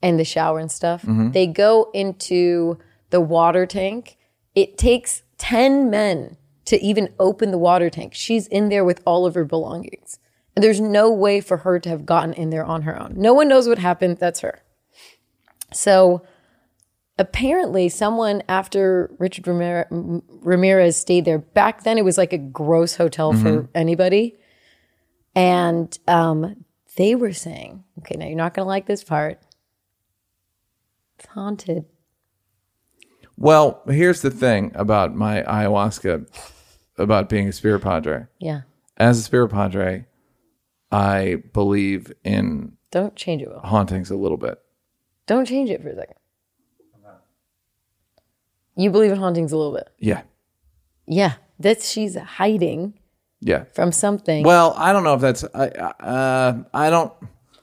and 0.01 0.19
the 0.19 0.25
shower 0.25 0.59
and 0.59 0.71
stuff. 0.71 1.03
Mm-hmm. 1.03 1.31
They 1.31 1.47
go 1.47 1.89
into 1.93 2.77
the 3.09 3.21
water 3.21 3.65
tank. 3.65 4.17
It 4.55 4.77
takes 4.77 5.23
10 5.37 5.89
men 5.89 6.37
to 6.65 6.81
even 6.81 7.13
open 7.19 7.51
the 7.51 7.57
water 7.57 7.89
tank. 7.89 8.13
She's 8.13 8.47
in 8.47 8.69
there 8.69 8.83
with 8.83 9.01
all 9.05 9.25
of 9.25 9.35
her 9.35 9.45
belongings. 9.45 10.19
And 10.55 10.63
there's 10.63 10.81
no 10.81 11.11
way 11.11 11.39
for 11.39 11.57
her 11.57 11.79
to 11.79 11.89
have 11.89 12.05
gotten 12.05 12.33
in 12.33 12.49
there 12.49 12.65
on 12.65 12.81
her 12.81 12.99
own. 12.99 13.13
No 13.15 13.33
one 13.33 13.47
knows 13.47 13.67
what 13.67 13.79
happened. 13.79 14.17
That's 14.17 14.41
her. 14.41 14.61
So 15.73 16.23
apparently, 17.21 17.87
someone 17.87 18.41
after 18.49 19.11
Richard 19.19 19.45
Ramir- 19.45 20.21
Ramirez 20.41 20.97
stayed 20.97 21.25
there, 21.25 21.37
back 21.39 21.83
then 21.83 21.97
it 21.97 22.03
was 22.03 22.17
like 22.17 22.33
a 22.33 22.37
gross 22.37 22.95
hotel 22.95 23.31
for 23.31 23.69
anybody. 23.75 24.37
And 25.35 25.97
um, 26.07 26.65
they 26.97 27.15
were 27.15 27.31
saying, 27.31 27.83
okay, 27.99 28.15
now 28.17 28.25
you're 28.25 28.35
not 28.35 28.53
going 28.53 28.65
to 28.65 28.69
like 28.69 28.87
this 28.87 29.03
part. 29.03 29.39
It's 31.17 31.27
haunted. 31.27 31.85
Well, 33.37 33.81
here's 33.87 34.21
the 34.21 34.31
thing 34.31 34.71
about 34.75 35.15
my 35.15 35.43
ayahuasca 35.43 36.27
about 36.97 37.29
being 37.29 37.47
a 37.47 37.53
spirit 37.53 37.81
padre. 37.81 38.27
Yeah. 38.39 38.61
As 38.97 39.19
a 39.19 39.23
spirit 39.23 39.49
padre, 39.49 40.05
I 40.91 41.43
believe 41.53 42.11
in 42.23 42.73
Don't 42.91 43.15
change 43.15 43.41
it, 43.41 43.49
Will. 43.49 43.61
hauntings 43.61 44.11
a 44.11 44.17
little 44.17 44.37
bit. 44.37 44.59
Don't 45.27 45.45
change 45.45 45.69
it 45.69 45.81
for 45.81 45.89
a 45.89 45.95
second. 45.95 46.17
You 48.75 48.89
believe 48.89 49.11
in 49.11 49.17
hauntings 49.17 49.51
a 49.51 49.57
little 49.57 49.73
bit. 49.73 49.89
Yeah. 49.99 50.21
Yeah. 51.07 51.33
That 51.59 51.81
she's 51.81 52.15
hiding 52.17 52.93
Yeah. 53.41 53.65
from 53.73 53.91
something. 53.91 54.43
Well, 54.45 54.73
I 54.77 54.93
don't 54.93 55.03
know 55.03 55.13
if 55.15 55.21
that's 55.21 55.43
I 55.53 55.67
uh 55.67 56.63
I 56.73 56.89
don't 56.89 57.11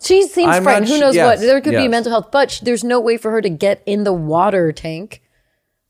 She 0.01 0.27
seems 0.29 0.49
I'm 0.55 0.63
frightened. 0.63 0.89
not 0.89 0.95
Who 0.95 1.01
knows 1.01 1.15
yes, 1.15 1.27
what? 1.27 1.41
There 1.41 1.61
could 1.61 1.73
be 1.75 1.89
mental 1.89 2.13
health, 2.13 2.29
but 2.31 2.51
sh- 2.51 2.61
there's 2.61 2.85
no 2.85 3.01
way 3.01 3.17
for 3.17 3.31
her 3.31 3.41
to 3.41 3.49
get 3.51 3.83
in 3.87 4.05
the 4.05 4.13
water 4.13 4.71
tank 4.73 5.23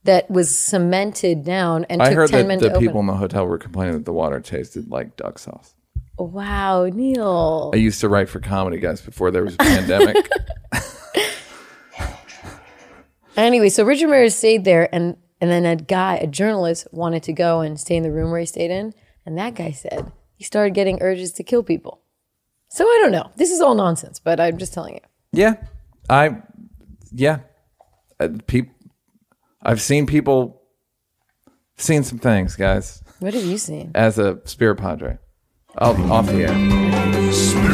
that 0.04 0.30
was 0.30 0.56
cemented 0.56 1.44
down 1.44 1.84
and 1.90 2.00
I 2.00 2.06
took 2.10 2.14
heard 2.16 2.30
that 2.30 2.60
the 2.60 2.78
people 2.78 3.00
in 3.00 3.06
the 3.06 3.14
hotel 3.16 3.46
were 3.46 3.58
complaining 3.58 3.94
that 3.94 4.04
the 4.06 4.12
water 4.12 4.40
tasted 4.40 4.90
like 4.90 5.16
duck 5.16 5.38
sauce. 5.38 5.74
Wow, 6.18 6.86
Neil. 6.86 7.70
I 7.74 7.76
used 7.76 8.00
to 8.00 8.08
write 8.08 8.28
for 8.28 8.40
comedy 8.40 8.78
guys 8.78 9.00
before 9.00 9.30
there 9.30 9.44
was 9.44 9.54
a 9.54 9.58
pandemic. 9.58 10.28
Anyway, 13.38 13.68
so 13.68 13.84
Richard 13.84 14.06
Ramirez 14.06 14.36
stayed 14.36 14.64
there, 14.64 14.92
and 14.94 15.16
and 15.40 15.50
then 15.50 15.64
a 15.64 15.76
guy, 15.76 16.16
a 16.16 16.26
journalist, 16.26 16.88
wanted 16.90 17.22
to 17.24 17.32
go 17.32 17.60
and 17.60 17.78
stay 17.78 17.96
in 17.96 18.02
the 18.02 18.10
room 18.10 18.30
where 18.30 18.40
he 18.40 18.46
stayed 18.46 18.70
in, 18.72 18.92
and 19.24 19.38
that 19.38 19.54
guy 19.54 19.70
said 19.70 20.10
he 20.34 20.44
started 20.44 20.74
getting 20.74 21.00
urges 21.00 21.32
to 21.34 21.42
kill 21.44 21.62
people. 21.62 22.00
So 22.68 22.84
I 22.84 22.98
don't 23.02 23.12
know. 23.12 23.30
This 23.36 23.50
is 23.50 23.60
all 23.60 23.74
nonsense, 23.74 24.18
but 24.18 24.40
I'm 24.40 24.58
just 24.58 24.74
telling 24.74 24.94
you. 24.94 25.00
yeah. 25.32 25.54
I 26.10 26.42
yeah. 27.12 27.38
Uh, 28.18 28.28
peop, 28.46 28.70
I've 29.62 29.80
seen 29.80 30.06
people 30.06 30.62
seen 31.76 32.02
some 32.02 32.18
things, 32.18 32.56
guys, 32.56 33.02
What 33.20 33.34
have 33.34 33.44
you 33.44 33.58
seen? 33.58 33.92
as 33.94 34.18
a 34.18 34.40
spirit 34.44 34.76
padre. 34.78 35.18
Off, 35.78 35.96
off 36.10 36.26
the 36.26 36.48
air. 36.48 37.68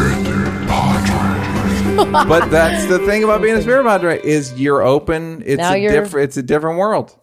but 2.28 2.50
that's 2.50 2.86
the 2.86 2.98
thing 3.00 3.24
about 3.24 3.42
being 3.42 3.56
a 3.56 3.62
spirit 3.62 3.84
padre 3.84 4.20
is 4.22 4.58
you're 4.60 4.82
open. 4.82 5.42
It's 5.46 5.58
Now 5.58 5.72
a 5.72 5.76
you're- 5.76 5.94
different. 5.94 6.24
It's 6.24 6.36
a 6.36 6.42
different 6.42 6.78
world. 6.78 7.16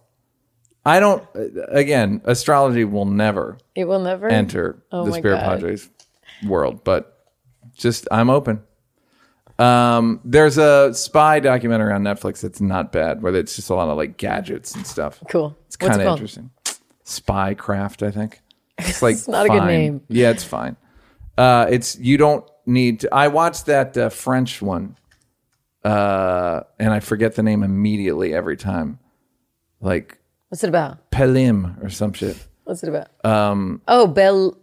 I 0.85 0.99
don't. 0.99 1.23
uh, 1.35 1.63
Again, 1.69 2.21
astrology 2.25 2.85
will 2.85 3.05
never 3.05 3.57
It 3.75 3.85
will 3.85 3.99
never 3.99 4.27
enter 4.27 4.81
Oh 4.91 5.05
the 5.05 5.11
my 5.11 5.17
spirit 5.19 5.35
God. 5.37 5.45
padres 5.45 5.89
world, 6.45 6.83
but 6.83 7.17
just 7.75 8.07
I'm 8.11 8.29
open. 8.29 8.61
Um, 9.59 10.21
there's 10.25 10.57
a 10.57 10.91
spy 10.95 11.39
documentary 11.39 11.93
on 11.93 12.01
Netflix 12.03 12.41
that's 12.41 12.59
not 12.61 12.91
bad, 12.91 13.21
where 13.21 13.35
it's 13.35 13.55
just 13.55 13.69
a 13.69 13.75
lot 13.75 13.89
of 13.89 13.97
like 13.97 14.17
gadgets 14.17 14.73
and 14.73 14.87
stuff. 14.87 15.21
Cool. 15.29 15.55
It's 15.67 15.77
What's 15.79 15.89
kind 15.89 16.01
of 16.01 16.05
called? 16.07 16.17
interesting. 16.19 16.49
Spycraft, 17.05 18.05
I 18.05 18.11
think. 18.11 18.39
It's 18.79 19.01
like 19.03 19.13
It's 19.13 19.27
not 19.27 19.45
a 19.45 19.49
good 19.49 19.59
fine. 19.59 19.67
name. 19.67 20.01
Yeah, 20.07 20.31
it's 20.31 20.43
fine. 20.43 20.77
Uh, 21.37 21.67
it's 21.69 21.97
you 21.99 22.17
don't 22.17 22.43
need 22.65 23.01
to. 23.01 23.13
I 23.13 23.27
watched 23.27 23.65
that 23.67 23.97
uh, 23.97 24.09
French 24.09 24.61
one, 24.61 24.97
uh, 25.83 26.61
and 26.79 26.91
I 26.93 26.99
forget 26.99 27.35
the 27.35 27.43
name 27.43 27.63
immediately 27.63 28.33
every 28.33 28.57
time, 28.57 28.99
like 29.79 30.17
What's 30.49 30.65
it 30.65 30.67
about? 30.67 31.09
Pelim 31.11 31.81
or 31.81 31.89
some 31.89 32.11
shit. 32.11 32.37
What's 32.65 32.83
it 32.83 32.89
about? 32.89 33.07
Um. 33.25 33.81
Oh, 33.87 34.05
Bel. 34.05 34.57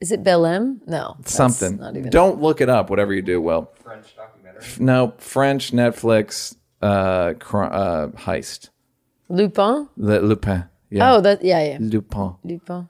Is 0.00 0.12
it 0.12 0.22
Belem? 0.22 0.80
No. 0.86 1.16
something. 1.24 1.78
Not 1.78 1.96
even. 1.96 2.10
Don't 2.10 2.40
look 2.40 2.60
it 2.60 2.68
up. 2.68 2.90
Whatever 2.90 3.12
you 3.14 3.22
do, 3.22 3.40
well. 3.40 3.72
French 3.82 4.14
documentary. 4.14 4.84
No, 4.84 5.14
French 5.18 5.72
Netflix 5.72 6.56
uh, 6.82 7.34
cr- 7.38 7.64
uh, 7.64 8.08
heist. 8.08 8.68
Lupin. 9.28 9.88
Le, 9.96 10.18
Lupin. 10.20 10.64
Yeah. 10.90 11.14
Oh, 11.14 11.20
that. 11.20 11.42
Yeah, 11.42 11.64
yeah. 11.64 11.78
Lupin. 11.80 12.34
Lupin. 12.44 12.88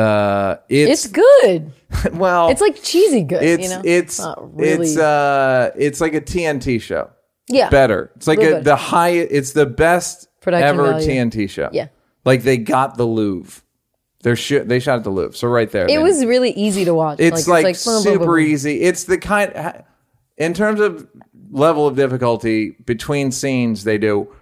Uh, 0.00 0.56
it's, 0.68 1.04
It's 1.04 1.12
good. 1.12 1.72
well. 2.12 2.48
It's 2.48 2.60
like 2.60 2.82
cheesy 2.82 3.22
good. 3.22 3.42
it's 3.42 3.62
you 3.64 3.68
know. 3.68 3.82
it's 3.84 4.18
not 4.18 4.56
really. 4.56 4.86
it's 4.86 4.96
uh 4.96 5.70
it's 5.76 6.00
like 6.00 6.14
a 6.14 6.20
TNT 6.20 6.80
show. 6.80 7.10
yeah. 7.48 7.68
Better. 7.68 8.12
It's 8.16 8.26
like 8.26 8.40
a, 8.40 8.60
the 8.60 8.76
high. 8.76 9.10
It's 9.10 9.52
the 9.52 9.66
best 9.66 10.28
Production 10.40 10.68
ever 10.68 10.92
value. 10.92 11.08
TNT 11.08 11.50
show. 11.50 11.68
Yeah. 11.72 11.88
Like 12.24 12.42
they 12.42 12.56
got 12.56 12.96
the 12.96 13.06
Louvre. 13.06 13.62
They're 14.22 14.36
sh- 14.36 14.64
they 14.64 14.80
shot 14.80 14.98
at 14.98 15.04
the 15.04 15.10
Louvre. 15.10 15.36
So 15.36 15.48
right 15.48 15.70
there. 15.70 15.88
It 15.88 16.00
was 16.00 16.24
really 16.24 16.50
easy 16.50 16.84
to 16.84 16.94
watch. 16.94 17.20
It's 17.20 17.48
like, 17.48 17.64
boom, 17.64 17.94
boom, 17.94 18.02
super 18.02 18.18
boom, 18.18 18.26
boom. 18.26 18.40
easy. 18.40 18.82
It's 18.82 19.04
the 19.04 19.16
kind, 19.16 19.84
in 20.36 20.52
terms 20.52 20.80
of 20.80 21.08
level 21.50 21.86
of 21.86 21.96
difficulty 21.96 22.70
between 22.84 23.32
scenes, 23.32 23.84
they 23.84 23.96
do, 23.96 24.34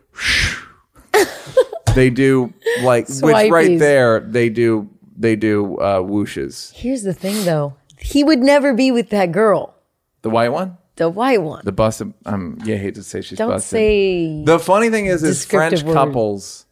they 1.95 2.11
do 2.11 2.53
like 2.83 3.09
which 3.09 3.51
right 3.51 3.79
there 3.79 4.21
they 4.21 4.49
do 4.49 4.91
they 5.19 5.37
do 5.37 5.77
uh, 5.79 5.99
whooshes. 6.01 6.73
Here's 6.73 7.03
the 7.03 7.13
thing, 7.15 7.45
though. 7.45 7.75
He 7.99 8.23
would 8.23 8.39
never 8.39 8.73
be 8.75 8.91
with 8.93 9.11
that 9.11 9.33
girl, 9.33 9.75
The 10.23 10.31
white 10.31 10.51
one, 10.51 10.79
the 10.97 11.09
white 11.09 11.43
one. 11.43 11.63
the 11.65 11.73
busted. 11.73 12.15
Um, 12.25 12.59
yeah, 12.65 12.77
I 12.77 12.79
hate 12.79 12.95
to 12.95 13.03
say 13.03 13.21
she's 13.21 13.39
Don't 13.39 13.51
busted. 13.51 13.71
say. 13.71 14.45
The 14.45 14.59
funny 14.59 14.89
thing 14.91 15.07
is, 15.07 15.23
is 15.23 15.37
Descriptive 15.39 15.81
French 15.81 15.83
word. 15.85 15.95
couples, 15.95 16.67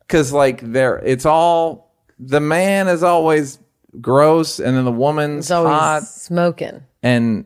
because 0.00 0.32
like 0.32 0.60
they're 0.72 0.98
it's 0.98 1.24
all 1.26 1.94
the 2.18 2.40
man 2.40 2.88
is 2.88 3.02
always 3.04 3.60
gross, 4.00 4.58
and 4.58 4.76
then 4.76 4.84
the 4.84 4.92
woman's 4.92 5.44
It's 5.46 5.50
always 5.52 5.70
hot, 5.72 6.02
smoking. 6.04 6.82
and 7.02 7.44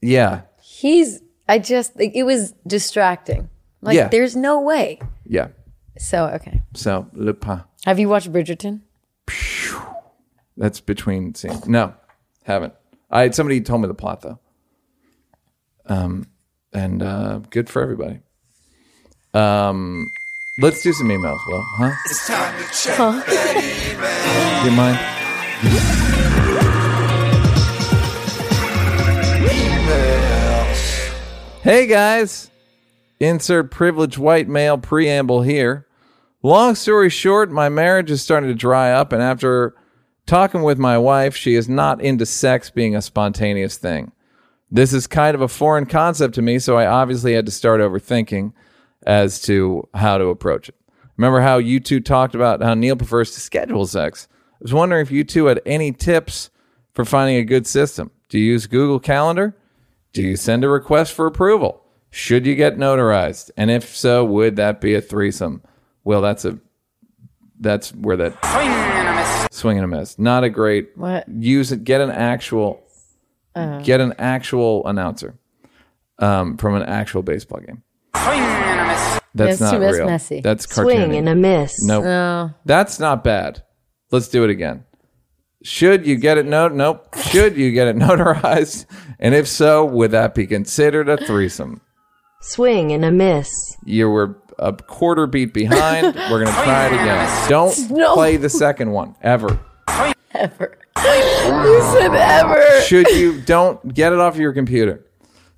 yeah, 0.00 0.42
He's. 0.62 1.20
I 1.48 1.58
just. 1.58 1.96
Like, 1.98 2.12
it 2.14 2.22
was 2.24 2.52
distracting. 2.66 3.48
Like, 3.80 3.96
Yeah. 3.96 4.08
there's 4.08 4.34
no 4.36 4.60
way. 4.60 5.00
Yeah. 5.24 5.48
So, 5.98 6.26
okay. 6.26 6.60
So 6.74 7.06
Le 7.12 7.32
Pen. 7.34 7.62
Have 7.84 7.98
you 7.98 8.08
watched 8.08 8.32
Bridgerton? 8.32 8.80
That's 10.56 10.80
between 10.80 11.34
scenes. 11.34 11.66
No, 11.66 11.94
haven't. 12.44 12.74
I 13.10 13.30
somebody 13.30 13.60
told 13.60 13.82
me 13.82 13.88
the 13.88 13.94
plot 13.94 14.22
though. 14.22 14.38
Um, 15.86 16.26
and 16.72 17.02
uh, 17.02 17.40
good 17.50 17.68
for 17.68 17.82
everybody. 17.82 18.20
Um, 19.34 20.06
let's 20.60 20.82
do 20.82 20.92
some 20.92 21.08
emails, 21.08 21.38
Well, 21.48 21.62
huh? 21.76 21.92
It's 22.06 22.26
time 22.26 22.62
to 22.62 22.68
check. 22.72 24.64
You 24.64 24.70
mind? 24.72 24.98
Hey 31.62 31.86
guys, 31.88 32.48
insert 33.18 33.70
privileged 33.72 34.18
white 34.18 34.48
male 34.48 34.78
preamble 34.78 35.42
here. 35.42 35.86
Long 36.42 36.76
story 36.76 37.10
short, 37.10 37.50
my 37.50 37.68
marriage 37.68 38.10
is 38.10 38.22
starting 38.22 38.48
to 38.48 38.54
dry 38.54 38.92
up, 38.92 39.12
and 39.12 39.20
after 39.20 39.74
talking 40.26 40.62
with 40.62 40.78
my 40.78 40.98
wife, 40.98 41.34
she 41.36 41.54
is 41.54 41.68
not 41.68 42.00
into 42.00 42.26
sex 42.26 42.70
being 42.70 42.94
a 42.94 43.02
spontaneous 43.02 43.78
thing. 43.78 44.12
This 44.70 44.92
is 44.92 45.06
kind 45.06 45.34
of 45.34 45.40
a 45.40 45.48
foreign 45.48 45.86
concept 45.86 46.34
to 46.34 46.42
me, 46.42 46.58
so 46.58 46.76
I 46.76 46.86
obviously 46.86 47.34
had 47.34 47.46
to 47.46 47.52
start 47.52 47.80
overthinking 47.80 48.52
as 49.06 49.40
to 49.42 49.88
how 49.94 50.18
to 50.18 50.26
approach 50.26 50.68
it. 50.68 50.74
Remember 51.16 51.40
how 51.40 51.58
you 51.58 51.80
two 51.80 52.00
talked 52.00 52.34
about 52.34 52.62
how 52.62 52.74
Neil 52.74 52.96
prefers 52.96 53.32
to 53.32 53.40
schedule 53.40 53.86
sex? 53.86 54.28
I 54.54 54.58
was 54.60 54.74
wondering 54.74 55.02
if 55.02 55.10
you 55.10 55.24
two 55.24 55.46
had 55.46 55.60
any 55.64 55.92
tips 55.92 56.50
for 56.92 57.04
finding 57.04 57.36
a 57.36 57.44
good 57.44 57.66
system. 57.66 58.10
Do 58.28 58.38
you 58.38 58.52
use 58.52 58.66
Google 58.66 58.98
Calendar? 58.98 59.56
Do 60.12 60.22
you 60.22 60.36
send 60.36 60.64
a 60.64 60.68
request 60.68 61.12
for 61.12 61.26
approval? 61.26 61.82
Should 62.10 62.46
you 62.46 62.54
get 62.54 62.76
notarized? 62.76 63.50
And 63.56 63.70
if 63.70 63.94
so, 63.94 64.24
would 64.24 64.56
that 64.56 64.80
be 64.80 64.94
a 64.94 65.00
threesome? 65.00 65.62
Well, 66.04 66.22
that's 66.22 66.44
a 66.44 66.58
that's 67.60 67.94
where 67.94 68.16
that 68.16 68.40
swing 69.36 69.44
and 69.44 69.44
a 69.44 69.48
miss. 69.48 69.48
Swing 69.52 69.78
and 69.78 69.84
a 69.84 69.88
miss. 69.98 70.18
Not 70.18 70.44
a 70.44 70.50
great 70.50 70.90
What? 70.96 71.28
use 71.28 71.72
it. 71.72 71.84
Get 71.84 72.00
an 72.00 72.10
actual 72.10 72.82
get 73.84 74.00
an 74.00 74.12
actual 74.18 74.86
announcer 74.86 75.38
um, 76.18 76.56
from 76.58 76.74
an 76.74 76.82
actual 76.82 77.22
baseball 77.22 77.60
game. 77.60 77.82
That's 78.12 79.20
That's 79.34 79.60
not 79.60 79.70
too 79.72 79.78
mess- 79.80 79.94
real. 79.94 80.06
messy. 80.06 80.40
That's 80.40 80.72
Swing 80.72 80.98
cartoony. 80.98 81.18
and 81.18 81.28
a 81.28 81.34
miss. 81.34 81.82
Nope. 81.82 82.04
No. 82.04 82.50
That's 82.64 82.98
not 82.98 83.22
bad. 83.22 83.62
Let's 84.10 84.28
do 84.28 84.44
it 84.44 84.50
again. 84.50 84.84
Should 85.62 86.06
you 86.06 86.16
get 86.16 86.38
it 86.38 86.46
no 86.46 86.68
nope. 86.68 87.14
Should 87.30 87.56
you 87.56 87.72
get 87.72 87.88
it 87.88 87.96
notarized? 88.06 88.86
And 89.18 89.34
if 89.34 89.48
so, 89.48 89.84
would 89.84 90.10
that 90.12 90.34
be 90.34 90.46
considered 90.46 91.08
a 91.08 91.16
threesome? 91.16 91.80
Swing 92.40 92.92
and 92.92 93.04
a 93.04 93.10
miss. 93.10 93.50
You 93.84 94.08
were 94.10 94.38
a 94.58 94.72
quarter 94.72 95.26
beat 95.26 95.52
behind. 95.54 96.14
We're 96.30 96.44
gonna 96.44 96.62
try 96.64 96.86
it 96.86 96.92
again. 96.92 97.48
Don't 97.48 97.90
No. 97.90 98.14
play 98.14 98.36
the 98.36 98.48
second 98.48 98.90
one 98.92 99.14
ever. 99.22 99.58
Ever. 100.34 100.78
you 100.98 101.82
said 101.92 102.14
ever. 102.14 102.80
Should 102.82 103.08
you 103.08 103.40
don't 103.40 103.94
get 103.94 104.12
it 104.12 104.18
off 104.18 104.36
your 104.36 104.52
computer? 104.52 105.04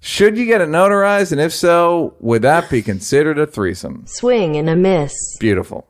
Should 0.00 0.38
you 0.38 0.46
get 0.46 0.60
it 0.60 0.68
notarized? 0.68 1.32
And 1.32 1.40
if 1.40 1.52
so, 1.52 2.14
would 2.20 2.42
that 2.42 2.70
be 2.70 2.82
considered 2.82 3.38
a 3.38 3.46
threesome? 3.46 4.04
Swing 4.06 4.56
and 4.56 4.70
a 4.70 4.76
miss. 4.76 5.36
Beautiful. 5.38 5.88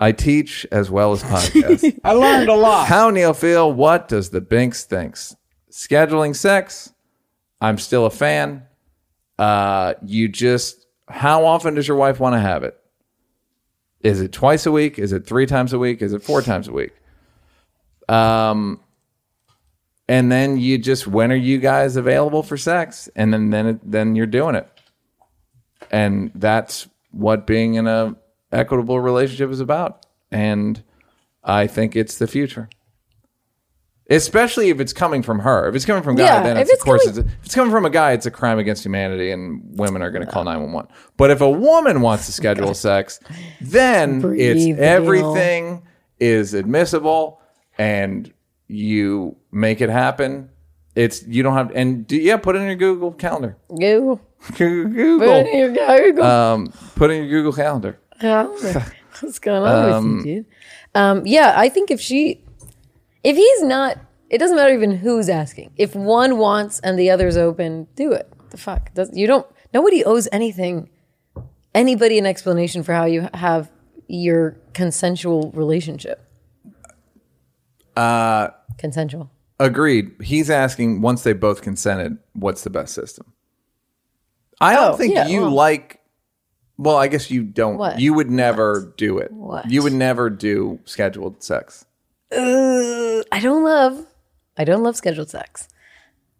I 0.00 0.12
teach 0.12 0.66
as 0.72 0.90
well 0.90 1.12
as 1.12 1.22
podcast. 1.22 1.98
I 2.04 2.12
learned 2.12 2.48
a 2.48 2.54
lot. 2.54 2.86
How 2.88 3.10
Neil 3.10 3.34
feel? 3.34 3.70
What 3.72 4.08
does 4.08 4.30
the 4.30 4.40
Binks 4.40 4.84
thinks? 4.84 5.36
Scheduling 5.70 6.34
sex? 6.34 6.92
I'm 7.60 7.76
still 7.78 8.06
a 8.06 8.10
fan. 8.10 8.62
Uh, 9.38 9.94
you 10.02 10.28
just 10.28 10.85
how 11.08 11.44
often 11.44 11.74
does 11.74 11.86
your 11.86 11.96
wife 11.96 12.20
want 12.20 12.34
to 12.34 12.40
have 12.40 12.62
it? 12.64 12.78
Is 14.00 14.20
it 14.20 14.32
twice 14.32 14.66
a 14.66 14.72
week? 14.72 14.98
Is 14.98 15.12
it 15.12 15.26
three 15.26 15.46
times 15.46 15.72
a 15.72 15.78
week? 15.78 16.02
Is 16.02 16.12
it 16.12 16.22
four 16.22 16.42
times 16.42 16.68
a 16.68 16.72
week? 16.72 16.92
Um, 18.08 18.80
and 20.08 20.30
then 20.30 20.58
you 20.58 20.78
just 20.78 21.06
when 21.06 21.32
are 21.32 21.36
you 21.36 21.58
guys 21.58 21.96
available 21.96 22.42
for 22.42 22.56
sex? 22.56 23.08
And 23.16 23.32
then 23.32 23.50
then 23.50 23.66
it, 23.66 23.90
then 23.90 24.14
you're 24.14 24.26
doing 24.26 24.54
it, 24.54 24.68
and 25.90 26.30
that's 26.34 26.88
what 27.10 27.46
being 27.46 27.74
in 27.74 27.86
a 27.86 28.14
equitable 28.52 29.00
relationship 29.00 29.50
is 29.50 29.60
about. 29.60 30.06
And 30.30 30.82
I 31.42 31.66
think 31.66 31.96
it's 31.96 32.18
the 32.18 32.26
future. 32.26 32.68
Especially 34.08 34.68
if 34.70 34.78
it's 34.78 34.92
coming 34.92 35.20
from 35.22 35.40
her. 35.40 35.68
If 35.68 35.74
it's 35.74 35.84
coming 35.84 36.02
from 36.04 36.14
a 36.14 36.18
guy, 36.18 36.24
Yeah, 36.24 36.42
then 36.42 36.56
if 36.56 36.62
it's, 36.62 36.70
of 36.70 36.74
it's 36.74 36.84
course 36.84 37.04
coming- 37.04 37.18
it's, 37.24 37.28
if 37.32 37.44
it's 37.44 37.54
coming 37.56 37.72
from 37.72 37.84
a 37.86 37.90
guy, 37.90 38.12
it's 38.12 38.26
a 38.26 38.30
crime 38.30 38.58
against 38.60 38.84
humanity, 38.84 39.32
and 39.32 39.62
women 39.78 40.00
are 40.02 40.10
going 40.12 40.24
to 40.24 40.30
call 40.30 40.44
nine 40.44 40.60
one 40.62 40.72
one. 40.72 40.88
But 41.16 41.30
if 41.30 41.40
a 41.40 41.50
woman 41.50 42.00
wants 42.02 42.26
to 42.26 42.32
schedule 42.32 42.72
sex, 42.88 43.18
then 43.60 44.20
Breathe, 44.20 44.40
it's 44.58 44.64
Neil. 44.64 44.76
everything 44.80 45.82
is 46.20 46.54
admissible, 46.54 47.40
and 47.78 48.32
you 48.68 49.36
make 49.50 49.80
it 49.80 49.90
happen. 49.90 50.50
It's 50.94 51.26
you 51.26 51.42
don't 51.42 51.54
have 51.54 51.72
and 51.74 52.06
do, 52.06 52.16
yeah, 52.16 52.36
put 52.36 52.54
it 52.56 52.60
in 52.60 52.66
your 52.66 52.76
Google 52.76 53.10
calendar. 53.12 53.56
Google. 53.68 54.20
Google. 54.56 55.18
Put 55.18 55.28
it 55.28 55.46
in 55.48 55.58
your 55.58 55.72
Google. 56.12 56.24
Um, 56.24 56.72
put 56.94 57.10
in 57.10 57.24
your 57.24 57.30
Google 57.30 57.52
calendar. 57.52 57.98
calendar. 58.20 58.86
What's 59.20 59.38
going 59.40 59.62
on 59.64 60.16
with 60.18 60.26
you, 60.26 60.34
dude? 60.34 60.46
Um, 60.94 61.26
yeah, 61.26 61.54
I 61.56 61.68
think 61.68 61.90
if 61.90 62.00
she, 62.00 62.44
if 63.24 63.36
he's 63.36 63.62
not, 63.62 63.98
it 64.30 64.38
doesn't 64.38 64.56
matter 64.56 64.72
even 64.74 64.96
who's 64.96 65.28
asking. 65.28 65.72
If 65.76 65.94
one 65.94 66.38
wants 66.38 66.80
and 66.80 66.98
the 66.98 67.10
other's 67.10 67.36
open, 67.36 67.86
do 67.94 68.12
it. 68.12 68.32
The 68.50 68.56
fuck? 68.56 68.92
Does, 68.94 69.10
you 69.12 69.26
don't. 69.26 69.46
Nobody 69.74 70.04
owes 70.04 70.28
anything, 70.32 70.88
anybody 71.74 72.18
an 72.18 72.26
explanation 72.26 72.82
for 72.82 72.92
how 72.92 73.04
you 73.04 73.28
have 73.34 73.70
your 74.08 74.56
consensual 74.72 75.50
relationship. 75.52 76.22
Uh, 77.96 78.48
consensual. 78.78 79.30
Agreed. 79.58 80.12
He's 80.22 80.50
asking 80.50 81.00
once 81.00 81.22
they 81.22 81.32
both 81.32 81.62
consented, 81.62 82.18
what's 82.34 82.62
the 82.62 82.70
best 82.70 82.94
system? 82.94 83.32
I 84.60 84.74
don't 84.74 84.92
Oh, 84.94 84.96
think 84.96 85.14
yeah, 85.14 85.26
you 85.26 85.42
well. 85.42 85.50
like. 85.50 86.00
Well, 86.78 86.96
I 86.96 87.08
guess 87.08 87.30
you 87.30 87.42
don't. 87.42 87.78
What? 87.78 87.98
You 88.00 88.12
would 88.12 88.30
never 88.30 88.92
do 88.98 89.16
it. 89.18 89.32
What? 89.32 89.70
You 89.70 89.82
would 89.82 89.94
never 89.94 90.28
do 90.28 90.78
scheduled 90.84 91.42
sex. 91.42 91.85
Uh, 92.32 93.22
I 93.30 93.40
don't 93.40 93.62
love, 93.62 94.04
I 94.56 94.64
don't 94.64 94.82
love 94.82 94.96
scheduled 94.96 95.30
sex, 95.30 95.68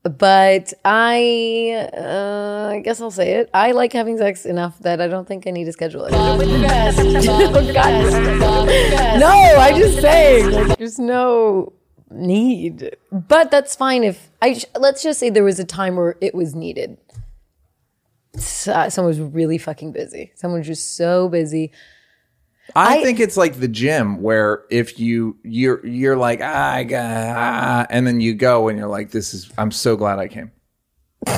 but 0.02 0.72
I, 0.84 1.88
uh, 1.96 2.70
I 2.74 2.80
guess 2.80 3.00
I'll 3.00 3.10
say 3.10 3.34
it. 3.34 3.50
I 3.54 3.72
like 3.72 3.92
having 3.92 4.18
sex 4.18 4.44
enough 4.44 4.78
that 4.80 5.00
I 5.00 5.06
don't 5.06 5.28
think 5.28 5.46
I 5.46 5.50
need 5.50 5.64
to 5.66 5.72
schedule 5.72 6.04
it. 6.06 6.12
Oh, 6.14 6.38
God. 7.72 9.20
No, 9.20 9.28
I 9.28 9.72
just 9.78 10.00
saying, 10.00 10.50
like, 10.50 10.78
there's 10.78 10.98
no 10.98 11.72
need. 12.10 12.96
But 13.12 13.50
that's 13.50 13.74
fine 13.76 14.02
if 14.04 14.30
I. 14.42 14.60
Let's 14.78 15.02
just 15.02 15.20
say 15.20 15.30
there 15.30 15.44
was 15.44 15.58
a 15.60 15.64
time 15.64 15.96
where 15.96 16.16
it 16.20 16.34
was 16.34 16.54
needed. 16.54 16.98
Uh, 18.66 18.90
Someone 18.90 19.08
was 19.08 19.20
really 19.20 19.58
fucking 19.58 19.92
busy. 19.92 20.32
Someone 20.34 20.60
was 20.60 20.66
just 20.66 20.96
so 20.96 21.28
busy. 21.28 21.72
I, 22.74 22.98
I- 22.98 23.02
think 23.02 23.20
it's 23.20 23.36
like 23.36 23.54
the 23.60 23.68
gym 23.68 24.20
where 24.22 24.64
if 24.70 24.98
you 24.98 25.38
you're 25.44 25.84
you're 25.86 26.16
like 26.16 26.40
ah, 26.42 26.72
I 26.74 26.84
got 26.84 27.04
ah, 27.36 27.86
and 27.90 28.06
then 28.06 28.20
you 28.20 28.34
go 28.34 28.68
and 28.68 28.78
you're 28.78 28.88
like 28.88 29.10
this 29.10 29.32
is 29.34 29.50
I'm 29.56 29.70
so 29.70 29.96
glad 29.96 30.18
I 30.18 30.28
came. 30.28 30.50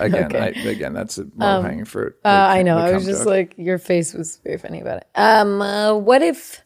Again, 0.00 0.34
I, 0.34 0.48
again, 0.48 0.92
that's 0.94 1.16
a 1.18 1.26
low 1.36 1.62
hanging 1.62 1.84
fruit. 1.84 2.14
Uh, 2.24 2.28
I 2.28 2.62
know. 2.62 2.76
I 2.76 2.92
was 2.92 3.06
just 3.06 3.20
joke. 3.20 3.26
like, 3.28 3.54
your 3.56 3.78
face 3.78 4.12
was 4.12 4.40
very 4.42 4.58
funny 4.58 4.80
about 4.80 4.96
it. 4.96 5.06
Um, 5.14 5.62
uh, 5.62 5.94
what 5.94 6.22
if? 6.22 6.60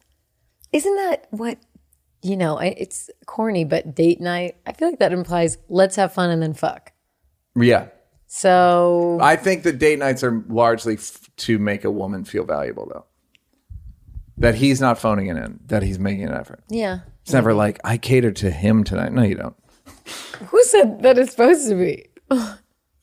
Isn't 0.73 0.97
that 0.97 1.27
what? 1.29 1.59
You 2.23 2.39
know, 2.39 2.59
I- 2.59 2.75
it's 2.79 3.11
corny, 3.27 3.65
but 3.67 3.95
date 3.95 4.23
night. 4.23 4.57
I 4.67 4.73
feel 4.73 4.89
like 4.89 5.01
that 5.01 5.13
implies 5.13 5.59
let's 5.69 5.97
have 5.97 6.15
fun 6.15 6.31
and 6.31 6.43
then 6.43 6.55
fuck. 6.55 6.93
yeah. 7.55 7.89
So 8.27 9.19
I 9.21 9.37
think 9.37 9.65
the 9.65 9.73
date 9.73 9.99
nights 9.99 10.25
are 10.25 10.43
largely 10.49 10.95
f- 10.95 11.29
to 11.39 11.59
make 11.59 11.85
a 11.85 11.91
woman 11.91 12.25
feel 12.25 12.45
valuable, 12.45 12.89
though. 12.91 13.05
That 14.39 14.57
he's 14.57 14.81
not 14.81 14.99
phoning 14.99 15.29
it 15.29 15.37
in, 15.37 15.61
that 15.67 15.83
he's 15.83 15.99
making 15.99 16.25
an 16.25 16.35
effort. 16.35 16.63
yeah, 16.69 17.01
It's 17.23 17.33
never 17.33 17.55
like 17.55 17.79
I 17.85 17.97
catered 17.99 18.37
to 18.37 18.51
him 18.51 18.83
tonight. 18.85 19.13
No, 19.13 19.23
you 19.23 19.37
don't. 19.37 19.57
who 20.49 20.63
said 20.65 21.03
that 21.03 21.17
it's 21.19 21.31
supposed 21.31 21.69
to 21.69 21.75
be? 21.77 22.07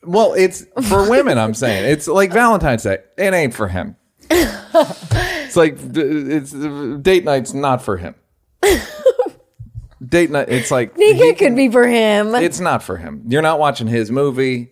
Well, 0.03 0.33
it's 0.33 0.65
for 0.89 1.09
women. 1.09 1.37
I'm 1.37 1.53
saying 1.53 1.89
it's 1.91 2.07
like 2.07 2.33
Valentine's 2.33 2.83
Day. 2.83 2.97
It 3.17 3.33
ain't 3.33 3.53
for 3.53 3.67
him. 3.69 3.95
it's 4.29 5.55
like 5.55 5.75
d- 5.91 6.01
it's 6.01 6.51
date 7.01 7.23
night's 7.23 7.53
not 7.53 7.81
for 7.81 7.97
him. 7.97 8.15
Date 10.03 10.31
night. 10.31 10.49
It's 10.49 10.71
like 10.71 10.95
think 10.95 11.17
he 11.17 11.29
it 11.29 11.37
could 11.37 11.55
be 11.55 11.69
for 11.69 11.85
him. 11.87 12.33
It's 12.33 12.59
not 12.59 12.81
for 12.81 12.97
him. 12.97 13.23
You're 13.27 13.43
not 13.43 13.59
watching 13.59 13.85
his 13.87 14.09
movie. 14.11 14.71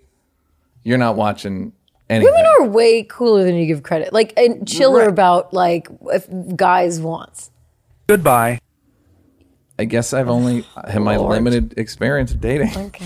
You're 0.83 0.97
not 0.97 1.15
watching 1.15 1.73
anything. 2.09 2.33
Women 2.33 2.51
are 2.59 2.65
way 2.67 3.03
cooler 3.03 3.43
than 3.43 3.55
you 3.55 3.65
give 3.65 3.83
credit. 3.83 4.11
Like 4.13 4.33
and 4.37 4.67
chiller 4.67 4.99
Right. 5.01 5.09
about 5.09 5.53
like 5.53 5.87
if 6.11 6.27
guys 6.55 6.99
wants. 6.99 7.51
Goodbye. 8.07 8.59
I 9.77 9.85
guess 9.85 10.13
I've 10.13 10.29
only 10.29 10.65
had 10.87 11.01
my 11.01 11.15
Lord. 11.15 11.35
limited 11.35 11.77
experience 11.77 12.31
of 12.33 12.41
dating. 12.41 12.75
Okay. 12.75 13.05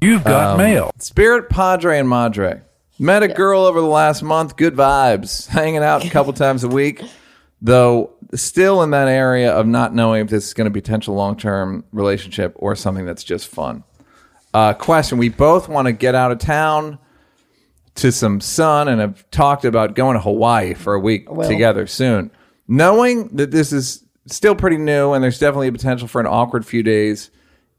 You've 0.00 0.24
got 0.24 0.58
mail. 0.58 0.90
Spirit 0.98 1.48
Padre 1.48 1.98
and 1.98 2.08
Madre. 2.08 2.60
Met 2.98 3.22
a 3.22 3.28
girl 3.28 3.62
over 3.62 3.80
the 3.80 3.86
last 3.86 4.22
month. 4.22 4.56
Good 4.56 4.74
vibes. 4.76 5.46
Hanging 5.48 5.82
out 5.82 6.04
a 6.04 6.10
couple 6.10 6.32
times 6.34 6.62
a 6.62 6.68
week. 6.68 7.02
Though 7.62 8.10
still 8.34 8.82
in 8.82 8.90
that 8.90 9.08
area 9.08 9.50
of 9.52 9.66
not 9.66 9.94
knowing 9.94 10.20
if 10.22 10.28
this 10.28 10.46
is 10.46 10.52
going 10.54 10.66
to 10.66 10.70
be 10.70 10.80
potential 10.82 11.14
long 11.14 11.36
term 11.36 11.84
relationship 11.92 12.52
or 12.56 12.76
something 12.76 13.06
that's 13.06 13.24
just 13.24 13.48
fun. 13.48 13.82
Uh, 14.52 14.74
question: 14.74 15.16
We 15.16 15.30
both 15.30 15.68
want 15.68 15.86
to 15.86 15.92
get 15.92 16.14
out 16.14 16.30
of 16.32 16.38
town 16.38 16.98
to 17.96 18.10
some 18.10 18.40
sun 18.40 18.88
and 18.88 19.00
have 19.00 19.28
talked 19.30 19.64
about 19.64 19.94
going 19.94 20.14
to 20.14 20.20
Hawaii 20.20 20.74
for 20.74 20.94
a 20.94 21.00
week 21.00 21.28
together 21.46 21.86
soon. 21.86 22.30
Knowing 22.66 23.28
that 23.36 23.50
this 23.50 23.72
is 23.72 24.04
still 24.26 24.54
pretty 24.54 24.78
new 24.78 25.12
and 25.12 25.22
there's 25.22 25.38
definitely 25.38 25.68
a 25.68 25.72
potential 25.72 26.08
for 26.08 26.20
an 26.20 26.26
awkward 26.26 26.66
few 26.66 26.82
days 26.82 27.30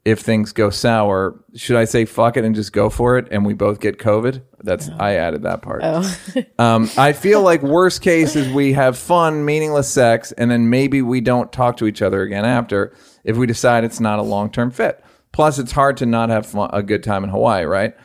if 0.06 0.20
things 0.20 0.52
go 0.52 0.70
sour, 0.70 1.34
should 1.56 1.76
I 1.76 1.84
say 1.84 2.04
fuck 2.04 2.36
it 2.36 2.44
and 2.44 2.54
just 2.54 2.72
go 2.72 2.88
for 2.88 3.18
it 3.18 3.26
and 3.32 3.44
we 3.44 3.54
both 3.54 3.80
get 3.80 3.98
COVID? 3.98 4.40
That's 4.62 4.88
I 4.88 5.14
added 5.14 5.42
that 5.42 5.62
part. 5.62 5.82
um, 6.60 6.88
I 6.96 7.12
feel 7.12 7.42
like 7.42 7.60
worst 7.62 8.02
case 8.02 8.36
is 8.36 8.48
we 8.52 8.72
have 8.74 8.96
fun, 8.96 9.44
meaningless 9.44 9.88
sex, 9.88 10.30
and 10.30 10.48
then 10.48 10.70
maybe 10.70 11.02
we 11.02 11.20
don't 11.20 11.50
talk 11.50 11.76
to 11.78 11.86
each 11.86 12.02
other 12.02 12.22
again 12.22 12.44
after 12.44 12.94
if 13.24 13.36
we 13.36 13.48
decide 13.48 13.82
it's 13.82 13.98
not 13.98 14.20
a 14.20 14.22
long 14.22 14.48
term 14.48 14.70
fit. 14.70 15.04
Plus, 15.32 15.58
it's 15.58 15.72
hard 15.72 15.96
to 15.96 16.06
not 16.06 16.30
have 16.30 16.46
fun, 16.46 16.70
a 16.72 16.84
good 16.84 17.02
time 17.02 17.24
in 17.24 17.30
Hawaii, 17.30 17.64
right? 17.64 17.96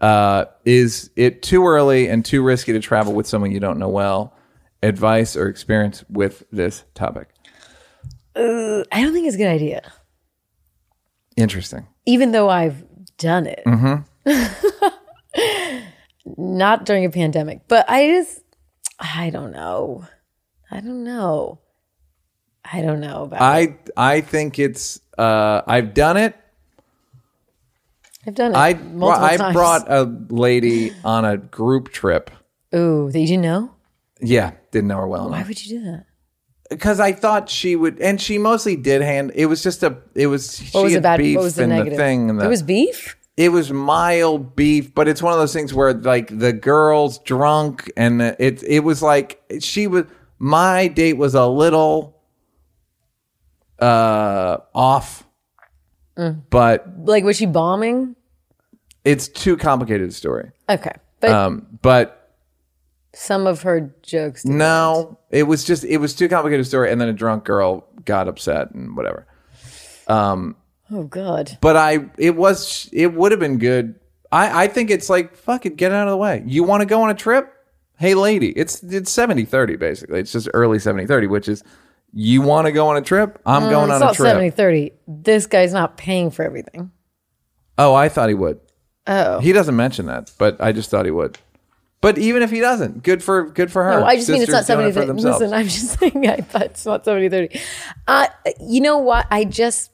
Uh, 0.00 0.44
is 0.64 1.10
it 1.16 1.42
too 1.42 1.66
early 1.66 2.08
and 2.08 2.24
too 2.24 2.42
risky 2.42 2.72
to 2.72 2.80
travel 2.80 3.12
with 3.12 3.26
someone 3.26 3.50
you 3.50 3.60
don't 3.60 3.78
know 3.78 3.88
well? 3.88 4.34
Advice 4.82 5.36
or 5.36 5.48
experience 5.48 6.04
with 6.08 6.44
this 6.52 6.84
topic? 6.94 7.28
I 8.36 8.84
don't 8.92 9.12
think 9.12 9.26
it's 9.26 9.34
a 9.34 9.38
good 9.38 9.48
idea. 9.48 9.92
Interesting. 11.36 11.86
Even 12.06 12.32
though 12.32 12.48
I've 12.48 12.84
done 13.16 13.46
it. 13.46 13.62
Mm-hmm. 13.66 14.04
Not 16.36 16.84
during 16.84 17.04
a 17.04 17.10
pandemic, 17.10 17.62
but 17.68 17.88
I 17.88 18.06
just, 18.06 18.40
I 18.98 19.30
don't 19.30 19.52
know. 19.52 20.06
I 20.70 20.80
don't 20.80 21.02
know. 21.04 21.60
I 22.70 22.82
don't 22.82 23.00
know 23.00 23.22
about 23.24 23.40
it. 23.40 23.42
I 23.96 24.16
I 24.16 24.20
think 24.20 24.58
it's 24.58 25.00
uh, 25.16 25.62
I've 25.66 25.94
done 25.94 26.16
it. 26.16 26.36
I've 28.28 28.34
done 28.34 28.52
it 28.52 28.56
I 28.56 28.68
I 28.68 29.36
times. 29.36 29.54
brought 29.54 29.90
a 29.90 30.02
lady 30.28 30.92
on 31.04 31.24
a 31.24 31.36
group 31.38 31.88
trip. 31.88 32.30
Ooh, 32.74 33.10
that 33.10 33.18
you 33.18 33.26
didn't 33.26 33.42
know? 33.42 33.74
Yeah, 34.20 34.52
didn't 34.70 34.88
know 34.88 34.98
her 34.98 35.08
well 35.08 35.30
Why 35.30 35.36
enough 35.38 35.48
would 35.48 35.64
you 35.66 35.78
do 35.78 35.84
that? 35.86 36.04
because 36.70 37.00
I 37.00 37.12
thought 37.12 37.48
she 37.48 37.74
would, 37.76 37.98
and 38.00 38.20
she 38.20 38.36
mostly 38.36 38.76
did 38.76 39.00
hand. 39.00 39.32
It 39.34 39.46
was 39.46 39.62
just 39.62 39.82
a. 39.82 39.96
It 40.14 40.26
was 40.26 40.58
she 40.58 40.70
What 40.72 40.84
was 40.84 40.92
had 40.92 41.02
the 41.02 41.02
bad? 41.02 41.18
beef 41.18 41.36
What 41.36 41.44
was 41.44 41.54
the 41.54 41.62
and 41.62 41.70
negative? 41.72 41.92
the 41.92 41.96
thing. 41.96 42.28
And 42.30 42.38
the, 42.40 42.44
it 42.44 42.48
was 42.48 42.62
beef. 42.62 43.16
it 43.38 43.48
was 43.48 43.72
mild 43.72 44.54
beef, 44.54 44.94
but 44.94 45.08
it's 45.08 45.22
one 45.22 45.32
of 45.32 45.38
those 45.38 45.54
things 45.54 45.72
where 45.72 45.94
like 45.94 46.38
the 46.38 46.52
girl's 46.52 47.20
drunk 47.20 47.90
and 47.96 48.20
it 48.20 48.62
it 48.66 48.80
was 48.84 49.00
like 49.00 49.40
she 49.60 49.86
was 49.86 50.04
my 50.38 50.88
date 50.88 51.14
was 51.16 51.34
a 51.34 51.46
little 51.46 52.20
uh 53.80 54.58
off, 54.74 55.24
Mm. 56.18 56.42
but 56.50 56.84
Like, 57.04 57.22
was 57.24 57.36
she 57.36 57.46
bombing? 57.46 58.16
It's 59.04 59.28
too 59.28 59.56
complicated 59.56 60.08
a 60.08 60.12
story. 60.12 60.50
Okay, 60.68 60.92
but 61.20 61.30
Um, 61.30 61.66
but 61.82 62.30
some 63.14 63.46
of 63.46 63.62
her 63.62 63.92
jokes. 64.02 64.42
did 64.42 64.52
no, 64.52 65.18
it 65.30 65.44
was 65.44 65.64
just 65.64 65.84
it 65.84 65.96
was 65.98 66.14
too 66.14 66.28
complicated 66.28 66.64
a 66.64 66.68
story, 66.68 66.90
and 66.90 67.00
then 67.00 67.08
a 67.08 67.12
drunk 67.12 67.44
girl 67.44 67.86
got 68.04 68.28
upset 68.28 68.70
and 68.72 68.96
whatever. 68.96 69.26
Um, 70.06 70.56
Oh 70.90 71.02
God. 71.04 71.58
but 71.60 71.76
I 71.76 72.06
it 72.16 72.34
was 72.36 72.88
it 72.92 73.12
would 73.14 73.30
have 73.32 73.40
been 73.40 73.58
good. 73.58 73.94
I 74.32 74.64
I 74.64 74.66
think 74.68 74.90
it's 74.90 75.10
like 75.10 75.36
fuck 75.36 75.66
it, 75.66 75.76
get 75.76 75.92
out 75.92 76.08
of 76.08 76.12
the 76.12 76.16
way. 76.16 76.42
You 76.46 76.64
want 76.64 76.80
to 76.80 76.86
go 76.86 77.02
on 77.02 77.10
a 77.10 77.14
trip? 77.14 77.52
Hey 77.98 78.14
lady, 78.14 78.50
it's 78.50 78.82
it's 78.82 79.14
70-30 79.14 79.78
basically. 79.78 80.20
It's 80.20 80.32
just 80.32 80.48
early 80.54 80.78
70-30, 80.78 81.28
which 81.28 81.48
is 81.48 81.62
you 82.14 82.40
want 82.40 82.66
to 82.66 82.72
go 82.72 82.88
on 82.88 82.96
a 82.96 83.02
trip? 83.02 83.38
I'm 83.44 83.64
going 83.70 83.90
it's 83.90 83.96
on 83.96 84.02
a 84.02 84.04
not 84.06 84.14
trip. 84.14 84.28
70 84.28 84.50
30. 84.50 84.92
This 85.08 85.46
guy's 85.46 85.72
not 85.74 85.96
paying 85.98 86.30
for 86.30 86.42
everything. 86.44 86.90
Oh, 87.76 87.94
I 87.94 88.08
thought 88.08 88.28
he 88.30 88.34
would. 88.34 88.60
Oh. 89.08 89.40
He 89.40 89.52
doesn't 89.52 89.74
mention 89.74 90.06
that, 90.06 90.30
but 90.38 90.60
I 90.60 90.72
just 90.72 90.90
thought 90.90 91.06
he 91.06 91.10
would. 91.10 91.38
But 92.00 92.16
even 92.18 92.42
if 92.42 92.50
he 92.50 92.60
doesn't, 92.60 93.02
good 93.02 93.24
for 93.24 93.44
good 93.50 93.72
for 93.72 93.82
her. 93.82 94.00
No, 94.00 94.06
I 94.06 94.16
just 94.16 94.28
mean 94.28 94.42
it's 94.42 94.52
not 94.52 94.66
Sisters 94.66 94.76
doing 94.76 94.84
70 94.84 94.88
it 94.88 94.92
for 94.92 95.00
30. 95.00 95.06
themselves. 95.08 95.40
Listen, 95.40 95.54
I'm 95.54 95.66
just 95.66 95.98
saying 95.98 96.28
I 96.28 96.36
thought 96.36 96.62
it's 96.62 96.86
not 96.86 97.04
70 97.04 97.28
30. 97.28 97.60
Uh, 98.06 98.26
you 98.60 98.80
know 98.80 98.98
what? 98.98 99.26
I 99.30 99.44
just, 99.44 99.90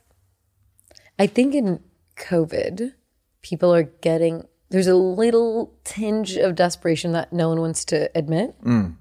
I 1.19 1.27
think 1.27 1.55
in 1.55 1.81
COVID, 2.17 2.93
people 3.41 3.73
are 3.75 3.85
getting, 3.85 4.47
there's 4.69 4.87
a 4.87 4.97
little 4.97 5.73
tinge 5.85 6.37
of 6.37 6.57
desperation 6.57 7.13
that 7.13 7.33
no 7.33 7.49
one 7.49 7.61
wants 7.61 7.87
to 7.87 8.11
admit. 8.15 8.61
Mm. 8.63 8.97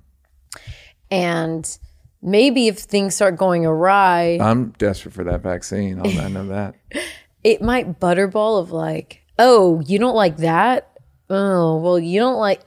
And 1.12 1.78
maybe 2.22 2.68
if 2.68 2.78
things 2.80 3.16
start 3.16 3.36
going 3.36 3.66
awry, 3.66 4.38
I'm 4.40 4.70
desperate 4.78 5.14
for 5.14 5.26
that 5.26 5.42
vaccine. 5.42 6.00
I'll, 6.00 6.22
I 6.22 6.30
know 6.30 6.48
that. 6.48 6.76
it 7.44 7.62
might 7.62 8.00
butterball 8.00 8.62
of 8.62 8.72
like, 8.72 9.23
oh, 9.40 9.82
you 9.86 10.00
don't 10.00 10.16
like 10.16 10.38
that? 10.38 10.90
Oh, 11.30 11.78
well, 11.78 12.00
you 12.00 12.20
don't 12.20 12.38
like. 12.38 12.62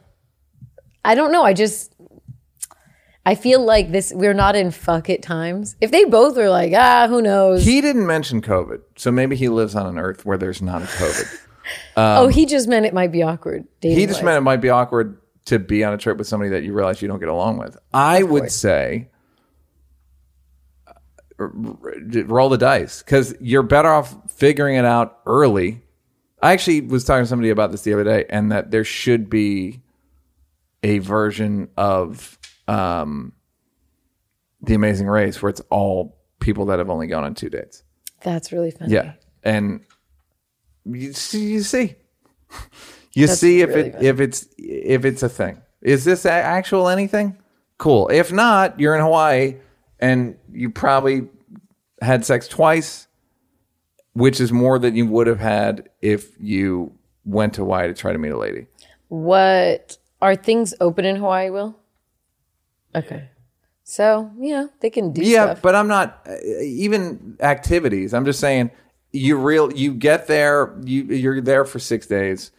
I 1.05 1.15
don't 1.15 1.33
know. 1.33 1.43
I 1.43 1.53
just. 1.53 1.93
I 3.25 3.35
feel 3.35 3.65
like 3.65 3.91
this. 3.91 4.13
We're 4.15 4.35
not 4.35 4.55
in 4.55 4.71
fuck 4.71 5.11
it 5.11 5.23
times. 5.23 5.77
If 5.81 5.91
they 5.91 6.05
both 6.05 6.39
are 6.39 6.49
like, 6.49 6.73
ah, 6.75 7.07
who 7.09 7.21
knows? 7.21 7.65
He 7.65 7.81
didn't 7.81 8.07
mention 8.07 8.41
COVID, 8.41 8.81
so 8.97 9.11
maybe 9.11 9.35
he 9.37 9.49
lives 9.49 9.75
on 9.75 9.87
an 9.87 9.99
Earth 9.99 10.25
where 10.25 10.39
there's 10.39 10.63
not 10.63 10.83
a 10.83 10.87
COVID. 10.87 11.39
oh, 11.97 12.29
he 12.29 12.47
just 12.47 12.69
meant 12.69 12.87
it 12.87 12.95
might 12.95 13.11
be 13.13 13.23
awkward. 13.23 13.67
He 13.81 14.07
just 14.07 14.23
meant 14.23 14.39
it 14.39 14.43
might 14.43 14.61
be 14.61 14.69
awkward 14.71 15.19
to 15.47 15.59
be 15.59 15.85
on 15.85 15.93
a 15.93 15.99
trip 15.99 16.19
with 16.19 16.27
somebody 16.27 16.51
that 16.51 16.63
you 16.65 16.73
realize 16.73 17.01
you 17.01 17.09
don't 17.09 17.21
get 17.21 17.29
along 17.29 17.59
with. 17.59 17.77
I 17.95 18.23
would 18.23 18.51
say 18.51 19.09
uh, 20.87 20.93
r- 21.39 21.53
r- 21.83 22.23
roll 22.27 22.49
the 22.49 22.59
dice 22.59 23.03
because 23.03 23.35
you're 23.41 23.63
better 23.63 23.89
off 23.89 24.15
figuring 24.31 24.77
it 24.77 24.85
out 24.85 25.21
early. 25.27 25.83
I 26.43 26.53
actually 26.53 26.83
was 26.83 27.05
talking 27.05 27.25
to 27.25 27.29
somebody 27.29 27.51
about 27.51 27.71
this 27.71 27.83
the 27.83 27.93
other 27.93 28.05
day, 28.05 28.27
and 28.29 28.53
that 28.53 28.71
there 28.71 28.85
should 28.85 29.31
be 29.31 29.81
a 30.83 30.99
version 30.99 31.69
of 31.77 32.39
um, 32.69 33.33
the 34.63 34.75
Amazing 34.75 35.07
Race 35.07 35.41
where 35.41 35.51
it's 35.51 35.63
all 35.71 36.19
people 36.41 36.67
that 36.67 36.79
have 36.79 36.91
only 36.91 37.07
gone 37.07 37.25
on 37.25 37.35
two 37.35 37.49
dates. 37.49 37.83
That's 38.23 38.53
really 38.53 38.71
funny. 38.71 38.93
Yeah, 38.93 39.15
and 39.43 39.81
you 40.85 41.13
see, 41.13 41.47
you 41.53 41.63
see, 41.63 41.97
you 43.15 43.27
see 43.27 43.63
if 43.63 43.71
really 43.71 43.89
it 43.91 44.03
if 44.03 44.21
it's 44.21 44.47
if 44.59 45.05
it's 45.05 45.23
a 45.23 45.29
thing. 45.29 45.63
Is 45.81 46.05
this 46.05 46.25
a- 46.25 46.33
actual 46.33 46.89
anything? 46.89 47.37
Cool. 47.79 48.09
If 48.09 48.33
not, 48.33 48.81
you're 48.81 48.95
in 48.95 49.03
Hawaii 49.03 49.57
and 49.99 50.37
you 50.51 50.71
probably 50.71 51.29
had 52.01 52.25
sex 52.25 52.49
twice, 52.49 53.06
which 54.17 54.41
is 54.41 54.51
more 54.51 54.79
than 54.79 54.97
you 54.97 55.07
would 55.07 55.27
have 55.27 55.41
had 55.41 55.91
if 56.01 56.41
you 56.41 56.91
went 57.27 57.53
to 57.53 57.61
Hawaii 57.61 57.87
to 57.89 57.93
try 57.93 58.13
to 58.13 58.19
meet 58.19 58.31
a 58.31 58.39
lady. 58.39 58.67
What 59.09 59.99
are 60.23 60.35
things 60.35 60.73
open 60.81 61.05
in 61.05 61.17
Hawaii? 61.17 61.51
Will. 61.51 61.79
Okay. 62.95 63.29
So 63.85 64.31
yeah, 64.39 64.69
they 64.81 64.89
can 64.89 65.13
do 65.13 65.23
yeah, 65.23 65.45
stuff. 65.45 65.63
but 65.63 65.75
I'm 65.75 65.87
not 65.87 66.27
uh, 66.27 66.35
even 66.63 67.37
activities. 67.41 68.15
I'm 68.15 68.25
just 68.25 68.41
saying 68.41 68.71
you 69.13 69.37
real 69.37 69.71
you 69.71 69.93
get 69.93 70.27
there, 70.29 70.75
you 70.83 71.05
you're 71.05 71.43
there 71.43 71.67
for 71.67 71.79
6 71.79 72.07
days. 72.07 72.53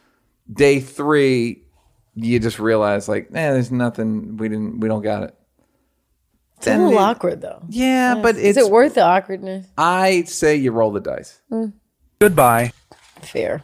Day 0.53 0.79
3 0.79 1.63
you 2.13 2.39
just 2.39 2.59
realize 2.59 3.09
like, 3.09 3.31
"Man, 3.31 3.53
there's 3.53 3.71
nothing 3.71 4.37
we 4.37 4.47
didn't 4.47 4.79
we 4.79 4.87
don't 4.87 5.01
got 5.01 5.23
it." 5.23 5.35
It's 6.57 6.67
a 6.67 6.77
little 6.77 6.97
awkward 6.97 7.41
though. 7.41 7.61
Yeah, 7.69 8.19
but 8.21 8.35
Is 8.35 8.57
it 8.57 8.69
worth 8.69 8.95
the 8.95 9.03
awkwardness? 9.03 9.67
I 9.77 10.23
say 10.23 10.55
you 10.55 10.71
roll 10.71 10.91
the 10.91 10.99
dice. 10.99 11.41
Goodbye. 12.19 12.73
Fair. 13.21 13.63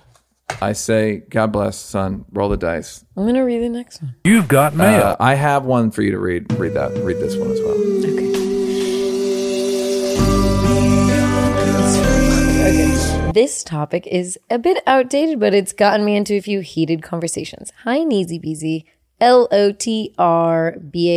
I 0.62 0.74
say 0.74 1.24
God 1.30 1.52
bless, 1.52 1.78
son, 1.78 2.26
roll 2.32 2.50
the 2.50 2.58
dice. 2.58 3.04
I'm 3.18 3.26
gonna 3.26 3.44
read 3.44 3.64
the 3.64 3.70
next 3.70 4.02
one. 4.02 4.16
You've 4.24 4.48
got 4.48 4.76
mail. 4.76 5.02
Uh, 5.02 5.16
I 5.20 5.34
have 5.36 5.66
one 5.66 5.90
for 5.92 6.02
you 6.02 6.12
to 6.12 6.20
read. 6.20 6.52
Read 6.54 6.74
that. 6.76 6.92
Read 7.04 7.18
this 7.18 7.36
one 7.36 7.52
as 7.52 7.60
well. 7.62 7.74
Okay. 8.04 8.34
This 13.34 13.64
topic 13.64 14.06
is 14.06 14.38
a 14.52 14.60
bit 14.60 14.84
outdated, 14.86 15.40
but 15.40 15.56
it's 15.56 15.74
gotten 15.74 16.06
me 16.06 16.16
into 16.16 16.36
a 16.36 16.42
few 16.42 16.60
heated 16.60 17.02
conversations. 17.02 17.74
Hi, 17.84 18.00
Neezy 18.00 18.40
Beezy. 18.40 18.86
L 19.22 19.48
O 19.52 19.72
T 19.72 20.14
R 20.18 20.76
B 20.80 21.10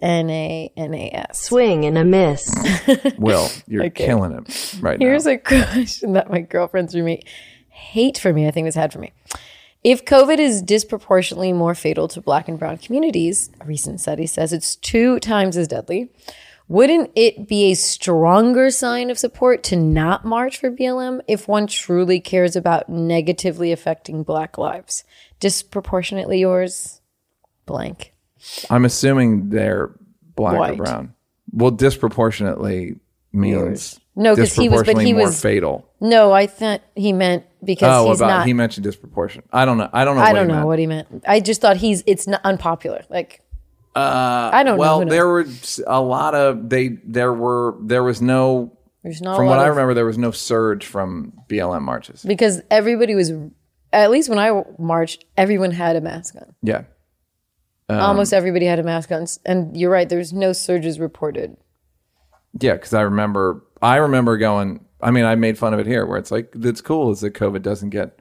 A 0.00 0.04
N 0.04 0.30
A 0.30 0.72
N 0.76 0.94
A 0.94 1.10
S. 1.30 1.40
Swing 1.42 1.84
and 1.84 1.96
a 1.96 2.04
miss. 2.04 2.52
Will, 3.18 3.48
you're 3.68 3.84
Okay. 3.84 4.06
killing 4.06 4.32
him 4.32 4.46
right 4.80 4.98
now. 4.98 5.06
Here's 5.06 5.26
now. 5.26 5.32
a 5.32 5.38
question 5.38 6.14
that 6.14 6.30
my 6.30 6.40
girlfriend's 6.40 6.94
roommate 6.94 7.28
hate 7.68 8.18
for 8.18 8.32
me, 8.32 8.46
I 8.48 8.50
think 8.50 8.64
was 8.64 8.74
had 8.74 8.92
for 8.92 8.98
me. 8.98 9.12
If 9.84 10.04
COVID 10.06 10.38
is 10.38 10.62
disproportionately 10.62 11.52
more 11.52 11.74
fatal 11.74 12.08
to 12.08 12.20
black 12.22 12.48
and 12.48 12.58
brown 12.58 12.78
communities, 12.78 13.50
a 13.60 13.66
recent 13.66 14.00
study 14.00 14.26
says 14.26 14.52
it's 14.52 14.76
two 14.76 15.20
times 15.20 15.56
as 15.56 15.68
deadly. 15.68 16.08
Wouldn't 16.66 17.10
it 17.14 17.46
be 17.46 17.70
a 17.70 17.74
stronger 17.74 18.70
sign 18.70 19.10
of 19.10 19.18
support 19.18 19.62
to 19.64 19.76
not 19.76 20.24
march 20.24 20.56
for 20.58 20.70
BLM 20.70 21.20
if 21.28 21.46
one 21.46 21.66
truly 21.66 22.18
cares 22.20 22.56
about 22.56 22.88
negatively 22.88 23.70
affecting 23.70 24.22
black 24.22 24.56
lives? 24.56 25.04
Disproportionately 25.40 26.40
yours, 26.40 27.02
blank. 27.66 28.12
I'm 28.70 28.84
assuming 28.84 29.50
they're 29.50 29.90
black 30.36 30.72
or 30.72 30.76
brown. 30.76 31.14
Well, 31.52 31.70
disproportionately 31.70 32.96
means 33.32 34.00
no, 34.16 34.30
No, 34.30 34.36
'cause 34.36 34.52
he 34.54 34.68
was- 34.68 34.82
but 34.84 34.98
he 35.00 35.12
more 35.12 35.24
was- 35.26 35.40
fatal. 35.40 35.88
No, 36.00 36.32
I 36.32 36.46
thought 36.46 36.82
he 36.94 37.12
meant 37.12 37.44
because 37.64 37.88
Oh, 37.90 38.08
he's 38.10 38.20
about 38.20 38.28
not. 38.28 38.46
he 38.46 38.52
mentioned 38.52 38.84
disproportion. 38.84 39.42
I 39.52 39.64
don't 39.64 39.78
know. 39.78 39.88
I 39.92 40.04
don't 40.04 40.16
know. 40.16 40.22
I 40.22 40.32
what 40.32 40.38
don't 40.38 40.42
he 40.46 40.48
know 40.48 40.54
meant. 40.56 40.66
what 40.66 40.78
he 40.78 40.86
meant. 40.86 41.24
I 41.26 41.40
just 41.40 41.60
thought 41.60 41.78
he's 41.78 42.02
it's 42.06 42.26
not 42.26 42.40
unpopular. 42.44 43.02
Like 43.08 43.40
Uh, 43.96 44.50
I 44.52 44.62
don't 44.64 44.76
know 44.76 44.80
well, 44.80 45.04
there 45.06 45.26
were 45.28 45.46
a 45.86 46.00
lot 46.00 46.34
of 46.34 46.68
they. 46.68 46.98
There 47.04 47.32
were 47.32 47.76
there 47.80 48.02
was 48.02 48.20
no. 48.20 48.72
there's 49.04 49.22
not 49.22 49.36
From 49.36 49.46
what 49.46 49.58
lot 49.58 49.64
I 49.66 49.68
remember, 49.68 49.94
there 49.94 50.04
was 50.06 50.18
no 50.18 50.30
surge 50.32 50.84
from 50.86 51.32
BLM 51.48 51.82
marches. 51.82 52.22
because 52.24 52.60
everybody 52.70 53.14
was 53.14 53.32
at 53.92 54.10
least 54.10 54.28
when 54.28 54.38
I 54.40 54.64
marched, 54.78 55.24
everyone 55.36 55.70
had 55.70 55.94
a 55.96 56.00
mask 56.00 56.34
on. 56.36 56.54
Yeah, 56.62 56.82
Um, 57.88 58.00
Almost 58.00 58.32
everybody 58.32 58.66
had 58.66 58.78
a 58.78 58.82
mask 58.82 59.12
on, 59.12 59.26
and 59.44 59.76
you're 59.76 59.90
right. 59.90 60.08
There's 60.08 60.32
no 60.32 60.52
surges 60.52 60.98
reported. 60.98 61.56
yeah. 62.58 62.74
Because 62.74 62.94
I 62.94 63.02
remember, 63.02 63.62
I 63.82 63.96
remember 63.96 64.36
going. 64.38 64.84
I 65.00 65.10
mean, 65.10 65.24
I 65.24 65.34
made 65.34 65.58
fun 65.58 65.74
of 65.74 65.80
it 65.80 65.86
here, 65.86 66.06
where 66.06 66.16
it's 66.16 66.30
like 66.30 66.50
that's 66.54 66.80
cool 66.80 67.10
is 67.10 67.20
that 67.20 67.34
COVID 67.34 67.60
doesn't 67.62 67.90
get 67.90 68.18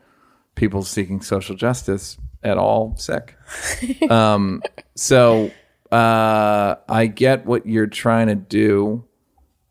people 0.55 0.83
seeking 0.83 1.21
social 1.21 1.55
justice 1.55 2.17
at 2.43 2.57
all 2.57 2.95
sick. 2.97 3.37
um, 4.09 4.61
so 4.95 5.49
uh, 5.93 6.75
I 6.89 7.05
get 7.05 7.45
what 7.45 7.65
you're 7.65 7.87
trying 7.87 8.27
to 8.27 8.35
do, 8.35 9.05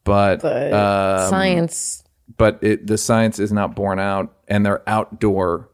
but 0.04 0.40
But 0.40 0.72
um, 0.72 1.28
science, 1.28 2.02
but 2.38 2.58
it, 2.62 2.86
the 2.86 2.96
science 2.96 3.38
is 3.38 3.52
not 3.52 3.76
borne 3.76 3.98
out, 3.98 4.34
and 4.48 4.64
they're 4.64 4.88
outdoor. 4.88 5.68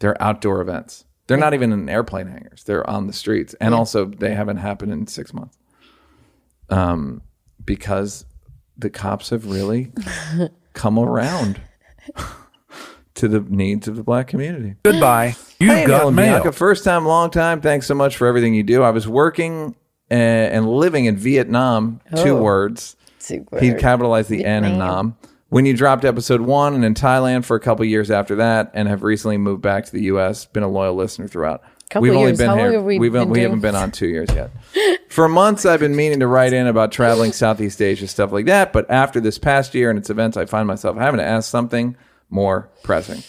They're 0.00 0.20
outdoor 0.22 0.60
events. 0.60 1.05
They're 1.26 1.36
not 1.36 1.54
even 1.54 1.72
in 1.72 1.88
airplane 1.88 2.26
hangars. 2.28 2.62
They're 2.64 2.88
on 2.88 3.06
the 3.08 3.12
streets, 3.12 3.54
and 3.60 3.74
also 3.74 4.04
they 4.06 4.34
haven't 4.34 4.58
happened 4.58 4.92
in 4.92 5.06
six 5.06 5.32
months. 5.34 5.58
Um, 6.68 7.22
because 7.64 8.24
the 8.78 8.90
cops 8.90 9.30
have 9.30 9.46
really 9.46 9.92
come 10.72 10.98
around 10.98 11.60
to 13.14 13.28
the 13.28 13.40
needs 13.40 13.88
of 13.88 13.96
the 13.96 14.02
black 14.02 14.28
community. 14.28 14.74
Goodbye. 14.82 15.36
You've 15.58 15.70
Hey, 15.70 15.86
got 15.86 15.98
Neil 15.98 16.06
and 16.08 16.16
mail. 16.16 16.32
Bianca, 16.34 16.52
first 16.52 16.84
time, 16.84 17.06
long 17.06 17.30
time. 17.30 17.60
Thanks 17.60 17.86
so 17.86 17.94
much 17.94 18.16
for 18.16 18.26
everything 18.26 18.54
you 18.54 18.62
do. 18.62 18.82
I 18.82 18.90
was 18.90 19.08
working 19.08 19.74
uh, 20.10 20.14
and 20.14 20.68
living 20.68 21.06
in 21.06 21.16
Vietnam. 21.16 22.00
Two 22.16 22.36
Oh. 22.36 22.42
words. 22.42 22.96
super. 23.18 23.58
He 23.58 23.72
capitalized 23.74 24.28
the 24.28 24.44
N 24.44 24.64
in 24.64 24.70
Vietnam. 24.72 25.16
Nam. 25.22 25.30
When 25.48 25.64
you 25.64 25.74
dropped 25.74 26.04
episode 26.04 26.40
one 26.40 26.74
and 26.74 26.84
in 26.84 26.94
Thailand 26.94 27.44
for 27.44 27.56
a 27.56 27.60
couple 27.60 27.84
years 27.84 28.10
after 28.10 28.36
that, 28.36 28.72
and 28.74 28.88
have 28.88 29.02
recently 29.04 29.38
moved 29.38 29.62
back 29.62 29.84
to 29.86 29.92
the 29.92 30.02
U.S., 30.04 30.44
been 30.44 30.64
a 30.64 30.68
loyal 30.68 30.94
listener 30.94 31.28
throughout. 31.28 31.62
Couple 31.88 32.02
We've 32.02 32.14
only 32.14 32.30
years. 32.30 32.38
been 32.38 32.48
How 32.48 32.56
long 32.56 32.64
here. 32.64 32.72
have 32.72 32.82
we 32.82 32.98
We've 32.98 33.12
been 33.12 33.28
we 33.28 33.34
doing 33.38 33.42
haven't 33.44 33.60
been 33.60 33.76
on 33.76 33.92
two 33.92 34.08
years 34.08 34.28
yet. 34.34 34.50
For 35.08 35.28
months, 35.28 35.64
I've 35.64 35.78
been 35.78 35.94
meaning 35.94 36.18
to 36.18 36.26
write 36.26 36.52
in 36.52 36.66
about 36.66 36.90
traveling 36.90 37.30
Southeast 37.30 37.80
Asia, 37.80 38.08
stuff 38.08 38.32
like 38.32 38.46
that. 38.46 38.72
But 38.72 38.90
after 38.90 39.20
this 39.20 39.38
past 39.38 39.72
year 39.72 39.88
and 39.88 39.96
its 39.98 40.10
events, 40.10 40.36
I 40.36 40.46
find 40.46 40.66
myself 40.66 40.96
having 40.96 41.18
to 41.18 41.24
ask 41.24 41.48
something 41.48 41.96
more 42.28 42.68
pressing. 42.82 43.22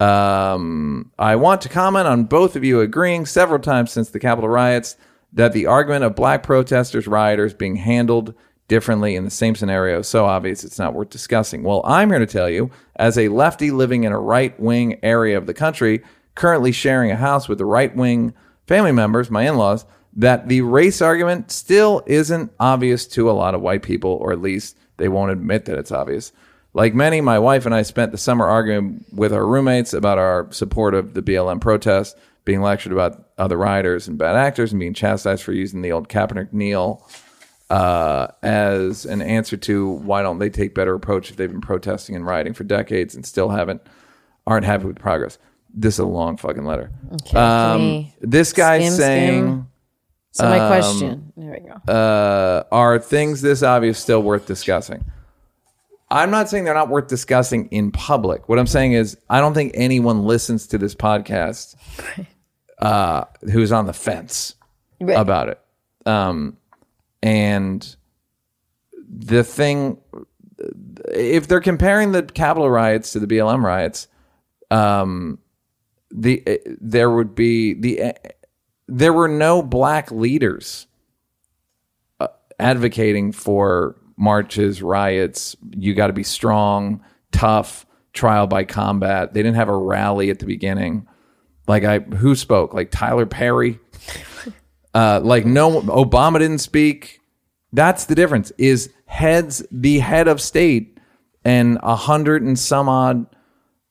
Um, 0.00 1.10
I 1.18 1.36
want 1.36 1.60
to 1.62 1.68
comment 1.68 2.08
on 2.08 2.24
both 2.24 2.56
of 2.56 2.64
you 2.64 2.80
agreeing 2.80 3.26
several 3.26 3.60
times 3.60 3.92
since 3.92 4.08
the 4.08 4.18
Capitol 4.18 4.48
riots 4.48 4.96
that 5.34 5.52
the 5.52 5.66
argument 5.66 6.04
of 6.04 6.16
black 6.16 6.42
protesters, 6.42 7.06
rioters 7.06 7.52
being 7.52 7.76
handled 7.76 8.34
differently 8.72 9.16
in 9.16 9.24
the 9.26 9.30
same 9.30 9.54
scenario 9.54 10.00
so 10.00 10.24
obvious 10.24 10.64
it's 10.64 10.78
not 10.78 10.94
worth 10.94 11.10
discussing. 11.10 11.62
Well, 11.62 11.82
I'm 11.84 12.08
here 12.08 12.18
to 12.18 12.26
tell 12.26 12.48
you, 12.48 12.70
as 12.96 13.18
a 13.18 13.28
lefty 13.28 13.70
living 13.70 14.04
in 14.04 14.12
a 14.12 14.18
right 14.18 14.58
wing 14.58 14.98
area 15.02 15.36
of 15.36 15.44
the 15.44 15.52
country, 15.52 16.02
currently 16.36 16.72
sharing 16.72 17.10
a 17.10 17.16
house 17.16 17.50
with 17.50 17.58
the 17.58 17.66
right 17.66 17.94
wing 17.94 18.32
family 18.66 18.92
members, 18.92 19.30
my 19.30 19.42
in 19.42 19.58
laws, 19.58 19.84
that 20.14 20.48
the 20.48 20.62
race 20.62 21.02
argument 21.02 21.50
still 21.50 22.02
isn't 22.06 22.50
obvious 22.58 23.06
to 23.08 23.30
a 23.30 23.32
lot 23.32 23.54
of 23.54 23.60
white 23.60 23.82
people, 23.82 24.12
or 24.12 24.32
at 24.32 24.40
least 24.40 24.78
they 24.96 25.06
won't 25.06 25.32
admit 25.32 25.66
that 25.66 25.76
it's 25.76 25.92
obvious. 25.92 26.32
Like 26.72 26.94
many, 26.94 27.20
my 27.20 27.38
wife 27.38 27.66
and 27.66 27.74
I 27.74 27.82
spent 27.82 28.10
the 28.10 28.16
summer 28.16 28.46
arguing 28.46 29.04
with 29.12 29.34
our 29.34 29.46
roommates 29.46 29.92
about 29.92 30.16
our 30.16 30.50
support 30.50 30.94
of 30.94 31.12
the 31.12 31.20
BLM 31.20 31.60
protest, 31.60 32.16
being 32.46 32.62
lectured 32.62 32.92
about 32.92 33.28
other 33.36 33.58
rioters 33.58 34.08
and 34.08 34.16
bad 34.16 34.34
actors, 34.34 34.72
and 34.72 34.80
being 34.80 34.94
chastised 34.94 35.42
for 35.42 35.52
using 35.52 35.82
the 35.82 35.92
old 35.92 36.08
Kaepernick 36.08 36.54
kneel 36.54 37.06
uh, 37.72 38.28
as 38.42 39.06
an 39.06 39.22
answer 39.22 39.56
to 39.56 39.88
why 39.88 40.22
don't 40.22 40.38
they 40.38 40.50
take 40.50 40.74
better 40.74 40.94
approach 40.94 41.30
if 41.30 41.36
they've 41.36 41.50
been 41.50 41.60
protesting 41.60 42.14
and 42.14 42.26
rioting 42.26 42.52
for 42.52 42.64
decades 42.64 43.14
and 43.14 43.24
still 43.24 43.48
haven't 43.48 43.80
aren't 44.46 44.66
happy 44.66 44.84
with 44.84 44.98
progress. 44.98 45.38
This 45.74 45.94
is 45.94 46.00
a 46.00 46.04
long 46.06 46.36
fucking 46.36 46.64
letter. 46.66 46.90
Okay, 47.14 47.38
Um, 47.38 48.12
this 48.20 48.52
guy's 48.52 48.82
skim, 48.84 48.92
saying. 48.98 49.42
skim. 49.46 49.68
So 50.32 50.48
my 50.48 50.58
question. 50.66 51.32
There 51.36 51.50
we 51.62 51.68
go. 51.68 51.92
uh, 51.92 52.64
are 52.70 52.98
things 52.98 53.40
this 53.42 53.62
obvious 53.62 53.98
still 53.98 54.22
worth 54.22 54.46
discussing? 54.46 55.04
I'm 56.10 56.30
not 56.30 56.50
saying 56.50 56.64
they're 56.64 56.74
not 56.74 56.90
worth 56.90 57.08
discussing 57.08 57.68
in 57.68 57.90
public. 57.90 58.48
What 58.50 58.58
I'm 58.58 58.66
saying 58.66 58.92
is, 58.92 59.16
I 59.30 59.40
don't 59.40 59.54
think 59.54 59.72
anyone 59.74 60.24
listens 60.24 60.66
to 60.68 60.78
this 60.78 60.94
podcast 60.94 61.74
uh, 62.80 63.24
who's 63.50 63.72
on 63.72 63.86
the 63.86 63.92
fence 63.94 64.56
Right. 65.00 65.16
about 65.18 65.48
it. 65.48 65.58
Um, 66.04 66.56
and 67.22 67.96
the 69.08 69.44
thing, 69.44 69.98
if 71.08 71.46
they're 71.46 71.60
comparing 71.60 72.12
the 72.12 72.22
Capitol 72.22 72.70
riots 72.70 73.12
to 73.12 73.20
the 73.20 73.26
BLM 73.26 73.62
riots, 73.62 74.08
um, 74.70 75.38
the 76.10 76.60
there 76.80 77.10
would 77.10 77.34
be 77.34 77.74
the 77.74 78.14
there 78.88 79.12
were 79.12 79.28
no 79.28 79.62
black 79.62 80.10
leaders 80.10 80.86
uh, 82.20 82.28
advocating 82.58 83.32
for 83.32 83.96
marches, 84.16 84.82
riots. 84.82 85.56
You 85.70 85.94
got 85.94 86.08
to 86.08 86.12
be 86.12 86.22
strong, 86.22 87.02
tough, 87.32 87.86
trial 88.12 88.46
by 88.46 88.64
combat. 88.64 89.32
They 89.32 89.42
didn't 89.42 89.56
have 89.56 89.68
a 89.68 89.76
rally 89.76 90.30
at 90.30 90.38
the 90.38 90.46
beginning. 90.46 91.06
Like 91.66 91.84
I, 91.84 92.00
who 92.00 92.34
spoke? 92.34 92.74
Like 92.74 92.90
Tyler 92.90 93.26
Perry. 93.26 93.78
Uh, 94.94 95.20
like 95.22 95.46
no, 95.46 95.80
Obama 95.82 96.38
didn't 96.38 96.58
speak. 96.58 97.20
That's 97.72 98.04
the 98.04 98.14
difference. 98.14 98.52
Is 98.58 98.92
heads 99.06 99.64
the 99.70 99.98
head 100.00 100.28
of 100.28 100.40
state 100.40 100.98
and 101.44 101.78
a 101.82 101.96
hundred 101.96 102.42
and 102.42 102.58
some 102.58 102.88
odd 102.88 103.26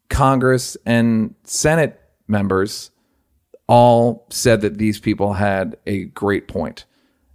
Congress 0.09 0.77
and 0.85 1.35
Senate 1.43 1.99
members 2.27 2.91
all 3.67 4.27
said 4.29 4.61
that 4.61 4.77
these 4.77 4.99
people 4.99 5.33
had 5.33 5.77
a 5.87 6.05
great 6.05 6.47
point. 6.47 6.85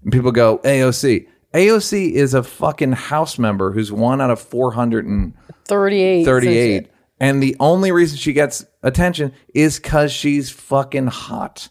And 0.02 0.12
people 0.12 0.32
go, 0.32 0.58
AOC. 0.58 1.26
AOC 1.54 2.12
is 2.12 2.34
a 2.34 2.42
fucking 2.42 2.92
House 2.92 3.38
member 3.38 3.72
who's 3.72 3.90
one 3.90 4.20
out 4.20 4.30
of 4.30 4.40
438. 4.40 6.24
38. 6.24 6.90
And 7.18 7.42
the 7.42 7.56
only 7.58 7.90
reason 7.92 8.18
she 8.18 8.34
gets 8.34 8.66
attention 8.82 9.32
is 9.54 9.78
because 9.78 10.12
she's 10.12 10.50
fucking 10.50 11.06
hot. 11.06 11.70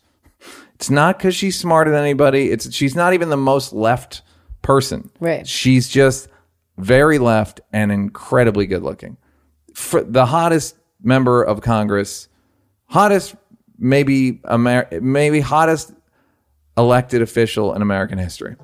It's 0.76 0.90
not 0.90 1.18
because 1.18 1.36
she's 1.36 1.58
smarter 1.58 1.92
than 1.92 2.02
anybody. 2.02 2.52
It's 2.52 2.74
she's 2.74 2.96
not 2.96 3.14
even 3.14 3.30
the 3.30 3.38
most 3.38 3.74
left 3.74 4.22
person. 4.62 5.10
Right. 5.20 5.48
She's 5.48 5.88
just 5.88 6.28
very 6.78 7.18
left 7.18 7.62
and 7.72 7.92
incredibly 7.92 8.66
good 8.68 8.84
looking. 8.84 9.18
For 9.74 10.04
the 10.04 10.26
hottest 10.26 10.76
member 11.02 11.44
of 11.44 11.62
Congress, 11.62 12.28
hottest 12.88 13.36
maybe 13.78 14.42
Amer- 14.50 14.88
maybe 15.02 15.40
hottest 15.40 15.94
elected 16.78 17.22
official 17.22 17.74
in 17.74 17.82
American 17.82 18.18
history. 18.18 18.56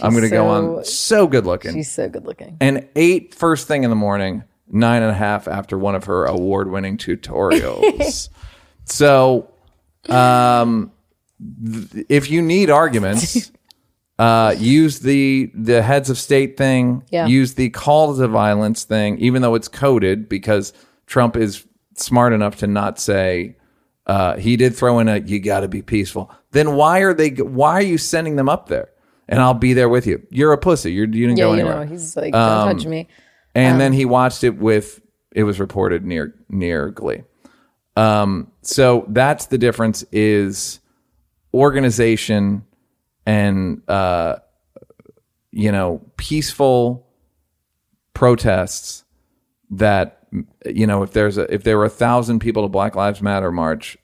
I'm 0.00 0.12
going 0.12 0.22
to 0.22 0.30
go 0.30 0.48
on. 0.48 0.84
So 0.84 1.26
good 1.26 1.46
looking. 1.46 1.72
She's 1.72 1.90
so 1.90 2.08
good 2.08 2.24
looking. 2.24 2.56
and 2.60 2.86
eight 2.94 3.34
first 3.34 3.66
thing 3.66 3.82
in 3.82 3.90
the 3.90 3.96
morning, 3.96 4.44
nine 4.70 5.02
and 5.02 5.10
a 5.10 5.14
half 5.14 5.48
after 5.48 5.76
one 5.78 5.94
of 5.94 6.04
her 6.04 6.26
award 6.26 6.70
winning 6.70 6.96
tutorials. 6.96 8.28
so, 8.84 9.50
um, 10.08 10.92
if 12.08 12.30
you 12.30 12.42
need 12.42 12.70
arguments, 12.70 13.50
uh, 14.18 14.54
use 14.58 15.00
the 15.00 15.50
the 15.54 15.82
heads 15.82 16.10
of 16.10 16.18
state 16.18 16.56
thing. 16.56 17.04
Yeah. 17.10 17.26
Use 17.26 17.54
the 17.54 17.70
call 17.70 18.16
to 18.16 18.28
violence 18.28 18.84
thing, 18.84 19.18
even 19.18 19.42
though 19.42 19.54
it's 19.54 19.68
coded 19.68 20.28
because 20.28 20.72
Trump 21.06 21.36
is 21.36 21.66
smart 21.94 22.32
enough 22.32 22.56
to 22.56 22.66
not 22.66 22.98
say. 22.98 23.56
Uh, 24.06 24.36
he 24.36 24.56
did 24.56 24.74
throw 24.74 24.98
in 24.98 25.08
a 25.08 25.18
"you 25.18 25.38
got 25.40 25.60
to 25.60 25.68
be 25.68 25.82
peaceful." 25.82 26.30
Then 26.50 26.74
why 26.74 27.00
are 27.00 27.14
they? 27.14 27.30
Why 27.30 27.74
are 27.74 27.82
you 27.82 27.98
sending 27.98 28.36
them 28.36 28.48
up 28.48 28.68
there? 28.68 28.88
And 29.28 29.38
I'll 29.40 29.54
be 29.54 29.74
there 29.74 29.88
with 29.88 30.08
you. 30.08 30.26
You're 30.30 30.52
a 30.52 30.58
pussy. 30.58 30.90
You're, 30.92 31.06
you 31.06 31.26
didn't 31.28 31.38
Yeah, 31.38 31.44
go 31.44 31.52
you 31.52 31.60
anywhere. 31.60 31.84
know, 31.84 31.90
he's 31.92 32.16
like, 32.16 32.32
don't 32.32 32.42
Um, 32.68 32.76
touch 32.76 32.84
me. 32.86 33.06
and 33.54 33.80
then 33.80 33.92
he 33.92 34.04
watched 34.04 34.42
it 34.42 34.58
with 34.58 35.00
it 35.30 35.44
was 35.44 35.60
reported 35.60 36.04
near 36.04 36.34
near 36.48 36.90
Glee. 36.90 37.22
Um, 37.96 38.50
so 38.62 39.04
that's 39.08 39.46
the 39.46 39.58
difference 39.58 40.02
is 40.10 40.80
organization 41.54 42.64
and 43.26 43.82
uh, 43.88 44.36
you 45.50 45.72
know 45.72 46.00
peaceful 46.16 47.06
protests 48.14 49.04
that 49.70 50.26
you 50.66 50.86
know 50.86 51.02
if 51.02 51.12
there's 51.12 51.38
a 51.38 51.52
if 51.52 51.62
there 51.64 51.76
were 51.78 51.84
a 51.84 51.90
thousand 51.90 52.38
people 52.40 52.62
to 52.62 52.68
Black 52.68 52.94
Lives 52.96 53.20
Matter 53.22 53.50
march, 53.52 53.96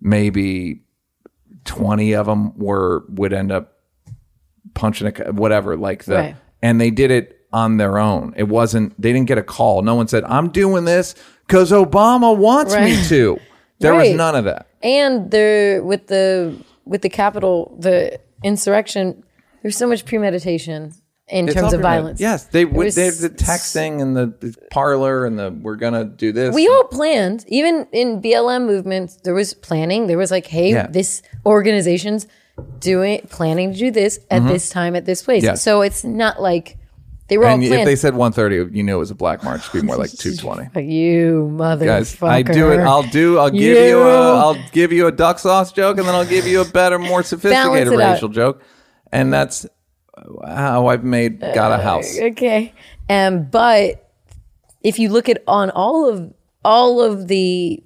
maybe 0.00 0.82
20 1.64 2.14
of 2.14 2.26
them 2.26 2.56
were 2.58 3.04
would 3.08 3.32
end 3.32 3.52
up 3.52 3.78
punching 4.74 5.12
a 5.20 5.32
whatever 5.32 5.76
like 5.76 6.04
the 6.04 6.14
Right. 6.14 6.36
and 6.62 6.80
they 6.80 6.90
did 6.90 7.10
it 7.10 7.36
on 7.52 7.76
their 7.78 7.98
own. 7.98 8.32
It 8.36 8.48
wasn't 8.48 9.00
they 9.00 9.12
didn't 9.12 9.26
get 9.28 9.38
a 9.38 9.42
call. 9.42 9.82
No 9.82 9.94
one 9.94 10.08
said 10.08 10.24
i'm 10.24 10.50
doing 10.50 10.84
this 10.84 11.14
because 11.46 11.70
obama 11.72 12.36
wants 12.36 12.74
me 12.74 12.96
to. 13.08 13.38
There 13.80 13.94
was 13.94 14.10
none 14.14 14.36
of 14.36 14.44
that. 14.44 14.68
And 14.82 15.30
the 15.30 15.80
with 15.84 16.06
the 16.06 16.54
with 16.90 17.00
the 17.02 17.08
Capitol, 17.08 17.74
the 17.78 18.20
insurrection, 18.44 19.22
there's 19.62 19.76
so 19.76 19.86
much 19.86 20.04
premeditation 20.04 20.92
in 21.28 21.46
It's 21.46 21.54
terms 21.54 21.72
of 21.72 21.80
violence. 21.80 22.18
yes 22.20 22.44
they 22.46 22.64
would 22.64 22.90
they 22.92 23.08
the 23.10 23.30
texting 23.30 24.02
and 24.02 24.16
the, 24.16 24.26
the 24.40 24.52
Parler 24.72 25.24
and 25.24 25.38
the 25.38 25.48
we're 25.62 25.76
gonna 25.76 26.04
do 26.04 26.32
this 26.32 26.52
We 26.52 26.66
all 26.66 26.84
planned. 26.84 27.44
Even 27.46 27.86
in 27.92 28.20
BLM 28.20 28.66
movements, 28.66 29.16
there 29.22 29.32
was 29.34 29.54
planning. 29.54 30.08
There 30.08 30.18
was 30.18 30.32
like, 30.32 30.46
hey, 30.48 30.70
Yeah. 30.72 30.88
this 30.88 31.22
organization's 31.46 32.26
doing 32.80 33.20
planning 33.30 33.72
to 33.72 33.78
do 33.78 33.90
this 33.92 34.18
at 34.30 34.46
this 34.48 34.68
time 34.70 34.96
at 34.96 35.04
this 35.04 35.22
place. 35.22 35.42
Mm-hmm. 35.44 35.52
Yes. 35.52 35.62
So 35.62 35.82
it's 35.82 36.02
not 36.04 36.42
like 36.42 36.76
they 37.30 37.38
were 37.38 37.46
and 37.46 37.62
all 37.64 37.72
if 37.72 37.84
they 37.86 37.96
said 37.96 38.14
130 38.14 38.76
you 38.76 38.82
knew 38.82 38.96
it 38.96 38.98
was 38.98 39.10
a 39.10 39.14
black 39.14 39.42
march 39.42 39.60
it'd 39.68 39.80
be 39.80 39.86
more 39.86 39.96
like 39.96 40.10
220 40.18 40.84
you 40.84 41.48
motherfucker. 41.56 41.86
guys 41.86 42.22
i 42.22 42.42
do 42.42 42.70
it 42.72 42.80
i'll 42.80 43.02
do 43.04 43.38
i'll 43.38 43.48
give 43.48 43.62
you, 43.78 43.98
You. 43.98 44.02
a 44.02 44.36
i'll 44.36 44.58
give 44.72 44.92
you 44.92 45.06
a 45.06 45.12
duck 45.12 45.38
sauce 45.38 45.72
joke 45.72 45.96
and 45.96 46.06
then 46.06 46.14
i'll 46.14 46.26
give 46.26 46.46
you 46.46 46.60
a 46.60 46.64
better 46.66 46.98
more 46.98 47.22
sophisticated 47.32 47.92
it 47.94 48.00
out. 48.00 48.12
racial 48.12 48.28
joke 48.28 48.62
and 49.10 49.32
that's 49.32 49.64
how 50.46 50.88
i've 50.88 51.04
made 51.04 51.40
got 51.40 51.72
a 51.72 51.82
house 51.82 52.18
Okay. 52.20 52.74
Um, 53.08 53.44
but 53.44 54.08
if 54.82 54.98
you 54.98 55.08
look 55.08 55.28
at 55.28 55.42
on 55.48 55.70
all 55.70 56.08
of 56.08 56.32
all 56.64 57.00
of 57.00 57.26
the 57.28 57.82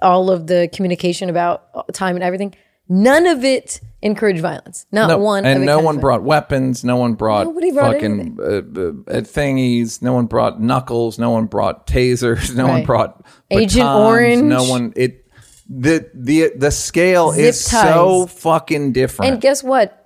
all 0.00 0.30
of 0.30 0.46
the 0.46 0.70
communication 0.72 1.28
about 1.28 1.92
time 1.92 2.14
and 2.16 2.22
everything, 2.24 2.54
none 2.88 3.26
of 3.26 3.44
it 3.44 3.80
encouraged 4.00 4.40
violence. 4.40 4.86
Not 4.92 5.08
no, 5.08 5.18
one. 5.18 5.44
and 5.44 5.64
no 5.66 5.80
one 5.80 5.98
brought 5.98 6.22
weapons 6.22 6.84
no 6.84 6.96
one 6.96 7.14
brought 7.14 7.46
Nobody 7.46 7.72
brought 7.72 7.94
fucking 7.94 8.38
uh, 8.40 8.44
uh, 8.44 9.20
thingies 9.22 10.00
no 10.02 10.12
one 10.12 10.26
brought 10.26 10.60
knuckles 10.60 11.18
no 11.18 11.30
one 11.30 11.46
brought 11.46 11.86
tasers 11.86 12.54
no 12.62 12.66
one 12.68 12.84
brought 12.84 13.24
Agent 13.50 13.84
batons, 13.84 14.06
Orange. 14.06 14.42
no 14.42 14.64
one 14.64 14.92
it 14.96 15.26
the 15.68 16.08
the 16.14 16.52
the 16.56 16.70
scale 16.70 17.32
Zip 17.32 17.44
is 17.44 17.60
so 17.64 18.26
fucking 18.26 18.92
different 18.92 19.32
And 19.32 19.40
guess 19.40 19.62
what? 19.64 20.04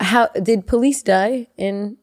How 0.00 0.28
did 0.28 0.66
police 0.66 1.02
die 1.02 1.48
in? 1.56 1.96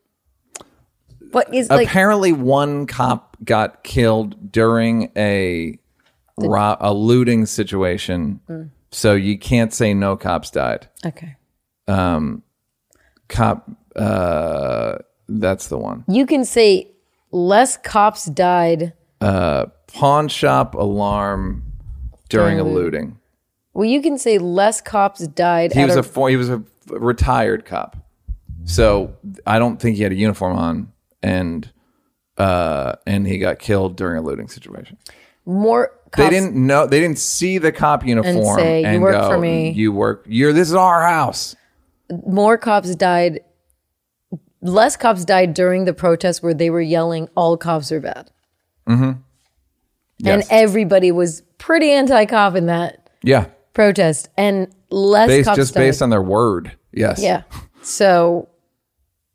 What 1.31 1.53
is 1.53 1.69
like? 1.69 1.88
apparently 1.88 2.31
one 2.31 2.88
cop 2.88 3.38
got 3.44 3.84
killed 3.84 4.52
during 4.52 5.11
a 5.15 5.80
ro- 6.38 6.77
a 6.80 6.94
looting 6.94 7.45
situation 7.45 8.40
Mm. 8.49 8.69
So 8.91 9.14
you 9.14 9.38
can't 9.38 9.74
say 9.74 9.94
no 9.94 10.16
cops 10.18 10.49
died. 10.52 10.88
Okay, 11.06 11.36
Um, 11.88 12.44
cop 13.28 13.70
uh 13.95 14.98
that's 15.28 15.68
the 15.68 15.78
one. 15.78 16.03
You 16.07 16.26
can 16.26 16.45
say 16.45 16.91
less 17.32 17.78
cops 17.78 18.26
died. 18.26 18.94
Uh, 19.22 19.68
pawn 19.88 20.28
shop 20.28 20.74
alarm 20.76 21.64
during 22.30 22.60
a 22.60 22.64
looting. 22.64 23.20
Well, 23.74 23.86
you 23.86 24.02
can 24.02 24.18
say 24.18 24.38
less 24.40 24.82
cops 24.82 25.28
died. 25.28 25.74
he 25.74 25.82
at 25.82 25.88
was 25.88 25.95
a, 25.98 26.03
for, 26.03 26.30
he 26.30 26.36
was 26.36 26.49
a 26.49 26.64
retired 26.88 27.66
cop. 27.66 27.98
So 28.66 29.16
i 29.45 29.57
don't 29.60 29.80
think 29.80 29.98
he 29.98 30.03
had 30.03 30.11
a 30.11 30.16
uniform 30.16 30.56
on 30.57 30.91
and 31.24 31.72
uh 32.38 32.94
and 33.07 33.28
he 33.28 33.38
got 33.38 33.60
killed 33.60 33.95
during 33.95 34.18
a 34.18 34.22
looting 34.22 34.48
situation 34.48 34.98
more. 35.49 35.91
Cops, 36.11 36.23
they 36.23 36.30
didn't 36.31 36.55
know 36.55 36.88
they 36.88 36.99
didn't 36.99 37.19
see 37.19 37.59
the 37.59 37.71
cop 37.71 38.03
uniform 38.03 38.35
and 38.35 38.45
say, 38.59 38.81
"You 38.81 38.88
and 38.88 39.01
work 39.03 39.13
go, 39.13 39.30
for 39.30 39.38
me." 39.38 39.69
you 39.69 39.91
work 39.91 40.26
you're 40.27 40.51
this 40.53 40.67
is 40.69 40.73
our 40.73 41.03
house 41.03 41.55
more 42.26 42.57
cops 42.57 42.95
died 42.95 43.41
less 44.61 44.97
cops 44.97 45.23
died 45.23 45.53
during 45.53 45.85
the 45.85 45.93
protest 45.93 46.41
where 46.41 46.55
they 46.55 46.71
were 46.71 46.81
yelling 46.81 47.30
all 47.35 47.57
cops 47.57 47.91
are 47.91 47.99
bad 47.99 48.31
mm-hmm. 48.88 49.03
and 49.03 49.19
Yes. 50.17 50.47
everybody 50.49 51.11
was 51.11 51.43
pretty 51.59 51.91
anti-cop 51.91 52.55
in 52.55 52.65
that 52.65 53.07
yeah 53.21 53.45
protest 53.73 54.30
and 54.35 54.67
less 54.89 55.27
based 55.27 55.45
cops 55.47 55.57
just 55.57 55.73
died. 55.76 55.81
based 55.81 56.01
on 56.01 56.09
their 56.09 56.23
word 56.23 56.76
yes 56.91 57.21
yeah 57.21 57.43
so 57.84 58.49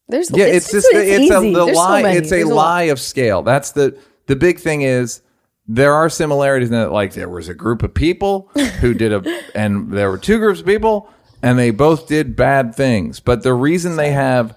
there's 0.08 0.28
yeah 0.32 0.46
it's, 0.46 0.72
just 0.72 0.88
it's, 0.90 0.96
a 0.96 1.20
easy. 1.20 1.52
the 1.52 1.64
There's 1.66 1.76
so 1.76 1.82
lie 1.82 2.02
many. 2.02 2.18
it's 2.18 2.32
a 2.32 2.36
There's 2.36 2.48
lot. 2.48 2.54
lie 2.56 2.82
of 2.82 2.98
scale 2.98 3.42
that's 3.42 3.70
the 3.70 3.96
the 4.26 4.34
big 4.34 4.58
thing 4.58 4.82
is 4.82 5.20
there 5.66 5.94
are 5.94 6.08
similarities 6.08 6.68
in 6.68 6.74
that 6.74 6.92
like 6.92 7.14
there 7.14 7.28
was 7.28 7.48
a 7.48 7.54
group 7.54 7.82
of 7.82 7.94
people 7.94 8.50
who 8.80 8.94
did 8.94 9.12
a 9.12 9.42
and 9.54 9.90
there 9.92 10.10
were 10.10 10.18
two 10.18 10.38
groups 10.38 10.60
of 10.60 10.66
people 10.66 11.08
and 11.42 11.58
they 11.58 11.70
both 11.70 12.06
did 12.06 12.36
bad 12.36 12.74
things. 12.74 13.20
But 13.20 13.42
the 13.42 13.54
reason 13.54 13.96
they 13.96 14.12
have 14.12 14.56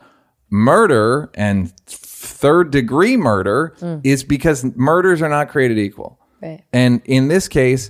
murder 0.49 1.29
and 1.33 1.71
third 1.85 2.71
degree 2.71 3.17
murder 3.17 3.75
is 4.03 4.23
because 4.23 4.63
murders 4.75 5.21
are 5.21 5.29
not 5.29 5.49
created 5.49 5.77
equal. 5.77 6.19
Right. 6.39 6.63
and 6.71 7.01
in 7.05 7.29
this 7.29 7.47
case 7.47 7.89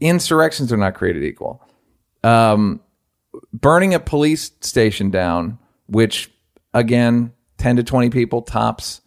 insurrections 0.00 0.72
are 0.72 0.76
not 0.76 0.94
created 0.94 1.24
equal. 1.24 1.62
Um, 2.22 2.80
burning 3.52 3.92
a 3.94 4.00
police 4.00 4.52
station 4.60 5.10
down, 5.10 5.58
which 5.86 6.30
again, 6.74 7.32
10 7.58 7.76
to 7.76 7.82
20 7.82 8.10
people 8.10 8.42
tops 8.42 9.00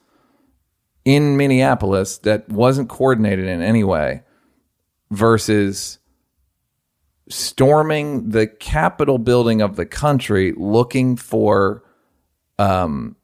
in 1.06 1.38
Minneapolis 1.38 2.18
that 2.20 2.48
wasn't 2.50 2.90
coordinated 2.90 3.48
in 3.48 3.62
any 3.62 3.84
way, 3.84 4.22
versus 5.12 6.00
storming 7.30 8.30
the 8.30 8.48
Capitol 8.48 9.18
building 9.18 9.62
of 9.62 9.76
the 9.76 9.86
country 9.86 10.54
looking 10.58 11.16
for 11.16 11.84
um, 12.58 13.16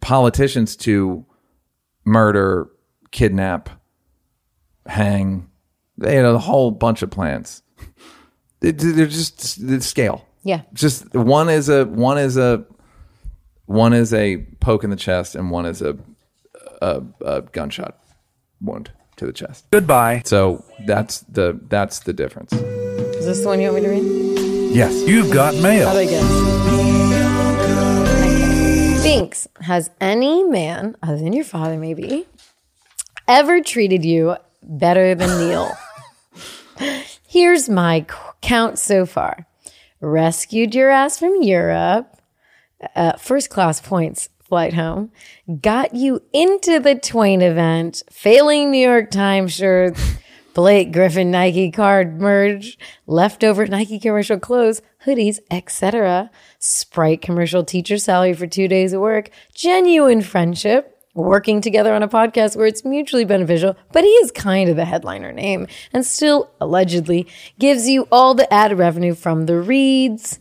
politicians 0.00 0.76
to 0.76 1.24
murder, 2.04 2.68
kidnap, 3.10 3.70
hang. 4.86 5.48
They 5.98 6.16
had 6.16 6.24
a 6.24 6.38
whole 6.38 6.70
bunch 6.70 7.02
of 7.02 7.10
plans. 7.10 7.62
They- 8.60 8.70
They're 8.72 9.06
just 9.06 9.66
the 9.66 9.80
scale. 9.80 10.26
yeah 10.44 10.62
Just 10.72 11.12
one 11.14 11.48
is 11.48 11.68
a 11.68 11.84
one 11.84 12.18
is 12.18 12.36
a 12.36 12.64
one 13.66 13.92
is 13.92 14.12
a 14.12 14.38
poke 14.60 14.84
in 14.84 14.90
the 14.90 14.96
chest, 14.96 15.34
and 15.34 15.50
one 15.50 15.66
is 15.66 15.82
a 15.82 15.96
a, 16.82 17.02
a 17.24 17.42
gunshot 17.42 17.96
wound 18.60 18.90
to 19.16 19.26
the 19.26 19.32
chest. 19.32 19.66
Goodbye. 19.70 20.22
So 20.24 20.64
that's 20.86 21.20
the 21.20 21.58
that's 21.68 22.00
the 22.00 22.12
difference. 22.12 22.52
is 22.52 23.26
this 23.26 23.40
the 23.42 23.46
one 23.48 23.60
you 23.60 23.70
want 23.72 23.84
me 23.84 23.88
to 23.88 23.94
read 23.94 24.74
Yes. 24.74 25.06
You've 25.06 25.30
got 25.32 25.54
how 25.54 25.60
do 25.60 25.62
mail. 25.62 25.88
i 25.88 26.04
guess 26.06 26.52
Binks, 29.02 29.46
has 29.60 29.90
any 30.00 30.42
man, 30.44 30.96
other 31.02 31.18
than 31.18 31.32
your 31.32 31.44
father 31.44 31.76
maybe, 31.76 32.26
ever 33.28 33.60
treated 33.60 34.04
you 34.04 34.36
better 34.62 35.14
than 35.14 35.38
Neil? 35.38 35.70
Here's 37.26 37.68
my 37.68 38.06
count 38.40 38.78
so 38.78 39.04
far. 39.04 39.46
Rescued 40.00 40.74
your 40.74 40.88
ass 40.88 41.18
from 41.18 41.42
Europe, 41.42 42.16
uh, 42.96 43.16
first 43.18 43.50
class 43.50 43.80
points 43.80 44.28
flight 44.52 44.74
home, 44.74 45.10
got 45.62 45.94
you 45.94 46.20
into 46.30 46.78
the 46.78 46.94
Twain 46.94 47.40
event, 47.40 48.02
failing 48.10 48.70
New 48.70 48.86
York 48.86 49.10
Times 49.10 49.50
shirts, 49.54 50.16
Blake 50.54 50.92
Griffin 50.92 51.30
Nike 51.30 51.70
card 51.70 52.20
merge, 52.20 52.76
leftover 53.06 53.66
Nike 53.66 53.98
commercial 53.98 54.38
clothes, 54.38 54.82
hoodies, 55.06 55.38
etc. 55.50 56.30
Sprite 56.58 57.22
commercial 57.22 57.64
teacher 57.64 57.96
salary 57.96 58.34
for 58.34 58.46
two 58.46 58.68
days 58.68 58.92
of 58.92 59.00
work, 59.00 59.30
genuine 59.54 60.20
friendship, 60.20 60.98
working 61.14 61.62
together 61.62 61.94
on 61.94 62.02
a 62.02 62.08
podcast 62.08 62.54
where 62.54 62.66
it's 62.66 62.84
mutually 62.84 63.24
beneficial, 63.24 63.74
but 63.90 64.04
he 64.04 64.10
is 64.10 64.30
kind 64.32 64.68
of 64.68 64.76
the 64.76 64.84
headliner 64.84 65.32
name 65.32 65.66
and 65.94 66.04
still 66.04 66.50
allegedly 66.60 67.26
gives 67.58 67.88
you 67.88 68.06
all 68.12 68.34
the 68.34 68.52
ad 68.52 68.76
revenue 68.76 69.14
from 69.14 69.46
the 69.46 69.58
reads. 69.58 70.38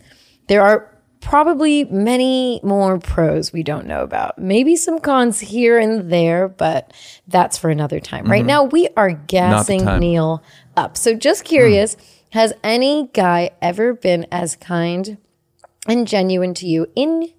There 0.49 0.61
are 0.61 0.90
probably 1.22 1.85
many 1.85 2.60
more 2.64 2.99
pros 2.99 3.53
we 3.53 3.64
don't 3.64 3.85
know 3.85 4.03
about. 4.03 4.38
Maybe 4.38 4.76
some 4.76 4.99
cons 4.99 5.39
here 5.39 5.80
and 5.80 6.11
there, 6.11 6.48
but 6.48 6.91
that's 7.27 7.57
for 7.57 7.69
another 7.69 7.99
time. 7.99 8.30
Right 8.30 8.45
now, 8.45 8.64
we 8.64 8.89
are 8.98 9.11
gassing. 9.11 9.85
Neil 9.99 10.43
up. 10.76 10.98
So, 10.98 11.15
just 11.15 11.45
curious 11.45 11.95
has 12.31 12.53
any 12.64 13.10
guy 13.14 13.52
ever 13.61 13.93
been 13.93 14.26
as 14.31 14.56
kind 14.56 15.18
and 15.88 16.07
genuine 16.07 16.53
to 16.56 16.68
you 16.68 16.88
in 16.95 17.30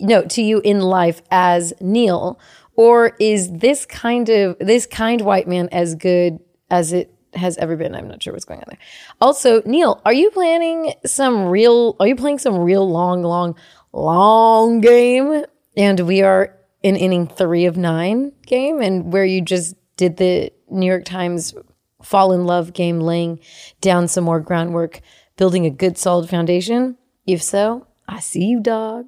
no 0.00 0.22
to 0.22 0.42
you 0.42 0.60
in 0.60 0.80
life 0.80 1.22
as 1.30 1.72
Neil 1.80 2.38
or 2.76 3.16
is 3.18 3.50
this 3.50 3.86
kind 3.86 4.28
of 4.28 4.56
this 4.58 4.86
kind 4.86 5.20
white 5.20 5.48
man 5.48 5.68
as 5.72 5.94
good 5.94 6.38
as 6.70 6.92
it 6.92 7.12
has 7.34 7.56
ever 7.58 7.76
been 7.76 7.94
I'm 7.94 8.08
not 8.08 8.22
sure 8.22 8.32
what's 8.32 8.44
going 8.44 8.60
on 8.60 8.66
there 8.68 8.78
also 9.20 9.62
Neil 9.64 10.00
are 10.04 10.12
you 10.12 10.30
planning 10.30 10.94
some 11.04 11.46
real 11.46 11.96
are 12.00 12.06
you 12.06 12.16
playing 12.16 12.38
some 12.38 12.58
real 12.58 12.88
long 12.88 13.22
long 13.22 13.54
long 13.92 14.80
game 14.80 15.44
and 15.76 16.00
we 16.00 16.22
are 16.22 16.54
in 16.82 16.96
inning 16.96 17.26
3 17.26 17.66
of 17.66 17.76
9 17.76 18.32
game 18.46 18.80
and 18.80 19.12
where 19.12 19.24
you 19.24 19.40
just 19.40 19.74
did 19.96 20.16
the 20.16 20.52
New 20.70 20.86
York 20.86 21.04
Times 21.04 21.54
fall 22.02 22.32
in 22.32 22.46
love 22.46 22.72
game, 22.72 23.00
laying 23.00 23.40
down 23.80 24.08
some 24.08 24.24
more 24.24 24.40
groundwork, 24.40 25.00
building 25.36 25.66
a 25.66 25.70
good 25.70 25.98
solid 25.98 26.28
foundation? 26.28 26.96
If 27.26 27.42
so, 27.42 27.86
I 28.06 28.20
see 28.20 28.44
you, 28.44 28.60
dog. 28.60 29.06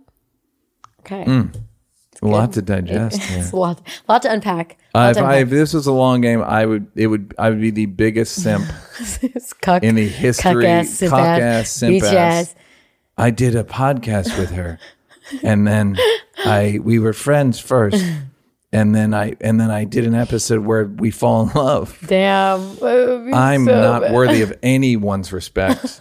Okay. 1.00 1.24
Hmm. 1.24 1.46
A 2.22 2.26
lot 2.26 2.52
to 2.54 2.62
digest. 2.62 3.18
It's 3.30 3.52
a 3.52 3.56
lot, 3.56 3.80
lot 4.08 4.22
to 4.22 4.30
unpack. 4.32 4.76
Uh, 4.94 4.98
Lot 4.98 5.10
if, 5.10 5.16
to 5.16 5.22
I, 5.24 5.36
if 5.36 5.50
this 5.50 5.72
was 5.72 5.86
a 5.86 5.92
long 5.92 6.20
game, 6.20 6.42
I 6.42 6.66
would 6.66 6.86
it 6.94 7.06
would 7.06 7.34
I 7.38 7.48
would 7.50 7.60
be 7.60 7.70
the 7.70 7.86
biggest 7.86 8.42
simp 8.42 8.66
It's 9.22 9.52
cuck, 9.54 9.82
in 9.82 9.94
the 9.94 10.06
history. 10.08 10.64
cuck 10.64 10.64
ass, 10.64 10.90
simp 10.90 11.10
cock 11.10 11.20
ass, 11.20 11.40
ass, 11.40 11.70
simp 11.70 11.96
bitch 12.02 12.12
ass. 12.12 12.12
ass. 12.48 12.54
I 13.16 13.30
did 13.30 13.54
a 13.56 13.64
podcast 13.64 14.38
with 14.38 14.50
her, 14.50 14.78
and 15.42 15.66
then 15.66 15.96
I 16.44 16.78
we 16.82 16.98
were 16.98 17.12
friends 17.12 17.58
first, 17.60 18.04
and 18.72 18.94
then 18.94 19.14
I 19.14 19.36
and 19.40 19.58
then 19.60 19.70
I 19.70 19.84
did 19.84 20.04
an 20.06 20.14
episode 20.14 20.64
where 20.66 20.84
we 20.84 21.10
fall 21.10 21.42
in 21.48 21.54
love. 21.54 21.98
Damn. 22.06 22.76
that 22.76 22.82
would 23.08 23.26
be 23.26 23.32
I'm 23.32 23.64
so 23.64 23.80
not 23.80 24.02
bad. 24.02 24.12
worthy 24.12 24.42
of 24.42 24.52
anyone's 24.62 25.32
respect. 25.32 26.00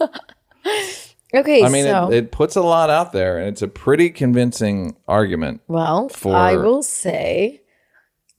Okay, 1.33 1.63
I 1.63 1.69
mean, 1.69 1.85
so 1.85 2.09
it, 2.11 2.15
it 2.17 2.31
puts 2.31 2.55
a 2.55 2.61
lot 2.61 2.89
out 2.89 3.11
there, 3.13 3.37
and 3.37 3.47
it's 3.47 3.61
a 3.61 3.67
pretty 3.67 4.09
convincing 4.09 4.95
argument. 5.07 5.61
well, 5.67 6.09
for- 6.09 6.35
I 6.35 6.55
will 6.55 6.81
say, 6.83 7.61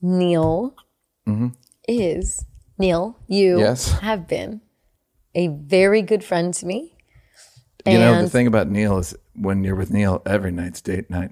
Neil 0.01 0.75
is 1.87 2.45
Neil. 2.77 3.17
You. 3.27 3.59
Yes. 3.59 3.91
have 3.99 4.27
been 4.27 4.61
a 5.35 5.47
very 5.47 6.01
good 6.01 6.23
friend 6.23 6.53
to 6.55 6.65
me. 6.65 6.95
You 7.85 7.97
know, 7.97 8.21
the 8.21 8.29
thing 8.29 8.45
about 8.47 8.69
Neil 8.69 8.97
is 8.99 9.15
when 9.33 9.63
you're 9.63 9.75
with 9.75 9.91
Neil, 9.91 10.21
every 10.25 10.51
night's 10.51 10.81
date 10.81 11.09
night. 11.09 11.31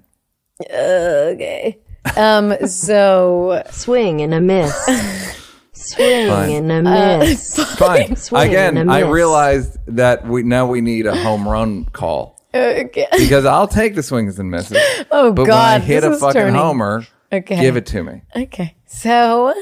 Okay. 0.64 1.78
Um. 2.16 2.56
So 2.68 3.64
Swing 3.72 4.22
and 4.22 4.34
a 4.34 4.42
miss. 4.42 5.36
Swing 5.80 6.28
Fine. 6.28 6.72
and 6.72 6.88
a 6.88 6.92
uh, 6.92 7.18
miss. 7.20 7.56
Fine. 7.78 8.16
Swing 8.18 8.48
Again, 8.50 8.78
and 8.78 8.90
a 8.90 8.94
I 8.94 9.04
miss. 9.04 9.12
realized 9.12 9.78
that 9.88 10.26
we 10.28 10.44
now 10.44 10.68
we 10.68 10.82
need 10.82 11.06
a 11.06 11.16
home 11.16 11.48
run 11.48 11.86
call 11.86 12.40
okay. 12.54 13.08
because 13.18 13.46
I'll 13.46 13.68
take 13.68 13.96
the 13.96 14.04
swings 14.04 14.40
and 14.40 14.50
misses. 14.52 14.78
Oh 15.12 15.32
But 15.32 15.46
God, 15.46 15.82
when 15.82 15.82
I 15.82 15.86
hit 15.86 16.02
this 16.02 16.10
a 16.10 16.14
is 16.14 16.20
fucking 16.20 16.42
turning. 16.42 16.56
homer, 16.56 17.06
Okay. 17.32 17.60
give 17.62 17.78
it 17.78 17.86
to 17.88 18.04
me. 18.04 18.22
Okay. 18.36 18.76
So, 18.88 19.54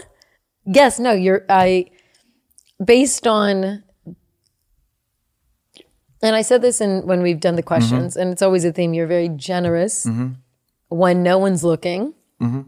yes, 0.65 0.99
no, 0.99 1.11
you're, 1.11 1.45
I, 1.49 1.87
based 2.83 3.27
on, 3.27 3.83
and 6.23 6.35
I 6.35 6.41
said 6.41 6.61
this 6.61 6.79
in 6.81 7.05
when 7.05 7.21
we've 7.21 7.39
done 7.39 7.55
the 7.55 7.61
mm-hmm. 7.61 7.67
questions, 7.67 8.13
Mm-hmm. 8.13 8.21
and 8.21 8.31
it's 8.31 8.41
always 8.41 8.63
a 8.65 8.71
theme. 8.71 8.93
You're 8.93 9.07
very 9.07 9.29
generous 9.29 10.05
mm-hmm. 10.05 10.33
when 10.89 11.23
no 11.23 11.37
one's 11.37 11.63
looking, 11.63 12.13
mm-hmm. 12.41 12.61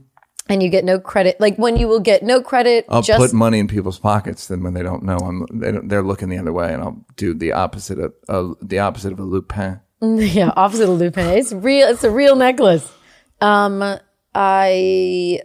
And 0.50 0.64
you 0.64 0.70
get 0.70 0.84
no 0.84 1.00
credit. 1.00 1.40
Like 1.40 1.56
when 1.58 1.78
you 1.78 1.88
will 1.88 2.00
get 2.00 2.24
no 2.24 2.42
credit. 2.42 2.86
I'll 2.90 3.04
just 3.04 3.20
put 3.20 3.34
money 3.34 3.60
in 3.60 3.68
people's 3.68 4.00
pockets. 4.00 4.48
Then 4.48 4.64
when 4.64 4.74
they 4.74 4.84
don't 4.84 5.04
know, 5.04 5.18
I'm 5.18 5.46
they 5.54 5.72
don't, 5.72 5.88
they're 5.88 6.04
looking 6.04 6.30
the 6.30 6.40
other 6.40 6.52
way, 6.52 6.74
and 6.74 6.82
I'll 6.82 7.06
do 7.16 7.34
the 7.34 7.54
opposite 7.54 8.00
of 8.00 8.14
uh, 8.28 8.56
the 8.62 8.80
opposite 8.80 9.14
of 9.14 9.20
a 9.20 9.24
Lupin. 9.24 9.80
yeah, 10.02 10.52
opposite 10.56 10.90
of 10.90 10.98
Lupin. 10.98 11.28
It's 11.28 11.54
real. 11.54 11.88
It's 11.88 12.04
a 12.04 12.12
real 12.12 12.36
necklace. 12.36 12.92
Um, 13.40 14.00
I, 14.36 15.42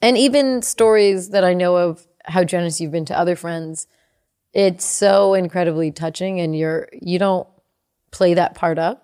and 0.00 0.16
even 0.16 0.62
stories 0.62 1.30
that 1.30 1.44
I 1.44 1.52
know 1.52 1.76
of 1.76 2.06
how 2.24 2.44
generous 2.44 2.80
you've 2.80 2.92
been 2.92 3.04
to 3.06 3.18
other 3.18 3.36
friends. 3.36 3.86
It's 4.52 4.84
so 4.84 5.34
incredibly 5.34 5.90
touching, 5.90 6.38
and 6.38 6.56
you're 6.56 6.88
you 6.92 7.18
don't 7.18 7.48
play 8.12 8.34
that 8.34 8.54
part 8.54 8.78
up 8.78 9.03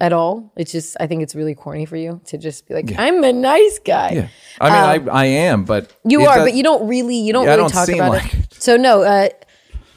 at 0.00 0.12
all. 0.12 0.52
It's 0.56 0.70
just 0.72 0.96
I 1.00 1.06
think 1.06 1.22
it's 1.22 1.34
really 1.34 1.54
corny 1.54 1.84
for 1.86 1.96
you 1.96 2.20
to 2.26 2.38
just 2.38 2.66
be 2.68 2.74
like, 2.74 2.92
I'm 2.98 3.24
a 3.24 3.32
nice 3.32 3.78
guy. 3.84 4.10
Yeah, 4.12 4.28
I 4.60 4.96
mean, 4.96 5.08
I 5.10 5.12
I 5.12 5.24
am, 5.26 5.64
but 5.64 5.84
Um, 6.04 6.10
You 6.10 6.20
are, 6.26 6.38
but 6.38 6.54
you 6.54 6.62
don't 6.62 6.86
really 6.88 7.16
you 7.16 7.32
don't 7.32 7.44
Yeah, 7.44 7.56
really 7.56 7.62
don't 7.62 7.72
talk 7.72 7.88
about 7.88 8.10
like 8.10 8.34
it. 8.34 8.40
it. 8.40 8.54
So 8.62 8.76
no, 8.76 9.02
uh, 9.02 9.28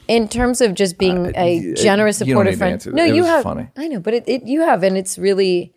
in 0.08 0.28
terms 0.28 0.60
of 0.62 0.74
just 0.74 0.98
being 0.98 1.32
a 1.36 1.60
y- 1.60 1.74
generous, 1.76 2.20
you 2.22 2.34
don't 2.34 2.46
need 2.46 2.54
supportive 2.58 2.82
friend. 2.84 2.96
No, 2.98 3.06
It 3.06 3.16
you 3.16 3.24
have. 3.26 3.44
funny. 3.44 3.68
I 3.78 3.88
know, 3.88 4.00
but 4.00 4.14
it, 4.14 4.24
it 4.28 4.44
you 4.44 4.62
have, 4.62 4.84
and 4.84 4.98
it's 4.98 5.18
really 5.18 5.74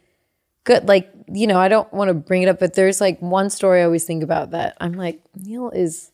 good. 0.64 0.88
Like 0.88 1.10
you 1.32 1.46
know, 1.46 1.58
I 1.58 1.68
don't 1.68 1.90
want 1.92 2.08
to 2.08 2.14
bring 2.14 2.42
it 2.42 2.48
up, 2.48 2.58
but 2.58 2.74
there's 2.74 3.00
like 3.00 3.20
one 3.20 3.48
story 3.50 3.80
I 3.80 3.84
always 3.84 4.04
think 4.04 4.22
about 4.22 4.50
that 4.52 4.76
I'm 4.80 4.92
like 4.94 5.20
Neil 5.36 5.70
is. 5.70 6.10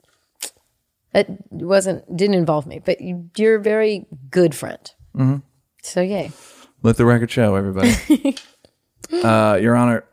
It 1.12 1.26
wasn't 1.50 2.04
didn't 2.16 2.36
involve 2.36 2.66
me, 2.66 2.78
but 2.78 3.00
you, 3.00 3.30
you're 3.36 3.56
a 3.56 3.60
very 3.62 4.06
good 4.30 4.54
friend. 4.54 4.78
Mm-hmm. 5.16 5.36
So 5.82 6.00
yay. 6.02 6.30
Let 6.82 6.96
the 6.96 7.04
record 7.04 7.30
show, 7.30 7.56
everybody. 7.56 8.36
uh, 9.12 9.58
Your 9.60 9.76
Honor, 9.76 10.04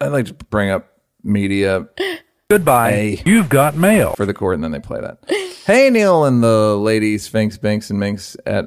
I'd 0.00 0.08
like 0.08 0.26
to 0.26 0.34
bring 0.34 0.70
up 0.70 0.88
media 1.22 1.88
Goodbye. 2.48 2.90
Hey. 2.92 3.22
You've 3.26 3.48
got 3.48 3.74
mail. 3.74 4.14
for 4.14 4.24
the 4.24 4.32
court, 4.32 4.54
and 4.54 4.62
then 4.62 4.70
they 4.70 4.78
play 4.78 5.00
that. 5.00 5.18
Hey, 5.66 5.90
Neil 5.90 6.24
and 6.24 6.44
the 6.44 6.76
lady 6.76 7.18
Sphinx, 7.18 7.58
Binks, 7.58 7.90
and 7.90 7.98
Minks 7.98 8.36
at 8.46 8.66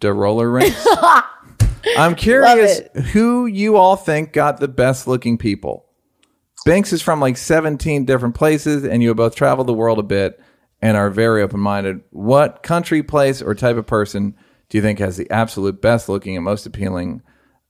the 0.00 0.14
roller 0.14 0.50
rinks. 0.50 0.86
I'm 1.98 2.14
curious 2.14 2.80
who 3.12 3.44
you 3.44 3.76
all 3.76 3.96
think 3.96 4.32
got 4.32 4.58
the 4.58 4.68
best 4.68 5.06
looking 5.06 5.36
people. 5.36 5.84
Binks 6.64 6.94
is 6.94 7.02
from 7.02 7.20
like 7.20 7.36
17 7.36 8.06
different 8.06 8.34
places, 8.34 8.84
and 8.84 9.02
you 9.02 9.08
have 9.08 9.18
both 9.18 9.36
traveled 9.36 9.66
the 9.66 9.74
world 9.74 9.98
a 9.98 10.02
bit 10.02 10.40
and 10.80 10.96
are 10.96 11.10
very 11.10 11.42
open 11.42 11.60
minded. 11.60 12.00
What 12.08 12.62
country, 12.62 13.02
place, 13.02 13.42
or 13.42 13.54
type 13.54 13.76
of 13.76 13.86
person 13.86 14.34
do 14.68 14.78
you 14.78 14.82
think 14.82 14.98
has 14.98 15.16
the 15.16 15.30
absolute 15.30 15.80
best 15.80 16.08
looking 16.08 16.36
and 16.36 16.44
most 16.44 16.66
appealing 16.66 17.22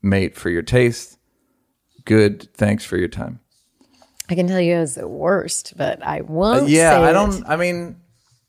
mate 0.02 0.36
for 0.36 0.50
your 0.50 0.62
taste? 0.62 1.18
Good. 2.04 2.52
Thanks 2.54 2.84
for 2.84 2.96
your 2.96 3.08
time. 3.08 3.40
I 4.28 4.34
can 4.34 4.46
tell 4.46 4.60
you 4.60 4.76
it 4.76 4.80
was 4.80 4.94
the 4.94 5.08
worst, 5.08 5.74
but 5.76 6.02
I 6.02 6.22
won't. 6.22 6.62
Uh, 6.62 6.66
yeah, 6.66 7.00
I 7.00 7.12
don't. 7.12 7.44
I 7.46 7.56
mean, 7.56 7.96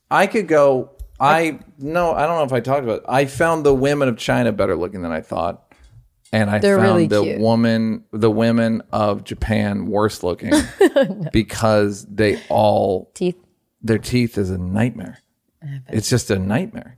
I 0.09 0.27
could 0.27 0.47
go. 0.47 0.91
I 1.19 1.59
no, 1.77 2.13
I 2.13 2.25
don't 2.25 2.37
know 2.37 2.43
if 2.43 2.53
I 2.53 2.59
talked 2.59 2.83
about. 2.83 2.99
It. 2.99 3.05
I 3.09 3.25
found 3.25 3.65
the 3.65 3.73
women 3.73 4.07
of 4.07 4.17
China 4.17 4.51
better 4.51 4.75
looking 4.75 5.01
than 5.01 5.11
I 5.11 5.21
thought, 5.21 5.73
and 6.31 6.49
I 6.49 6.59
They're 6.59 6.77
found 6.77 6.87
really 6.87 7.07
the 7.07 7.23
cute. 7.23 7.39
woman, 7.39 8.05
the 8.11 8.31
women 8.31 8.83
of 8.91 9.23
Japan 9.25 9.87
worse 9.87 10.23
looking 10.23 10.53
because 11.33 12.05
they 12.05 12.41
all 12.49 13.11
Teeth. 13.13 13.37
their 13.81 13.97
teeth 13.97 14.37
is 14.37 14.49
a 14.49 14.57
nightmare. 14.57 15.19
It's 15.89 16.09
just 16.09 16.29
a 16.31 16.37
nightmare, 16.39 16.97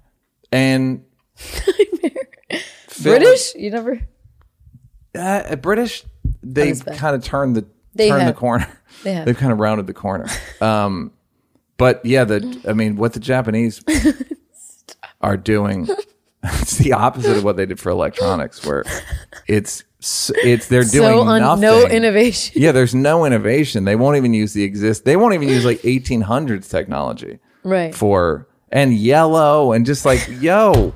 and 0.51 1.03
Phil- 1.38 2.59
British? 3.03 3.55
You 3.55 3.72
never? 3.72 3.99
uh, 5.15 5.55
British, 5.57 6.03
they've 6.43 6.84
kind 6.85 7.15
of 7.15 7.23
turned 7.23 7.55
the 7.55 7.65
They 7.95 8.09
turned 8.09 8.23
have. 8.23 8.35
the 8.35 8.39
corner. 8.39 8.68
They 9.03 9.14
have. 9.14 9.26
They've 9.26 9.38
kind 9.38 9.51
of 9.51 9.59
rounded 9.59 9.85
the 9.88 9.93
corner. 9.93 10.27
Um, 10.61 11.11
but 11.77 12.03
yeah, 12.05 12.23
the 12.23 12.61
I 12.68 12.73
mean, 12.73 12.95
what 12.95 13.14
the 13.14 13.19
Japanese 13.19 13.84
are 15.22 15.38
doing, 15.38 15.88
it's 16.43 16.77
the 16.77 16.93
opposite 16.93 17.38
of 17.38 17.43
what 17.43 17.57
they 17.57 17.65
did 17.68 17.80
for 17.80 17.89
electronics, 17.91 18.65
where 18.65 18.84
it's 19.47 19.84
it's 19.99 20.68
they're 20.68 20.84
doing 20.84 20.91
so 21.09 21.22
un- 21.27 21.41
nothing. 21.41 21.61
no 21.61 21.85
innovation. 21.88 22.59
Yeah, 22.61 22.72
there's 22.72 22.95
no 22.95 23.26
innovation. 23.26 23.84
They 23.85 23.95
won't 23.95 24.18
even 24.18 24.34
use 24.34 24.53
the 24.53 24.64
exist. 24.64 25.05
They 25.05 25.15
won't 25.15 25.34
even 25.35 25.47
use 25.49 25.64
like 25.65 25.80
1800s 25.81 26.69
technology 26.69 27.39
Right. 27.64 27.93
for 27.93 28.47
and 28.72 28.94
yellow 28.94 29.72
and 29.73 29.85
just 29.85 30.06
like 30.06 30.27
yo, 30.41 30.94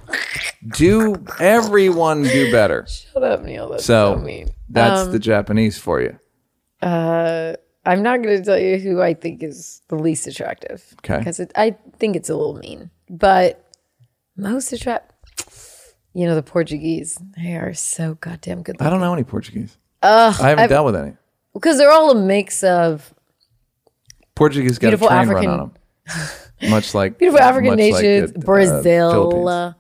do 0.78 1.24
everyone 1.40 2.24
do 2.24 2.52
better. 2.52 2.86
Shut 2.88 3.24
up, 3.24 3.44
Neil. 3.44 3.70
That's 3.70 3.86
so, 3.86 4.16
So 4.16 4.22
mean. 4.22 4.50
that's 4.70 5.02
Um, 5.08 5.12
the 5.12 5.20
Japanese 5.20 5.78
for 5.78 6.02
you. 6.02 6.18
I'm 7.84 8.04
not 8.04 8.22
going 8.22 8.38
to 8.38 8.44
tell 8.44 8.60
you 8.60 8.78
who 8.78 9.02
I 9.02 9.14
think 9.14 9.42
is 9.42 9.82
the 9.88 9.96
least 9.96 10.28
attractive. 10.28 10.84
Okay. 11.00 11.18
Because 11.18 11.42
I 11.56 11.76
think 11.98 12.16
it's 12.16 12.30
a 12.30 12.36
little 12.36 12.56
mean. 12.58 12.92
But 13.10 13.66
most 14.38 14.72
attract, 14.72 15.14
you 16.14 16.26
know, 16.28 16.36
the 16.36 16.44
Portuguese, 16.44 17.18
they 17.38 17.56
are 17.56 17.74
so 17.74 18.16
goddamn 18.16 18.62
good. 18.62 18.78
I 18.80 18.90
don't 18.90 19.00
know 19.00 19.14
any 19.14 19.24
Portuguese. 19.24 19.78
I 20.04 20.32
haven't 20.40 20.70
dealt 20.70 20.86
with 20.86 20.96
any. 20.96 21.14
Because 21.54 21.78
they're 21.78 21.92
all 21.92 22.12
a 22.12 22.16
mix 22.16 22.64
of 22.64 23.14
Portuguese 24.36 24.78
got 24.80 24.94
a 24.94 24.98
train 24.98 25.12
African- 25.12 25.50
run 25.50 25.60
on 25.60 25.60
them. 25.60 25.74
Much 26.70 26.94
like 26.94 27.18
beautiful 27.18 27.42
African 27.42 27.72
much 27.72 27.80
like 27.92 28.04
nations, 28.04 28.32
uh, 28.36 28.40
Brazil, 28.40 29.48
uh, 29.50 29.74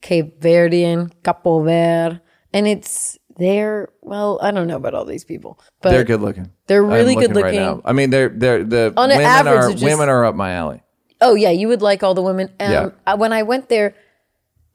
Cape 0.00 0.40
Verdean, 0.40 1.10
Capo 1.22 1.62
Verde. 1.62 2.20
And 2.52 2.66
it's, 2.68 3.18
they're, 3.36 3.88
well, 4.00 4.38
I 4.42 4.50
don't 4.52 4.66
know 4.68 4.76
about 4.76 4.94
all 4.94 5.04
these 5.04 5.24
people, 5.24 5.58
but 5.82 5.90
they're 5.90 6.04
good 6.04 6.20
looking. 6.20 6.50
They're 6.66 6.84
really 6.84 7.14
looking 7.16 7.32
good 7.32 7.42
right 7.42 7.54
looking. 7.54 7.60
now. 7.60 7.82
I 7.84 7.92
mean, 7.92 8.10
they're 8.10 8.28
they're 8.28 8.62
the 8.64 8.92
On 8.96 9.08
women 9.08 9.24
average, 9.24 9.54
are 9.56 9.70
just- 9.72 9.82
women 9.84 10.08
are 10.08 10.24
up 10.24 10.34
my 10.34 10.52
alley. 10.52 10.82
Oh 11.20 11.34
yeah, 11.34 11.50
you 11.50 11.68
would 11.68 11.82
like 11.82 12.02
all 12.02 12.14
the 12.14 12.22
women. 12.22 12.48
Um, 12.60 12.70
Yeah. 12.72 12.88
I- 13.06 13.14
When 13.14 13.32
I 13.32 13.42
went 13.42 13.68
there, 13.68 13.94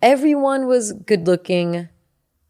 everyone 0.02 0.68
was 0.68 0.94
good 0.94 1.28
looking. 1.28 1.88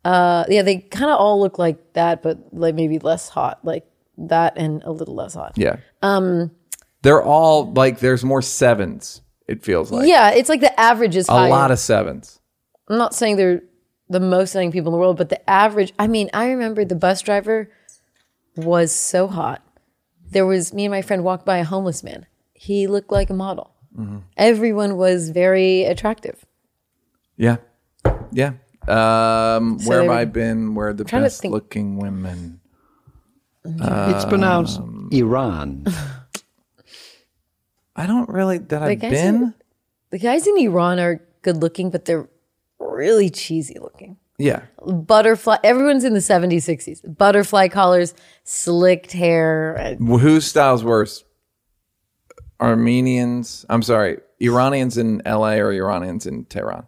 Uh, 0.05 0.45
yeah, 0.47 0.61
they 0.61 0.77
kind 0.77 1.11
of 1.11 1.19
all 1.19 1.39
look 1.39 1.59
like 1.59 1.93
that, 1.93 2.21
but 2.23 2.37
like 2.53 2.75
maybe 2.75 2.99
less 2.99 3.29
hot, 3.29 3.59
like 3.63 3.85
that 4.17 4.53
and 4.57 4.81
a 4.83 4.91
little 4.91 5.15
less 5.15 5.33
hot. 5.33 5.53
Yeah. 5.57 5.77
Um, 6.01 6.51
they're 7.01 7.21
all 7.21 7.71
like 7.73 7.99
there's 7.99 8.23
more 8.23 8.41
sevens. 8.41 9.21
It 9.47 9.63
feels 9.63 9.91
like 9.91 10.07
Yeah, 10.07 10.31
it's 10.31 10.49
like 10.49 10.61
the 10.61 10.79
average 10.79 11.15
is 11.15 11.27
a 11.29 11.31
higher. 11.31 11.49
lot 11.49 11.71
of 11.71 11.79
sevens. 11.79 12.39
I'm 12.87 12.97
not 12.97 13.15
saying 13.15 13.37
they're 13.37 13.61
the 14.09 14.19
most 14.19 14.51
stunning 14.51 14.71
people 14.71 14.89
in 14.89 14.93
the 14.93 14.99
world, 14.99 15.17
but 15.17 15.29
the 15.29 15.49
average. 15.49 15.93
I 15.99 16.07
mean, 16.07 16.29
I 16.33 16.49
remember 16.49 16.83
the 16.85 16.95
bus 16.95 17.21
driver 17.21 17.69
was 18.55 18.91
so 18.91 19.27
hot. 19.27 19.63
There 20.31 20.45
was 20.45 20.73
me 20.73 20.85
and 20.85 20.91
my 20.91 21.01
friend 21.01 21.23
walked 21.23 21.45
by 21.45 21.57
a 21.57 21.63
homeless 21.63 22.03
man. 22.03 22.25
He 22.53 22.85
looked 22.87 23.11
like 23.11 23.29
a 23.29 23.33
model. 23.33 23.73
Everyone 24.37 24.95
was 24.97 25.29
very 25.31 25.83
attractive. 25.83 26.45
Yeah. 27.37 27.57
Yeah. 28.31 28.53
Um, 28.87 29.79
So 29.79 29.89
where 29.89 30.01
have 30.03 30.11
I 30.11 30.25
been? 30.25 30.73
Where 30.75 30.89
are 30.89 30.93
the 30.93 31.03
trying 31.03 31.21
to 31.23 31.25
best 31.25 31.41
think- 31.41 31.51
looking 31.53 31.97
women? 31.97 32.59
it's 33.65 34.25
pronounced 34.25 34.79
Iran. 35.11 35.85
I 37.99 38.07
don't 38.07 38.29
really 38.29 38.57
that 38.57 38.81
I've 38.81 38.99
guys 38.99 39.11
been. 39.11 39.35
in- 39.35 39.53
The 40.11 40.17
guys 40.19 40.47
in 40.47 40.57
Iran 40.57 40.99
are 40.99 41.21
good 41.41 41.57
looking, 41.57 41.89
but 41.91 42.05
they're 42.05 42.27
really 42.79 43.29
cheesy 43.29 43.77
looking. 43.79 44.17
Yeah. 44.37 44.61
Butterfly. 44.87 45.57
Everyone's 45.65 46.05
in 46.05 46.13
the 46.13 46.21
70s, 46.21 46.63
60s. 46.65 47.01
Butterfly 47.17 47.67
collars, 47.67 48.13
slicked 48.45 49.11
hair. 49.11 49.73
and- 49.75 50.07
Whose 50.07 50.45
style's 50.45 50.83
worse? 50.83 51.23
Armenians. 52.59 53.65
I'm 53.69 53.81
sorry, 53.81 54.19
Iranians 54.41 54.97
in 54.97 55.21
L.A. 55.25 55.59
or 55.59 55.71
Iranians 55.71 56.25
in 56.25 56.45
Tehran. 56.45 56.85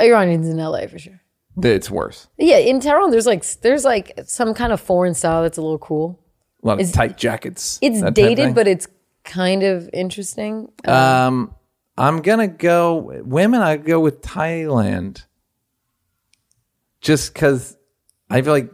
Iranians 0.00 0.48
in 0.48 0.56
LA 0.58 0.86
for 0.88 0.98
sure. 0.98 1.20
It's 1.62 1.90
worse. 1.90 2.28
Yeah, 2.36 2.58
in 2.58 2.80
Tehran, 2.80 3.10
there's 3.10 3.26
like 3.26 3.44
there's 3.62 3.84
like 3.84 4.12
some 4.26 4.52
kind 4.54 4.72
of 4.72 4.80
foreign 4.80 5.14
style 5.14 5.42
that's 5.42 5.56
a 5.56 5.62
little 5.62 5.78
cool. 5.78 6.20
A 6.62 6.66
lot 6.66 6.72
of 6.74 6.80
Is- 6.80 6.92
tight 6.92 7.16
jackets. 7.16 7.78
It's 7.80 8.00
that 8.00 8.06
type 8.08 8.14
thing. 8.14 8.36
dated, 8.36 8.54
but 8.54 8.66
it's 8.68 8.86
kind 9.26 9.62
of 9.62 9.90
interesting. 9.92 10.72
Um, 10.86 11.54
I'm 11.98 12.22
gonna 12.22 12.48
go 12.48 13.22
women. 13.24 13.60
I 13.60 13.76
go 13.76 14.00
with 14.00 14.22
Thailand, 14.22 15.24
just 17.00 17.34
because 17.34 17.76
I 18.30 18.40
feel 18.42 18.52
like, 18.52 18.72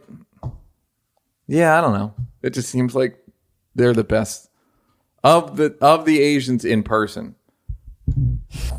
yeah, 1.47 1.77
I 1.77 1.81
don't 1.81 1.93
know. 1.93 2.13
It 2.41 2.51
just 2.51 2.69
seems 2.69 2.95
like 2.95 3.17
they're 3.75 3.93
the 3.93 4.03
best 4.03 4.49
of 5.23 5.57
the 5.57 5.75
of 5.81 6.05
the 6.05 6.21
Asians 6.21 6.63
in 6.65 6.83
person. 6.83 7.35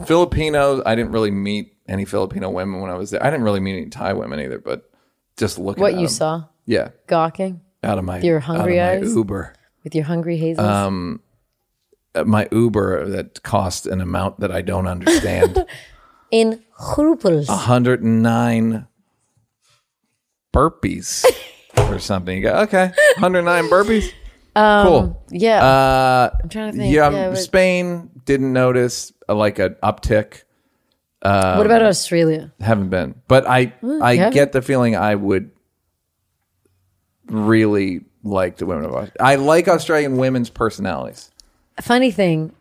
Filipinos, 0.07 0.83
I 0.85 0.95
didn't 0.95 1.13
really 1.13 1.31
meet 1.31 1.77
any 1.89 2.05
Filipino 2.05 2.51
women 2.51 2.81
when 2.81 2.91
I 2.91 2.95
was 2.95 3.11
there. 3.11 3.23
I 3.23 3.31
didn't 3.31 3.45
really 3.45 3.61
meet 3.61 3.77
any 3.77 3.91
Thai 3.91 4.13
women 4.13 4.41
either, 4.41 4.59
but 4.59 4.91
just 5.37 5.59
looking 5.59 5.81
what 5.81 5.95
at 5.95 6.01
you 6.01 6.07
them, 6.07 6.15
saw, 6.15 6.45
yeah, 6.67 6.91
gawking 7.07 7.61
out 7.83 7.99
of 7.99 8.05
my 8.05 8.21
Your 8.21 8.41
hungry 8.41 8.79
out 8.79 8.95
of 8.97 9.01
my 9.03 9.07
eyes? 9.07 9.17
Uber. 9.17 9.55
with 9.83 9.95
your 9.95 10.05
hungry 10.05 10.37
hazels. 10.37 10.67
Um, 10.67 11.21
my 12.25 12.49
Uber 12.53 13.07
that 13.09 13.43
cost 13.43 13.87
an 13.87 14.01
amount 14.01 14.41
that 14.41 14.53
I 14.53 14.63
don't 14.63 14.87
understand. 14.87 15.65
in 16.31 16.63
Hrupels. 16.81 17.49
109 17.49 18.87
burpees 20.53 21.25
or 21.79 21.99
something. 21.99 22.37
You 22.37 22.43
go, 22.45 22.55
okay, 22.63 22.93
109 23.19 23.65
burpees. 23.71 24.13
cool. 24.57 25.25
yeah, 25.31 25.65
Uh, 25.65 26.31
I'm 26.43 26.49
trying 26.49 26.73
to 26.73 26.79
think. 26.79 26.95
yeah, 26.95 27.11
Yeah, 27.11 27.35
Spain 27.35 28.11
didn't 28.25 28.53
notice 28.53 29.13
uh, 29.29 29.35
like 29.35 29.59
an 29.59 29.75
uptick. 29.83 30.43
what 31.21 31.67
about 31.67 31.83
Australia? 31.83 32.53
Haven't 32.61 32.91
been, 32.91 33.21
but 33.29 33.47
I 33.49 33.73
I 34.03 34.31
get 34.31 34.53
the 34.53 34.63
feeling 34.63 34.95
I 34.95 35.15
would 35.15 35.51
really 37.27 38.05
like 38.23 38.57
the 38.59 38.67
women 38.67 38.85
of 38.85 38.93
Australia. 38.93 39.13
I 39.21 39.37
like 39.37 39.69
Australian 39.69 40.17
women's 40.19 40.51
personalities. 40.51 41.31
Funny 41.81 42.11
thing, 42.11 42.53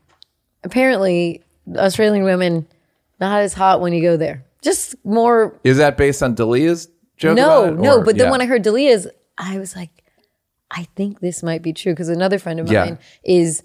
apparently 0.64 1.42
Australian 1.76 2.24
women 2.24 2.68
not 3.20 3.42
as 3.42 3.54
hot 3.54 3.80
when 3.82 3.94
you 3.94 4.02
go 4.02 4.18
there. 4.18 4.44
Just 4.62 4.96
more. 5.06 5.60
Is 5.64 5.78
that 5.78 5.98
based 5.98 6.24
on 6.24 6.36
Dalia's 6.36 6.90
joke? 7.18 7.36
no, 7.38 7.66
it, 7.66 7.72
no. 7.78 7.98
or- 8.00 8.04
But 8.04 8.18
then 8.18 8.26
yeah. 8.28 8.32
when 8.32 8.42
I 8.42 8.46
heard 8.46 8.62
Delia's, 8.64 9.08
I 9.38 9.58
was 9.60 9.76
like, 9.76 9.90
I 10.72 10.88
think 10.96 11.20
this 11.20 11.44
might 11.44 11.62
be 11.62 11.74
true 11.74 11.94
because 11.94 12.10
another 12.10 12.40
friend 12.40 12.60
of 12.60 12.72
Yeah. 12.72 12.86
mine 12.86 13.00
is. 13.24 13.64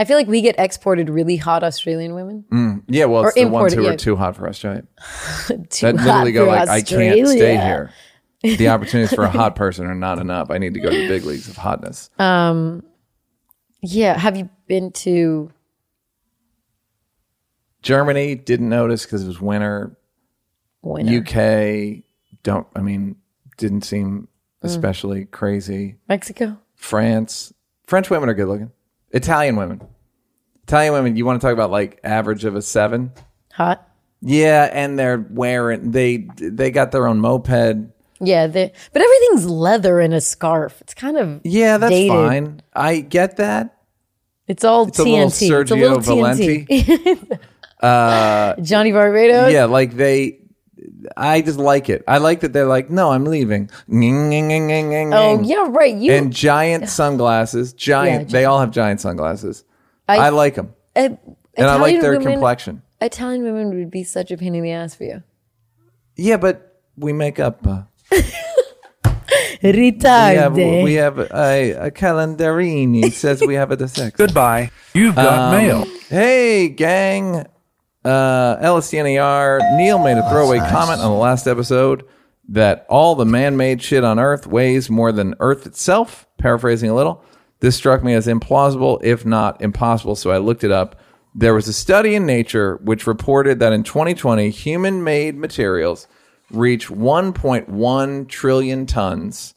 I 0.00 0.04
feel 0.04 0.16
like 0.16 0.28
we 0.28 0.42
get 0.42 0.54
exported 0.58 1.10
really 1.10 1.36
hot 1.36 1.64
Australian 1.64 2.14
women. 2.14 2.44
Mm, 2.52 2.82
yeah, 2.86 3.06
well, 3.06 3.26
it's 3.26 3.36
or 3.36 3.44
the 3.44 3.50
ones 3.50 3.74
who 3.74 3.82
yeah. 3.82 3.90
are 3.90 3.96
too 3.96 4.14
hot 4.14 4.36
for 4.36 4.48
Australia. 4.48 4.84
Too 5.48 5.56
that 5.86 5.96
literally 5.96 6.30
go 6.30 6.44
for 6.44 6.52
like, 6.52 6.68
I 6.68 6.82
can't 6.82 7.26
stay 7.26 7.56
here. 7.56 7.90
The 8.42 8.68
opportunities 8.68 9.12
for 9.12 9.24
a 9.24 9.28
hot 9.28 9.56
person 9.56 9.86
are 9.86 9.96
not 9.96 10.20
enough. 10.20 10.52
I 10.52 10.58
need 10.58 10.74
to 10.74 10.80
go 10.80 10.88
to 10.88 10.96
the 10.96 11.08
big 11.08 11.24
leagues 11.24 11.48
of 11.48 11.56
hotness. 11.56 12.10
Um, 12.20 12.84
Yeah. 13.80 14.16
Have 14.18 14.36
you 14.36 14.48
been 14.66 14.92
to? 14.92 15.50
Germany 17.82 18.34
didn't 18.34 18.68
notice 18.68 19.04
because 19.04 19.22
it 19.24 19.28
was 19.28 19.40
winter. 19.40 19.96
Winter? 20.82 21.18
UK 21.18 22.02
don't. 22.42 22.66
I 22.74 22.80
mean, 22.80 23.16
didn't 23.56 23.82
seem 23.82 24.28
Mm. 24.62 24.66
especially 24.66 25.24
crazy. 25.26 25.96
Mexico? 26.08 26.58
France, 26.74 27.52
French 27.86 28.10
women 28.10 28.28
are 28.28 28.34
good 28.34 28.48
looking. 28.48 28.70
Italian 29.10 29.54
women, 29.56 29.80
Italian 30.64 30.92
women. 30.92 31.16
You 31.16 31.24
want 31.24 31.40
to 31.40 31.46
talk 31.46 31.52
about 31.54 31.70
like 31.70 32.00
average 32.02 32.44
of 32.44 32.56
a 32.56 32.62
seven? 32.62 33.12
Hot? 33.52 33.88
Yeah, 34.20 34.68
and 34.72 34.98
they're 34.98 35.24
wearing 35.30 35.92
they 35.92 36.26
they 36.36 36.70
got 36.72 36.90
their 36.90 37.06
own 37.06 37.20
moped. 37.20 37.76
Yeah, 38.20 38.46
but 38.48 38.72
everything's 38.94 39.46
leather 39.46 40.00
and 40.00 40.12
a 40.14 40.20
scarf. 40.20 40.80
It's 40.80 40.94
kind 40.94 41.16
of 41.16 41.40
Yeah, 41.44 41.78
that's 41.78 41.90
dated. 41.92 42.10
fine. 42.12 42.62
I 42.74 43.00
get 43.00 43.36
that. 43.36 43.76
It's 44.48 44.64
all 44.64 44.88
It's 44.88 44.98
a 44.98 45.02
TNT. 45.04 45.48
little 45.50 45.60
it's 45.62 45.70
a 45.70 45.74
little 45.76 46.00
Valenti. 46.00 46.64
TNT. 46.66 47.38
Johnny 48.64 48.92
Barbados. 48.92 49.52
Yeah, 49.52 49.64
like 49.66 49.94
they. 49.94 50.38
I 51.16 51.42
just 51.42 51.58
like 51.58 51.88
it. 51.88 52.02
I 52.08 52.18
like 52.18 52.40
that 52.40 52.52
they're 52.52 52.66
like, 52.66 52.90
no, 52.90 53.10
I'm 53.12 53.24
leaving. 53.24 53.70
Oh 53.90 55.40
yeah, 55.42 55.66
right. 55.68 55.94
You 55.94 56.12
And 56.12 56.32
giant 56.32 56.88
sunglasses, 56.98 57.72
giant. 57.72 58.28
Yeah, 58.30 58.32
they 58.32 58.44
all 58.44 58.60
have 58.60 58.70
giant 58.70 59.00
sunglasses. 59.00 59.64
I- 60.08 60.18
I, 60.18 60.28
like 60.30 60.54
them, 60.54 60.72
uh, 60.96 61.10
and 61.56 61.66
I 61.66 61.76
like 61.76 62.00
their 62.00 62.12
women- 62.12 62.32
complexion. 62.32 62.82
Italian 63.00 63.42
women 63.44 63.76
would 63.78 63.90
be 63.90 64.02
such 64.02 64.30
a 64.30 64.36
pain 64.38 64.54
in 64.54 64.62
the 64.62 64.72
ass 64.72 64.94
for 64.94 65.04
you. 65.04 65.22
Yeah, 66.16 66.36
but 66.38 66.80
we 66.96 67.12
make 67.12 67.38
up. 67.38 67.64
Uh, 67.66 67.82
Ritarde. 69.62 70.52
we 70.54 70.62
have 70.62 70.84
we 70.84 70.94
have 70.94 71.18
a, 71.18 71.72
a 71.72 71.90
calendarini 71.90 73.12
says 73.12 73.42
we 73.42 73.54
have 73.54 73.70
a 73.70 73.76
the 73.76 73.88
sex. 73.88 74.16
Goodbye. 74.16 74.70
You've 74.94 75.14
got 75.14 75.52
mail. 75.52 75.84
Hey, 76.08 76.68
gang. 76.68 77.46
Uh, 78.04 78.56
LSTNER. 78.56 79.76
Neil 79.76 79.98
made 79.98 80.16
a 80.16 80.28
throwaway 80.30 80.58
comment 80.58 81.00
on 81.00 81.10
the 81.10 81.18
last 81.18 81.46
episode 81.46 82.04
that 82.48 82.86
all 82.88 83.14
the 83.14 83.26
man 83.26 83.56
made 83.56 83.82
shit 83.82 84.04
on 84.04 84.18
Earth 84.18 84.46
weighs 84.46 84.88
more 84.88 85.12
than 85.12 85.34
Earth 85.40 85.66
itself. 85.66 86.26
Paraphrasing 86.38 86.88
a 86.88 86.94
little. 86.94 87.22
This 87.60 87.76
struck 87.76 88.02
me 88.02 88.14
as 88.14 88.26
implausible, 88.26 89.00
if 89.02 89.26
not 89.26 89.60
impossible, 89.60 90.14
so 90.14 90.30
I 90.30 90.38
looked 90.38 90.64
it 90.64 90.70
up. 90.70 91.00
There 91.34 91.54
was 91.54 91.68
a 91.68 91.72
study 91.72 92.14
in 92.14 92.24
Nature 92.24 92.76
which 92.76 93.06
reported 93.06 93.58
that 93.58 93.72
in 93.72 93.82
2020, 93.82 94.48
human 94.50 95.04
made 95.04 95.36
materials 95.36 96.06
reach 96.50 96.88
1.1 96.88 98.28
trillion 98.28 98.86
tons 98.86 99.54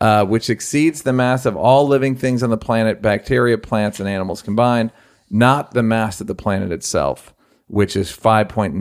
uh, 0.00 0.24
which 0.24 0.50
exceeds 0.50 1.02
the 1.02 1.12
mass 1.12 1.46
of 1.46 1.56
all 1.56 1.86
living 1.86 2.16
things 2.16 2.42
on 2.42 2.50
the 2.50 2.56
planet, 2.56 3.00
bacteria, 3.00 3.56
plants, 3.56 4.00
and 4.00 4.08
animals 4.08 4.42
combined, 4.42 4.90
not 5.30 5.74
the 5.74 5.82
mass 5.82 6.20
of 6.20 6.26
the 6.26 6.34
planet 6.34 6.72
itself, 6.72 7.32
which 7.68 7.94
is 7.94 8.10
5.97 8.10 8.74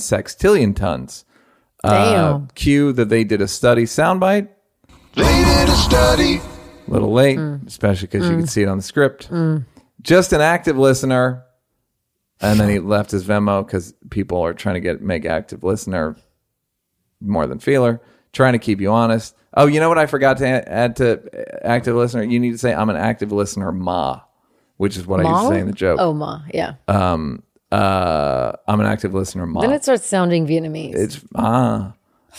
sextillion 0.00 0.74
tons. 0.74 1.24
Uh, 1.84 1.90
Damn. 2.32 2.48
cue 2.56 2.92
that 2.92 3.08
they 3.08 3.22
did 3.22 3.40
a 3.40 3.46
study 3.46 3.84
soundbite. 3.84 4.48
They 5.14 5.22
did 5.22 5.68
a 5.68 5.76
study. 5.76 6.40
A 6.88 6.90
little 6.90 7.12
late, 7.12 7.38
Mm. 7.38 7.64
especially 7.68 8.08
because 8.08 8.28
you 8.28 8.36
could 8.36 8.48
see 8.48 8.62
it 8.62 8.68
on 8.68 8.78
the 8.78 8.82
script. 8.82 9.30
Just 10.02 10.32
an 10.32 10.40
active 10.40 10.76
listener. 10.76 11.44
And 12.40 12.58
then 12.58 12.68
he 12.68 12.80
left 12.80 13.12
his 13.12 13.24
Venmo 13.24 13.64
because 13.64 13.94
people 14.10 14.40
are 14.42 14.52
trying 14.54 14.74
to 14.74 14.80
get 14.80 15.00
make 15.00 15.24
active 15.24 15.62
listener 15.62 16.16
more 17.22 17.46
than 17.46 17.58
feeler, 17.58 18.00
trying 18.32 18.52
to 18.54 18.58
keep 18.58 18.80
you 18.80 18.90
honest. 18.90 19.34
Oh, 19.54 19.66
you 19.66 19.80
know 19.80 19.88
what 19.88 19.98
I 19.98 20.06
forgot 20.06 20.38
to 20.38 20.46
add 20.46 20.96
to 20.96 21.20
active 21.66 21.94
listener? 21.94 22.22
You 22.22 22.40
need 22.40 22.52
to 22.52 22.58
say 22.58 22.72
I'm 22.74 22.88
an 22.90 22.96
active 22.96 23.32
listener, 23.32 23.70
ma, 23.72 24.20
which 24.78 24.96
is 24.96 25.06
what 25.06 25.20
I 25.20 25.24
used 25.24 25.32
Ma? 25.32 25.48
to 25.48 25.54
say 25.54 25.60
in 25.60 25.66
the 25.66 25.72
joke. 25.72 25.98
Oh 26.00 26.12
ma, 26.12 26.40
yeah. 26.52 26.74
Um, 26.88 27.42
Uh, 27.70 28.52
I'm 28.68 28.80
an 28.80 28.86
active 28.86 29.14
listener, 29.14 29.46
ma. 29.46 29.60
then 29.62 29.72
it 29.72 29.82
starts 29.82 30.04
sounding 30.06 30.46
Vietnamese. 30.46 30.94
It's 30.94 31.20
ah. 31.34 31.94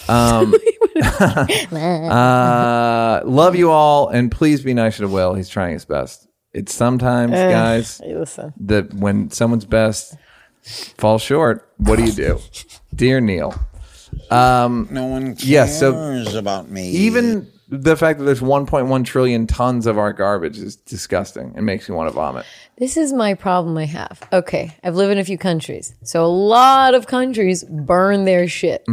Um, 0.09 0.53
uh, 2.11 3.21
love 3.25 3.55
you 3.55 3.69
all, 3.71 4.09
and 4.09 4.31
please 4.31 4.61
be 4.63 4.73
nice 4.73 4.97
to 4.97 5.07
Will. 5.07 5.33
He's 5.33 5.49
trying 5.49 5.73
his 5.73 5.85
best. 5.85 6.27
It's 6.53 6.73
sometimes, 6.73 7.31
guys, 7.33 7.99
listen. 8.05 8.53
that 8.61 8.93
when 8.93 9.31
someone's 9.31 9.65
best 9.65 10.15
falls 10.97 11.21
short, 11.21 11.67
what 11.77 11.97
do 11.97 12.05
you 12.05 12.11
do, 12.11 12.39
dear 12.93 13.19
Neil? 13.21 13.53
Um, 14.31 14.87
No 14.91 15.05
one 15.05 15.35
cares 15.35 15.45
Yeah, 15.47 15.65
so 15.65 16.23
about 16.37 16.69
me. 16.69 16.89
even 16.89 17.47
the 17.69 17.95
fact 17.95 18.19
that 18.19 18.25
there's 18.25 18.41
1.1 18.41 19.05
trillion 19.05 19.47
tons 19.47 19.87
of 19.87 19.97
our 19.97 20.13
garbage 20.13 20.57
is 20.59 20.75
disgusting 20.75 21.53
It 21.57 21.61
makes 21.61 21.89
me 21.89 21.95
want 21.95 22.09
to 22.09 22.13
vomit. 22.13 22.45
This 22.77 22.97
is 22.97 23.13
my 23.13 23.33
problem 23.33 23.77
I 23.77 23.85
have. 23.85 24.21
Okay, 24.31 24.75
I've 24.83 24.95
lived 24.95 25.11
in 25.11 25.17
a 25.19 25.23
few 25.23 25.37
countries. 25.37 25.93
So 26.03 26.23
a 26.23 26.27
lot 26.27 26.93
of 26.95 27.07
countries 27.07 27.63
burn 27.63 28.25
their 28.25 28.47
shit, 28.47 28.85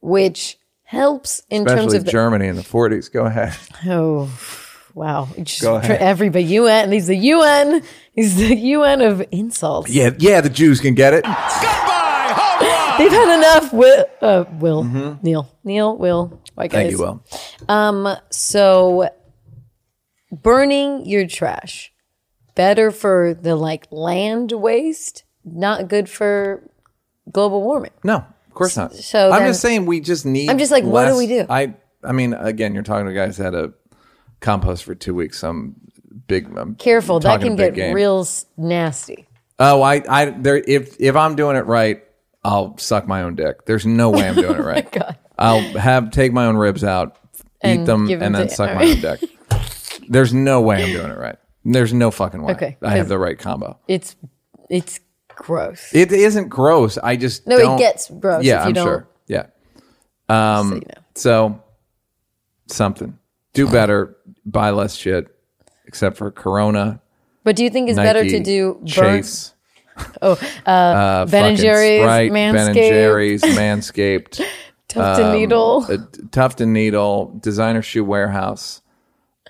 which 0.00 0.58
helps 0.84 1.42
in 1.50 1.64
terms 1.64 1.80
Mm-hmm. 1.92 1.96
Of 1.96 2.04
the, 2.04 2.10
Germany 2.10 2.46
in 2.48 2.56
the 2.56 2.62
40s. 2.62 3.10
Go 3.12 3.24
ahead. 3.24 3.54
Oh, 3.86 4.30
Wow. 4.94 5.28
Just 5.42 5.62
Go 5.62 5.78
for 5.80 5.84
ahead. 5.86 6.02
everybody. 6.02 6.44
UN. 6.44 6.92
He's 6.92 7.06
the 7.06 7.16
UN. 7.16 7.82
He's 8.12 8.36
the 8.36 8.54
UN 8.54 9.00
of 9.00 9.24
insults. 9.30 9.88
Yeah, 9.90 10.10
yeah, 10.18 10.42
the 10.42 10.50
Jews 10.50 10.80
can 10.80 10.94
get 10.94 11.14
it. 11.14 11.24
They've 12.98 13.10
had 13.10 13.38
enough. 13.38 13.72
Will, 13.72 14.04
uh, 14.20 14.44
Will, 14.58 14.84
Neil, 15.22 15.48
Neil, 15.64 15.96
Will. 15.96 16.40
White 16.54 16.70
Mm-hmm. 16.70 16.76
Thank 16.78 16.90
you, 16.92 16.98
Will. 16.98 17.24
Um. 17.68 18.16
So, 18.30 19.08
burning 20.30 21.06
your 21.06 21.26
trash 21.26 21.92
better 22.54 22.90
for 22.90 23.34
the 23.34 23.56
like 23.56 23.86
land 23.90 24.52
waste. 24.52 25.24
Not 25.44 25.88
good 25.88 26.08
for 26.08 26.62
global 27.30 27.62
warming. 27.62 27.90
No, 28.04 28.16
of 28.16 28.54
course 28.54 28.76
not. 28.76 28.94
so 28.94 29.30
I'm 29.30 29.40
then- 29.40 29.50
just 29.50 29.60
saying 29.60 29.86
we 29.86 30.00
just 30.00 30.24
need. 30.24 30.50
I'm 30.50 30.58
just 30.58 30.72
like, 30.72 30.84
what 30.84 31.06
do 31.08 31.16
we 31.16 31.26
do? 31.26 31.46
I 31.48 31.74
I 32.04 32.12
mean, 32.12 32.34
again, 32.34 32.74
you're 32.74 32.82
talking 32.82 33.06
to 33.06 33.12
guys 33.12 33.36
that 33.36 33.44
had 33.44 33.54
a 33.54 33.72
compost 34.40 34.84
for 34.84 34.94
two 34.94 35.14
weeks. 35.14 35.38
Some 35.38 35.76
big. 36.26 36.46
I'm 36.56 36.74
Careful, 36.76 37.20
that 37.20 37.40
can 37.40 37.56
get 37.56 37.74
game. 37.74 37.94
real 37.94 38.26
nasty. 38.56 39.26
Oh, 39.58 39.82
I 39.82 40.02
I 40.08 40.30
there 40.30 40.56
if 40.56 40.96
if 41.00 41.16
I'm 41.16 41.36
doing 41.36 41.56
it 41.56 41.66
right, 41.66 42.02
I'll 42.44 42.76
suck 42.78 43.06
my 43.06 43.22
own 43.22 43.34
dick. 43.36 43.64
There's 43.66 43.86
no 43.86 44.10
way 44.10 44.28
I'm 44.28 44.34
doing 44.34 44.56
it 44.58 44.64
right. 44.64 44.86
Oh 44.86 44.98
God. 44.98 45.18
I'll 45.38 45.60
have 45.78 46.10
take 46.10 46.32
my 46.32 46.46
own 46.46 46.56
ribs 46.56 46.84
out, 46.84 47.16
eat 47.64 47.84
them, 47.84 48.06
give 48.06 48.20
and 48.22 48.34
then 48.34 48.48
suck 48.48 48.74
my 48.74 48.84
own 48.84 49.00
dick. 49.00 49.20
There's 50.08 50.34
no 50.34 50.60
way 50.60 50.82
I'm 50.84 50.92
doing 50.92 51.10
it 51.10 51.18
right. 51.18 51.36
There's 51.64 51.92
no 51.94 52.10
fucking 52.10 52.42
way. 52.42 52.52
Okay, 52.54 52.76
I 52.82 52.90
have 52.90 52.98
'cause- 53.04 53.08
the 53.08 53.18
right 53.18 53.38
combo. 53.38 53.78
It's 53.88 54.16
it's 54.68 55.00
gross. 55.28 55.90
It 55.94 56.10
isn't 56.12 56.48
gross. 56.48 56.98
I 56.98 57.16
just 57.16 57.46
No, 57.46 57.56
it 57.56 57.62
don't- 57.62 57.78
gets 57.78 58.10
gross 58.10 58.44
Yeah, 58.44 58.60
if 58.60 58.64
you 58.64 58.68
I'm 58.68 58.74
don't- 58.74 58.86
sure. 58.86 59.08
Yeah. 59.28 59.46
Um. 60.28 60.68
so 60.68 60.74
you 60.74 60.80
know. 60.80 61.02
So 61.14 61.62
something. 62.68 63.18
Do 63.54 63.68
better. 63.70 64.16
Buy 64.44 64.70
less 64.70 64.94
shit. 64.94 65.28
Except 65.86 66.16
for 66.16 66.30
Corona, 66.30 67.00
But 67.44 67.54
do 67.56 67.64
you 67.64 67.68
think 67.70 67.90
it's 67.90 67.96
Nike, 67.96 68.06
better 68.08 68.24
to 68.24 68.40
do 68.40 68.74
burn? 68.76 68.86
Chase, 68.86 69.51
Oh, 70.22 70.38
uh, 70.66 70.70
uh, 70.70 71.26
Ben 71.26 71.50
and 71.50 71.58
Jerry's, 71.58 72.00
Sprite, 72.02 72.32
Ben 72.32 72.56
and 72.56 72.76
Manscaped, 72.76 72.88
Jerry's, 72.88 73.42
Manscaped, 73.42 74.46
Tufted 74.88 75.26
um, 75.26 75.32
Needle. 75.32 75.86
uh, 75.88 75.96
Tuft 76.30 76.60
and 76.60 76.72
Needle, 76.72 77.38
Designer 77.42 77.82
Shoe 77.82 78.04
Warehouse. 78.04 78.80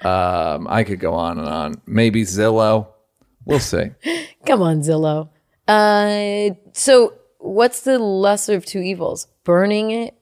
Um, 0.00 0.66
I 0.68 0.82
could 0.84 0.98
go 0.98 1.14
on 1.14 1.38
and 1.38 1.48
on. 1.48 1.80
Maybe 1.86 2.22
Zillow. 2.22 2.88
We'll 3.44 3.60
see. 3.60 3.90
Come 4.46 4.62
on, 4.62 4.80
Zillow. 4.80 5.28
Uh, 5.68 6.54
so 6.72 7.14
what's 7.38 7.80
the 7.82 7.98
lesser 7.98 8.54
of 8.54 8.64
two 8.66 8.80
evils? 8.80 9.28
Burning 9.44 9.90
it 9.90 10.14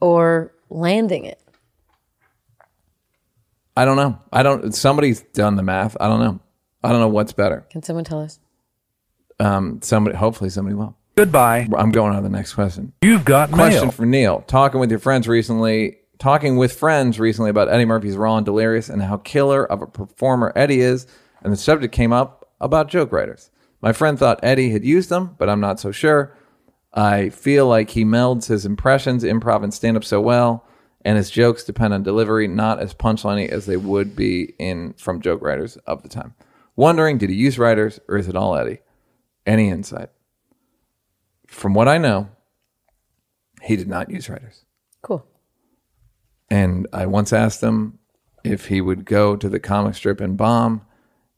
or 0.00 0.52
landing 0.68 1.24
it? 1.24 1.40
I 3.76 3.84
don't 3.86 3.96
know. 3.96 4.18
I 4.32 4.42
don't. 4.42 4.74
Somebody's 4.74 5.22
done 5.22 5.56
the 5.56 5.62
math. 5.62 5.96
I 6.00 6.08
don't 6.08 6.20
know. 6.20 6.40
I 6.84 6.90
don't 6.90 7.00
know 7.00 7.08
what's 7.08 7.32
better. 7.32 7.66
Can 7.70 7.82
someone 7.82 8.04
tell 8.04 8.20
us? 8.20 8.38
Um, 9.40 9.80
somebody. 9.82 10.16
Hopefully, 10.16 10.50
somebody 10.50 10.74
will. 10.76 10.96
Goodbye. 11.16 11.68
I'm 11.76 11.90
going 11.90 12.10
on 12.10 12.22
to 12.22 12.28
the 12.28 12.34
next 12.34 12.54
question. 12.54 12.92
You've 13.02 13.24
got 13.24 13.50
Question 13.50 13.82
mail. 13.82 13.90
for 13.90 14.06
Neil. 14.06 14.44
Talking 14.46 14.80
with 14.80 14.90
your 14.90 14.98
friends 14.98 15.28
recently, 15.28 15.98
talking 16.18 16.56
with 16.56 16.72
friends 16.72 17.20
recently 17.20 17.50
about 17.50 17.68
Eddie 17.68 17.84
Murphy's 17.84 18.16
Raw 18.16 18.36
and 18.38 18.46
Delirious 18.46 18.88
and 18.88 19.02
how 19.02 19.18
killer 19.18 19.64
of 19.64 19.82
a 19.82 19.86
performer 19.86 20.52
Eddie 20.56 20.80
is, 20.80 21.06
and 21.42 21.52
the 21.52 21.56
subject 21.56 21.94
came 21.94 22.12
up 22.12 22.48
about 22.60 22.88
joke 22.88 23.12
writers. 23.12 23.50
My 23.82 23.92
friend 23.92 24.18
thought 24.18 24.40
Eddie 24.42 24.70
had 24.70 24.84
used 24.84 25.10
them, 25.10 25.34
but 25.38 25.50
I'm 25.50 25.60
not 25.60 25.80
so 25.80 25.92
sure. 25.92 26.34
I 26.94 27.28
feel 27.30 27.66
like 27.66 27.90
he 27.90 28.04
melds 28.04 28.46
his 28.46 28.64
impressions, 28.64 29.24
improv, 29.24 29.64
and 29.64 29.74
stand 29.74 29.96
up 29.96 30.04
so 30.04 30.20
well, 30.20 30.64
and 31.04 31.16
his 31.16 31.30
jokes 31.30 31.64
depend 31.64 31.92
on 31.92 32.02
delivery, 32.02 32.46
not 32.46 32.78
as 32.78 32.94
punchliney 32.94 33.48
as 33.48 33.66
they 33.66 33.76
would 33.76 34.14
be 34.14 34.54
in 34.58 34.92
from 34.94 35.20
joke 35.20 35.42
writers 35.42 35.76
of 35.86 36.02
the 36.02 36.08
time. 36.08 36.34
Wondering, 36.76 37.18
did 37.18 37.28
he 37.28 37.36
use 37.36 37.58
writers 37.58 38.00
or 38.08 38.16
is 38.16 38.28
it 38.28 38.36
all 38.36 38.56
Eddie? 38.56 38.78
Any 39.46 39.68
insight? 39.68 40.10
From 41.46 41.74
what 41.74 41.88
I 41.88 41.98
know, 41.98 42.28
he 43.62 43.76
did 43.76 43.88
not 43.88 44.10
use 44.10 44.28
writers. 44.28 44.64
Cool. 45.02 45.26
And 46.50 46.86
I 46.92 47.06
once 47.06 47.32
asked 47.32 47.62
him 47.62 47.98
if 48.44 48.66
he 48.66 48.80
would 48.80 49.04
go 49.04 49.36
to 49.36 49.48
the 49.48 49.60
comic 49.60 49.94
strip 49.94 50.20
and 50.20 50.36
bomb. 50.36 50.82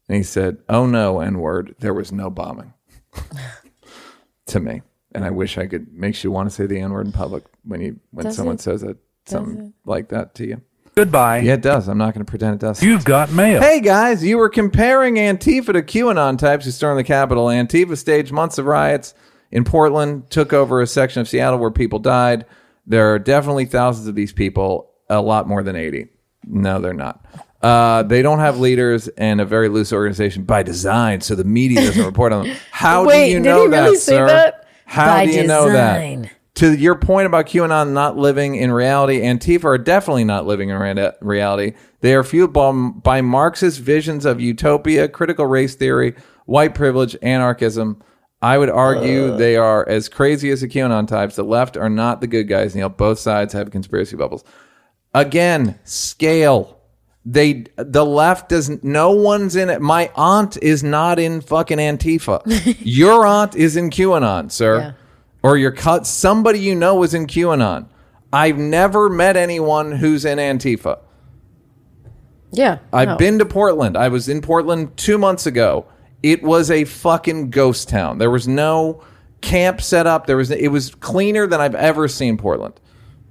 And 0.08 0.16
he 0.16 0.22
said, 0.22 0.58
Oh 0.68 0.86
no, 0.86 1.20
N 1.20 1.38
word, 1.38 1.74
there 1.78 1.94
was 1.94 2.12
no 2.12 2.30
bombing 2.30 2.74
to 4.46 4.60
me. 4.60 4.82
And 5.14 5.24
I 5.24 5.30
wish 5.30 5.56
I 5.56 5.66
could 5.66 5.92
makes 5.92 6.24
you 6.24 6.30
want 6.30 6.48
to 6.48 6.54
say 6.54 6.66
the 6.66 6.80
N 6.80 6.92
word 6.92 7.06
in 7.06 7.12
public 7.12 7.44
when 7.64 7.80
you 7.80 8.00
when 8.10 8.26
Does 8.26 8.36
someone 8.36 8.56
it? 8.56 8.60
says 8.60 8.82
it, 8.82 8.98
something 9.26 9.72
like 9.86 10.08
that 10.08 10.34
to 10.36 10.46
you. 10.46 10.62
Goodbye. 10.94 11.38
Yeah, 11.38 11.54
it 11.54 11.62
does. 11.62 11.88
I'm 11.88 11.98
not 11.98 12.14
going 12.14 12.24
to 12.24 12.30
pretend 12.30 12.54
it 12.54 12.60
does. 12.60 12.82
You've 12.82 13.04
got 13.04 13.32
mail. 13.32 13.60
Hey 13.60 13.80
guys, 13.80 14.22
you 14.24 14.38
were 14.38 14.48
comparing 14.48 15.16
Antifa 15.16 15.72
to 15.72 15.82
QAnon 15.82 16.38
types 16.38 16.64
who 16.64 16.70
stormed 16.70 16.98
the 16.98 17.04
Capitol. 17.04 17.46
Antifa 17.46 17.96
staged 17.96 18.32
months 18.32 18.58
of 18.58 18.66
riots 18.66 19.14
in 19.50 19.64
Portland, 19.64 20.30
took 20.30 20.52
over 20.52 20.80
a 20.80 20.86
section 20.86 21.20
of 21.20 21.28
Seattle 21.28 21.58
where 21.58 21.70
people 21.70 21.98
died. 21.98 22.46
There 22.86 23.12
are 23.12 23.18
definitely 23.18 23.64
thousands 23.64 24.06
of 24.06 24.14
these 24.14 24.32
people, 24.32 24.90
a 25.08 25.20
lot 25.20 25.48
more 25.48 25.62
than 25.62 25.74
80. 25.74 26.08
No, 26.46 26.78
they're 26.80 26.92
not. 26.92 27.24
Uh, 27.62 28.02
they 28.02 28.20
don't 28.20 28.40
have 28.40 28.58
leaders 28.60 29.08
and 29.08 29.40
a 29.40 29.44
very 29.44 29.68
loose 29.70 29.92
organization 29.92 30.44
by 30.44 30.62
design, 30.62 31.22
so 31.22 31.34
the 31.34 31.44
media 31.44 31.80
doesn't 31.80 32.04
report 32.04 32.32
on 32.32 32.46
them. 32.46 32.56
How 32.70 33.06
Wait, 33.06 33.26
do 33.26 33.30
you 33.30 33.38
did 33.38 33.44
know 33.44 33.62
he 33.62 33.68
that, 33.70 33.96
say 33.96 34.12
sir? 34.16 34.26
that? 34.26 34.68
How 34.84 35.06
By 35.06 35.26
do 35.26 35.32
you 35.32 35.46
know 35.46 35.70
that? 35.72 36.30
To 36.56 36.72
your 36.72 36.94
point 36.94 37.26
about 37.26 37.46
QAnon 37.46 37.90
not 37.92 38.16
living 38.16 38.54
in 38.54 38.70
reality, 38.70 39.20
Antifa 39.22 39.64
are 39.64 39.78
definitely 39.78 40.22
not 40.22 40.46
living 40.46 40.68
in 40.68 40.76
rea- 40.76 41.12
reality. 41.20 41.72
They 42.00 42.14
are 42.14 42.22
fueled 42.22 42.52
by, 42.52 42.70
by 42.70 43.20
Marxist 43.22 43.80
visions 43.80 44.24
of 44.24 44.40
utopia, 44.40 45.08
critical 45.08 45.46
race 45.46 45.74
theory, 45.74 46.14
white 46.46 46.74
privilege, 46.74 47.16
anarchism. 47.22 48.00
I 48.40 48.58
would 48.58 48.70
argue 48.70 49.32
uh. 49.32 49.36
they 49.36 49.56
are 49.56 49.88
as 49.88 50.08
crazy 50.08 50.50
as 50.50 50.60
the 50.60 50.68
QAnon 50.68 51.08
types. 51.08 51.34
The 51.34 51.42
left 51.42 51.76
are 51.76 51.90
not 51.90 52.20
the 52.20 52.26
good 52.28 52.44
guys, 52.44 52.76
Neil. 52.76 52.88
Both 52.88 53.18
sides 53.18 53.52
have 53.52 53.70
conspiracy 53.70 54.16
bubbles. 54.16 54.44
Again, 55.12 55.78
scale. 55.84 56.80
They 57.24 57.64
the 57.76 58.04
left 58.04 58.50
doesn't. 58.50 58.84
No 58.84 59.12
one's 59.12 59.56
in 59.56 59.70
it. 59.70 59.80
My 59.80 60.10
aunt 60.14 60.58
is 60.58 60.84
not 60.84 61.18
in 61.18 61.40
fucking 61.40 61.78
Antifa. 61.78 62.76
your 62.80 63.24
aunt 63.24 63.56
is 63.56 63.76
in 63.76 63.88
QAnon, 63.88 64.52
sir, 64.52 64.78
Yeah. 64.78 64.92
Or 65.44 65.58
your 65.58 65.70
cut. 65.70 66.06
Somebody 66.06 66.58
you 66.58 66.74
know 66.74 67.02
is 67.02 67.12
in 67.12 67.26
QAnon. 67.26 67.86
I've 68.32 68.58
never 68.58 69.10
met 69.10 69.36
anyone 69.36 69.92
who's 69.92 70.24
in 70.24 70.38
Antifa. 70.38 70.98
Yeah. 72.50 72.78
I've 72.92 73.08
no. 73.08 73.16
been 73.16 73.38
to 73.38 73.44
Portland. 73.44 73.96
I 73.96 74.08
was 74.08 74.28
in 74.28 74.40
Portland 74.40 74.96
two 74.96 75.18
months 75.18 75.46
ago. 75.46 75.86
It 76.22 76.42
was 76.42 76.70
a 76.70 76.84
fucking 76.84 77.50
ghost 77.50 77.90
town. 77.90 78.16
There 78.16 78.30
was 78.30 78.48
no 78.48 79.04
camp 79.42 79.82
set 79.82 80.06
up. 80.06 80.26
There 80.26 80.38
was 80.38 80.50
it 80.50 80.68
was 80.68 80.94
cleaner 80.94 81.46
than 81.46 81.60
I've 81.60 81.74
ever 81.74 82.08
seen 82.08 82.38
Portland. 82.38 82.80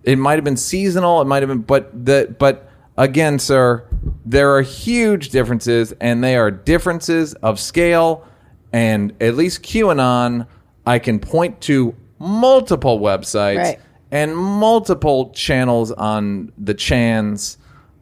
It 0.04 0.18
might 0.18 0.36
have 0.36 0.44
been 0.44 0.58
seasonal. 0.58 1.20
It 1.20 1.26
might 1.26 1.42
have 1.42 1.50
been, 1.50 1.62
but 1.62 2.06
the 2.06 2.34
but 2.38 2.70
again, 2.96 3.40
sir, 3.40 3.88
there 4.24 4.56
are 4.56 4.62
huge 4.62 5.30
differences, 5.30 5.94
and 6.00 6.24
they 6.24 6.36
are 6.36 6.52
differences 6.52 7.34
of 7.36 7.60
scale. 7.60 8.28
And 8.72 9.14
at 9.20 9.36
least 9.36 9.64
QAnon, 9.64 10.46
I 10.86 11.00
can 11.00 11.20
point 11.20 11.62
to 11.62 11.96
multiple 12.24 13.00
websites 13.00 13.58
Right. 13.58 13.80
and 14.12 14.36
multiple 14.36 15.32
channels 15.32 15.92
on 15.92 16.52
the 16.58 16.74
chans 16.74 17.58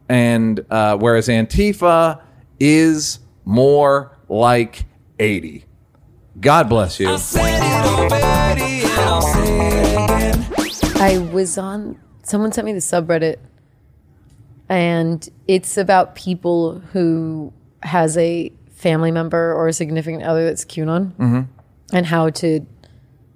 and 0.08 0.64
uh, 0.70 0.96
whereas 0.96 1.28
antifa 1.28 2.20
is 2.60 3.18
more 3.44 4.16
like 4.28 4.84
80 5.18 5.64
god 6.40 6.68
bless 6.68 6.98
you 7.00 7.08
I 11.04 11.18
was 11.32 11.58
on. 11.58 11.98
Someone 12.22 12.52
sent 12.52 12.64
me 12.64 12.72
the 12.72 12.78
subreddit, 12.78 13.38
and 14.68 15.28
it's 15.48 15.76
about 15.76 16.14
people 16.14 16.78
who 16.92 17.52
has 17.82 18.16
a 18.16 18.52
family 18.70 19.10
member 19.10 19.52
or 19.52 19.66
a 19.66 19.72
significant 19.72 20.22
other 20.22 20.44
that's 20.44 20.64
QAnon, 20.64 21.12
Mm-hmm. 21.16 21.40
and 21.96 22.06
how 22.06 22.30
to. 22.30 22.64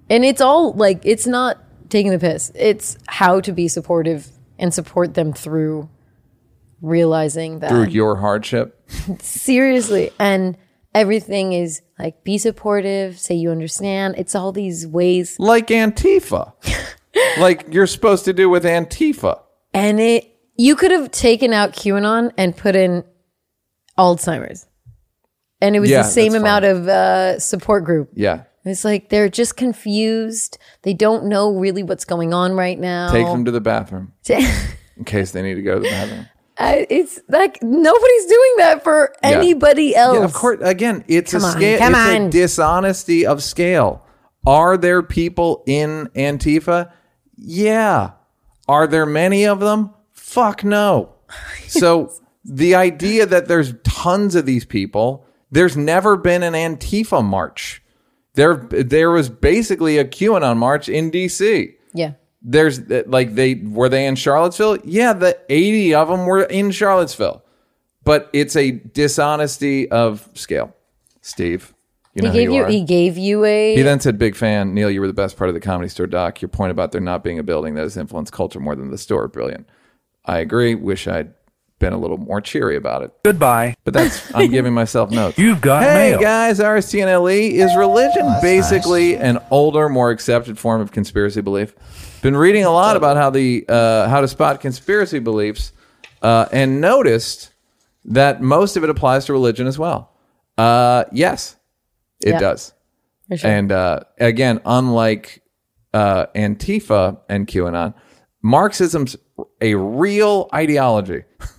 And 0.09 0.23
it's 0.23 0.41
all 0.41 0.73
like 0.73 1.01
it's 1.03 1.27
not 1.27 1.57
taking 1.89 2.11
the 2.11 2.19
piss. 2.19 2.51
It's 2.55 2.97
how 3.07 3.39
to 3.41 3.51
be 3.51 3.67
supportive 3.67 4.27
and 4.57 4.73
support 4.73 5.13
them 5.13 5.33
through 5.33 5.89
realizing 6.81 7.59
that 7.59 7.69
through 7.69 7.87
your 7.87 8.17
hardship? 8.17 8.89
Seriously. 9.19 10.11
And 10.19 10.57
everything 10.93 11.53
is 11.53 11.81
like 11.99 12.23
be 12.23 12.37
supportive 12.37 13.19
say 13.19 13.35
you 13.35 13.51
understand. 13.51 14.15
It's 14.17 14.35
all 14.35 14.51
these 14.51 14.87
ways. 14.87 15.37
Like 15.39 15.67
antifa. 15.67 16.53
Like 17.39 17.73
you're 17.73 17.87
supposed 17.87 18.25
to 18.25 18.33
do 18.33 18.47
with 18.47 18.63
antifa. 18.63 19.39
And 19.73 19.99
it 19.99 20.31
you 20.55 20.75
could 20.75 20.91
have 20.91 21.09
taken 21.09 21.51
out 21.51 21.71
qanon 21.73 22.31
and 22.37 22.55
put 22.55 22.75
in 22.75 23.03
alzheimer's. 23.97 24.67
And 25.59 25.75
it 25.75 25.79
was 25.79 25.89
Yeah, 25.89 26.03
the 26.03 26.09
same 26.09 26.35
amount 26.35 26.63
fine. 26.63 26.75
of 26.75 26.87
uh, 26.87 27.39
support 27.39 27.85
group. 27.85 28.11
Yeah 28.13 28.43
it's 28.69 28.85
like 28.85 29.09
they're 29.09 29.29
just 29.29 29.57
confused 29.57 30.57
they 30.83 30.93
don't 30.93 31.25
know 31.25 31.51
really 31.51 31.83
what's 31.83 32.05
going 32.05 32.33
on 32.33 32.53
right 32.53 32.79
now 32.79 33.11
take 33.11 33.25
them 33.25 33.45
to 33.45 33.51
the 33.51 33.61
bathroom 33.61 34.13
in 34.29 35.03
case 35.05 35.31
they 35.31 35.41
need 35.41 35.55
to 35.55 35.61
go 35.61 35.75
to 35.75 35.79
the 35.81 35.89
bathroom 35.89 36.27
I, 36.59 36.87
it's 36.89 37.19
like 37.29 37.61
nobody's 37.61 38.25
doing 38.25 38.53
that 38.57 38.83
for 38.83 39.13
anybody 39.21 39.95
else. 39.95 40.17
Yeah, 40.17 40.23
of 40.23 40.33
course. 40.33 40.59
Again, 40.63 41.03
it's 41.07 41.31
Come 41.31 41.43
a 41.43 41.45
on, 41.45 41.51
scale. 41.51 41.77
come 41.77 41.93
it's 41.93 42.15
on. 42.15 42.21
a 42.23 42.29
dishonesty 42.31 43.27
of 43.27 43.43
scale. 43.43 44.03
Are 44.47 44.75
there 44.75 45.03
people 45.03 45.63
in 45.67 46.07
Antifa? 46.15 46.91
Yeah. 47.35 48.11
Are 48.67 48.87
there 48.87 49.05
many 49.05 49.45
of 49.45 49.59
them? 49.59 49.93
Fuck 50.13 50.63
no. 50.63 51.13
So 51.67 52.13
the 52.45 52.75
idea 52.75 53.25
that 53.25 53.49
there's 53.49 53.73
tons 53.83 54.35
of 54.35 54.45
these 54.45 54.63
people, 54.63 55.25
there's 55.51 55.75
never 55.75 56.15
been 56.15 56.41
an 56.43 56.53
Antifa 56.53 57.21
march. 57.23 57.83
There, 58.37 58.55
there 58.69 59.09
was 59.11 59.29
basically 59.29 59.97
a 59.97 60.05
QAnon 60.05 60.57
march 60.57 60.87
in 60.89 61.09
DC 61.11 61.73
Yeah. 61.93 62.11
there's 62.41 62.79
like 63.07 63.33
they 63.35 63.55
were 63.55 63.89
they 63.89 64.05
in 64.05 64.15
Charlottesville? 64.15 64.77
Yeah, 64.85 65.13
the 65.13 65.37
80 65.49 65.93
of 65.95 66.07
them 66.07 66.25
were 66.27 66.43
in 66.43 66.71
Charlottesville. 66.71 67.43
But 68.03 68.29
it's 68.31 68.55
a 68.55 68.71
dishonesty 68.71 69.89
of 69.91 70.29
scale. 70.33 70.73
Steve, 71.21 71.73
you 72.13 72.21
know 72.21 72.31
he 72.31 72.39
gave 72.39 72.51
you, 72.51 72.61
you, 72.61 72.65
he 72.67 72.83
gave 72.83 73.17
you 73.17 73.43
a 73.43 73.75
He 73.75 73.81
then 73.81 73.99
said, 73.99 74.17
"Big 74.17 74.35
fan, 74.35 74.73
Neil. 74.73 74.89
You 74.89 75.01
were 75.01 75.07
the 75.07 75.13
best 75.13 75.35
part 75.35 75.49
of 75.49 75.53
the 75.55 75.59
comedy 75.59 75.89
store 75.89 76.07
doc. 76.07 76.41
Your 76.41 76.47
point 76.47 76.71
about 76.71 76.91
there 76.93 77.01
not 77.01 77.23
being 77.23 77.37
a 77.39 77.43
building 77.43 77.73
that 77.75 77.81
has 77.81 77.97
influenced 77.97 78.31
culture 78.31 78.59
more 78.61 78.75
than 78.75 78.91
the 78.91 78.97
store, 78.97 79.27
brilliant. 79.27 79.67
I 80.23 80.37
agree. 80.39 80.73
Wish 80.75 81.07
I'd 81.07 81.33
been 81.79 81.93
a 81.93 81.97
little 81.97 82.17
more 82.17 82.41
cheery 82.41 82.75
about 82.75 83.03
it. 83.03 83.11
Goodbye. 83.23 83.75
But 83.83 83.93
that's 83.93 84.33
I'm 84.35 84.49
giving 84.51 84.73
myself 84.73 85.11
notes. 85.11 85.37
You've 85.37 85.61
got 85.61 85.83
hey 85.83 86.11
mail. 86.11 86.19
guys, 86.21 86.59
RSTNLE 86.59 87.33
E. 87.33 87.59
is 87.59 87.75
religion 87.75 88.25
basically 88.41 89.15
an 89.15 89.39
older, 89.51 89.87
more 89.89 90.09
accepted 90.11 90.57
form 90.57 90.81
of 90.81 90.91
conspiracy 90.91 91.41
belief? 91.41 91.73
Been 92.21 92.35
reading 92.35 92.63
a 92.65 92.71
lot 92.71 92.97
about 92.97 93.15
how 93.15 93.29
the 93.29 93.63
uh, 93.69 94.09
how 94.09 94.21
to 94.21 94.27
spot 94.27 94.59
conspiracy 94.59 95.19
beliefs, 95.19 95.71
uh, 96.23 96.47
and 96.51 96.81
noticed 96.81 97.51
that 98.05 98.41
most 98.41 98.75
of 98.77 98.83
it 98.83 98.89
applies 98.89 99.25
to 99.25 99.33
religion 99.33 99.67
as 99.67 99.77
well. 99.77 100.11
Uh, 100.57 101.03
yes, 101.11 101.55
it 102.21 102.29
Yeah. 102.31 102.39
does. 102.39 102.73
For 103.27 103.37
sure. 103.37 103.51
And 103.51 103.71
uh, 103.71 103.99
again, 104.19 104.61
unlike 104.65 105.43
uh, 105.93 106.25
Antifa 106.33 107.19
and 107.29 107.45
QAnon, 107.45 107.93
Marxism's 108.41 109.15
a 109.61 109.75
real 109.75 110.49
ideology 110.53 111.23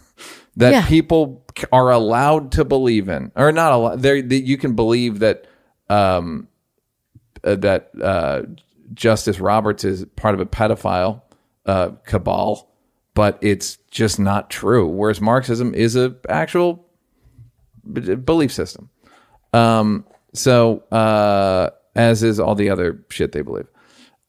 that 0.58 0.72
Yeah. 0.72 0.86
people 0.86 1.44
are 1.72 1.90
allowed 1.90 2.52
to 2.52 2.64
believe 2.64 3.08
in, 3.08 3.32
or 3.34 3.50
not 3.52 3.72
allowed. 3.72 4.00
There, 4.02 4.20
that 4.20 4.40
you 4.40 4.58
can 4.58 4.74
believe 4.74 5.20
that 5.20 5.46
um, 5.88 6.46
uh, 7.42 7.54
that 7.56 7.90
uh, 8.00 8.42
Justice 8.92 9.40
Roberts 9.40 9.84
is 9.84 10.04
part 10.16 10.34
of 10.34 10.40
a 10.40 10.46
pedophile 10.46 11.22
uh, 11.66 11.90
cabal, 12.04 12.70
but 13.14 13.38
it's 13.40 13.76
just 13.90 14.18
not 14.20 14.50
true. 14.50 14.86
Whereas 14.86 15.20
Marxism 15.20 15.74
is 15.74 15.96
a 15.96 16.14
actual 16.28 16.84
b- 17.90 18.14
belief 18.16 18.52
system. 18.52 18.90
Um, 19.52 20.04
so 20.34 20.80
uh, 20.92 21.70
as 21.94 22.22
is 22.22 22.38
all 22.38 22.54
the 22.54 22.70
other 22.70 23.02
shit 23.10 23.32
they 23.32 23.42
believe. 23.42 23.66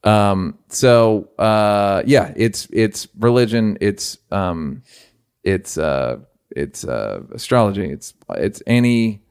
Um, 0.02 0.58
so 0.68 1.28
uh, 1.38 2.02
yeah, 2.06 2.32
it's 2.36 2.66
it's 2.72 3.06
religion, 3.18 3.76
it's 3.82 4.16
um, 4.30 4.82
it's 5.44 5.78
uh, 5.78 6.18
it's 6.50 6.84
uh, 6.84 7.22
astrology, 7.32 7.88
it's 7.90 8.14
it's 8.30 8.62
any, 8.66 9.22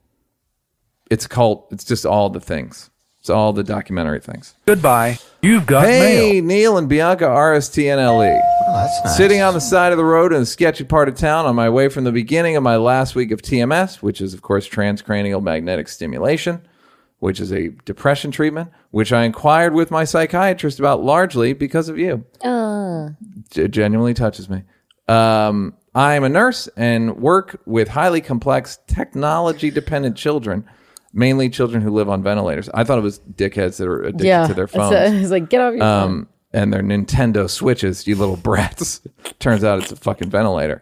it's 1.09 1.27
cult, 1.27 1.67
it's 1.71 1.83
just 1.83 2.05
all 2.05 2.29
the 2.29 2.39
things. 2.39 2.89
It's 3.19 3.29
all 3.29 3.51
the 3.51 3.65
documentary 3.65 4.21
things. 4.21 4.55
Goodbye. 4.65 5.19
You've 5.41 5.65
got 5.65 5.85
Hey, 5.85 6.39
mail. 6.39 6.43
Neil 6.45 6.77
and 6.77 6.87
Bianca, 6.87 7.25
RSTNLE. 7.25 8.39
that's 8.65 9.03
nice. 9.03 9.13
E. 9.13 9.17
Sitting 9.17 9.41
on 9.41 9.53
the 9.53 9.59
side 9.59 9.91
of 9.91 9.97
the 9.97 10.05
road 10.05 10.31
in 10.31 10.41
a 10.41 10.45
sketchy 10.45 10.85
part 10.85 11.09
of 11.09 11.15
town 11.15 11.45
on 11.45 11.53
my 11.53 11.69
way 11.69 11.89
from 11.89 12.05
the 12.05 12.13
beginning 12.13 12.55
of 12.55 12.63
my 12.63 12.77
last 12.77 13.15
week 13.15 13.31
of 13.31 13.41
TMS, 13.41 13.95
which 13.97 14.21
is, 14.21 14.33
of 14.33 14.41
course, 14.41 14.69
transcranial 14.69 15.43
magnetic 15.43 15.89
stimulation, 15.89 16.61
which 17.19 17.41
is 17.41 17.51
a 17.51 17.67
depression 17.83 18.31
treatment, 18.31 18.69
which 18.91 19.11
I 19.11 19.25
inquired 19.25 19.73
with 19.73 19.91
my 19.91 20.05
psychiatrist 20.05 20.79
about 20.79 21.03
largely 21.03 21.51
because 21.51 21.89
of 21.89 21.99
you. 21.99 22.23
It 23.55 23.71
genuinely 23.71 24.13
touches 24.13 24.49
me. 24.49 24.63
Um, 25.09 25.73
I 25.95 26.15
am 26.15 26.23
a 26.23 26.29
nurse 26.29 26.67
and 26.77 27.17
work 27.17 27.61
with 27.65 27.87
highly 27.87 28.21
complex 28.21 28.79
technology 28.87 29.71
dependent 29.71 30.15
children, 30.15 30.65
mainly 31.13 31.49
children 31.49 31.81
who 31.81 31.89
live 31.91 32.09
on 32.09 32.21
ventilators. 32.21 32.69
I 32.73 32.83
thought 32.83 32.97
it 32.97 33.01
was 33.03 33.19
dickheads 33.19 33.77
that 33.77 33.87
are 33.87 34.03
addicted 34.03 34.27
yeah. 34.27 34.47
to 34.47 34.53
their 34.53 34.67
phones 34.67 34.93
a- 34.93 35.09
He's 35.11 35.31
like, 35.31 35.49
get 35.49 35.61
off 35.61 35.73
your 35.73 35.81
phone. 35.81 36.03
um, 36.11 36.27
and 36.51 36.73
their 36.73 36.81
Nintendo 36.81 37.47
Switches, 37.47 38.07
you 38.07 38.15
little 38.15 38.35
brats. 38.35 39.01
Turns 39.39 39.63
out 39.63 39.83
it's 39.83 39.91
a 39.91 39.95
fucking 39.95 40.31
ventilator. 40.31 40.81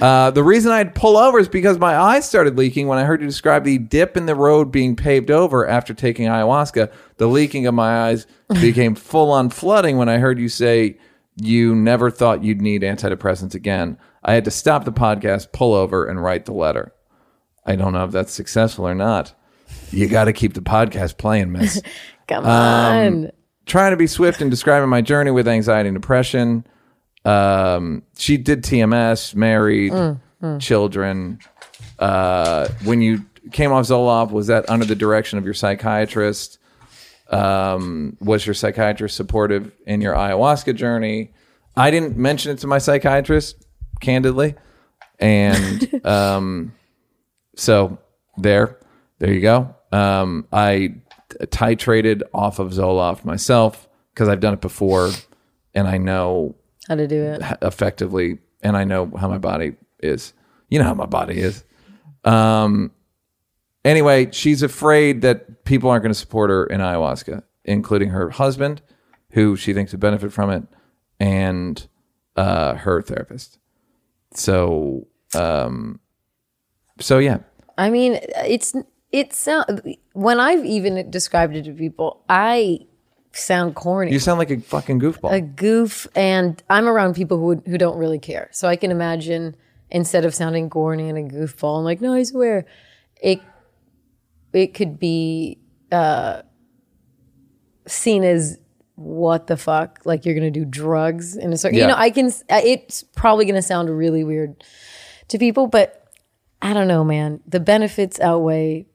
Uh, 0.00 0.30
the 0.30 0.44
reason 0.44 0.70
I'd 0.70 0.94
pull 0.94 1.16
over 1.16 1.40
is 1.40 1.48
because 1.48 1.76
my 1.76 1.96
eyes 1.96 2.28
started 2.28 2.56
leaking 2.56 2.86
when 2.86 2.98
I 2.98 3.04
heard 3.04 3.20
you 3.20 3.26
describe 3.26 3.64
the 3.64 3.78
dip 3.78 4.16
in 4.16 4.26
the 4.26 4.36
road 4.36 4.70
being 4.70 4.94
paved 4.94 5.32
over 5.32 5.66
after 5.66 5.92
taking 5.92 6.28
ayahuasca. 6.28 6.92
The 7.16 7.26
leaking 7.26 7.66
of 7.66 7.74
my 7.74 8.08
eyes 8.08 8.28
became 8.60 8.94
full 8.96 9.32
on 9.32 9.50
flooding 9.50 9.96
when 9.96 10.08
I 10.08 10.18
heard 10.18 10.38
you 10.38 10.48
say 10.48 10.98
you 11.40 11.74
never 11.74 12.10
thought 12.10 12.42
you'd 12.44 12.60
need 12.60 12.82
antidepressants 12.82 13.54
again. 13.54 13.98
I 14.24 14.34
had 14.34 14.44
to 14.44 14.50
stop 14.50 14.84
the 14.84 14.92
podcast, 14.92 15.52
pull 15.52 15.74
over, 15.74 16.06
and 16.06 16.22
write 16.22 16.44
the 16.44 16.52
letter. 16.52 16.92
I 17.64 17.76
don't 17.76 17.92
know 17.92 18.04
if 18.04 18.10
that's 18.10 18.32
successful 18.32 18.86
or 18.86 18.94
not. 18.94 19.34
You 19.90 20.08
got 20.08 20.24
to 20.24 20.32
keep 20.32 20.54
the 20.54 20.60
podcast 20.60 21.18
playing, 21.18 21.52
miss 21.52 21.82
Come 22.28 22.44
um, 22.44 22.50
on. 22.50 23.30
trying 23.66 23.92
to 23.92 23.96
be 23.96 24.06
swift 24.06 24.42
in 24.42 24.50
describing 24.50 24.88
my 24.88 25.00
journey 25.00 25.30
with 25.30 25.48
anxiety 25.48 25.88
and 25.88 25.96
depression. 25.96 26.66
Um, 27.24 28.02
she 28.16 28.36
did 28.36 28.62
TMS, 28.62 29.34
married, 29.34 29.92
children. 30.60 31.38
Uh, 31.98 32.68
when 32.84 33.00
you 33.02 33.24
came 33.50 33.72
off 33.72 33.86
Zoloft, 33.86 34.30
was 34.30 34.46
that 34.48 34.68
under 34.68 34.84
the 34.84 34.94
direction 34.94 35.38
of 35.38 35.44
your 35.44 35.54
psychiatrist? 35.54 36.58
Um, 37.30 38.16
was 38.20 38.46
your 38.46 38.54
psychiatrist 38.54 39.16
supportive 39.16 39.72
in 39.86 40.00
your 40.00 40.14
ayahuasca 40.14 40.74
journey? 40.74 41.32
I 41.76 41.90
didn't 41.90 42.16
mention 42.16 42.52
it 42.52 42.58
to 42.60 42.66
my 42.66 42.78
psychiatrist, 42.78 43.64
candidly, 44.00 44.54
and 45.18 46.00
um, 46.06 46.72
so 47.56 47.98
there, 48.36 48.78
there 49.18 49.32
you 49.32 49.40
go. 49.40 49.74
Um, 49.92 50.46
I 50.52 50.94
titrated 51.40 52.22
off 52.32 52.58
of 52.58 52.70
Zoloft 52.72 53.24
myself 53.24 53.88
because 54.14 54.28
I've 54.28 54.40
done 54.40 54.54
it 54.54 54.60
before, 54.60 55.10
and 55.74 55.86
I 55.86 55.98
know 55.98 56.56
How 56.88 56.94
to 56.94 57.06
do 57.06 57.22
it. 57.22 57.42
effectively, 57.62 58.38
and 58.62 58.76
I 58.76 58.84
know 58.84 59.10
how 59.18 59.28
my 59.28 59.38
body 59.38 59.76
is. 60.00 60.32
You 60.70 60.78
know 60.78 60.84
how 60.86 60.94
my 60.94 61.06
body 61.06 61.38
is. 61.38 61.62
Um. 62.24 62.90
Anyway, 63.88 64.28
she's 64.32 64.62
afraid 64.62 65.22
that 65.22 65.64
people 65.64 65.88
aren't 65.88 66.02
going 66.02 66.12
to 66.12 66.18
support 66.18 66.50
her 66.50 66.66
in 66.66 66.82
ayahuasca, 66.82 67.42
including 67.64 68.10
her 68.10 68.28
husband, 68.28 68.82
who 69.30 69.56
she 69.56 69.72
thinks 69.72 69.92
would 69.92 70.00
benefit 70.00 70.30
from 70.30 70.50
it, 70.50 70.62
and 71.18 71.88
uh, 72.36 72.74
her 72.74 73.00
therapist. 73.00 73.58
So, 74.34 75.06
um, 75.34 76.00
so 77.00 77.16
yeah, 77.16 77.38
I 77.78 77.88
mean, 77.88 78.20
it's 78.46 78.74
it 79.10 79.32
sound 79.32 79.96
when 80.12 80.38
I've 80.38 80.66
even 80.66 81.10
described 81.10 81.56
it 81.56 81.62
to 81.62 81.72
people, 81.72 82.22
I 82.28 82.80
sound 83.32 83.74
corny. 83.74 84.12
you 84.12 84.18
sound 84.18 84.38
like 84.38 84.50
a 84.50 84.60
fucking 84.60 85.00
goofball. 85.00 85.32
a 85.32 85.40
goof 85.40 86.08
and 86.16 86.60
i'm 86.70 86.88
around 86.88 87.14
people 87.14 87.38
who 87.38 87.62
who 87.70 87.78
don't 87.78 87.96
really 87.96 88.18
care 88.18 88.48
so 88.52 88.66
i 88.66 88.74
can 88.74 88.90
imagine 88.90 89.54
instead 89.90 90.24
of 90.24 90.34
sounding 90.34 90.68
corny 90.68 91.08
and 91.08 91.18
a 91.18 91.22
goofball 91.22 91.78
i'm 91.78 91.84
like 91.84 92.00
no 92.00 92.14
i 92.14 92.22
swear 92.24 92.64
it 93.22 93.40
it 94.58 94.74
could 94.74 94.98
be 94.98 95.58
uh 95.92 96.42
seen 97.86 98.24
as 98.24 98.58
what 98.96 99.46
the 99.46 99.56
fuck 99.56 100.00
like 100.04 100.24
you're 100.26 100.34
gonna 100.34 100.50
do 100.50 100.64
drugs 100.64 101.36
in 101.36 101.52
a 101.52 101.56
certain 101.56 101.78
Yeah. 101.78 101.84
you 101.84 101.88
know 101.88 101.96
i 101.96 102.10
can 102.10 102.32
it's 102.48 103.02
probably 103.02 103.44
gonna 103.46 103.62
sound 103.62 103.88
really 103.96 104.24
weird 104.24 104.62
to 105.28 105.38
people 105.38 105.66
but 105.68 106.04
i 106.60 106.72
don't 106.74 106.88
know 106.88 107.04
man 107.04 107.40
the 107.46 107.60
benefits 107.60 108.18
outweigh 108.20 108.86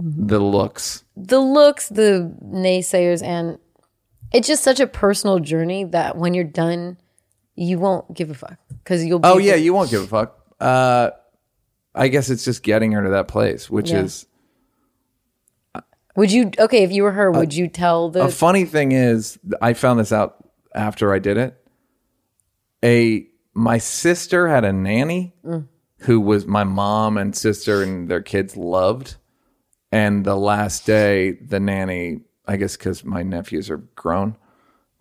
the 0.00 0.38
looks. 0.38 1.02
the 1.16 1.40
looks, 1.40 1.88
the 1.88 2.32
naysayers, 2.44 3.20
and 3.20 3.58
it's 4.32 4.46
just 4.46 4.62
such 4.62 4.78
a 4.78 4.86
personal 4.86 5.40
journey 5.40 5.82
that 5.86 6.16
when 6.16 6.34
you're 6.34 6.44
done, 6.44 6.98
you 7.56 7.80
won't 7.80 8.14
give 8.14 8.30
a 8.30 8.34
fuck 8.34 8.58
because 8.68 9.04
you'll. 9.04 9.18
Be 9.18 9.26
Oh 9.28 9.38
yeah, 9.38 9.56
you 9.56 9.74
won't 9.74 9.90
give 9.90 10.04
a 10.04 10.06
fuck. 10.06 10.38
Uh, 10.60 11.10
I 11.96 12.06
guess 12.06 12.30
it's 12.30 12.44
just 12.44 12.62
getting 12.62 12.92
her 12.92 13.02
to 13.02 13.10
that 13.10 13.26
place, 13.26 13.68
which 13.68 13.90
Yeah. 13.90 14.02
is 14.02 14.26
Would 16.18 16.32
you? 16.32 16.50
Okay, 16.58 16.82
if 16.82 16.90
you 16.90 17.04
were 17.04 17.12
her, 17.12 17.30
would 17.30 17.54
you 17.54 17.68
tell 17.68 18.10
the? 18.10 18.24
a 18.24 18.28
funny 18.28 18.64
thing. 18.64 18.90
Is 18.90 19.38
I 19.62 19.72
found 19.72 20.00
this 20.00 20.10
out 20.10 20.44
after 20.74 21.14
I 21.14 21.20
did 21.20 21.36
it. 21.36 21.64
A 22.84 23.28
my 23.54 23.78
sister 23.78 24.48
had 24.48 24.64
a 24.64 24.72
nanny 24.72 25.36
mm. 25.44 25.68
who 26.00 26.20
was 26.20 26.44
my 26.44 26.64
mom 26.64 27.18
and 27.18 27.36
sister 27.36 27.84
and 27.84 28.08
their 28.08 28.20
kids 28.20 28.56
loved, 28.56 29.14
and 29.92 30.24
the 30.24 30.34
last 30.34 30.84
day 30.84 31.34
the 31.34 31.60
nanny, 31.60 32.22
I 32.48 32.56
guess 32.56 32.76
because 32.76 33.04
my 33.04 33.22
nephews 33.22 33.70
are 33.70 33.76
grown, 33.76 34.36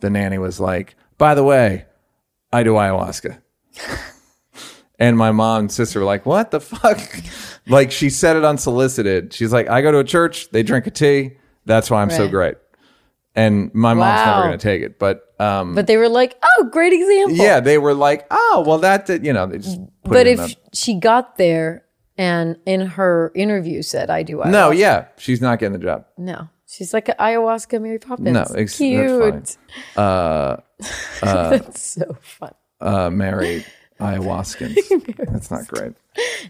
the 0.02 0.12
nanny 0.12 0.38
was 0.38 0.60
like, 0.60 0.96
"By 1.18 1.34
the 1.34 1.44
way, 1.44 1.88
I 2.54 2.62
do 2.62 2.74
ayahuasca." 2.74 3.42
And 5.00 5.16
my 5.18 5.32
mom 5.32 5.60
and 5.62 5.72
sister 5.72 6.00
were 6.00 6.06
like, 6.06 6.26
"What 6.26 6.52
the 6.52 6.60
fuck?" 6.60 7.00
like 7.68 7.92
she 7.92 8.10
said 8.10 8.36
it 8.36 8.44
unsolicited. 8.44 9.34
She's 9.34 9.54
like, 9.54 9.70
"I 9.70 9.82
go 9.82 9.92
to 9.92 10.00
a 10.00 10.04
church, 10.04 10.50
they 10.52 10.64
drink 10.64 10.88
a 10.88 10.92
tea. 10.92 11.38
That's 11.66 11.92
why 11.92 12.02
I'm 12.02 12.10
so 12.10 12.28
great." 12.28 12.56
And 13.36 13.72
my 13.76 13.94
mom's 13.94 14.26
never 14.26 14.42
going 14.48 14.58
to 14.58 14.64
take 14.64 14.82
it, 14.82 14.98
but 14.98 15.22
um, 15.40 15.76
But 15.76 15.86
they 15.86 15.98
were 15.98 16.10
like, 16.10 16.36
"Oh, 16.44 16.70
great 16.72 16.94
example." 16.94 17.36
yeah, 17.38 17.60
they 17.60 17.78
were 17.78 17.94
like, 17.94 18.26
"Oh, 18.32 18.64
well, 18.66 18.80
that 18.80 19.06
did," 19.06 19.24
you 19.24 19.34
know, 19.34 19.46
they 19.46 19.60
just. 19.60 19.80
Put 20.04 20.14
But 20.14 20.26
if 20.28 20.56
she 20.74 20.96
got 21.00 21.38
there 21.38 21.84
and 22.18 22.58
in 22.66 22.82
her 22.82 23.32
interview 23.36 23.84
said, 23.84 24.10
"I 24.10 24.24
do," 24.24 24.38
the- 24.44 24.50
no, 24.50 24.72
yeah, 24.72 25.06
she's 25.18 25.40
not 25.42 25.60
getting 25.60 25.74
the 25.78 25.86
job. 25.86 26.06
no, 26.18 26.50
she's 26.66 26.92
like 26.96 27.10
an 27.10 27.16
ayahuasca 27.20 27.80
Mary 27.80 28.00
Poppins. 28.00 28.32
No, 28.32 28.46
ex- 28.56 28.78
cute. 28.78 29.00
that's 29.96 29.96
Uh, 29.96 30.58
That's 31.22 31.82
so 31.82 32.18
fun. 32.22 32.54
uh, 32.82 33.12
Mary 33.12 33.64
ayahuascans. 34.00 34.76
That's 35.32 35.52
not 35.52 35.68
great. 35.68 35.94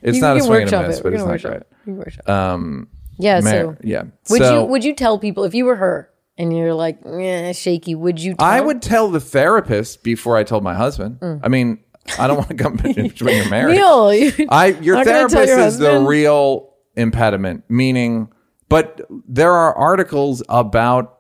It's 0.02 0.18
You- 0.18 0.22
not 0.22 0.38
you 0.38 0.44
a 0.44 0.46
swing 0.46 0.64
and 0.64 0.74
a 0.74 0.88
miss, 0.88 1.00
it. 1.00 1.04
but 1.04 1.14
it's 1.14 1.24
not 1.24 1.42
great. 1.42 1.54
it. 1.58 1.68
You 1.86 1.94
can 1.94 1.98
workshop 1.98 2.24
it. 2.26 2.30
Um, 2.30 2.88
yeah. 3.18 3.40
Mar- 3.40 3.52
so 3.52 3.78
yeah. 3.84 4.04
would 4.30 4.42
so, 4.42 4.62
you 4.62 4.68
would 4.68 4.84
you 4.84 4.94
tell 4.96 5.18
people 5.20 5.44
if 5.44 5.54
you 5.56 5.66
were 5.66 5.76
her 5.76 6.10
and 6.38 6.56
you're 6.56 6.74
like 6.74 7.00
eh, 7.06 7.52
shaky? 7.54 7.96
Would 7.96 8.22
you? 8.22 8.36
Tell 8.36 8.48
I 8.48 8.60
would 8.62 8.82
tell 8.82 9.10
the 9.10 9.20
therapist 9.20 10.04
before 10.04 10.38
I 10.38 10.44
told 10.44 10.64
my 10.64 10.74
husband. 10.76 11.18
I 11.44 11.48
mean, 11.48 11.80
I 12.20 12.28
don't 12.28 12.38
want 12.38 12.50
to 12.50 12.56
come 12.56 12.78
into 12.84 13.26
when 13.26 13.36
you're 13.38 13.50
married. 13.50 13.76
Neil, 13.76 14.14
you- 14.14 14.48
I 14.50 14.68
your 14.82 14.96
Not 14.98 15.06
gonna 15.06 15.18
tell 15.30 15.30
therapist 15.30 15.50
your 15.50 15.60
is 15.60 15.78
the 15.80 16.00
real 16.08 16.74
impediment. 16.96 17.64
Meaning, 17.70 18.30
but 18.70 19.02
there 19.28 19.52
are 19.54 19.74
articles 19.76 20.44
about 20.50 21.17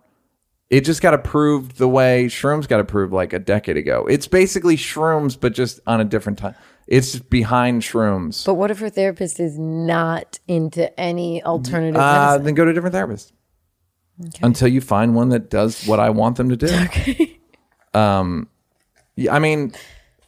it. 0.70 0.82
Just 0.82 1.02
got 1.02 1.14
approved 1.14 1.78
the 1.78 1.88
way 1.88 2.26
shrooms 2.26 2.68
got 2.68 2.80
approved 2.80 3.14
like 3.14 3.34
a 3.34 3.40
decade 3.40 3.78
ago. 3.78 4.06
It's 4.10 4.28
basically 4.28 4.78
shrooms, 4.78 5.40
but 5.40 5.54
just 5.54 5.80
on 5.88 6.02
a 6.02 6.06
different 6.06 6.38
time. 6.40 6.56
It's 6.88 7.18
behind 7.20 7.82
shrooms. 7.82 8.46
But 8.46 8.54
what 8.54 8.72
if 8.72 8.80
her 8.80 8.90
therapist 8.90 9.40
is 9.40 9.58
not 9.60 10.40
into 10.48 10.98
any 11.00 11.44
alternative 11.44 11.96
Uh, 12.00 12.28
medicine? 12.30 12.44
then 12.46 12.54
go 12.56 12.64
to 12.66 12.72
a 12.72 12.74
different 12.74 12.94
therapist 12.94 13.34
until 14.42 14.68
you 14.70 14.80
find 14.82 15.14
one 15.14 15.30
that 15.30 15.50
does 15.50 15.86
what 15.86 16.00
I 16.00 16.10
want 16.10 16.38
them 16.38 16.50
to 16.50 16.56
do. 16.56 16.68
Okay. 16.86 17.40
Um, 17.94 18.48
yeah, 19.16 19.34
I 19.34 19.40
mean, 19.40 19.74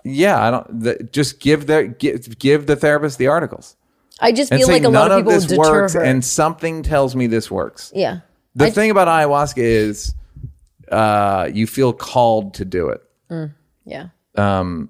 yeah, 0.04 0.42
I 0.46 0.50
don't. 0.52 0.80
The, 0.82 1.10
just 1.12 1.40
give 1.40 1.68
their 1.68 1.88
give, 1.88 2.40
give 2.40 2.66
the 2.66 2.76
therapist 2.76 3.20
the 3.20 3.28
articles 3.28 3.76
I 4.20 4.32
just 4.32 4.52
and 4.52 4.60
feel 4.60 4.68
say 4.68 4.74
like 4.74 4.82
a 4.82 4.90
none 4.90 4.94
lot 4.94 5.12
of 5.12 5.18
of 5.20 5.24
people 5.26 5.34
this 5.34 5.46
deter 5.46 5.62
works, 5.82 5.94
her. 5.94 6.02
and 6.04 6.26
something 6.26 6.82
tells 6.84 7.16
me 7.16 7.28
this 7.28 7.52
works. 7.52 7.92
yeah, 7.96 8.20
The 8.56 8.66
I- 8.66 8.70
thing 8.72 8.90
about 8.92 9.08
ayahuasca 9.08 9.58
is, 9.60 10.16
uh, 10.92 11.50
you 11.54 11.68
feel 11.68 11.94
called 11.94 12.54
to 12.56 12.66
do 12.66 12.90
it. 12.90 13.02
yeah. 13.86 14.08
Um, 14.36 14.90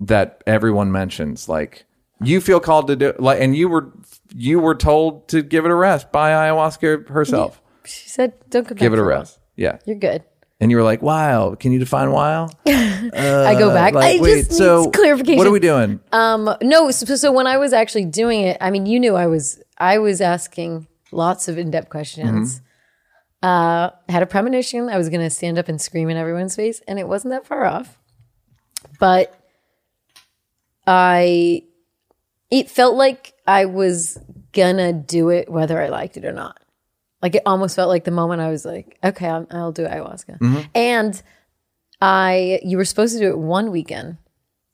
That 0.00 0.42
everyone 0.46 0.92
mentions, 0.92 1.48
like 1.48 1.84
you 2.22 2.40
feel 2.40 2.60
called 2.60 2.86
to 2.88 2.96
do, 2.96 3.12
like, 3.18 3.40
and 3.40 3.56
you 3.56 3.68
were 3.68 3.92
you 4.34 4.60
were 4.60 4.74
told 4.74 5.28
to 5.28 5.42
give 5.42 5.64
it 5.64 5.70
a 5.70 5.74
rest 5.74 6.12
by 6.12 6.30
ayahuasca 6.30 7.08
herself. 7.08 7.60
She 7.84 8.08
said, 8.08 8.32
"Don't 8.50 8.64
come 8.66 8.74
back 8.76 8.80
Give 8.80 8.92
it 8.92 8.98
a 8.98 9.04
rest. 9.04 9.38
Yeah. 9.56 9.78
You're 9.86 9.96
good." 9.98 10.22
And 10.60 10.70
you 10.70 10.76
were 10.78 10.82
like, 10.82 11.02
"Wow, 11.02 11.54
can 11.54 11.72
you 11.72 11.78
define 11.78 12.10
while?" 12.12 12.50
I 12.66 13.54
go 13.58 13.72
back. 13.72 13.92
Uh, 13.94 13.98
Like, 14.00 14.18
I 14.20 14.22
wait, 14.22 14.46
just 14.48 14.52
so 14.58 14.84
need 14.84 14.92
clarification. 14.94 15.38
what 15.38 15.46
are 15.46 15.50
we 15.52 15.60
doing? 15.60 16.00
Um, 16.12 16.50
no. 16.62 16.90
So, 16.90 17.16
so 17.16 17.32
when 17.32 17.46
I 17.46 17.56
was 17.58 17.72
actually 17.72 18.06
doing 18.06 18.40
it, 18.42 18.56
I 18.60 18.70
mean, 18.70 18.86
you 18.86 18.98
knew 19.00 19.14
I 19.16 19.26
was. 19.26 19.62
I 19.78 19.98
was 19.98 20.20
asking 20.20 20.86
lots 21.12 21.48
of 21.48 21.56
in-depth 21.58 21.88
questions. 21.90 22.56
Mm-hmm. 22.56 22.65
Uh, 23.46 23.90
had 24.08 24.24
a 24.24 24.26
premonition 24.26 24.88
I 24.88 24.98
was 24.98 25.08
going 25.08 25.20
to 25.20 25.30
stand 25.30 25.56
up 25.56 25.68
and 25.68 25.80
scream 25.80 26.10
in 26.10 26.16
everyone's 26.16 26.56
face, 26.56 26.82
and 26.88 26.98
it 26.98 27.06
wasn't 27.06 27.30
that 27.30 27.46
far 27.46 27.64
off. 27.64 27.96
But 28.98 29.32
I, 30.84 31.62
it 32.50 32.68
felt 32.68 32.96
like 32.96 33.34
I 33.46 33.66
was 33.66 34.18
gonna 34.50 34.92
do 34.92 35.28
it 35.28 35.48
whether 35.48 35.80
I 35.80 35.90
liked 35.90 36.16
it 36.16 36.24
or 36.24 36.32
not. 36.32 36.58
Like 37.22 37.36
it 37.36 37.42
almost 37.46 37.76
felt 37.76 37.88
like 37.88 38.02
the 38.02 38.10
moment 38.10 38.42
I 38.42 38.50
was 38.50 38.64
like, 38.64 38.98
okay, 39.04 39.28
I'll, 39.28 39.46
I'll 39.52 39.70
do 39.70 39.84
ayahuasca. 39.84 40.40
Mm-hmm. 40.40 40.60
And 40.74 41.22
I, 42.00 42.58
you 42.64 42.76
were 42.76 42.84
supposed 42.84 43.14
to 43.14 43.20
do 43.20 43.28
it 43.28 43.38
one 43.38 43.70
weekend, 43.70 44.16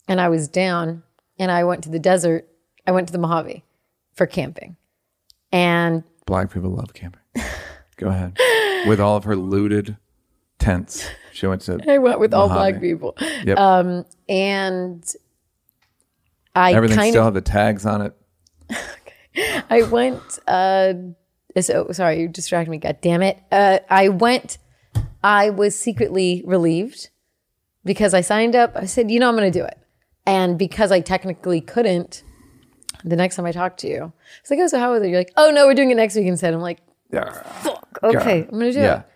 and 0.09 0.19
I 0.19 0.31
was 0.31 0.49
down, 0.49 1.03
and 1.39 1.51
I 1.51 1.65
went 1.65 1.85
to 1.85 1.91
the 1.91 1.99
desert. 1.99 2.49
I 2.87 2.93
went 2.93 3.09
to 3.09 3.13
the 3.13 3.19
Mojave 3.19 3.65
for 4.15 4.27
camping, 4.27 4.77
and 5.53 6.05
Black 6.25 6.51
people 6.51 6.71
love 6.71 6.95
camping. 6.95 7.21
Go 8.03 8.09
ahead. 8.11 8.37
With 8.87 9.01
all 9.01 9.17
of 9.17 9.25
her 9.25 9.37
looted 9.37 9.97
tents, 10.59 11.09
she 11.33 11.47
went 11.47 11.63
to 11.63 11.81
I 11.89 11.99
went 11.99 12.21
with 12.21 12.35
all 12.35 12.49
black 12.49 12.81
people. 12.81 13.17
Yep. 13.45 13.59
Um, 13.59 14.05
and 14.29 15.05
I 16.55 16.73
Everything 16.75 16.99
kind 16.99 17.13
still 17.13 17.27
of 17.27 17.35
had 17.35 17.45
the 17.45 17.49
tags 17.49 17.87
on 17.87 18.03
it. 18.03 18.15
okay. 18.71 19.63
I 19.71 19.83
went. 19.83 20.39
Uh, 20.47 20.95
so 21.61 21.89
sorry, 21.93 22.21
you 22.21 22.29
distracted 22.29 22.71
me. 22.71 22.79
God 22.79 22.99
damn 23.01 23.23
it! 23.23 23.39
Uh, 23.51 23.79
I 23.89 24.09
went. 24.09 24.59
I 25.25 25.51
was 25.51 25.79
secretly 25.79 26.43
relieved 26.47 27.11
because 27.85 28.15
I 28.15 28.21
signed 28.21 28.57
up. 28.57 28.73
I 28.77 28.87
said, 28.87 29.11
you 29.11 29.21
know, 29.21 29.29
I'm 29.29 29.37
going 29.37 29.51
to 29.51 29.59
do 29.59 29.65
it, 29.65 29.79
and 30.27 30.59
because 30.59 30.93
I 30.93 31.01
technically 31.01 31.61
couldn't. 31.61 32.23
The 33.05 33.17
next 33.17 33.35
time 33.37 33.47
I 33.47 33.53
talked 33.53 33.81
to 33.81 33.89
you, 33.89 34.01
I 34.01 34.05
was 34.05 34.51
like, 34.51 34.61
"Oh, 34.61 34.67
so 34.69 34.79
how 34.79 34.93
was 34.93 35.03
it?" 35.03 35.09
You're 35.09 35.19
like, 35.19 35.33
"Oh 35.37 35.51
no, 35.51 35.67
we're 35.67 35.75
doing 35.75 35.91
it 35.91 35.97
next 35.97 36.15
week 36.15 36.27
instead." 36.27 36.55
I'm 36.55 36.61
like, 36.61 36.79
"Fuck, 37.13 37.99
okay, 38.03 38.43
I'm 38.43 38.59
going 38.59 38.61
to 38.67 38.73
do 38.73 38.81
Yeah. 38.81 39.01
it." 39.01 39.07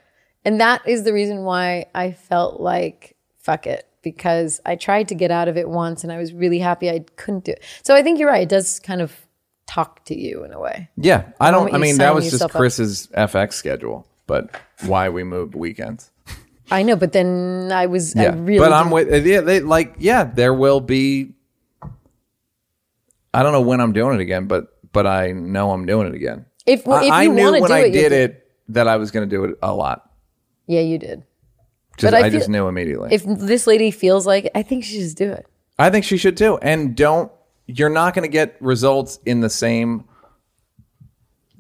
And 0.45 0.61
that 0.61 0.87
is 0.87 1.03
the 1.05 1.13
reason 1.13 1.43
why 1.45 1.87
I 1.95 2.13
felt 2.13 2.61
like 2.61 3.17
fuck 3.39 3.67
it 3.67 3.87
because 4.03 4.61
I 4.65 4.77
tried 4.77 5.09
to 5.09 5.15
get 5.15 5.31
out 5.33 5.49
of 5.49 5.57
it 5.57 5.69
once 5.69 6.05
and 6.05 6.13
I 6.13 6.19
was 6.19 6.33
really 6.33 6.59
happy 6.61 6.89
I 6.91 7.01
couldn't 7.17 7.45
do 7.45 7.53
it. 7.53 7.63
So 7.83 7.95
I 7.95 8.03
think 8.03 8.19
you're 8.21 8.29
right. 8.29 8.43
It 8.43 8.49
does 8.49 8.79
kind 8.79 9.01
of 9.03 9.13
talk 9.67 10.05
to 10.05 10.17
you 10.17 10.45
in 10.45 10.53
a 10.53 10.61
way. 10.61 10.89
Yeah, 10.97 11.25
I 11.41 11.51
don't. 11.51 11.75
I 11.75 11.79
mean, 11.79 11.99
that 11.99 12.15
was 12.15 12.25
just 12.25 12.35
yourself 12.35 12.53
up. 12.53 12.57
Chris's 12.59 13.09
FX 13.09 13.55
schedule, 13.55 14.07
but 14.29 14.51
why 14.85 15.09
we 15.09 15.25
moved 15.25 15.55
weekends. 15.57 16.11
I 16.71 16.83
know, 16.83 16.97
but 16.97 17.13
then 17.13 17.71
I 17.73 17.87
was 17.87 18.15
I 18.17 18.23
Yeah, 18.25 18.35
really 18.37 18.59
but 18.59 18.73
I'm 18.73 18.91
with. 18.91 19.27
Yeah, 19.27 19.41
they 19.41 19.61
like. 19.61 19.95
Yeah, 19.99 20.25
there 20.25 20.53
will 20.55 20.81
be. 20.81 21.33
I 23.35 23.43
don't 23.43 23.53
know 23.53 23.61
when 23.61 23.81
I'm 23.81 23.93
doing 23.93 24.15
it 24.15 24.21
again, 24.21 24.47
but 24.47 24.69
but 24.93 25.07
I 25.07 25.33
know 25.33 25.73
I'm 25.73 25.87
doing 25.87 26.07
it 26.09 26.15
again. 26.15 26.47
If 26.67 26.87
well, 26.87 27.03
if 27.05 27.11
I, 27.11 27.21
I 27.21 27.23
you 27.23 27.33
knew 27.33 27.53
to 27.55 27.61
when 27.61 27.69
do 27.69 27.75
I 27.75 27.79
it, 27.81 27.87
you 27.87 27.93
did 27.93 28.13
it 28.13 28.51
that 28.69 28.89
I 28.89 28.97
was 28.97 29.11
going 29.11 29.29
to 29.29 29.37
do 29.37 29.45
it 29.45 29.59
a 29.63 29.75
lot. 29.75 30.11
Yeah, 30.67 30.81
you 30.81 30.99
did. 30.99 31.25
Just, 31.97 32.13
But 32.13 32.15
I 32.15 32.27
I, 32.27 32.31
just 32.31 32.49
knew 32.49 32.69
immediately. 32.69 33.09
If 33.13 33.25
this 33.25 33.67
lady 33.67 33.91
feels 33.91 34.27
like 34.27 34.51
I 34.55 34.63
think 34.63 34.85
she 34.85 35.01
should 35.01 35.17
do 35.17 35.33
it. 35.33 35.47
I 35.79 35.91
think 35.91 36.05
she 36.05 36.17
should 36.17 36.37
too. 36.37 36.59
And 36.59 36.95
don't 36.97 37.31
you're 37.67 37.91
not 37.91 38.15
going 38.15 38.23
to 38.23 38.33
get 38.33 38.57
results 38.61 39.19
in 39.27 39.41
the 39.41 39.51
same 39.51 40.05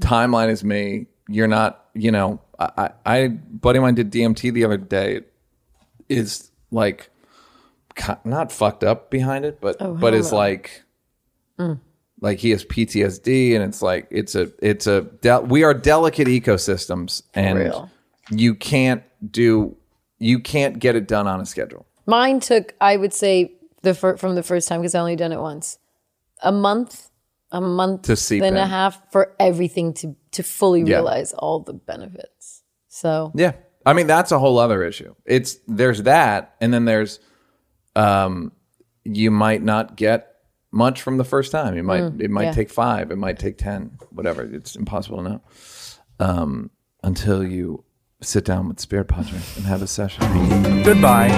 timeline 0.01 0.49
as 0.49 0.62
me. 0.62 1.07
You're 1.28 1.49
not, 1.49 1.87
you 1.95 2.12
know, 2.12 2.41
I, 2.59 2.70
I, 2.77 2.91
I 3.07 3.28
buddy 3.28 3.78
of 3.78 3.83
mine 3.83 3.95
did 3.95 4.12
DMT 4.12 4.53
the 4.53 4.65
other 4.65 4.77
day. 4.77 5.23
Is 6.09 6.51
like 6.70 7.11
not 8.24 8.53
fucked 8.53 8.85
up 8.85 9.11
behind 9.11 9.45
it, 9.45 9.61
but 9.61 9.77
Oh, 9.81 9.95
but 9.95 10.15
is 10.15 10.33
like 10.33 10.85
mm. 11.59 11.81
Like 12.20 12.38
he 12.38 12.51
has 12.51 12.64
PTSD, 12.64 13.55
and 13.55 13.62
it's 13.64 13.82
like 13.82 14.06
it's 14.10 14.34
a 14.34 14.51
it's 14.62 14.86
a 14.86 15.02
del- 15.02 15.44
we 15.47 15.64
are 15.64 15.74
delicate 15.74 16.28
ecosystems, 16.28 17.22
and 17.34 17.59
real. 17.59 17.90
you 18.30 18.55
can't 18.55 19.02
do 19.30 19.76
you 20.18 20.40
can't 20.40 20.78
get 20.78 20.97
it 20.97 21.06
done 21.06 21.26
on 21.26 21.40
a 21.40 21.47
schedule. 21.47 21.86
Mine 22.06 22.40
took, 22.40 22.74
I 22.80 22.97
would 22.97 23.12
say, 23.12 23.52
the 23.82 23.93
fir- 23.94 24.16
from 24.16 24.34
the 24.34 24.43
first 24.43 24.66
time 24.68 24.80
because 24.80 24.94
I 24.94 25.01
only 25.01 25.16
done 25.16 25.32
it 25.32 25.40
once, 25.40 25.78
a 26.43 26.52
month, 26.52 27.10
a 27.52 27.60
month 27.60 28.02
To 28.02 28.16
seep 28.16 28.43
and 28.43 28.56
a 28.56 28.66
half 28.66 29.01
for 29.12 29.34
everything 29.38 29.93
to 29.94 30.16
to 30.32 30.43
fully 30.43 30.80
Yeah. 30.82 30.97
realize 30.97 31.32
all 31.32 31.60
the 31.60 31.74
benefits. 31.74 32.62
So 32.88 33.32
Yeah. 33.34 33.52
I 33.84 33.93
mean, 33.93 34.06
that's 34.06 34.32
a 34.32 34.38
whole 34.38 34.59
other 34.59 34.82
issue. 34.82 35.14
It's 35.26 35.59
there's 35.68 36.02
that, 36.05 36.55
and 36.60 36.72
then 36.72 36.86
there's 36.86 37.20
um 37.94 38.52
you 39.05 39.30
might 39.30 39.62
not 39.62 39.97
get 39.97 40.35
much 40.72 41.02
from 41.02 41.16
the 41.16 41.24
first 41.24 41.52
time. 41.52 41.76
It 41.76 41.82
might 41.84 42.02
it 42.20 42.30
might 42.30 42.43
Mm, 42.43 42.47
yeah. 42.47 42.52
take 42.52 42.70
five, 42.70 43.10
it 43.10 43.16
might 43.16 43.38
take 43.38 43.59
ten, 43.59 43.98
whatever. 44.10 44.43
It's 44.43 44.76
impossible 44.76 45.18
to 45.18 45.28
know. 45.28 45.40
Um 46.20 46.70
until 47.02 47.44
you 47.47 47.84
sit 48.22 48.44
down 48.44 48.68
with 48.68 48.80
Spirit 48.80 49.09
Padre 49.09 49.38
and 49.56 49.66
have 49.66 49.82
a 49.82 49.86
session. 49.86 50.22
Goodbye. 50.82 51.28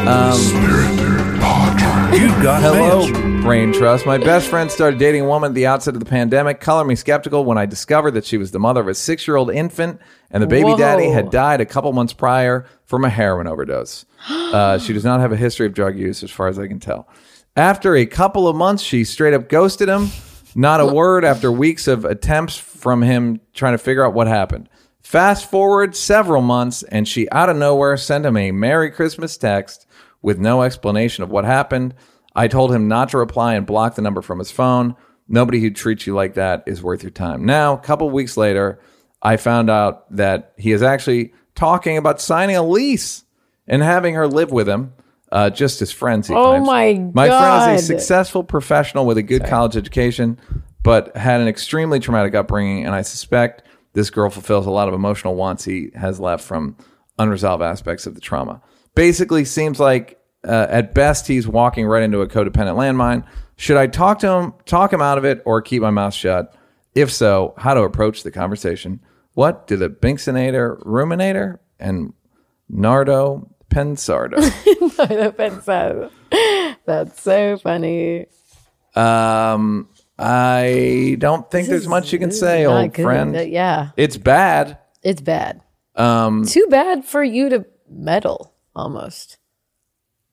you 2.12 2.28
got 2.42 2.62
Hello, 2.62 3.06
mail. 3.06 3.42
Brain 3.42 3.72
Trust. 3.72 4.06
My 4.06 4.18
best 4.18 4.48
friend 4.48 4.70
started 4.70 4.98
dating 4.98 5.22
a 5.22 5.26
woman 5.26 5.50
at 5.50 5.54
the 5.54 5.66
outset 5.66 5.94
of 5.94 6.00
the 6.00 6.06
pandemic. 6.06 6.60
Color 6.60 6.84
me 6.84 6.94
skeptical 6.94 7.44
when 7.44 7.58
I 7.58 7.66
discovered 7.66 8.12
that 8.12 8.24
she 8.24 8.38
was 8.38 8.50
the 8.50 8.58
mother 8.58 8.80
of 8.80 8.88
a 8.88 8.94
six 8.94 9.26
year 9.28 9.36
old 9.36 9.50
infant 9.50 10.00
and 10.30 10.42
the 10.42 10.46
baby 10.46 10.70
Whoa. 10.70 10.76
daddy 10.78 11.10
had 11.10 11.30
died 11.30 11.60
a 11.60 11.66
couple 11.66 11.92
months 11.92 12.12
prior 12.12 12.64
from 12.84 13.04
a 13.04 13.10
heroin 13.10 13.46
overdose. 13.46 14.04
Uh, 14.48 14.78
she 14.78 14.94
does 14.94 15.04
not 15.04 15.20
have 15.20 15.30
a 15.30 15.36
history 15.36 15.66
of 15.66 15.74
drug 15.74 15.98
use, 15.98 16.22
as 16.22 16.30
far 16.30 16.48
as 16.48 16.58
I 16.58 16.66
can 16.66 16.80
tell. 16.80 17.06
After 17.58 17.96
a 17.96 18.06
couple 18.06 18.46
of 18.46 18.54
months, 18.54 18.84
she 18.84 19.02
straight 19.02 19.34
up 19.34 19.48
ghosted 19.48 19.88
him. 19.88 20.10
Not 20.54 20.78
a 20.78 20.86
word 20.86 21.24
after 21.24 21.50
weeks 21.50 21.88
of 21.88 22.04
attempts 22.04 22.56
from 22.56 23.02
him 23.02 23.40
trying 23.52 23.74
to 23.74 23.78
figure 23.78 24.06
out 24.06 24.14
what 24.14 24.28
happened. 24.28 24.68
Fast 25.02 25.50
forward 25.50 25.96
several 25.96 26.40
months, 26.40 26.84
and 26.84 27.08
she 27.08 27.28
out 27.30 27.48
of 27.48 27.56
nowhere 27.56 27.96
sent 27.96 28.24
him 28.24 28.36
a 28.36 28.52
Merry 28.52 28.92
Christmas 28.92 29.36
text 29.36 29.88
with 30.22 30.38
no 30.38 30.62
explanation 30.62 31.24
of 31.24 31.30
what 31.30 31.44
happened. 31.44 31.96
I 32.32 32.46
told 32.46 32.72
him 32.72 32.86
not 32.86 33.08
to 33.08 33.18
reply 33.18 33.54
and 33.54 33.66
block 33.66 33.96
the 33.96 34.02
number 34.02 34.22
from 34.22 34.38
his 34.38 34.52
phone. 34.52 34.94
Nobody 35.26 35.58
who 35.58 35.70
treats 35.70 36.06
you 36.06 36.14
like 36.14 36.34
that 36.34 36.62
is 36.64 36.80
worth 36.80 37.02
your 37.02 37.10
time. 37.10 37.44
Now, 37.44 37.72
a 37.72 37.78
couple 37.78 38.08
weeks 38.08 38.36
later, 38.36 38.78
I 39.20 39.36
found 39.36 39.68
out 39.68 40.08
that 40.14 40.52
he 40.58 40.70
is 40.70 40.84
actually 40.84 41.32
talking 41.56 41.96
about 41.96 42.20
signing 42.20 42.54
a 42.54 42.62
lease 42.62 43.24
and 43.66 43.82
having 43.82 44.14
her 44.14 44.28
live 44.28 44.52
with 44.52 44.68
him, 44.68 44.92
uh, 45.32 45.50
just 45.50 45.82
as 45.82 45.92
friends. 45.92 46.28
He 46.28 46.34
Oh 46.34 46.50
claims. 46.62 47.12
my 47.14 47.28
My 47.28 47.28
friend 47.28 47.74
is 47.74 47.82
a 47.82 47.86
successful 47.86 48.42
professional 48.44 49.06
with 49.06 49.18
a 49.18 49.22
good 49.22 49.44
college 49.44 49.76
education, 49.76 50.38
but 50.82 51.16
had 51.16 51.40
an 51.40 51.48
extremely 51.48 52.00
traumatic 52.00 52.34
upbringing, 52.34 52.84
and 52.86 52.94
I 52.94 53.02
suspect 53.02 53.62
this 53.92 54.10
girl 54.10 54.30
fulfills 54.30 54.66
a 54.66 54.70
lot 54.70 54.88
of 54.88 54.94
emotional 54.94 55.34
wants 55.34 55.64
he 55.64 55.90
has 55.94 56.20
left 56.20 56.44
from 56.44 56.76
unresolved 57.18 57.62
aspects 57.62 58.06
of 58.06 58.14
the 58.14 58.20
trauma. 58.20 58.60
Basically, 58.94 59.44
seems 59.44 59.80
like 59.80 60.18
uh, 60.46 60.66
at 60.70 60.94
best 60.94 61.26
he's 61.26 61.48
walking 61.48 61.86
right 61.86 62.02
into 62.02 62.20
a 62.20 62.28
codependent 62.28 62.76
landmine. 62.76 63.24
Should 63.56 63.76
I 63.76 63.88
talk 63.88 64.20
to 64.20 64.28
him, 64.30 64.54
talk 64.66 64.92
him 64.92 65.02
out 65.02 65.18
of 65.18 65.24
it, 65.24 65.42
or 65.44 65.60
keep 65.62 65.82
my 65.82 65.90
mouth 65.90 66.14
shut? 66.14 66.54
If 66.94 67.10
so, 67.12 67.54
how 67.58 67.74
to 67.74 67.82
approach 67.82 68.22
the 68.22 68.30
conversation? 68.30 69.00
What 69.34 69.66
do 69.66 69.76
the 69.76 69.88
Binksinator, 69.88 70.80
Ruminator, 70.82 71.58
and 71.78 72.12
Nardo 72.68 73.52
Pensardo? 75.38 76.10
That's 76.86 77.20
so 77.22 77.56
funny. 77.58 78.26
Um, 78.94 79.88
I 80.18 81.16
don't 81.18 81.48
think 81.50 81.68
there's 81.68 81.86
much 81.86 82.12
you 82.12 82.18
can 82.18 82.32
say, 82.32 82.64
old 82.66 82.92
good. 82.94 83.02
friend. 83.02 83.34
Yeah, 83.50 83.90
It's 83.96 84.16
bad. 84.16 84.78
it's 85.02 85.20
bad. 85.20 85.60
Um, 85.94 86.44
Too 86.44 86.66
bad 86.70 87.04
for 87.04 87.22
you 87.22 87.48
to 87.50 87.66
meddle 87.90 88.54
almost. 88.74 89.38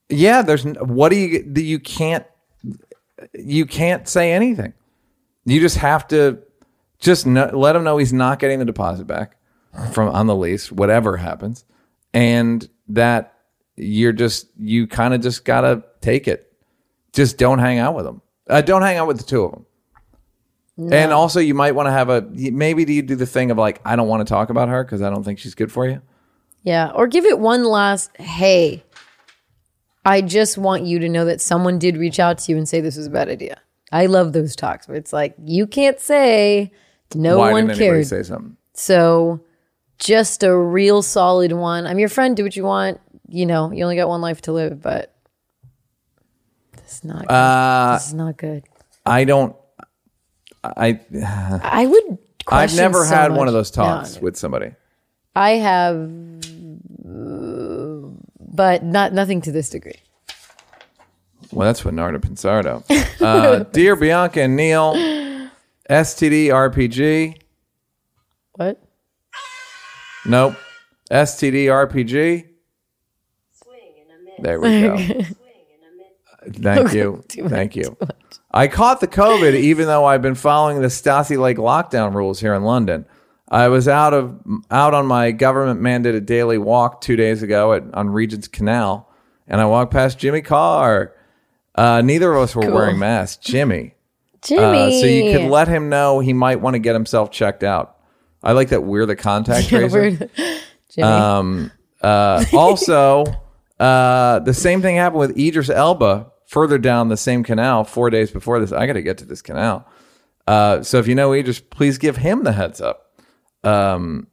yeah. 0.09 0.41
There's 0.43 0.63
what 0.63 1.09
do 1.09 1.15
you 1.17 1.51
you 1.55 1.79
can't 1.79 2.25
you 3.33 3.65
can't 3.65 4.07
say 4.07 4.31
anything. 4.33 4.73
You 5.45 5.59
just 5.59 5.77
have 5.77 6.07
to 6.09 6.39
just 6.99 7.25
no, 7.25 7.49
let 7.53 7.75
him 7.75 7.83
know 7.83 7.97
he's 7.97 8.13
not 8.13 8.39
getting 8.39 8.59
the 8.59 8.65
deposit 8.65 9.05
back 9.07 9.37
from 9.91 10.09
on 10.09 10.27
the 10.27 10.35
lease, 10.35 10.71
whatever 10.71 11.17
happens, 11.17 11.65
and 12.15 12.67
that 12.87 13.33
you're 13.75 14.13
just 14.13 14.47
you 14.57 14.87
kind 14.87 15.13
of 15.13 15.21
just 15.21 15.45
gotta 15.45 15.83
take 16.01 16.27
it. 16.27 16.51
Just 17.13 17.37
don't 17.37 17.59
hang 17.59 17.77
out 17.77 17.93
with 17.95 18.05
them. 18.05 18.21
Uh, 18.49 18.61
don't 18.61 18.81
hang 18.81 18.97
out 18.97 19.07
with 19.07 19.17
the 19.17 19.23
two 19.23 19.43
of 19.43 19.51
them. 19.51 19.65
And 20.91 21.13
also, 21.13 21.39
you 21.39 21.53
might 21.53 21.73
want 21.73 21.87
to 21.87 21.91
have 21.91 22.09
a 22.09 22.21
maybe 22.33 22.83
do 22.83 22.91
you 22.91 23.01
do 23.01 23.15
the 23.15 23.25
thing 23.25 23.49
of 23.51 23.57
like 23.57 23.79
I 23.85 23.95
don't 23.95 24.09
want 24.09 24.27
to 24.27 24.29
talk 24.29 24.49
about 24.49 24.67
her 24.67 24.83
because 24.83 25.01
I 25.01 25.09
don't 25.09 25.23
think 25.23 25.39
she's 25.39 25.55
good 25.55 25.71
for 25.71 25.87
you. 25.87 26.01
Yeah, 26.63 26.91
or 26.91 27.07
give 27.07 27.25
it 27.25 27.39
one 27.39 27.63
last 27.63 28.11
hey. 28.17 28.83
I 30.07 30.21
just 30.21 30.57
want 30.57 30.83
you 30.83 30.99
to 30.99 31.09
know 31.09 31.25
that 31.25 31.41
someone 31.41 31.79
did 31.79 31.97
reach 31.97 32.19
out 32.19 32.37
to 32.39 32.51
you 32.51 32.57
and 32.57 32.67
say 32.69 32.79
this 32.81 32.97
was 32.97 33.07
a 33.07 33.09
bad 33.09 33.29
idea. 33.29 33.59
I 33.91 34.05
love 34.05 34.33
those 34.33 34.55
talks 34.55 34.87
where 34.87 34.97
it's 34.97 35.13
like 35.13 35.35
you 35.43 35.65
can't 35.65 35.99
say 35.99 36.71
no 37.15 37.37
Why 37.39 37.51
one 37.51 37.67
didn't 37.67 37.81
anybody 37.81 38.03
cared. 38.03 38.07
say 38.07 38.23
something? 38.23 38.57
So 38.73 39.39
just 39.99 40.43
a 40.43 40.55
real 40.55 41.01
solid 41.01 41.51
one. 41.51 41.85
I'm 41.87 41.99
your 41.99 42.09
friend, 42.09 42.35
do 42.35 42.43
what 42.43 42.55
you 42.55 42.63
want. 42.63 42.99
You 43.27 43.45
know, 43.45 43.71
you 43.71 43.83
only 43.83 43.95
got 43.95 44.07
one 44.07 44.21
life 44.21 44.41
to 44.43 44.51
live, 44.51 44.81
but 44.81 45.13
this 46.83 46.97
is 46.97 47.03
not 47.03 47.21
good. 47.27 47.31
Uh, 47.33 47.93
this 47.95 48.07
is 48.07 48.13
not 48.13 48.37
good. 48.37 48.63
I 49.05 49.23
don't. 49.23 49.55
I 50.63 50.99
I 51.63 51.85
would 51.85 52.17
I've 52.47 52.75
never 52.75 53.03
so 53.05 53.15
had 53.15 53.31
much- 53.31 53.37
one 53.39 53.47
of 53.47 53.53
those 53.53 53.75
No, 53.75 53.83
talks 53.83 54.19
with 54.21 54.35
somebody. 54.37 54.71
I 55.35 55.51
have 55.51 56.09
but 58.55 58.83
not 58.83 59.13
nothing 59.13 59.41
to 59.41 59.51
this 59.51 59.69
degree. 59.69 59.99
Well, 61.51 61.67
that's 61.67 61.83
what 61.85 61.93
Narda 61.93 62.17
Pensardo. 62.19 62.83
Uh, 63.25 63.59
Dear 63.71 63.95
Bianca 63.95 64.41
and 64.41 64.55
Neil, 64.55 64.93
STD 65.89 66.47
RPG. 66.49 67.39
What? 68.53 68.84
Nope. 70.25 70.55
STD 71.11 71.65
RPG. 71.65 72.47
There 74.39 74.59
we 74.59 74.81
go. 74.81 74.97
Thank 76.51 76.93
you. 76.93 77.23
Thank 77.47 77.75
you. 77.75 77.97
I 78.51 78.67
caught 78.67 78.99
the 78.99 79.07
COVID 79.07 79.55
even 79.55 79.87
though 79.87 80.05
I've 80.05 80.21
been 80.21 80.35
following 80.35 80.81
the 80.81 80.87
Stasi 80.87 81.37
Lake 81.37 81.57
lockdown 81.57 82.13
rules 82.13 82.39
here 82.39 82.53
in 82.53 82.63
London. 82.63 83.05
I 83.49 83.67
was 83.67 83.87
out 83.87 84.13
of 84.13 84.39
out 84.71 84.93
on 84.93 85.05
my 85.05 85.31
government 85.31 85.81
mandated 85.81 86.25
daily 86.25 86.57
walk 86.57 87.01
two 87.01 87.15
days 87.15 87.43
ago 87.43 87.73
at 87.73 87.83
on 87.93 88.09
Regent's 88.09 88.47
Canal, 88.47 89.09
and 89.47 89.61
I 89.61 89.65
walked 89.65 89.91
past 89.91 90.17
Jimmy 90.17 90.41
Carr. 90.41 91.13
Uh, 91.75 92.01
neither 92.01 92.33
of 92.33 92.41
us 92.41 92.55
were 92.55 92.71
wearing 92.71 92.97
masks. 92.97 93.45
Jimmy. 93.45 93.93
Jimmy. 94.41 94.97
Uh, 94.97 95.01
so 95.01 95.05
you 95.05 95.31
could 95.31 95.49
let 95.49 95.67
him 95.67 95.89
know 95.89 96.19
he 96.19 96.33
might 96.33 96.61
want 96.61 96.75
to 96.75 96.79
get 96.79 96.93
himself 96.93 97.31
checked 97.31 97.63
out. 97.63 97.94
I 98.45 98.51
like 98.51 98.69
that 98.69 98.83
we're 98.83 99.05
the 99.05 99.15
contact 99.15 99.71
Yeah, 99.71 99.87
tracer. 99.87 100.29
Jimmy. 100.89 101.07
Um, 101.07 101.71
uh, 102.01 102.45
also, 102.53 103.25
uh, 103.79 104.39
the 104.39 104.53
same 104.53 104.81
thing 104.81 104.95
happened 104.95 105.19
with 105.19 105.37
Idris 105.37 105.69
Elba 105.69 106.31
further 106.45 106.77
down 106.77 107.09
the 107.09 107.17
same 107.17 107.43
canal 107.43 107.83
four 107.83 108.09
days 108.09 108.31
before 108.31 108.59
this. 108.59 108.71
I 108.71 108.85
got 108.85 108.93
to 108.93 109.01
get 109.01 109.17
to 109.17 109.25
this 109.25 109.41
canal. 109.41 109.87
Uh, 110.47 110.83
so 110.83 110.99
if 110.99 111.07
you 111.07 111.15
know 111.15 111.33
Idris, 111.33 111.59
please 111.59 111.97
give 111.97 112.17
him 112.17 112.43
the 112.43 112.51
heads 112.51 112.79
up. 112.79 113.19
Um, 113.63 114.27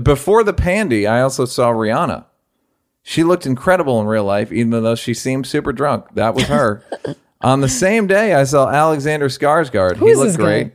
before 0.00 0.44
the 0.44 0.52
pandy, 0.52 1.06
I 1.06 1.22
also 1.22 1.44
saw 1.44 1.72
Rihanna. 1.72 2.24
She 3.02 3.24
looked 3.24 3.46
incredible 3.46 4.00
in 4.00 4.06
real 4.06 4.24
life, 4.24 4.52
even 4.52 4.70
though 4.70 4.94
she 4.94 5.14
seemed 5.14 5.46
super 5.46 5.72
drunk. 5.72 6.06
That 6.14 6.34
was 6.34 6.44
her. 6.44 6.84
On 7.40 7.60
the 7.60 7.68
same 7.68 8.06
day, 8.06 8.34
I 8.34 8.44
saw 8.44 8.68
Alexander 8.68 9.28
Skarsgård. 9.28 9.96
he 9.96 10.14
looked 10.14 10.28
this 10.28 10.36
guy? 10.36 10.42
great. 10.44 10.72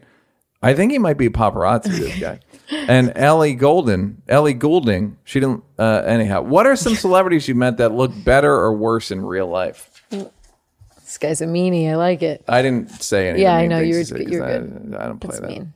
I 0.61 0.73
think 0.73 0.91
he 0.91 0.97
might 0.97 1.17
be 1.17 1.29
paparazzi. 1.29 1.89
This 1.89 2.19
guy. 2.19 2.39
And 2.71 3.11
Ellie 3.15 3.53
Golden, 3.53 4.21
Ellie 4.27 4.53
Goulding. 4.53 5.17
She 5.25 5.39
didn't. 5.39 5.63
Uh, 5.77 6.03
anyhow, 6.05 6.41
what 6.41 6.65
are 6.65 6.75
some 6.75 6.95
celebrities 6.95 7.47
you 7.47 7.55
met 7.55 7.77
that 7.77 7.91
look 7.91 8.11
better 8.23 8.53
or 8.53 8.73
worse 8.73 9.11
in 9.11 9.21
real 9.21 9.47
life? 9.47 9.87
this 10.09 11.17
guy's 11.19 11.41
a 11.41 11.45
meanie. 11.45 11.89
I 11.89 11.95
like 11.95 12.21
it. 12.23 12.43
I 12.47 12.61
didn't 12.61 12.89
say 12.89 13.27
anything. 13.29 13.43
Yeah, 13.43 13.55
I 13.55 13.67
know, 13.67 13.79
you're- 13.79 14.03
you're 14.25 14.43
I, 14.45 14.47
good. 14.59 14.95
I 14.97 15.05
don't 15.07 15.19
play 15.19 15.29
That's 15.31 15.39
that. 15.41 15.49
mean. 15.49 15.73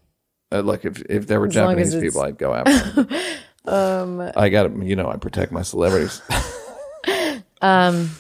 Uh, 0.52 0.60
look, 0.62 0.86
if 0.86 1.02
if 1.10 1.28
there 1.28 1.40
were 1.42 1.48
As 1.48 1.54
Japanese 1.54 1.96
people, 1.96 2.22
I'd 2.22 2.38
go 2.38 2.54
after. 2.54 3.04
them. 3.04 3.08
Um, 3.68 4.22
I 4.38 4.50
got 4.50 4.68
to, 4.68 4.86
you 4.86 4.96
know, 4.96 5.10
I 5.10 5.18
protect 5.18 5.52
my 5.52 5.64
celebrities. 5.64 6.22
Um, 7.62 8.12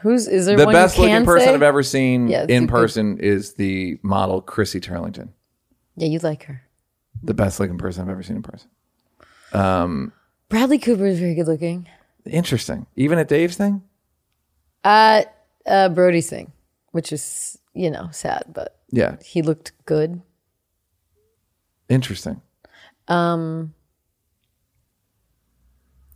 who's 0.00 0.26
is 0.26 0.46
there 0.46 0.56
the 0.56 0.64
one 0.64 0.72
best 0.74 0.96
you 0.96 1.04
looking 1.04 1.24
person 1.24 1.46
say? 1.48 1.54
I've 1.54 1.62
ever 1.62 1.82
seen 1.82 2.28
Yeah, 2.28 2.42
in 2.48 2.64
a 2.64 2.66
good- 2.66 2.68
person 2.68 3.18
is 3.18 3.54
the 3.54 3.98
model 4.02 4.40
Christy 4.40 4.80
Turlington. 4.80 5.28
Yeah, 5.96 6.08
you 6.08 6.18
like 6.20 6.44
her. 6.44 6.62
The 7.26 7.34
best 7.34 7.60
looking 7.60 7.76
person 7.78 8.02
I've 8.02 8.08
ever 8.08 8.22
seen 8.22 8.36
in 8.36 8.42
person. 8.42 8.70
Um, 9.52 10.12
Bradley 10.48 10.78
Cooper 10.78 11.06
is 11.06 11.18
very 11.18 11.34
good 11.34 11.46
looking. 11.48 11.88
interesting. 12.24 12.86
Even 12.96 13.18
at 13.18 13.28
Dave's 13.28 13.56
thing. 13.56 13.82
At 14.84 15.34
uh, 15.66 15.88
Brody's 15.90 16.30
thing, 16.30 16.52
which 16.92 17.12
is 17.12 17.58
you 17.74 17.90
know 17.90 18.08
sad, 18.12 18.44
but 18.54 18.78
Yeah, 18.90 19.16
he 19.24 19.42
looked 19.42 19.72
good. 19.86 20.22
interesting. 21.88 22.40
Um, 23.08 23.74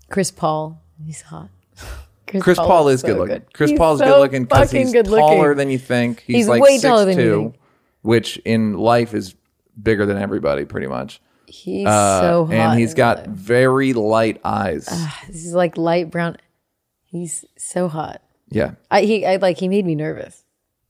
Chris 0.09 0.31
Paul, 0.31 0.83
he's 1.05 1.23
hot. 1.23 1.49
Chris 2.41 2.59
Paul 2.59 2.89
is 2.89 3.01
so 3.01 3.09
good 3.09 3.19
looking. 3.19 3.43
Chris 3.53 3.71
He's 3.71 3.79
Paul's 3.79 3.99
so 3.99 4.05
good 4.07 4.19
looking 4.21 4.45
because 4.45 4.71
he's 4.71 4.93
good 4.93 5.09
looking. 5.09 5.27
taller 5.27 5.55
than 5.55 5.69
you 5.71 5.79
think. 5.79 6.21
He's, 6.21 6.37
He's 6.37 6.49
like 6.49 6.63
way 6.63 6.79
taller 6.79 7.05
than 7.05 7.19
you 7.19 7.35
think. 7.43 7.55
which 8.03 8.37
in 8.45 8.75
life 8.79 9.15
is 9.15 9.35
bigger 9.83 10.07
than 10.07 10.17
everybody, 10.19 10.65
pretty 10.65 10.87
much. 10.87 11.21
He's 11.47 11.87
Uh, 11.87 12.21
so 12.21 12.45
hot, 12.47 12.55
and 12.55 12.79
he's 12.79 12.95
got 12.95 13.27
very 13.27 13.93
light 13.93 14.41
eyes. 14.45 14.89
He's 15.27 15.53
like 15.55 15.77
light 15.77 16.11
brown. 16.11 16.37
He's 17.05 17.45
so 17.59 17.89
hot. 17.89 18.23
yeah, 18.51 18.73
I 18.91 19.03
he 19.03 19.27
I 19.27 19.37
like 19.37 19.59
he 19.59 19.69
made 19.69 19.85
me 19.85 19.95
nervous. 19.95 20.45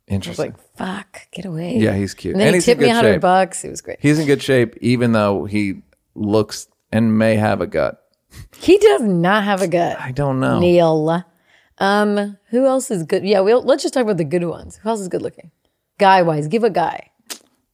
I 0.09 0.13
was 0.13 0.17
interesting. 0.17 0.45
like, 0.53 0.77
"Fuck, 0.77 1.29
get 1.31 1.45
away!" 1.47 1.77
Yeah, 1.79 1.95
he's 1.95 2.13
cute. 2.15 2.35
And 2.35 2.41
then 2.41 2.49
And 2.49 2.57
he 2.57 2.63
tipped 2.63 2.81
me 2.81 2.89
a 2.91 2.95
hundred 2.95 3.21
bucks. 3.21 3.65
It 3.65 3.71
was 3.71 3.81
great. 3.81 3.99
He's 4.01 4.19
in 4.19 4.27
good 4.27 4.43
shape, 4.43 4.77
even 4.81 5.13
though 5.13 5.45
he 5.47 5.83
looks 6.15 6.67
and 6.93 7.17
may 7.19 7.37
have 7.37 7.61
a 7.61 7.67
gut. 7.67 8.03
He 8.57 8.77
does 8.79 9.03
not 9.03 9.45
have 9.45 9.63
a 9.63 9.67
gut. 9.69 9.99
I 9.99 10.13
don't 10.13 10.39
know. 10.41 10.61
Neil. 10.61 11.25
Um, 11.79 12.37
who 12.51 12.67
else 12.67 12.91
is 12.91 13.03
good? 13.05 13.25
Yeah, 13.25 13.41
we'll 13.41 13.63
let's 13.63 13.83
just 13.83 13.95
talk 13.95 14.03
about 14.03 14.19
the 14.19 14.25
good 14.25 14.45
ones. 14.45 14.77
Who 14.83 14.89
else 14.91 15.01
is 15.01 15.09
good 15.09 15.23
looking? 15.23 15.51
Guy 15.99 16.21
wise, 16.23 16.47
give 16.49 16.63
a 16.65 16.71
guy. 16.71 17.10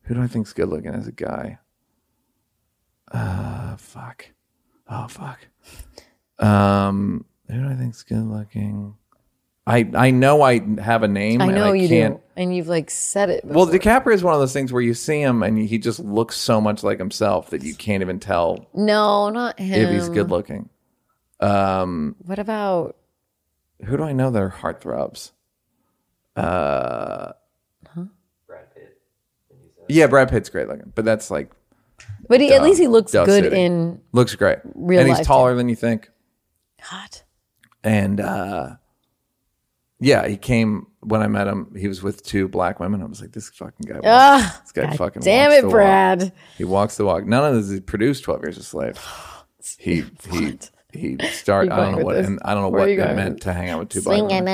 Who 0.07 0.15
do 0.15 0.23
I 0.23 0.27
think's 0.27 0.53
good 0.53 0.69
looking 0.69 0.95
as 0.95 1.07
a 1.07 1.13
guy? 1.13 1.59
Uh, 3.11 3.77
fuck. 3.77 4.27
Oh, 4.89 5.09
fuck. 5.09 5.41
Um, 6.39 7.25
who 7.49 7.61
do 7.63 7.69
I 7.69 7.75
think's 7.75 8.03
good 8.03 8.25
looking? 8.25 8.95
I 9.69 9.89
I 9.95 10.11
know 10.13 10.43
I 10.43 10.61
have 10.81 11.03
a 11.03 11.09
name. 11.09 11.43
I 11.43 11.47
and 11.47 11.55
know 11.57 11.73
you 11.73 11.89
can't, 11.89 12.17
do, 12.19 12.23
and 12.37 12.55
you've 12.55 12.69
like 12.69 12.89
said 12.89 13.31
it. 13.31 13.45
Well, 13.45 13.67
before. 13.67 13.81
DiCaprio 13.81 14.15
is 14.15 14.23
one 14.23 14.33
of 14.33 14.39
those 14.39 14.53
things 14.53 14.73
where 14.73 14.83
you 14.83 14.95
see 14.95 15.21
him 15.21 15.43
and 15.43 15.59
he 15.59 15.79
just 15.79 15.99
looks 15.99 16.37
so 16.37 16.61
much 16.61 16.85
like 16.85 16.99
himself 16.99 17.51
that 17.51 17.65
you 17.65 17.75
can't 17.75 18.01
even 18.01 18.21
tell 18.21 18.69
no, 18.75 19.29
not 19.29 19.59
him. 19.59 19.81
if 19.83 19.91
he's 19.91 20.09
good 20.09 20.31
looking. 20.31 20.69
Um, 21.41 22.15
What 22.25 22.39
about? 22.39 22.97
who 23.85 23.97
do 23.97 24.05
I 24.05 24.13
know 24.13 24.31
that 24.31 24.41
are 24.41 24.51
heartthrobs? 24.51 25.33
Uh, 26.37 27.33
yeah, 29.89 30.07
Brad 30.07 30.29
Pitt's 30.29 30.49
great 30.49 30.69
looking, 30.69 30.93
but 30.95 31.05
that's 31.05 31.31
like 31.31 31.51
But 32.29 32.41
he, 32.41 32.53
at 32.53 32.63
least 32.63 32.81
he 32.81 32.87
looks 32.89 33.13
Duh 33.13 33.25
good 33.25 33.45
City. 33.45 33.61
in 33.61 34.01
looks 34.13 34.35
great, 34.35 34.59
Real 34.75 35.01
and 35.01 35.09
he's 35.09 35.19
life, 35.19 35.27
taller 35.27 35.55
than 35.55 35.69
you 35.69 35.77
think. 35.77 36.11
hot. 36.81 37.23
And 37.85 38.21
uh, 38.21 38.77
yeah, 40.01 40.27
he 40.27 40.37
came 40.37 40.89
when 41.01 41.23
I 41.23 41.29
met 41.29 41.47
him. 41.47 41.73
He 41.79 41.87
was 41.89 42.03
with 42.03 42.23
two 42.25 42.49
black 42.49 42.81
women. 42.81 43.01
I 43.01 43.07
was 43.07 43.21
like, 43.21 43.33
this 43.33 43.49
fucking 43.51 43.87
guy. 43.87 43.95
Walks, 43.95 44.07
Ah, 44.07 44.61
this 44.63 44.73
guy 44.73 44.87
God 44.87 44.97
fucking. 44.97 45.23
damn 45.23 45.51
walks 45.51 45.59
it, 45.59 45.61
the 45.63 45.67
walk. 45.69 45.73
Brad. 45.73 46.33
He 46.59 46.65
walks 46.65 46.97
the 46.97 47.05
walk. 47.05 47.25
None 47.27 47.45
of 47.45 47.55
this. 47.55 47.73
He 47.73 47.81
produced 47.81 48.25
Twelve 48.25 48.43
Years 48.43 48.59
a 48.59 48.63
Slave. 48.63 48.99
He 49.79 50.05
he 50.31 50.59
he 50.93 51.19
started. 51.33 51.71
Where 51.73 51.81
I 51.81 51.85
don't 51.91 51.99
know 51.99 52.05
what 52.05 52.17
and 52.19 52.39
I 52.45 52.55
don't 52.55 52.63
know 52.63 52.69
Where 52.69 52.83
what 52.83 52.89
it 52.91 53.17
meant 53.17 53.41
to 53.43 53.53
hang 53.53 53.69
out 53.71 53.81
with 53.81 53.89
two 53.89 54.01
black 54.03 54.23
women. 54.23 54.47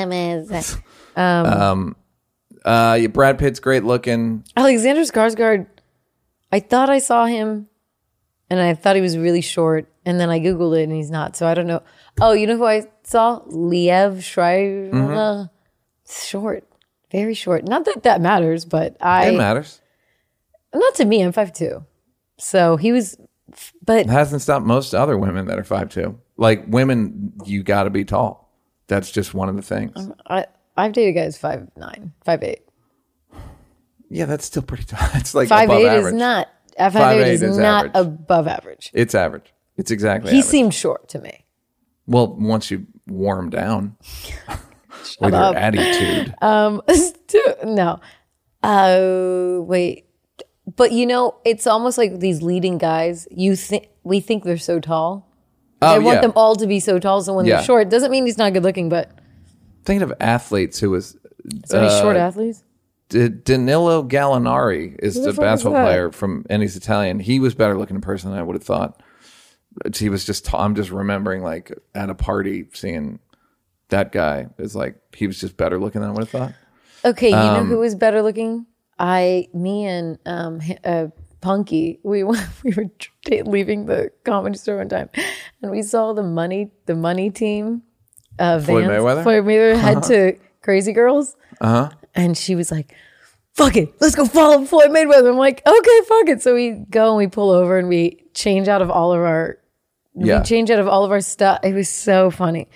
Alexander 0.51 1.95
Uh, 2.65 2.99
yeah, 3.01 3.07
Brad 3.09 3.39
Pitt's 3.39 3.61
great 3.61 3.85
looking. 3.85 4.45
Alexander 4.57 5.03
Skarsgård. 5.03 5.67
I 6.51 6.61
thought 6.61 6.91
I 6.91 6.99
saw 6.99 7.27
him, 7.27 7.69
and 8.51 8.61
I 8.61 8.75
thought 8.75 8.97
he 8.97 9.03
was 9.03 9.17
really 9.17 9.41
short, 9.41 9.91
and 10.05 10.21
then 10.21 10.31
I 10.31 10.39
googled 10.39 10.79
it, 10.79 10.85
and 10.85 10.93
he's 10.93 11.11
not. 11.11 11.37
So 11.37 11.47
I 11.47 11.55
don't 11.55 11.67
know. 11.67 11.83
Oh, 12.21 12.33
you 12.33 12.47
know 12.47 12.57
who 12.57 12.65
I 12.67 12.85
saw? 13.05 13.41
Liev 13.47 14.23
Schreiber. 14.23 14.91
Mm-hmm. 14.97 15.47
Short, 16.15 16.69
very 17.11 17.35
short. 17.35 17.65
Not 17.65 17.85
that 17.87 18.03
that 18.03 18.21
matters, 18.21 18.65
but 18.65 18.97
I 19.01 19.31
It 19.31 19.37
matters. 19.37 19.81
not 20.75 20.95
to 20.97 21.05
me. 21.05 21.23
I'm 21.23 21.33
five 21.33 21.53
two, 21.53 21.85
so 22.39 22.77
he 22.77 22.93
was. 22.93 23.17
But 23.85 24.01
It 24.01 24.11
hasn't 24.11 24.43
stopped 24.43 24.65
most 24.65 24.95
other 24.95 25.17
women 25.19 25.47
that 25.47 25.59
are 25.59 25.65
five 25.65 25.89
two. 25.91 26.19
Like 26.37 26.65
women, 26.67 27.33
you 27.45 27.63
got 27.63 27.85
to 27.85 27.91
be 27.91 28.05
tall. 28.05 28.51
That's 28.89 29.11
just 29.11 29.33
one 29.35 29.49
of 29.49 29.57
the 29.57 29.63
things. 29.63 30.11
I 30.27 30.47
I've 30.77 30.93
dated 30.93 31.15
guys 31.15 31.37
five 31.39 31.69
nine, 31.77 32.13
five 32.25 32.43
eight. 32.43 32.63
Yeah, 34.11 34.27
that's 34.27 34.45
still 34.45 34.63
pretty 34.63 34.85
tall. 34.85 35.01
It's 35.15 35.35
like 35.35 35.49
Five 35.49 35.69
above 35.71 35.81
eight 35.83 35.87
average. 35.89 36.15
is 36.15 36.19
not. 36.21 36.49
uh, 36.79 36.91
Five 36.91 37.21
eight 37.21 37.33
is, 37.33 37.43
is 37.43 37.57
not 37.59 37.87
average. 37.87 38.07
above 38.21 38.49
average. 38.49 38.91
It's 38.95 39.15
average. 39.15 39.53
It's 39.77 39.91
exactly. 39.91 40.31
He 40.33 40.39
average. 40.39 40.51
seemed 40.51 40.75
short 40.75 41.09
to 41.11 41.19
me. 41.19 41.47
well 42.07 42.35
once 42.39 42.71
you 42.71 42.87
warm 43.07 43.49
down 43.51 43.97
with 45.21 45.35
up. 45.35 45.55
your 45.55 45.63
attitude. 45.63 46.35
Um, 46.43 46.83
no. 47.65 48.01
Uh, 48.63 49.61
wait. 49.63 50.07
But 50.77 50.93
you 50.93 51.07
know, 51.07 51.37
it's 51.45 51.67
almost 51.67 51.99
like 51.99 52.21
these 52.21 52.43
leading 52.43 52.79
guys. 52.79 53.27
You 53.31 53.57
think 53.57 53.89
we 54.05 54.21
think 54.21 54.45
they're 54.45 54.57
so 54.59 54.79
tall. 54.79 55.29
oh 55.81 55.87
I 55.87 55.93
yeah. 55.95 55.99
want 55.99 56.23
them 56.23 56.33
all 56.37 56.55
to 56.57 56.67
be 56.67 56.81
so 56.81 56.99
tall. 56.99 57.23
So 57.23 57.35
when 57.35 57.47
Yeah. 57.47 57.57
they're 57.57 57.65
short, 57.65 57.89
doesn't 57.89 58.11
mean 58.11 58.27
he's 58.27 58.39
not 58.39 58.53
good 58.53 58.63
looking. 58.63 58.89
But 58.89 59.11
Thinking 59.85 60.03
of 60.03 60.13
athletes 60.21 60.79
who 60.79 60.91
was 60.91 61.17
so 61.67 61.89
short 62.01 62.17
Uh, 62.17 62.21
athletes. 62.21 62.63
D- 63.09 63.29
Danilo 63.29 64.03
Gallinari 64.03 64.97
is 64.99 65.15
the, 65.15 65.33
the 65.33 65.41
basketball 65.41 65.83
player 65.83 66.11
from, 66.11 66.47
and 66.49 66.63
he's 66.63 66.77
Italian. 66.77 67.21
He 67.21 67.41
was 67.41 67.55
better 67.55 67.77
looking 67.77 67.97
in 67.97 68.03
person 68.03 68.31
than 68.31 68.39
I 68.39 68.43
would 68.43 68.57
have 68.57 68.65
thought. 68.65 69.03
He 69.95 70.09
was 70.09 70.25
just. 70.25 70.53
I'm 70.55 70.75
just 70.75 70.91
remembering 70.91 71.43
like 71.43 71.73
at 71.95 72.11
a 72.11 72.15
party 72.15 72.67
seeing 72.75 73.21
that 73.89 74.13
guy 74.13 74.49
is 74.59 74.77
like 74.77 74.97
he 75.15 75.27
was 75.27 75.41
just 75.41 75.57
better 75.57 75.79
looking 75.79 76.01
than 76.01 76.11
I 76.11 76.13
would 76.13 76.23
have 76.23 76.31
thought. 76.31 76.55
Okay, 77.05 77.31
you 77.31 77.37
um, 77.37 77.55
know 77.55 77.65
who 77.65 77.79
was 77.79 77.95
better 77.95 78.23
looking? 78.23 78.67
I, 78.99 79.49
me, 79.55 79.87
and 79.87 80.19
um, 80.27 80.61
uh, 80.85 81.09
Punky. 81.41 81.99
We 82.03 82.23
we 82.25 82.73
were 82.77 82.91
leaving 83.45 83.87
the 83.87 84.11
comedy 84.25 84.57
store 84.57 84.79
one 84.79 84.89
time, 84.89 85.11
and 85.61 85.71
we 85.71 85.83
saw 85.83 86.13
the 86.15 86.23
money 86.23 86.71
the 86.87 86.95
money 86.95 87.31
team. 87.31 87.83
Uh, 88.39 88.61
Floyd 88.61 88.87
Vans- 88.87 89.03
Mayweather? 89.03 89.23
Floyd 89.23 89.45
Mayweather 89.45 89.79
head 89.81 90.03
to 90.05 90.37
Crazy 90.63 90.93
Girls. 90.93 91.37
Uh 91.61 91.69
huh. 91.89 91.91
And 92.15 92.37
she 92.37 92.55
was 92.55 92.71
like, 92.71 92.95
fuck 93.55 93.77
it, 93.77 93.95
let's 94.01 94.15
go 94.15 94.25
follow 94.27 94.65
Floyd 94.65 94.91
Mayweather. 94.91 95.29
I'm 95.31 95.37
like, 95.37 95.63
okay, 95.67 96.01
fuck 96.09 96.29
it. 96.29 96.43
So 96.43 96.55
we 96.55 96.71
go 96.73 97.09
and 97.11 97.17
we 97.19 97.27
pull 97.27 97.51
over 97.51 97.79
and 97.79 97.89
we 97.89 98.25
change 98.35 98.69
out 98.69 98.83
of 98.83 98.91
all 98.91 99.13
of 99.13 99.21
our, 99.21 99.59
Yeah. 100.15 100.39
we 100.39 100.45
change 100.45 100.71
out 100.71 100.79
of 100.79 100.89
all 100.89 101.05
of 101.05 101.11
our 101.11 101.21
stuff. 101.21 101.61
It 101.63 101.75
was 101.75 101.89
so 101.89 102.31
funny. 102.31 102.69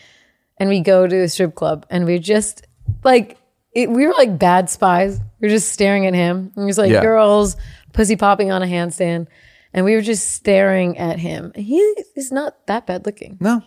And 0.58 0.68
we 0.70 0.80
go 0.80 1.06
to 1.06 1.16
a 1.22 1.28
strip 1.28 1.54
club 1.54 1.84
and 1.90 2.04
we 2.06 2.18
just 2.18 2.66
like, 3.04 3.36
it, 3.72 3.90
we 3.90 4.06
were 4.06 4.14
like 4.14 4.38
bad 4.38 4.70
spies. 4.70 5.20
We 5.40 5.48
were 5.48 5.52
just 5.54 5.70
staring 5.70 6.06
at 6.06 6.14
him. 6.14 6.52
And 6.56 6.62
he 6.64 6.66
was 6.66 6.78
like, 6.78 6.90
Yeah. 6.90 7.02
girls, 7.02 7.56
pussy 7.92 8.16
popping 8.16 8.50
on 8.50 8.62
a 8.62 8.66
handstand. 8.66 9.26
And 9.74 9.84
we 9.84 9.94
were 9.94 10.00
just 10.00 10.30
staring 10.32 10.96
at 10.96 11.18
him. 11.18 11.52
He 11.54 11.76
is 12.14 12.32
not 12.32 12.66
that 12.68 12.86
bad 12.86 13.04
looking. 13.04 13.36
No, 13.40 13.62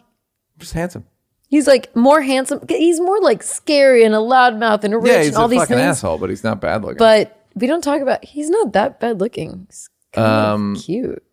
just 0.57 0.73
handsome. 0.73 1.05
He's 1.49 1.67
like 1.67 1.93
more 1.95 2.21
handsome. 2.21 2.59
He's 2.69 2.99
more 3.01 3.19
like 3.21 3.43
scary 3.43 4.03
and 4.05 4.13
a 4.15 4.19
loudmouth 4.19 4.83
and 4.83 4.93
a 4.93 4.97
rich 4.99 5.11
Yeah, 5.11 5.17
he's 5.19 5.27
and 5.29 5.37
all 5.37 5.45
a 5.45 5.49
these 5.49 5.59
fucking 5.61 5.75
things. 5.77 5.85
asshole, 5.97 6.17
but 6.19 6.29
he's 6.29 6.43
not 6.43 6.61
bad 6.61 6.83
looking. 6.83 6.97
But 6.97 7.43
we 7.55 7.65
don't 7.67 7.83
talk 7.83 8.01
about. 8.01 8.23
He's 8.23 8.49
not 8.49 8.73
that 8.73 8.99
bad 8.99 9.19
looking. 9.19 9.65
He's 9.67 9.89
kind 10.13 10.27
Um, 10.27 10.75
of 10.75 10.81
cute. 10.83 11.23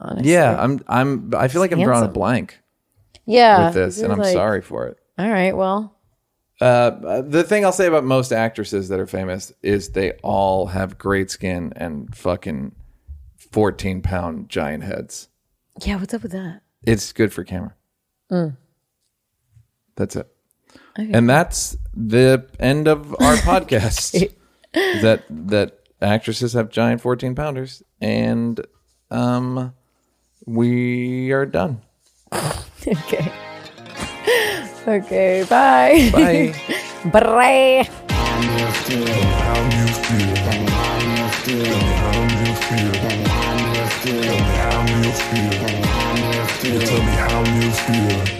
Honestly. 0.00 0.32
yeah, 0.32 0.56
I'm. 0.60 0.80
I'm. 0.88 1.32
I 1.36 1.48
feel 1.48 1.60
like 1.60 1.72
I'm 1.72 1.78
drawing 1.78 1.90
a 1.90 2.06
handsome. 2.06 2.12
blank 2.14 2.58
yeah. 3.26 3.66
with 3.66 3.74
this, 3.74 4.00
and 4.00 4.12
I'm 4.12 4.18
like, 4.18 4.32
sorry 4.32 4.60
for 4.62 4.86
it. 4.88 4.98
All 5.18 5.30
right. 5.30 5.56
Well, 5.56 5.94
Uh, 6.60 7.20
the 7.22 7.44
thing 7.44 7.64
I'll 7.64 7.72
say 7.72 7.86
about 7.86 8.04
most 8.04 8.32
actresses 8.32 8.88
that 8.88 8.98
are 8.98 9.06
famous 9.06 9.52
is 9.62 9.90
they 9.90 10.12
all 10.22 10.66
have 10.66 10.96
great 10.98 11.30
skin 11.30 11.72
and 11.76 12.14
fucking 12.16 12.72
14 13.52 14.00
pound 14.02 14.48
giant 14.48 14.84
heads. 14.84 15.28
yeah. 15.84 15.96
What's 15.96 16.14
up 16.14 16.22
with 16.22 16.32
that? 16.32 16.62
It's 16.86 17.12
good 17.12 17.32
for 17.32 17.44
camera. 17.44 17.74
That's 19.96 20.16
it. 20.16 20.28
And 20.96 21.28
that's 21.28 21.76
the 21.94 22.46
end 22.58 22.88
of 22.88 23.12
our 23.20 23.34
podcast. 23.48 24.30
that 24.72 25.24
that 25.30 25.78
actresses 26.02 26.52
have 26.52 26.68
giant 26.68 27.00
14 27.00 27.34
pounders 27.34 27.82
and 28.00 28.60
um 29.10 29.72
we 30.46 31.30
are 31.32 31.46
done. 31.46 31.80
Okay. 32.86 33.32
okay. 34.86 35.44
Bye. 35.48 36.10
Bye. 36.12 36.54
Bye. 37.10 37.88
Tell 46.84 46.98
me 46.98 47.12
how 47.16 47.42
you 47.54 47.70
feel. 47.70 48.33